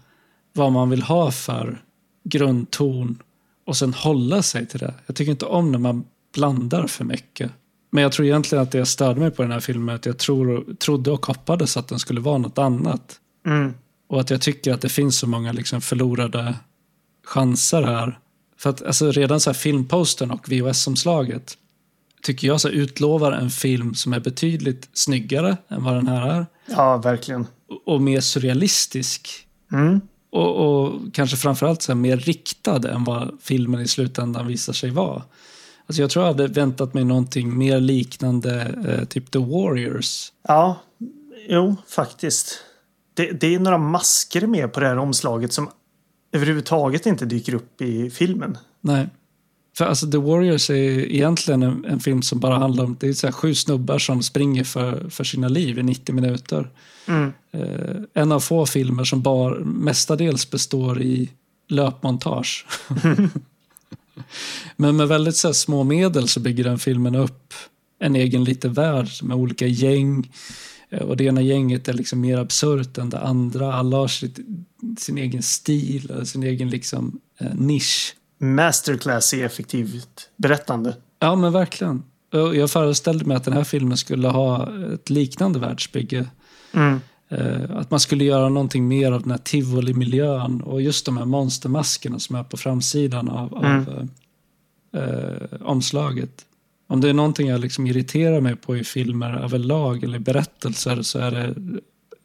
vad 0.53 0.73
man 0.73 0.91
vill 0.91 1.03
ha 1.03 1.31
för 1.31 1.83
grundton 2.24 3.23
och 3.66 3.77
sen 3.77 3.95
hålla 3.95 4.43
sig 4.43 4.66
till 4.66 4.81
det. 4.81 4.95
Jag 5.07 5.16
tycker 5.16 5.33
inte 5.33 5.47
om 5.47 5.73
när 5.73 5.79
man 5.79 6.05
blandar 6.35 6.87
för 6.87 7.05
mycket. 7.05 7.51
Men 7.91 8.03
jag 8.03 8.12
tror 8.12 8.27
egentligen 8.27 8.62
att 8.62 8.70
det 8.70 8.79
jag 8.79 8.89
störde 8.89 9.20
mig 9.20 9.31
på 9.31 9.43
den 9.43 9.51
här 9.51 9.61
filmen 9.61 9.89
är 9.89 9.95
att 9.95 10.07
jag 10.07 10.19
tror, 10.19 10.74
trodde 10.74 11.11
och 11.11 11.27
hoppades 11.27 11.77
att 11.77 11.89
den 11.89 11.99
skulle 11.99 12.20
vara 12.20 12.39
något 12.39 12.59
annat. 12.59 13.20
mm. 13.47 13.74
Och 14.09 14.20
att 14.20 14.31
jag 14.31 14.41
tycker 14.41 14.73
att 14.73 14.81
det 14.81 14.89
finns 14.89 15.19
så 15.19 15.27
många 15.27 15.53
liksom 15.53 15.81
förlorade 15.81 16.55
chanser 17.24 17.83
här. 17.83 18.19
För 18.57 18.70
att 18.70 18.83
alltså, 18.83 19.11
redan 19.11 19.41
så 19.41 19.51
här 19.51 19.55
filmpostern 19.55 20.31
och 20.31 20.49
VHS-omslaget 20.49 21.59
tycker 22.23 22.49
jag 22.49 22.61
så 22.61 22.69
utlovar 22.69 23.32
en 23.32 23.51
film 23.51 23.94
som 23.94 24.12
är 24.12 24.20
betydligt 24.20 24.89
snyggare 24.93 25.57
än 25.69 25.85
vad 25.85 25.94
den 25.94 26.07
här 26.07 26.28
är. 26.31 26.47
ja 26.66 26.97
verkligen. 26.97 27.47
Och- 27.69 27.89
Och 27.94 28.01
mer 28.03 28.20
surrealistisk. 28.20 29.47
Mm. 29.73 30.01
Och, 30.31 30.57
och 30.85 31.01
kanske 31.12 31.36
framförallt 31.36 31.82
så 31.82 31.94
mer 31.94 32.16
riktad 32.16 32.89
än 32.90 33.05
vad 33.05 33.39
filmen 33.43 33.81
i 33.81 33.89
slutändan 33.89 34.47
visar 34.47 34.73
sig 34.73 34.90
vara. 34.90 35.23
Alltså 35.86 36.03
jag 36.03 36.11
tror 36.11 36.24
jag 36.24 36.32
hade 36.32 36.47
väntat 36.47 36.94
mig 36.94 37.05
någonting 37.05 37.59
mer 37.59 37.81
liknande 37.81 38.74
eh, 38.89 39.05
typ 39.05 39.31
The 39.31 39.39
Warriors. 39.39 40.32
Ja, 40.49 40.81
jo, 41.49 41.77
faktiskt. 41.89 42.59
Det, 43.15 43.31
det 43.32 43.55
är 43.55 43.59
några 43.59 43.78
masker 43.78 44.47
med 44.47 44.73
på 44.73 44.81
det 44.81 44.86
här 44.86 44.99
omslaget 44.99 45.53
som 45.53 45.69
överhuvudtaget 46.32 47.07
inte 47.07 47.24
dyker 47.27 47.55
upp 47.55 47.81
i 47.82 48.11
filmen. 48.11 48.59
Nej. 48.81 49.09
För 49.77 49.85
alltså 49.85 50.11
The 50.11 50.19
Warriors 50.19 50.70
är 50.70 51.12
egentligen 51.12 51.62
en, 51.62 51.85
en 51.85 52.01
film 52.01 52.23
som 52.23 52.40
bara 52.40 52.59
handlar 52.59 52.85
om 52.85 52.97
det 53.01 53.09
är 53.09 53.12
så 53.12 53.27
här 53.27 53.32
sju 53.32 53.55
snubbar 53.55 53.99
som 53.99 54.23
springer 54.23 54.65
för, 54.65 55.11
för 55.11 55.24
sina 55.24 55.49
liv 55.49 55.78
i 55.78 55.82
90 55.82 56.15
minuter. 56.15 56.70
Mm. 57.09 57.32
Eh, 57.53 57.97
en 58.15 58.32
av 58.32 58.40
få 58.40 58.66
filmer 58.66 59.05
som 59.05 59.23
bara 59.23 59.55
mestadels 59.65 60.51
består 60.51 61.03
i 61.03 61.31
löpmontage. 61.69 62.66
Men 64.77 64.97
med 64.97 65.09
väldigt 65.09 65.36
så 65.36 65.55
små 65.55 65.85
medel 65.85 66.28
så 66.28 66.40
bygger 66.40 66.65
den 66.65 66.78
filmen 66.78 67.15
upp 67.15 67.55
en 67.99 68.16
egen 68.16 68.44
liten 68.44 68.73
värld 68.73 69.09
med 69.23 69.36
olika 69.36 69.66
gäng. 69.66 70.32
Eh, 70.90 71.03
Och 71.03 71.16
det 71.16 71.24
ena 71.24 71.43
gänget 71.43 71.89
är 71.89 71.93
liksom 71.93 72.20
mer 72.20 72.39
absurt 72.39 72.99
än 72.99 73.11
det 73.11 73.20
andra. 73.20 73.74
Alla 73.74 73.97
har 73.97 74.09
sitt, 74.09 74.39
sin 74.99 75.19
egen 75.19 75.43
stil, 75.43 76.27
sin 76.27 76.43
egen 76.43 76.70
liksom, 76.70 77.20
eh, 77.40 77.55
nisch. 77.55 78.15
Masterclass 78.43 79.35
i 79.35 79.43
effektivt 79.43 80.31
berättande. 80.36 80.97
Ja, 81.19 81.35
men 81.36 81.52
verkligen. 81.52 82.02
Jag 82.55 82.70
föreställde 82.70 83.24
mig 83.24 83.36
att 83.36 83.44
den 83.44 83.55
här 83.55 83.64
filmen 83.64 83.97
skulle 83.97 84.28
ha 84.28 84.69
ett 84.94 85.10
liknande 85.10 85.59
världsbygge. 85.59 86.27
Mm. 86.74 87.01
Eh, 87.28 87.70
Att 87.77 87.90
man 87.90 88.01
skulle 88.01 88.24
göra 88.24 88.48
någonting 88.48 88.89
mer 88.89 89.12
av 89.12 89.23
den 89.23 89.31
här 89.31 89.39
tivoli-miljön 89.39 90.60
och 90.60 90.82
just 90.82 91.06
de 91.06 91.16
här 91.16 91.24
monstermaskerna 91.24 92.19
som 92.19 92.36
är 92.36 92.44
på 92.44 92.56
framsidan 92.56 93.28
av, 93.28 93.55
av 93.55 93.64
Mm. 93.64 94.09
eh, 94.93 95.02
eh, 95.02 95.36
omslaget. 95.62 96.47
Om 96.89 97.01
det 97.01 97.09
är 97.09 97.12
någonting 97.14 97.48
jag 97.48 97.60
liksom 97.60 97.86
irriterar 97.86 98.40
mig 98.40 98.56
på 98.56 98.77
i 98.77 98.85
filmer 98.85 99.32
överlag 99.44 100.05
eller 100.05 100.19
berättelser 100.19 101.02
så 101.02 101.19
är 101.19 101.31
det 101.31 101.55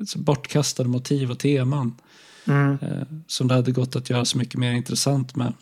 så 0.05 0.19
bortkastade 0.19 0.89
motiv 0.89 1.31
och 1.31 1.39
teman 1.39 1.95
Mm. 2.47 2.77
eh, 2.81 3.07
som 3.27 3.47
det 3.47 3.53
hade 3.53 3.71
gått 3.71 3.95
att 3.95 4.09
göra 4.09 4.25
så 4.25 4.37
mycket 4.37 4.59
mer 4.59 4.71
intressant 4.71 5.35
med. 5.35 5.53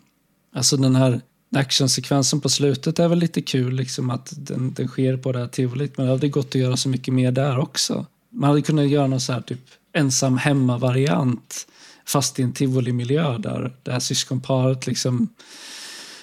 Alltså 0.56 0.76
den 0.76 0.96
här 0.96 1.20
actionsekvensen 1.56 2.40
på 2.40 2.48
slutet 2.48 2.98
är 2.98 3.08
väl 3.08 3.18
lite 3.18 3.42
kul, 3.42 3.74
liksom 3.74 4.10
att 4.10 4.32
den, 4.36 4.74
den 4.74 4.88
sker 4.88 5.16
på 5.16 5.32
det 5.32 5.38
här 5.38 5.46
tivolit, 5.46 5.96
men 5.96 6.06
det 6.06 6.12
hade 6.12 6.28
gått 6.28 6.46
att 6.46 6.54
göra 6.54 6.76
så 6.76 6.88
mycket 6.88 7.14
mer 7.14 7.32
där 7.32 7.58
också. 7.58 8.06
Man 8.30 8.48
hade 8.50 8.62
kunnat 8.62 8.88
göra 8.88 9.06
någon 9.06 9.20
så 9.20 9.32
här 9.32 9.40
typ 9.40 9.60
ensam 9.92 10.38
hemma-variant 10.38 11.66
fast 12.06 12.38
i 12.38 12.42
en 12.42 12.52
tivolimiljö 12.52 13.38
där 13.38 13.74
det 13.82 13.92
här 13.92 14.00
syskonparet 14.00 14.86
liksom 14.86 15.28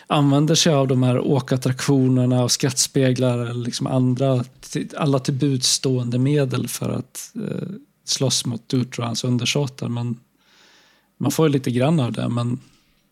använder 0.08 0.56
sig 0.56 0.74
av 0.74 0.88
de 0.88 1.04
här 1.04 1.20
åkattraktionerna 1.20 2.44
och 2.44 2.52
skrattspeglar 2.52 3.40
eller 3.40 3.54
liksom 3.54 3.88
andra, 3.88 4.44
alla 4.98 5.20
till 5.20 5.34
buds 5.34 5.68
stående 5.68 6.20
medel 6.20 6.68
för 6.68 6.90
att 6.90 7.32
eh, 7.36 7.68
slåss 8.06 8.46
mot 8.46 8.70
Dutra 8.70 9.04
och 9.04 9.08
hans 9.08 9.24
undersåtar. 9.24 9.90
Men 9.90 10.20
man 11.18 11.32
får 11.32 11.48
ju 11.48 11.54
lite 11.54 11.72
grann 11.72 12.00
av 12.00 12.12
det, 12.12 12.30
men 12.30 12.60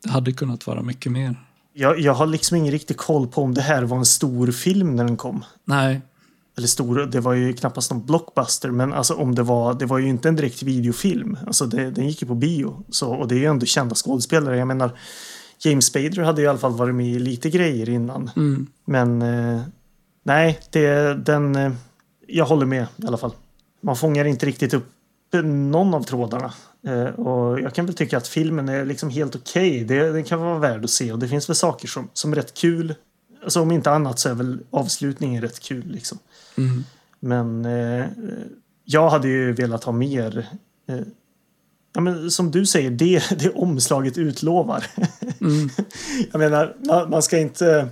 det 0.04 0.10
hade 0.10 0.32
kunnat 0.32 0.68
vara 0.68 0.82
mycket 0.82 1.12
mer. 1.12 1.36
Jag, 1.74 2.00
jag 2.00 2.14
har 2.14 2.26
liksom 2.26 2.58
ingen 2.58 2.72
riktig 2.72 2.98
koll 2.98 3.28
på 3.28 3.44
om 3.44 3.54
det 3.54 3.62
här 3.62 3.84
var 3.84 3.98
en 3.98 4.06
stor 4.06 4.52
film 4.52 4.96
när 4.96 5.04
den 5.04 5.18
kom. 5.18 5.46
Nej, 5.66 6.02
Eller 6.58 6.68
stor, 6.68 7.06
det 7.12 7.20
var 7.20 7.34
ju 7.34 7.54
knappast 7.54 7.92
någon 7.92 8.06
blockbuster, 8.06 8.72
men 8.72 8.94
alltså 8.94 9.14
om 9.14 9.36
det 9.36 9.44
var, 9.44 9.74
det 9.74 9.86
var 9.86 9.98
ju 9.98 10.08
inte 10.08 10.30
en 10.30 10.36
direkt 10.36 10.64
videofilm. 10.64 11.38
Alltså 11.48 11.66
det, 11.66 11.92
den 11.92 12.08
gick 12.08 12.22
ju 12.22 12.28
på 12.28 12.36
bio. 12.36 12.84
Så, 12.90 13.14
och 13.14 13.28
det 13.28 13.36
är 13.36 13.40
ju 13.40 13.46
ändå 13.46 13.66
kända 13.66 13.96
skådespelare. 13.96 14.58
Jag 14.58 14.68
menar, 14.68 14.92
James 15.60 15.86
Spader 15.86 16.22
hade 16.22 16.42
i 16.42 16.48
alla 16.48 16.58
fall 16.60 16.72
varit 16.72 16.96
med 16.96 17.08
i 17.08 17.20
lite 17.20 17.50
grejer 17.50 17.90
innan. 17.90 18.32
mm. 18.36 18.68
Men 18.86 19.22
eh, 19.22 19.62
nej, 20.24 20.60
det, 20.70 21.14
den, 21.26 21.56
eh, 21.56 21.72
jag 22.28 22.46
håller 22.46 22.66
med 22.66 22.86
i 22.98 23.06
alla 23.08 23.18
fall. 23.18 23.34
Man 23.82 23.96
fångar 23.96 24.26
inte 24.26 24.46
riktigt 24.46 24.74
upp 24.74 24.88
någon 25.44 25.94
av 25.94 26.04
trådarna. 26.04 26.54
Eh, 26.88 27.04
och 27.04 27.60
jag 27.60 27.74
kan 27.74 27.86
väl 27.86 27.96
tycka 27.96 28.18
att 28.18 28.28
filmen 28.28 28.70
är 28.70 28.86
liksom 28.86 29.10
helt 29.10 29.36
okej. 29.36 29.84
Det 29.84 30.12
Den 30.12 30.24
kan 30.24 30.40
vara 30.40 30.60
värd 30.60 30.84
att 30.84 30.90
se 30.90 31.12
och 31.12 31.20
det 31.20 31.28
finns 31.28 31.50
väl 31.50 31.56
saker 31.56 31.88
som, 31.88 32.10
som 32.14 32.32
är 32.32 32.36
rätt 32.36 32.54
kul. 32.54 32.96
Alltså 33.44 33.62
om 33.62 33.72
inte 33.72 33.92
annat 33.92 34.20
så 34.20 34.30
är 34.30 34.34
väl 34.34 34.60
avslutningen 34.70 35.42
rätt 35.42 35.60
kul 35.60 35.88
liksom. 35.88 36.18
Mm. 36.58 36.84
Men 37.20 37.66
eh, 37.66 38.06
jag 38.86 39.10
hade 39.10 39.28
ju 39.28 39.54
velat 39.54 39.84
ha 39.84 39.92
mer. 39.92 40.50
Eh, 40.88 41.00
ja, 41.94 42.02
men 42.02 42.32
som 42.32 42.52
du 42.52 42.66
säger, 42.66 42.92
det, 42.92 43.24
det 43.40 43.50
omslaget 43.50 44.18
utlovar. 44.18 44.86
Mm. 45.42 45.70
Jag 46.32 46.40
menar, 46.40 46.76
man, 46.80 47.10
man 47.10 47.24
ska 47.24 47.38
inte... 47.38 47.88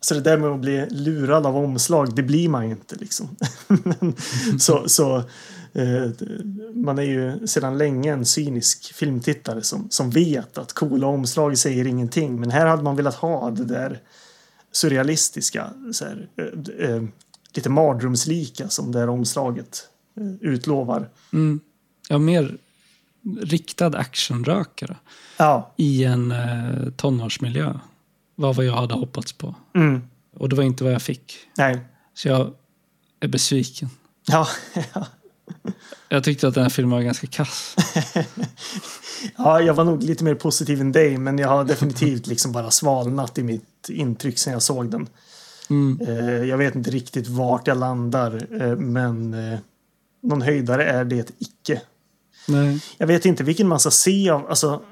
Så 0.00 0.14
det 0.14 0.20
där 0.20 0.38
med 0.38 0.50
att 0.50 0.60
bli 0.60 0.86
lurad 0.90 1.46
av 1.46 1.56
omslag, 1.56 2.14
det 2.14 2.22
blir 2.22 2.48
man 2.48 2.64
ju 2.64 2.70
inte 2.70 2.96
liksom. 2.96 3.36
Men, 3.68 4.14
så 4.58 4.88
så 4.88 5.16
eh, 5.16 5.24
man 6.74 6.98
är 6.98 7.02
ju 7.02 7.46
sedan 7.46 7.78
länge 7.78 8.12
en 8.12 8.24
cynisk 8.26 8.94
filmtittare 8.94 9.62
som, 9.62 9.90
som 9.90 10.10
vet 10.10 10.58
att 10.58 10.72
coola 10.72 11.06
omslag 11.06 11.58
säger 11.58 11.86
ingenting. 11.86 12.40
Men 12.40 12.50
här 12.50 12.66
hade 12.66 12.82
man 12.82 12.96
velat 12.96 13.14
ha 13.14 13.50
det 13.50 13.64
där 13.64 14.00
surrealistiska, 14.72 15.70
så 15.92 16.04
här, 16.04 16.28
eh, 16.36 16.88
eh, 16.90 17.02
lite 17.54 17.70
mardrömslika 17.70 18.68
som 18.68 18.92
det 18.92 18.98
här 18.98 19.08
omslaget 19.08 19.88
eh, 20.16 20.48
utlovar. 20.50 21.08
Mm. 21.32 21.60
Ja, 22.08 22.18
mer 22.18 22.56
riktad 23.40 23.86
actionrökare 23.98 24.96
Ja. 25.36 25.72
i 25.76 26.04
en 26.04 26.30
eh, 26.32 26.90
tonårsmiljö 26.96 27.78
var 28.34 28.54
vad 28.54 28.64
jag 28.64 28.74
hade 28.74 28.94
hoppats 28.94 29.32
på. 29.32 29.54
Mm. 29.74 30.02
Och 30.36 30.48
det 30.48 30.56
var 30.56 30.64
inte 30.64 30.84
vad 30.84 30.92
jag 30.92 31.02
fick. 31.02 31.34
Nej. 31.58 31.80
Så 32.14 32.28
jag 32.28 32.54
är 33.20 33.28
besviken. 33.28 33.90
Ja. 34.26 34.48
ja. 35.62 35.70
Jag 36.08 36.24
tyckte 36.24 36.48
att 36.48 36.54
den 36.54 36.62
här 36.62 36.70
filmen 36.70 36.96
var 36.96 37.02
ganska 37.02 37.26
kass. 37.26 37.76
Ja, 39.36 39.60
jag 39.60 39.74
var 39.74 39.84
nog 39.84 40.02
lite 40.02 40.24
mer 40.24 40.34
positiv 40.34 40.80
än 40.80 40.92
dig, 40.92 41.18
men 41.18 41.38
jag 41.38 41.48
har 41.48 41.64
definitivt 41.64 42.26
liksom 42.26 42.52
bara 42.52 42.70
svalnat 42.70 43.38
i 43.38 43.42
mitt 43.42 43.88
intryck 43.88 44.38
sen 44.38 44.52
jag 44.52 44.62
såg 44.62 44.90
den. 44.90 45.08
Mm. 45.70 46.00
Eh, 46.08 46.44
jag 46.44 46.58
vet 46.58 46.74
inte 46.74 46.90
riktigt 46.90 47.28
vart 47.28 47.66
jag 47.66 47.78
landar, 47.78 48.62
eh, 48.62 48.76
men 48.76 49.34
eh, 49.34 49.58
någon 50.22 50.42
höjdare 50.42 50.84
är 50.84 51.04
det 51.04 51.30
icke. 51.38 51.80
Nej. 52.48 52.80
Jag 52.98 53.06
vet 53.06 53.26
inte 53.26 53.44
vilken 53.44 53.68
man 53.68 53.80
ska 53.80 53.90
se 53.90 54.30
av, 54.30 54.46
alltså, 54.48 54.82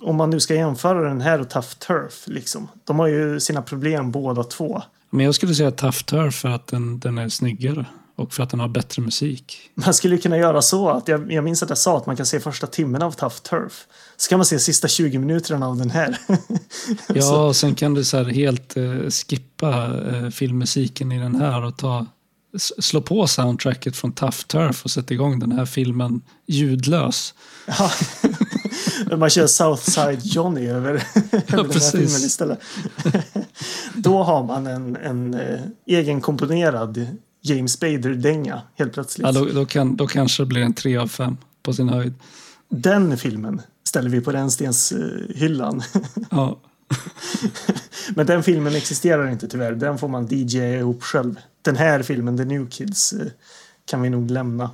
om 0.00 0.16
man 0.16 0.30
nu 0.30 0.40
ska 0.40 0.54
jämföra 0.54 1.08
den 1.08 1.20
här 1.20 1.40
och 1.40 1.50
Tough 1.50 1.68
Turf, 1.68 2.22
liksom. 2.26 2.68
De 2.84 2.98
har 2.98 3.06
ju 3.06 3.40
sina 3.40 3.62
problem 3.62 4.10
båda 4.10 4.44
två. 4.44 4.82
Men 5.10 5.26
jag 5.26 5.34
skulle 5.34 5.54
säga 5.54 5.70
Tough 5.70 5.98
Turf 5.98 6.34
för 6.34 6.48
att 6.48 6.66
den, 6.66 6.98
den 6.98 7.18
är 7.18 7.28
snyggare 7.28 7.86
och 8.16 8.34
för 8.34 8.42
att 8.42 8.50
den 8.50 8.60
har 8.60 8.68
bättre 8.68 9.02
musik. 9.02 9.70
Man 9.74 9.94
skulle 9.94 10.18
kunna 10.18 10.38
göra 10.38 10.62
så 10.62 10.88
att, 10.88 11.08
jag, 11.08 11.32
jag 11.32 11.44
minns 11.44 11.62
att 11.62 11.68
jag 11.68 11.78
sa 11.78 11.96
att 11.96 12.06
man 12.06 12.16
kan 12.16 12.26
se 12.26 12.40
första 12.40 12.66
timmen 12.66 13.02
av 13.02 13.12
Tough 13.12 13.36
Turf. 13.36 13.86
Så 14.16 14.28
kan 14.28 14.38
man 14.38 14.46
se 14.46 14.58
sista 14.58 14.88
20 14.88 15.18
minuterna 15.18 15.68
av 15.68 15.76
den 15.76 15.90
här. 15.90 16.18
Ja, 17.14 17.46
och 17.46 17.56
sen 17.56 17.74
kan 17.74 17.94
du 17.94 18.04
så 18.04 18.24
helt 18.24 18.76
eh, 18.76 19.10
skippa 19.10 20.00
eh, 20.10 20.28
filmmusiken 20.28 21.12
i 21.12 21.18
den 21.18 21.34
här 21.34 21.64
och 21.64 21.76
ta, 21.78 22.06
slå 22.58 23.00
på 23.00 23.26
soundtracket 23.26 23.96
från 23.96 24.12
Tough 24.12 24.38
Turf 24.46 24.84
och 24.84 24.90
sätta 24.90 25.14
igång 25.14 25.38
den 25.38 25.52
här 25.52 25.64
filmen 25.64 26.20
ljudlös. 26.46 27.34
Ja. 27.66 27.90
Man 29.16 29.30
kör 29.30 29.46
Southside 29.46 30.20
Johnny 30.22 30.66
över, 30.66 30.90
över 31.32 31.62
den 31.62 31.70
här 31.70 31.90
filmen 31.90 32.06
istället. 32.06 32.58
Då 33.94 34.22
har 34.22 34.44
man 34.44 34.66
en, 34.66 34.96
en 34.96 35.34
eh, 35.34 35.60
egenkomponerad 35.86 37.06
James 37.42 37.72
Spader-dänga 37.72 38.62
helt 38.74 38.92
plötsligt. 38.92 39.26
Ja, 39.26 39.32
då, 39.32 39.44
då, 39.44 39.66
kan, 39.66 39.96
då 39.96 40.06
kanske 40.06 40.42
det 40.42 40.46
blir 40.46 40.62
en 40.62 40.74
tre 40.74 40.96
av 40.96 41.08
fem 41.08 41.36
på 41.62 41.72
sin 41.72 41.88
höjd. 41.88 42.14
Den 42.68 43.18
filmen 43.18 43.62
ställer 43.84 44.10
vi 44.10 44.20
på 44.20 44.32
rännstenshyllan. 44.32 45.82
Ja, 46.30 46.58
Men 48.14 48.26
den 48.26 48.42
filmen 48.42 48.74
existerar 48.74 49.28
inte 49.28 49.48
tyvärr. 49.48 49.72
Den 49.72 49.98
får 49.98 50.08
man 50.08 50.26
DJ 50.30 50.58
ihop 50.58 51.02
själv. 51.02 51.34
Den 51.62 51.76
här 51.76 52.02
filmen, 52.02 52.36
The 52.36 52.44
New 52.44 52.70
Kids, 52.70 53.12
eh, 53.12 53.26
kan 53.84 54.02
vi 54.02 54.10
nog 54.10 54.30
lämna. 54.30 54.70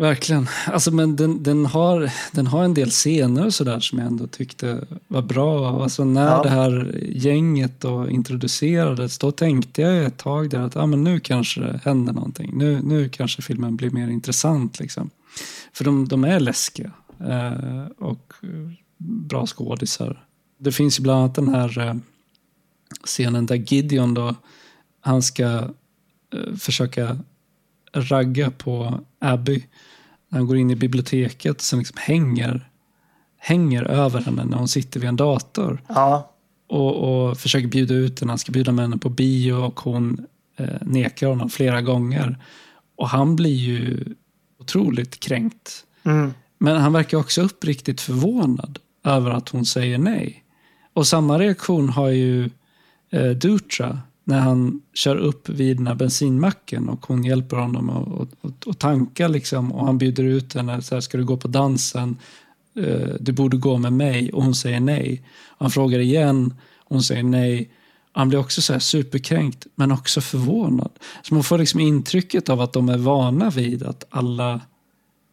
Verkligen. 0.00 0.46
Alltså, 0.66 0.90
men 0.90 1.16
den, 1.16 1.42
den, 1.42 1.66
har, 1.66 2.10
den 2.32 2.46
har 2.46 2.64
en 2.64 2.74
del 2.74 2.90
scener 2.90 3.46
och 3.46 3.54
sådär 3.54 3.80
som 3.80 3.98
jag 3.98 4.06
ändå 4.08 4.26
tyckte 4.26 4.86
var 5.08 5.22
bra. 5.22 5.82
Alltså, 5.82 6.04
när 6.04 6.26
Ja. 6.26 6.42
det 6.42 6.48
här 6.48 7.00
gänget 7.08 7.80
då 7.80 8.10
introducerades, 8.10 9.18
då 9.18 9.32
tänkte 9.32 9.82
jag 9.82 10.04
ett 10.04 10.18
tag 10.18 10.50
där 10.50 10.60
att 10.60 10.76
ah, 10.76 10.86
men 10.86 11.04
nu 11.04 11.20
kanske 11.20 11.60
det 11.60 11.80
händer 11.84 12.12
någonting. 12.12 12.50
Nu, 12.54 12.80
nu 12.82 13.08
kanske 13.08 13.42
filmen 13.42 13.76
blir 13.76 13.90
mer 13.90 14.08
intressant. 14.08 14.80
Liksom. 14.80 15.10
För 15.72 15.84
de, 15.84 16.08
de 16.08 16.24
är 16.24 16.40
läskiga 16.40 16.90
eh, 17.28 17.86
och 17.98 18.32
bra 18.98 19.46
skådisar. 19.46 20.24
Det 20.58 20.72
finns 20.72 20.98
ju 20.98 21.02
bland 21.02 21.20
annat 21.20 21.34
den 21.34 21.48
här 21.48 21.78
eh, 21.78 21.94
scenen 23.04 23.46
där 23.46 23.56
Gideon 23.56 24.14
då, 24.14 24.34
han 25.00 25.22
ska 25.22 25.44
eh, 25.44 26.54
försöka 26.58 27.18
ragga 27.92 28.50
på 28.50 29.00
Abby. 29.18 29.64
När 30.30 30.38
han 30.38 30.46
går 30.46 30.56
in 30.56 30.70
i 30.70 30.76
biblioteket 30.76 31.60
sen 31.60 31.78
liksom 31.78 31.96
hänger, 32.00 32.68
hänger 33.38 33.82
över 33.82 34.20
henne 34.20 34.44
när 34.44 34.56
hon 34.56 34.68
sitter 34.68 35.00
vid 35.00 35.08
en 35.08 35.16
dator. 35.16 35.82
Ja, 35.88 36.32
Och, 36.68 37.28
och 37.28 37.38
försöker 37.38 37.68
bjuda 37.68 37.94
ut 37.94 38.20
henne. 38.20 38.32
Han 38.32 38.38
ska 38.38 38.52
bjuda 38.52 38.72
med 38.72 38.84
henne 38.84 38.98
på 38.98 39.08
bio 39.08 39.52
och 39.52 39.80
hon 39.80 40.26
eh, 40.56 40.68
nekar 40.80 41.26
honom 41.26 41.50
flera 41.50 41.82
gånger. 41.82 42.38
Och 42.96 43.08
han 43.08 43.36
blir 43.36 43.54
ju 43.56 44.04
otroligt 44.60 45.20
kränkt. 45.20 45.84
mm. 46.02 46.32
Men 46.58 46.76
han 46.76 46.92
verkar 46.92 47.18
också 47.18 47.42
uppriktigt 47.42 48.00
förvånad 48.00 48.78
över 49.04 49.30
att 49.30 49.48
hon 49.48 49.66
säger 49.66 49.98
nej. 49.98 50.44
Och 50.92 51.06
samma 51.06 51.38
reaktion 51.38 51.88
har 51.88 52.08
ju 52.08 52.50
eh, 53.10 53.30
Dutra 53.30 53.98
när 54.30 54.38
han 54.40 54.82
kör 54.94 55.16
upp 55.16 55.48
vid 55.48 55.76
den 55.76 55.86
här 55.86 55.94
bensinmacken 55.94 56.88
och 56.88 57.06
hon 57.06 57.24
hjälper 57.24 57.56
honom 57.56 57.90
att, 58.66 58.78
tanka 58.78 59.28
liksom 59.28 59.72
och 59.72 59.86
han 59.86 59.98
bjuder 59.98 60.24
ut 60.24 60.54
henne 60.54 60.82
så 60.82 60.94
här, 60.94 61.00
ska 61.00 61.18
du 61.18 61.24
gå 61.24 61.36
på 61.36 61.48
dansen? 61.48 62.16
Eh, 62.76 63.08
du 63.20 63.32
borde 63.32 63.56
gå 63.56 63.78
med 63.78 63.92
mig 63.92 64.32
och 64.32 64.42
hon 64.42 64.54
säger 64.54 64.80
nej. 64.80 65.22
Han 65.58 65.70
frågar 65.70 65.98
igen, 65.98 66.54
hon 66.88 67.02
säger 67.02 67.22
nej. 67.22 67.70
Han 68.12 68.28
blir 68.28 68.38
också 68.38 68.62
så 68.62 68.72
här 68.72 68.80
superkränkt 68.80 69.66
men 69.74 69.92
också 69.92 70.20
förvånad. 70.20 70.90
Så 71.22 71.34
man 71.34 71.44
får 71.44 71.58
liksom 71.58 71.80
intrycket 71.80 72.48
av 72.48 72.60
att 72.60 72.72
de 72.72 72.88
är 72.88 72.98
vana 72.98 73.50
vid 73.50 73.82
att 73.82 74.04
alla 74.10 74.60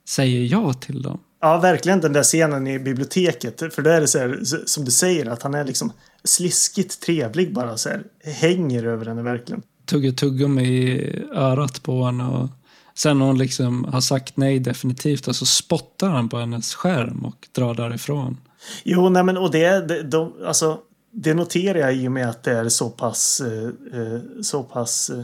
säger 0.08 0.42
ja 0.42 0.74
till 0.74 1.02
dem. 1.02 1.20
ja, 1.42 1.60
verkligen 1.60 2.02
den 2.02 2.14
där 2.14 2.24
scenen 2.24 2.68
i 2.68 2.80
biblioteket. 2.80 3.74
För 3.76 3.82
då 3.82 3.90
är 3.90 4.02
det 4.02 4.08
så 4.08 4.20
här, 4.20 4.40
som 4.66 4.86
du 4.86 4.92
säger, 4.92 5.26
att 5.26 5.44
han 5.44 5.54
är 5.54 5.66
liksom 5.66 5.92
sliskigt 6.28 7.02
trevlig 7.02 7.54
bara 7.54 7.78
så 7.78 7.90
här. 7.90 8.04
Hänger 8.24 8.84
över 8.84 9.06
henne 9.06 9.22
verkligen. 9.22 9.62
tuggar 9.86 10.12
tuggummi 10.12 10.64
i 10.64 11.24
örat 11.34 11.84
på 11.84 12.04
henne. 12.04 12.28
Och 12.28 12.50
sen 12.96 13.20
när 13.20 13.26
hon 13.26 13.38
liksom 13.38 13.84
har 13.84 14.02
sagt 14.02 14.38
nej 14.38 14.60
definitivt, 14.60 15.24
så 15.24 15.30
alltså 15.30 15.46
spottar 15.46 16.10
han 16.10 16.30
på 16.30 16.38
hennes 16.38 16.76
skärm 16.76 17.26
och 17.26 17.48
drar 17.52 17.74
därifrån. 17.74 18.38
Jo, 18.84 19.10
nej 19.10 19.24
men 19.24 19.38
och 19.38 19.52
det, 19.52 19.88
det, 19.88 20.04
de, 20.04 20.34
alltså, 20.46 20.80
det 21.12 21.34
noterar 21.34 21.80
jag 21.80 21.96
i 21.96 22.08
och 22.08 22.12
med 22.12 22.30
att 22.30 22.44
det 22.44 22.52
är 22.52 22.70
så 22.70 22.90
pass, 22.90 23.42
eh, 23.42 24.00
eh 24.00 24.20
så 24.42 24.64
pass 24.64 25.10
eh, 25.10 25.24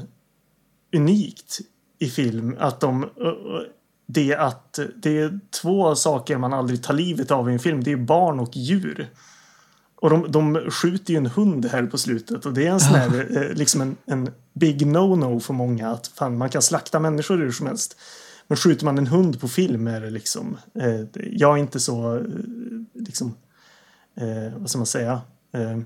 unikt 0.96 1.60
i 2.00 2.10
film. 2.10 2.56
Att 2.60 2.80
de, 2.80 3.04
eh, 3.04 3.10
det, 4.08 4.36
att, 4.36 4.80
det 4.96 5.18
är 5.18 5.40
två 5.62 5.96
saker 5.96 6.38
man 6.38 6.54
aldrig 6.54 6.84
tar 6.84 6.94
livet 6.94 7.32
av 7.32 7.50
i 7.50 7.54
en 7.54 7.60
film. 7.60 7.84
Det 7.84 7.92
är 7.92 7.98
barn 7.98 8.40
och 8.40 8.58
djur. 8.58 9.10
Och 10.04 10.10
de, 10.10 10.32
de 10.32 10.72
skjuter 10.72 11.14
ju 11.14 11.18
en 11.18 11.26
hund 11.26 11.66
här 11.66 11.84
på 11.86 11.98
slutet 11.98 12.46
och 12.46 12.54
det 12.54 12.68
är 12.68 12.72
en 12.72 12.80
sån 12.80 12.96
här, 12.96 13.38
eh, 13.38 13.58
liksom 13.58 13.82
en, 13.82 13.96
en 14.06 14.30
big 14.54 14.82
no-no 14.88 15.40
för 15.40 15.54
många 15.54 15.90
att 15.90 16.08
fan, 16.08 16.38
man 16.38 16.50
kan 16.50 16.62
slakta 16.62 17.00
människor 17.00 17.38
hur 17.38 17.52
som 17.52 17.68
helst. 17.68 17.98
Men 18.48 18.58
skjuter 18.58 18.86
man 18.86 18.98
en 18.98 19.08
hund 19.08 19.42
på 19.42 19.48
film 19.48 19.88
är 19.88 20.02
det 20.02 20.10
liksom, 20.10 20.58
eh, 20.80 21.22
jag 21.32 21.58
är 21.58 21.62
inte 21.62 21.80
så, 21.80 22.16
eh, 22.16 22.24
liksom, 22.94 23.36
eh, 24.16 24.58
vad 24.58 24.70
ska 24.70 24.80
man 24.80 24.86
säga, 24.86 25.22
eh, 25.54 25.80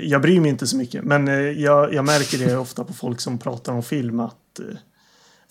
jag 0.00 0.22
bryr 0.22 0.40
mig 0.40 0.50
inte 0.50 0.66
så 0.66 0.76
mycket, 0.76 1.04
men 1.04 1.26
jag, 1.60 1.94
jag 1.94 2.04
märker 2.04 2.38
det 2.38 2.56
ofta 2.56 2.84
på 2.84 2.92
folk 2.92 3.20
som 3.20 3.38
pratar 3.38 3.72
om 3.72 3.82
film 3.82 4.20
att 4.20 4.60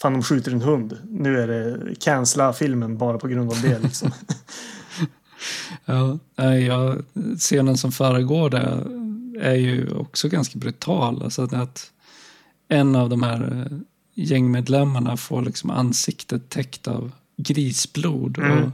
fan 0.01 0.13
de 0.13 0.23
skjuter 0.23 0.51
en 0.51 0.61
hund. 0.61 0.97
Nu 1.09 1.41
är 1.41 1.47
det 1.47 1.95
cancella 1.99 2.53
filmen 2.53 2.97
bara 2.97 3.17
på 3.17 3.27
grund 3.27 3.51
av 3.51 3.61
det 3.61 3.79
liksom. 3.79 4.11
ja, 5.85 6.19
jag, 6.53 7.03
scenen 7.37 7.77
som 7.77 7.91
föregår 7.91 8.49
det 8.49 8.83
är 9.41 9.55
ju 9.55 9.91
också 9.91 10.29
ganska 10.29 10.59
brutal. 10.59 11.23
Alltså 11.23 11.43
att 11.51 11.91
en 12.67 12.95
av 12.95 13.09
de 13.09 13.23
här 13.23 13.67
eh, 13.71 13.77
gängmedlemmarna 14.13 15.17
får 15.17 15.41
liksom 15.41 15.69
ansiktet 15.69 16.49
täckt 16.49 16.87
av 16.87 17.11
grisblod. 17.37 18.37
Mm. 18.37 18.63
Och 18.63 18.69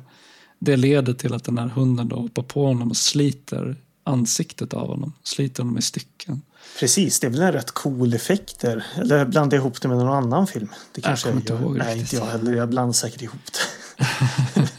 det 0.60 0.78
leder 0.78 1.14
till 1.14 1.34
att 1.34 1.44
den 1.44 1.58
här 1.58 1.68
hunden 1.68 2.08
då 2.08 2.16
hoppar 2.16 2.44
på 2.44 2.66
honom 2.66 2.90
och 2.90 2.98
sliter 2.98 3.76
ansiktet 4.04 4.74
av 4.74 4.88
honom. 4.88 5.14
Sliter 5.24 5.64
honom 5.64 5.78
i 5.78 5.82
stycken. 5.82 6.42
Precis, 6.80 7.20
det 7.20 7.28
är 7.28 7.32
väl 7.32 7.42
en 7.42 7.52
rätt 7.52 7.72
cool 7.72 8.14
effekt 8.14 8.60
där. 8.60 8.86
Eller 8.96 9.26
blandar 9.26 9.58
jag 9.58 9.62
ihop 9.62 9.82
det 9.82 9.88
med 9.88 9.98
någon 9.98 10.24
annan 10.24 10.48
film? 10.48 10.68
Det 10.92 11.02
kanske 11.02 11.30
jag 11.30 11.34
kommer 11.34 11.42
inte 11.42 11.64
ihåg 11.64 11.78
Nej, 11.78 12.00
inte 12.00 12.16
jag 12.16 12.26
heller. 12.26 12.54
Jag 12.54 12.70
blandar 12.70 12.94
säkert 12.94 13.22
ihop 13.22 13.40
det. 13.52 13.60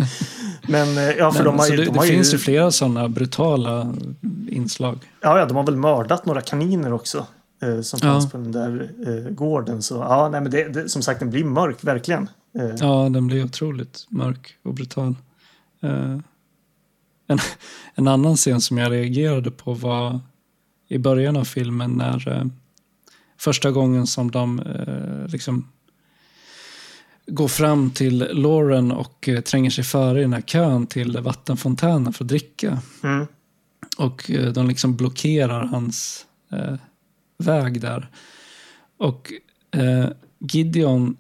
Men 0.73 0.99
eh, 0.99 1.17
ja, 1.17 1.33
för 1.33 1.45
Men, 1.45 1.45
de 1.45 1.59
har, 1.59 1.71
det, 1.71 1.77
de 1.77 1.85
det 1.85 1.99
har 1.99 2.07
finns 2.07 2.35
ju 2.35 2.39
flera 2.39 2.71
sådana 2.71 3.09
brutala 3.09 3.95
inslag. 4.49 4.99
Ja, 5.21 5.39
ja, 5.39 5.47
de 5.47 5.57
har 5.57 5.65
väl 5.65 5.77
mördat 5.77 6.27
några 6.27 6.41
kaniner 6.41 6.93
också. 6.93 7.27
Eh, 7.63 7.81
som 7.81 8.01
fanns 8.01 8.31
på 8.31 8.39
den 8.39 8.53
där 8.53 8.91
eh, 9.07 9.31
gården. 9.31 9.83
Så 9.83 9.95
ja, 9.95 10.29
nej, 10.33 10.41
men 10.41 10.51
det, 10.51 10.69
det, 10.69 10.89
som 10.89 11.03
sagt, 11.03 11.21
den 11.21 11.31
blir 11.31 11.45
mörk, 11.45 11.85
verkligen. 11.85 12.29
Eh. 12.59 12.75
Ja, 12.79 13.09
den 13.09 13.27
blir 13.27 13.45
otroligt 13.45 14.07
mörk 14.09 14.57
och 14.63 14.75
brutal. 14.75 15.17
Eh, 15.83 16.19
en, 17.27 17.39
en 17.95 18.09
annan 18.09 18.37
scen 18.37 18.61
som 18.61 18.79
jag 18.79 18.93
reagerade 18.93 19.51
på 19.51 19.75
var 19.75 20.21
i 20.89 20.99
början 20.99 21.37
av 21.37 21.45
filmen 21.45 21.91
när 21.91 22.29
eh, 22.29 22.45
första 23.39 23.71
gången 23.71 24.07
som 24.07 24.31
de 24.31 24.63
liksom 25.29 25.69
går 27.27 27.49
fram 27.49 27.91
till 27.91 28.19
Lauren 28.19 28.93
och 28.93 29.29
eh, 29.29 29.41
tränger 29.41 29.71
sig 29.71 29.85
före 29.85 30.19
i 30.19 30.23
den 30.23 30.33
här 30.33 30.41
kön 30.41 30.87
till 30.87 31.19
vattenfontänen 31.19 32.13
för 32.13 32.25
att 32.25 32.29
dricka. 32.29 32.79
Mm. 33.03 33.27
Och 33.99 34.31
eh, 34.31 34.53
de 34.53 34.69
liksom 34.69 34.97
blockerar 34.97 35.65
hans 35.65 36.27
eh, 36.53 36.75
väg 37.39 37.81
där. 37.81 38.09
Och 38.99 39.33
eh, 39.71 40.09
Gideon 40.39 41.17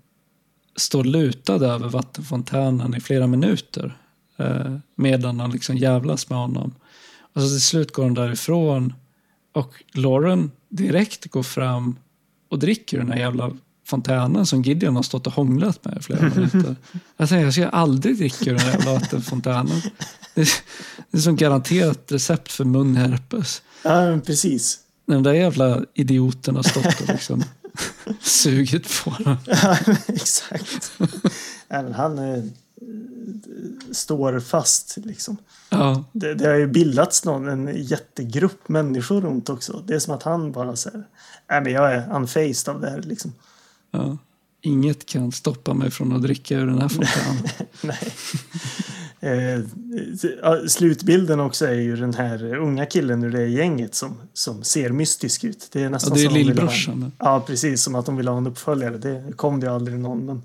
står 0.76 1.04
lutad 1.04 1.66
över 1.66 1.88
vattenfontänen 1.88 2.94
i 2.94 3.00
flera 3.00 3.26
minuter. 3.26 3.96
Eh, 4.36 4.76
medan 4.94 5.40
han 5.40 5.50
liksom 5.50 5.76
jävlas 5.76 6.30
med 6.30 6.38
honom. 6.38 6.74
Och 7.34 7.42
så 7.42 7.48
till 7.48 7.60
slut 7.60 7.92
går 7.92 8.02
han 8.02 8.14
därifrån. 8.14 8.94
Och 9.52 9.84
Lauren 9.92 10.50
direkt 10.68 11.30
går 11.30 11.42
fram 11.42 11.96
och 12.48 12.58
dricker 12.58 12.98
den 12.98 13.12
här 13.12 13.18
jävla 13.18 13.50
fontänen 13.84 14.46
som 14.46 14.62
Gideon 14.62 14.96
har 14.96 15.02
stått 15.02 15.26
och 15.26 15.32
hånglat 15.32 15.84
med 15.84 15.98
i 15.98 16.02
flera 16.02 16.22
minuter. 16.34 16.76
Jag 17.16 17.28
tänkte, 17.28 17.44
jag 17.44 17.52
ska 17.52 17.68
aldrig 17.68 18.16
dricka 18.18 18.50
ur 18.50 18.56
den 18.56 18.66
jävla 18.66 18.92
vattenfontänen. 18.92 19.82
Det 20.34 20.40
är, 20.40 20.48
det 21.10 21.18
är 21.18 21.22
som 21.22 21.36
garanterat 21.36 22.12
recept 22.12 22.52
för 22.52 22.64
munherpes. 22.64 23.62
Ja, 23.84 24.20
precis. 24.26 24.78
Den 25.06 25.22
där 25.22 25.32
jävla 25.32 25.84
idioten 25.94 26.56
har 26.56 26.62
stått 26.62 27.00
och 27.00 27.08
liksom 27.08 27.44
sugit 28.20 29.04
på 29.04 29.16
den. 29.18 29.36
Ja, 29.46 29.78
exakt. 30.06 30.92
Även 31.68 31.94
han 31.94 32.18
eh, 32.18 32.44
står 33.92 34.40
fast 34.40 34.96
liksom. 34.96 35.36
Ja. 35.70 36.04
Det, 36.12 36.34
det 36.34 36.48
har 36.48 36.54
ju 36.54 36.66
bildats 36.66 37.24
någon, 37.24 37.48
en 37.48 37.84
jättegrupp 37.84 38.68
människor 38.68 39.20
runt 39.20 39.48
också. 39.48 39.82
Det 39.86 39.94
är 39.94 39.98
som 39.98 40.14
att 40.14 40.22
han 40.22 40.52
bara 40.52 40.76
säger, 40.76 41.04
nej 41.50 41.60
men 41.62 41.72
jag 41.72 41.92
är 41.92 42.16
unfaced 42.16 42.74
av 42.74 42.80
det 42.80 42.90
här 42.90 43.02
liksom. 43.02 43.32
Ja. 43.92 44.18
Inget 44.60 45.06
kan 45.06 45.32
stoppa 45.32 45.74
mig 45.74 45.90
från 45.90 46.12
att 46.12 46.22
dricka 46.22 46.58
ur 46.58 46.66
den 46.66 46.80
här 46.80 46.88
fontänen. 46.88 47.48
Nej. 47.82 48.12
Eh, 49.20 49.60
slutbilden 50.68 51.40
också 51.40 51.66
är 51.66 51.74
ju 51.74 51.96
den 51.96 52.14
här 52.14 52.54
unga 52.54 52.86
killen 52.86 53.24
ur 53.24 53.32
det 53.32 53.46
gänget 53.46 53.94
som, 53.94 54.16
som 54.32 54.64
ser 54.64 54.90
mystisk 54.90 55.44
ut. 55.44 55.68
Det 55.72 55.82
är 55.82 55.90
nästan 55.90 56.18
ja, 56.18 56.28
det 56.28 56.40
är 56.40 56.44
lillbrorsan. 56.44 57.12
Ja, 57.18 57.40
precis. 57.46 57.82
Som 57.82 57.94
att 57.94 58.06
de 58.06 58.16
vill 58.16 58.28
ha 58.28 58.36
en 58.36 58.46
uppföljare. 58.46 58.98
Det 58.98 59.36
kom 59.36 59.60
det 59.60 59.66
ju 59.66 59.72
aldrig 59.72 59.98
någon. 59.98 60.26
Men 60.26 60.42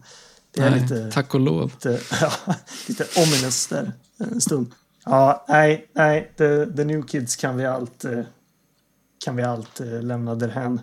det 0.51 0.61
är 0.61 0.71
nej, 0.71 0.81
lite, 0.81 1.11
tack 1.11 1.33
och 1.33 1.39
lov. 1.39 1.71
Lite, 1.73 1.99
ja, 2.21 2.55
lite 2.87 3.05
ominous 3.15 3.67
där 3.67 3.91
en 4.17 4.41
stund. 4.41 4.71
Ja, 5.05 5.45
nej, 5.47 5.87
nej. 5.93 6.31
The, 6.37 6.65
the 6.65 6.83
New 6.83 7.01
Kids 7.01 7.35
kan 7.35 7.57
vi 7.57 7.65
allt, 7.65 8.05
eh, 8.05 8.19
kan 9.25 9.35
vi 9.35 9.43
allt 9.43 9.79
eh, 9.79 10.01
lämna 10.01 10.35
därhän. 10.35 10.81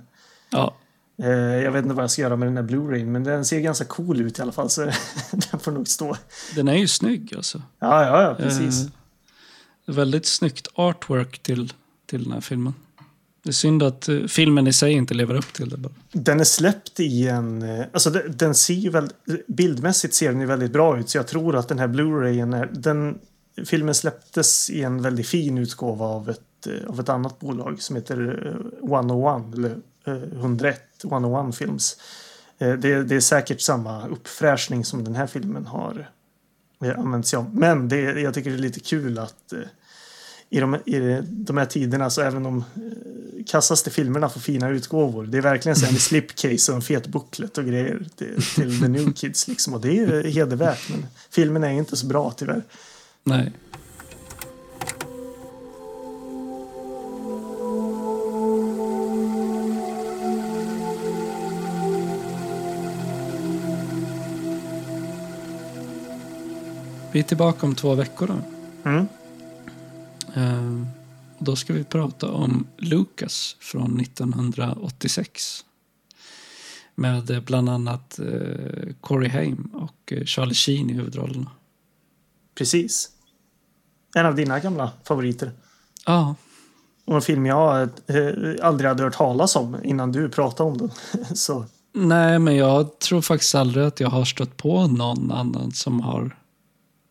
Ja. 0.51 0.74
Eh, 1.23 1.28
jag 1.31 1.73
vet 1.73 1.82
inte 1.82 1.95
vad 1.95 2.03
jag 2.03 2.11
ska 2.11 2.23
göra 2.23 2.36
med 2.36 2.49
den 2.49 2.57
här 2.57 2.65
Blu-ray 2.65 3.07
men 3.07 3.24
den 3.24 3.45
ser 3.45 3.61
ganska 3.61 3.85
cool 3.85 4.20
ut 4.20 4.39
i 4.39 4.43
alla 4.43 4.53
fall 4.53 4.70
så 4.70 4.81
den 5.31 5.61
får 5.61 5.73
nog 5.73 5.89
stå. 5.89 6.16
Den 6.55 6.69
är 6.69 6.77
ju 6.77 6.89
snygg 6.89 7.35
alltså. 7.36 7.62
Ja, 7.78 8.07
ja, 8.07 8.23
ja 8.23 8.35
precis. 8.35 8.85
Eh, 8.85 9.95
väldigt 9.95 10.27
snyggt 10.27 10.69
artwork 10.74 11.39
till, 11.39 11.73
till 12.07 12.24
den 12.24 12.32
här 12.32 12.41
filmen. 12.41 12.74
Det 13.43 13.51
är 13.51 13.53
synd 13.53 13.82
att 13.82 14.09
uh, 14.09 14.27
filmen 14.27 14.66
i 14.66 14.73
sig 14.73 14.93
inte 14.93 15.15
lever 15.15 15.35
upp 15.35 15.53
till 15.53 15.69
det. 15.69 15.77
Bara. 15.77 15.93
Den 16.12 16.41
är 16.41 16.45
släppt 16.45 17.01
i 17.01 17.28
en... 17.28 17.85
Alltså 17.93 18.11
den, 18.11 18.36
den 18.36 18.55
ser 18.55 18.74
ju 18.74 18.91
väldigt... 18.91 19.16
Bildmässigt 19.47 20.15
ser 20.15 20.31
den 20.31 20.41
ju 20.41 20.47
väldigt 20.47 20.73
bra 20.73 20.99
ut 20.99 21.09
så 21.09 21.19
jag 21.19 21.27
tror 21.27 21.57
att 21.57 21.69
den 21.69 21.78
här 21.78 21.89
Blu-rayen 21.89 22.55
är... 22.55 22.70
Den, 22.73 23.19
filmen 23.65 23.95
släpptes 23.95 24.70
i 24.70 24.82
en 24.82 25.03
väldigt 25.03 25.27
fin 25.27 25.59
utgåva 25.59 26.05
av 26.05 26.31
ett, 26.31 26.66
av 26.89 27.01
ett 27.01 27.09
annat 27.09 27.41
bolag 27.41 27.82
som 27.82 27.97
heter 27.97 28.57
101 28.82 29.55
eller 29.55 29.77
101, 30.07 30.81
101 31.05 31.56
Films. 31.56 31.97
Eh, 32.59 32.72
det, 32.72 33.05
det, 33.05 33.16
är 33.16 33.20
säkert 33.20 33.60
samma 33.60 34.09
uppfräschning 34.09 34.85
som 34.85 35.05
den 35.05 35.14
här 35.14 35.26
filmen 35.26 35.66
har 35.66 36.10
eh, 36.85 36.98
använt 36.98 37.26
sig 37.26 37.36
av. 37.36 37.55
Men 37.55 37.89
det, 37.89 38.01
jag 38.01 38.35
tycker 38.35 38.51
det 38.51 38.56
är 38.56 38.59
lite 38.59 38.81
kul 38.81 39.18
att 39.18 39.52
eh, 39.52 39.59
i 40.51 40.60
de, 40.60 40.74
i 40.74 41.22
de 41.26 41.56
här 41.56 41.66
tiderna 41.66 42.10
så 42.10 42.20
även 42.20 42.43
de 42.43 42.64
kassaste 43.47 43.90
filmerna 43.90 44.28
får 44.28 44.40
fina 44.40 44.68
utgåvor. 44.68 45.26
Det 45.26 45.39
är 45.39 45.43
verkligen 45.43 45.76
så 45.76 45.86
en 45.86 45.94
slipcase 45.98 46.72
och 46.72 46.76
en 46.76 46.82
fet 46.82 47.06
booklet 47.06 47.59
och 47.59 47.64
grejer 47.64 48.06
till, 48.16 48.43
till 48.55 48.81
The 48.81 48.89
New 48.89 49.12
Kids. 49.12 49.48
Liksom. 49.48 49.74
Och 49.74 49.81
det 49.81 49.98
är 49.98 50.24
hedervärt. 50.24 50.90
Men 50.90 51.06
filmen 51.31 51.64
är 51.64 51.70
inte 51.70 51.97
så 51.97 52.06
bra 52.06 52.31
tyvärr. 52.31 52.62
Nej. 53.24 53.52
Vi 67.15 67.20
är 67.20 67.24
tillbaka 67.24 67.66
om 67.66 67.74
två 67.74 67.95
veckor 67.95 68.27
då. 68.27 68.35
Mm. 68.91 69.09
Uh, 70.36 70.86
då 71.39 71.57
ska 71.57 71.73
vi 71.73 71.85
prata 71.85 72.31
om 72.31 72.66
Lucas 72.77 73.57
från 73.61 74.01
1986. 74.01 75.65
Med 76.95 77.43
bland 77.47 77.69
annat 77.69 78.19
uh, 78.23 78.93
Corey 79.01 79.31
Haim 79.31 79.70
och 79.74 80.12
uh, 80.12 80.24
Charlie 80.24 80.55
Sheen 80.55 80.91
i 80.91 80.93
huvudrollerna. 80.93 81.51
Precis. 82.55 83.11
En 84.15 84.27
av 84.27 84.35
dina 84.35 84.61
gamla 84.61 84.91
favoriter. 85.05 85.53
Ja. 86.07 86.35
Och 87.05 87.15
en 87.15 87.23
film 87.23 87.47
jag 87.47 87.82
eh, 87.82 87.89
aldrig 88.62 88.89
hade 88.89 89.03
hört 89.03 89.15
talas 89.15 89.57
om 89.57 89.77
innan 89.85 90.12
du 90.12 90.28
pratade 90.28 90.70
om 90.70 90.78
den. 90.78 90.91
Så. 91.36 91.65
Nej, 91.93 92.39
men 92.39 92.57
jag 92.57 92.99
tror 92.99 93.20
faktiskt 93.20 93.55
aldrig 93.55 93.85
att 93.85 94.01
jag 94.01 94.09
har 94.09 94.24
stött 94.24 94.57
på 94.57 94.86
någon 94.86 95.32
annan 95.32 95.73
som 95.73 96.01
har 96.01 96.36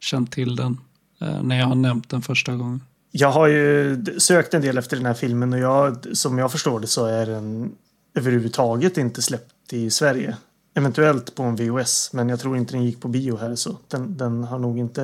känt 0.03 0.31
till 0.31 0.55
den 0.55 0.77
eh, 1.21 1.43
när 1.43 1.59
jag 1.59 1.65
har 1.65 1.75
nämnt 1.75 2.09
den 2.09 2.21
första 2.21 2.55
gången. 2.55 2.81
Jag 3.11 3.31
har 3.31 3.47
ju 3.47 4.05
sökt 4.17 4.53
en 4.53 4.61
del 4.61 4.77
efter 4.77 4.97
den 4.97 5.05
här 5.05 5.13
filmen 5.13 5.53
och 5.53 5.59
jag, 5.59 6.17
som 6.17 6.37
jag 6.37 6.51
förstår 6.51 6.79
det 6.79 6.87
så 6.87 7.05
är 7.05 7.25
den 7.25 7.71
överhuvudtaget 8.15 8.97
inte 8.97 9.21
släppt 9.21 9.73
i 9.73 9.89
Sverige. 9.89 10.37
Eventuellt 10.73 11.35
på 11.35 11.43
en 11.43 11.55
VOS, 11.55 12.09
men 12.13 12.29
jag 12.29 12.39
tror 12.39 12.57
inte 12.57 12.73
den 12.73 12.85
gick 12.85 13.01
på 13.01 13.07
bio 13.07 13.37
här 13.37 13.55
så 13.55 13.77
den, 13.87 14.17
den 14.17 14.43
har 14.43 14.59
nog 14.59 14.79
inte 14.79 15.03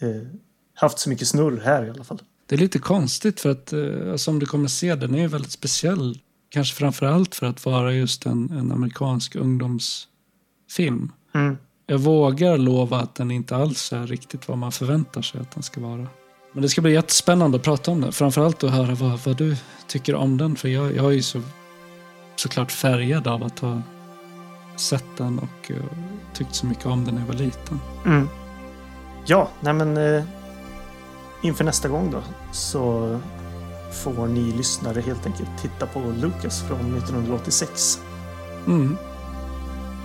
eh, 0.00 0.22
haft 0.74 0.98
så 0.98 1.10
mycket 1.10 1.28
snurr 1.28 1.62
här 1.64 1.84
i 1.84 1.90
alla 1.90 2.04
fall. 2.04 2.22
Det 2.46 2.54
är 2.54 2.58
lite 2.58 2.78
konstigt 2.78 3.40
för 3.40 3.50
att 3.50 3.72
eh, 3.72 4.16
som 4.16 4.38
du 4.38 4.46
kommer 4.46 4.68
se 4.68 4.94
den 4.94 5.14
är 5.14 5.28
väldigt 5.28 5.52
speciell. 5.52 6.18
Kanske 6.48 6.76
framför 6.76 7.06
allt 7.06 7.34
för 7.34 7.46
att 7.46 7.64
vara 7.64 7.92
just 7.92 8.26
en, 8.26 8.50
en 8.50 8.72
amerikansk 8.72 9.36
ungdomsfilm. 9.36 11.12
Mm. 11.34 11.56
Jag 11.90 11.98
vågar 11.98 12.58
lova 12.58 12.96
att 12.96 13.14
den 13.14 13.30
inte 13.30 13.56
alls 13.56 13.92
är 13.92 14.06
riktigt 14.06 14.48
vad 14.48 14.58
man 14.58 14.72
förväntar 14.72 15.22
sig 15.22 15.40
att 15.40 15.50
den 15.50 15.62
ska 15.62 15.80
vara. 15.80 16.06
Men 16.52 16.62
det 16.62 16.68
ska 16.68 16.80
bli 16.80 16.92
jättespännande 16.92 17.56
att 17.56 17.62
prata 17.62 17.90
om 17.90 18.00
den. 18.00 18.12
Framförallt 18.12 18.64
att 18.64 18.70
höra 18.70 18.94
vad, 18.94 19.20
vad 19.24 19.36
du 19.36 19.56
tycker 19.86 20.14
om 20.14 20.36
den. 20.36 20.56
För 20.56 20.68
jag, 20.68 20.96
jag 20.96 21.04
är 21.04 21.10
ju 21.10 21.22
så, 21.22 21.40
såklart 22.36 22.72
färgad 22.72 23.26
av 23.26 23.44
att 23.44 23.58
ha 23.58 23.82
sett 24.76 25.04
den 25.16 25.38
och 25.38 25.70
uh, 25.70 25.76
tyckt 26.34 26.54
så 26.54 26.66
mycket 26.66 26.86
om 26.86 27.04
den 27.04 27.14
när 27.14 27.22
jag 27.22 27.28
var 27.28 27.34
liten. 27.34 27.80
Mm. 28.06 28.28
Ja, 29.26 29.48
nej 29.60 29.72
men 29.72 29.96
eh, 29.96 30.24
inför 31.42 31.64
nästa 31.64 31.88
gång 31.88 32.10
då 32.10 32.22
så 32.52 33.18
får 33.92 34.26
ni 34.26 34.52
lyssnare 34.52 35.00
helt 35.00 35.26
enkelt 35.26 35.50
titta 35.62 35.86
på 35.86 36.00
Lucas 36.00 36.62
från 36.62 36.96
1986. 36.96 38.00
Mm. 38.66 38.96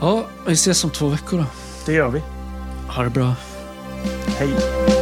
Ja, 0.01 0.25
vi 0.47 0.53
ses 0.53 0.83
om 0.83 0.89
två 0.89 1.07
veckor 1.07 1.37
då. 1.37 1.45
Det 1.85 1.93
gör 1.93 2.09
vi. 2.09 2.21
Ha 2.87 3.03
det 3.03 3.09
bra. 3.09 3.35
Hej! 4.37 4.94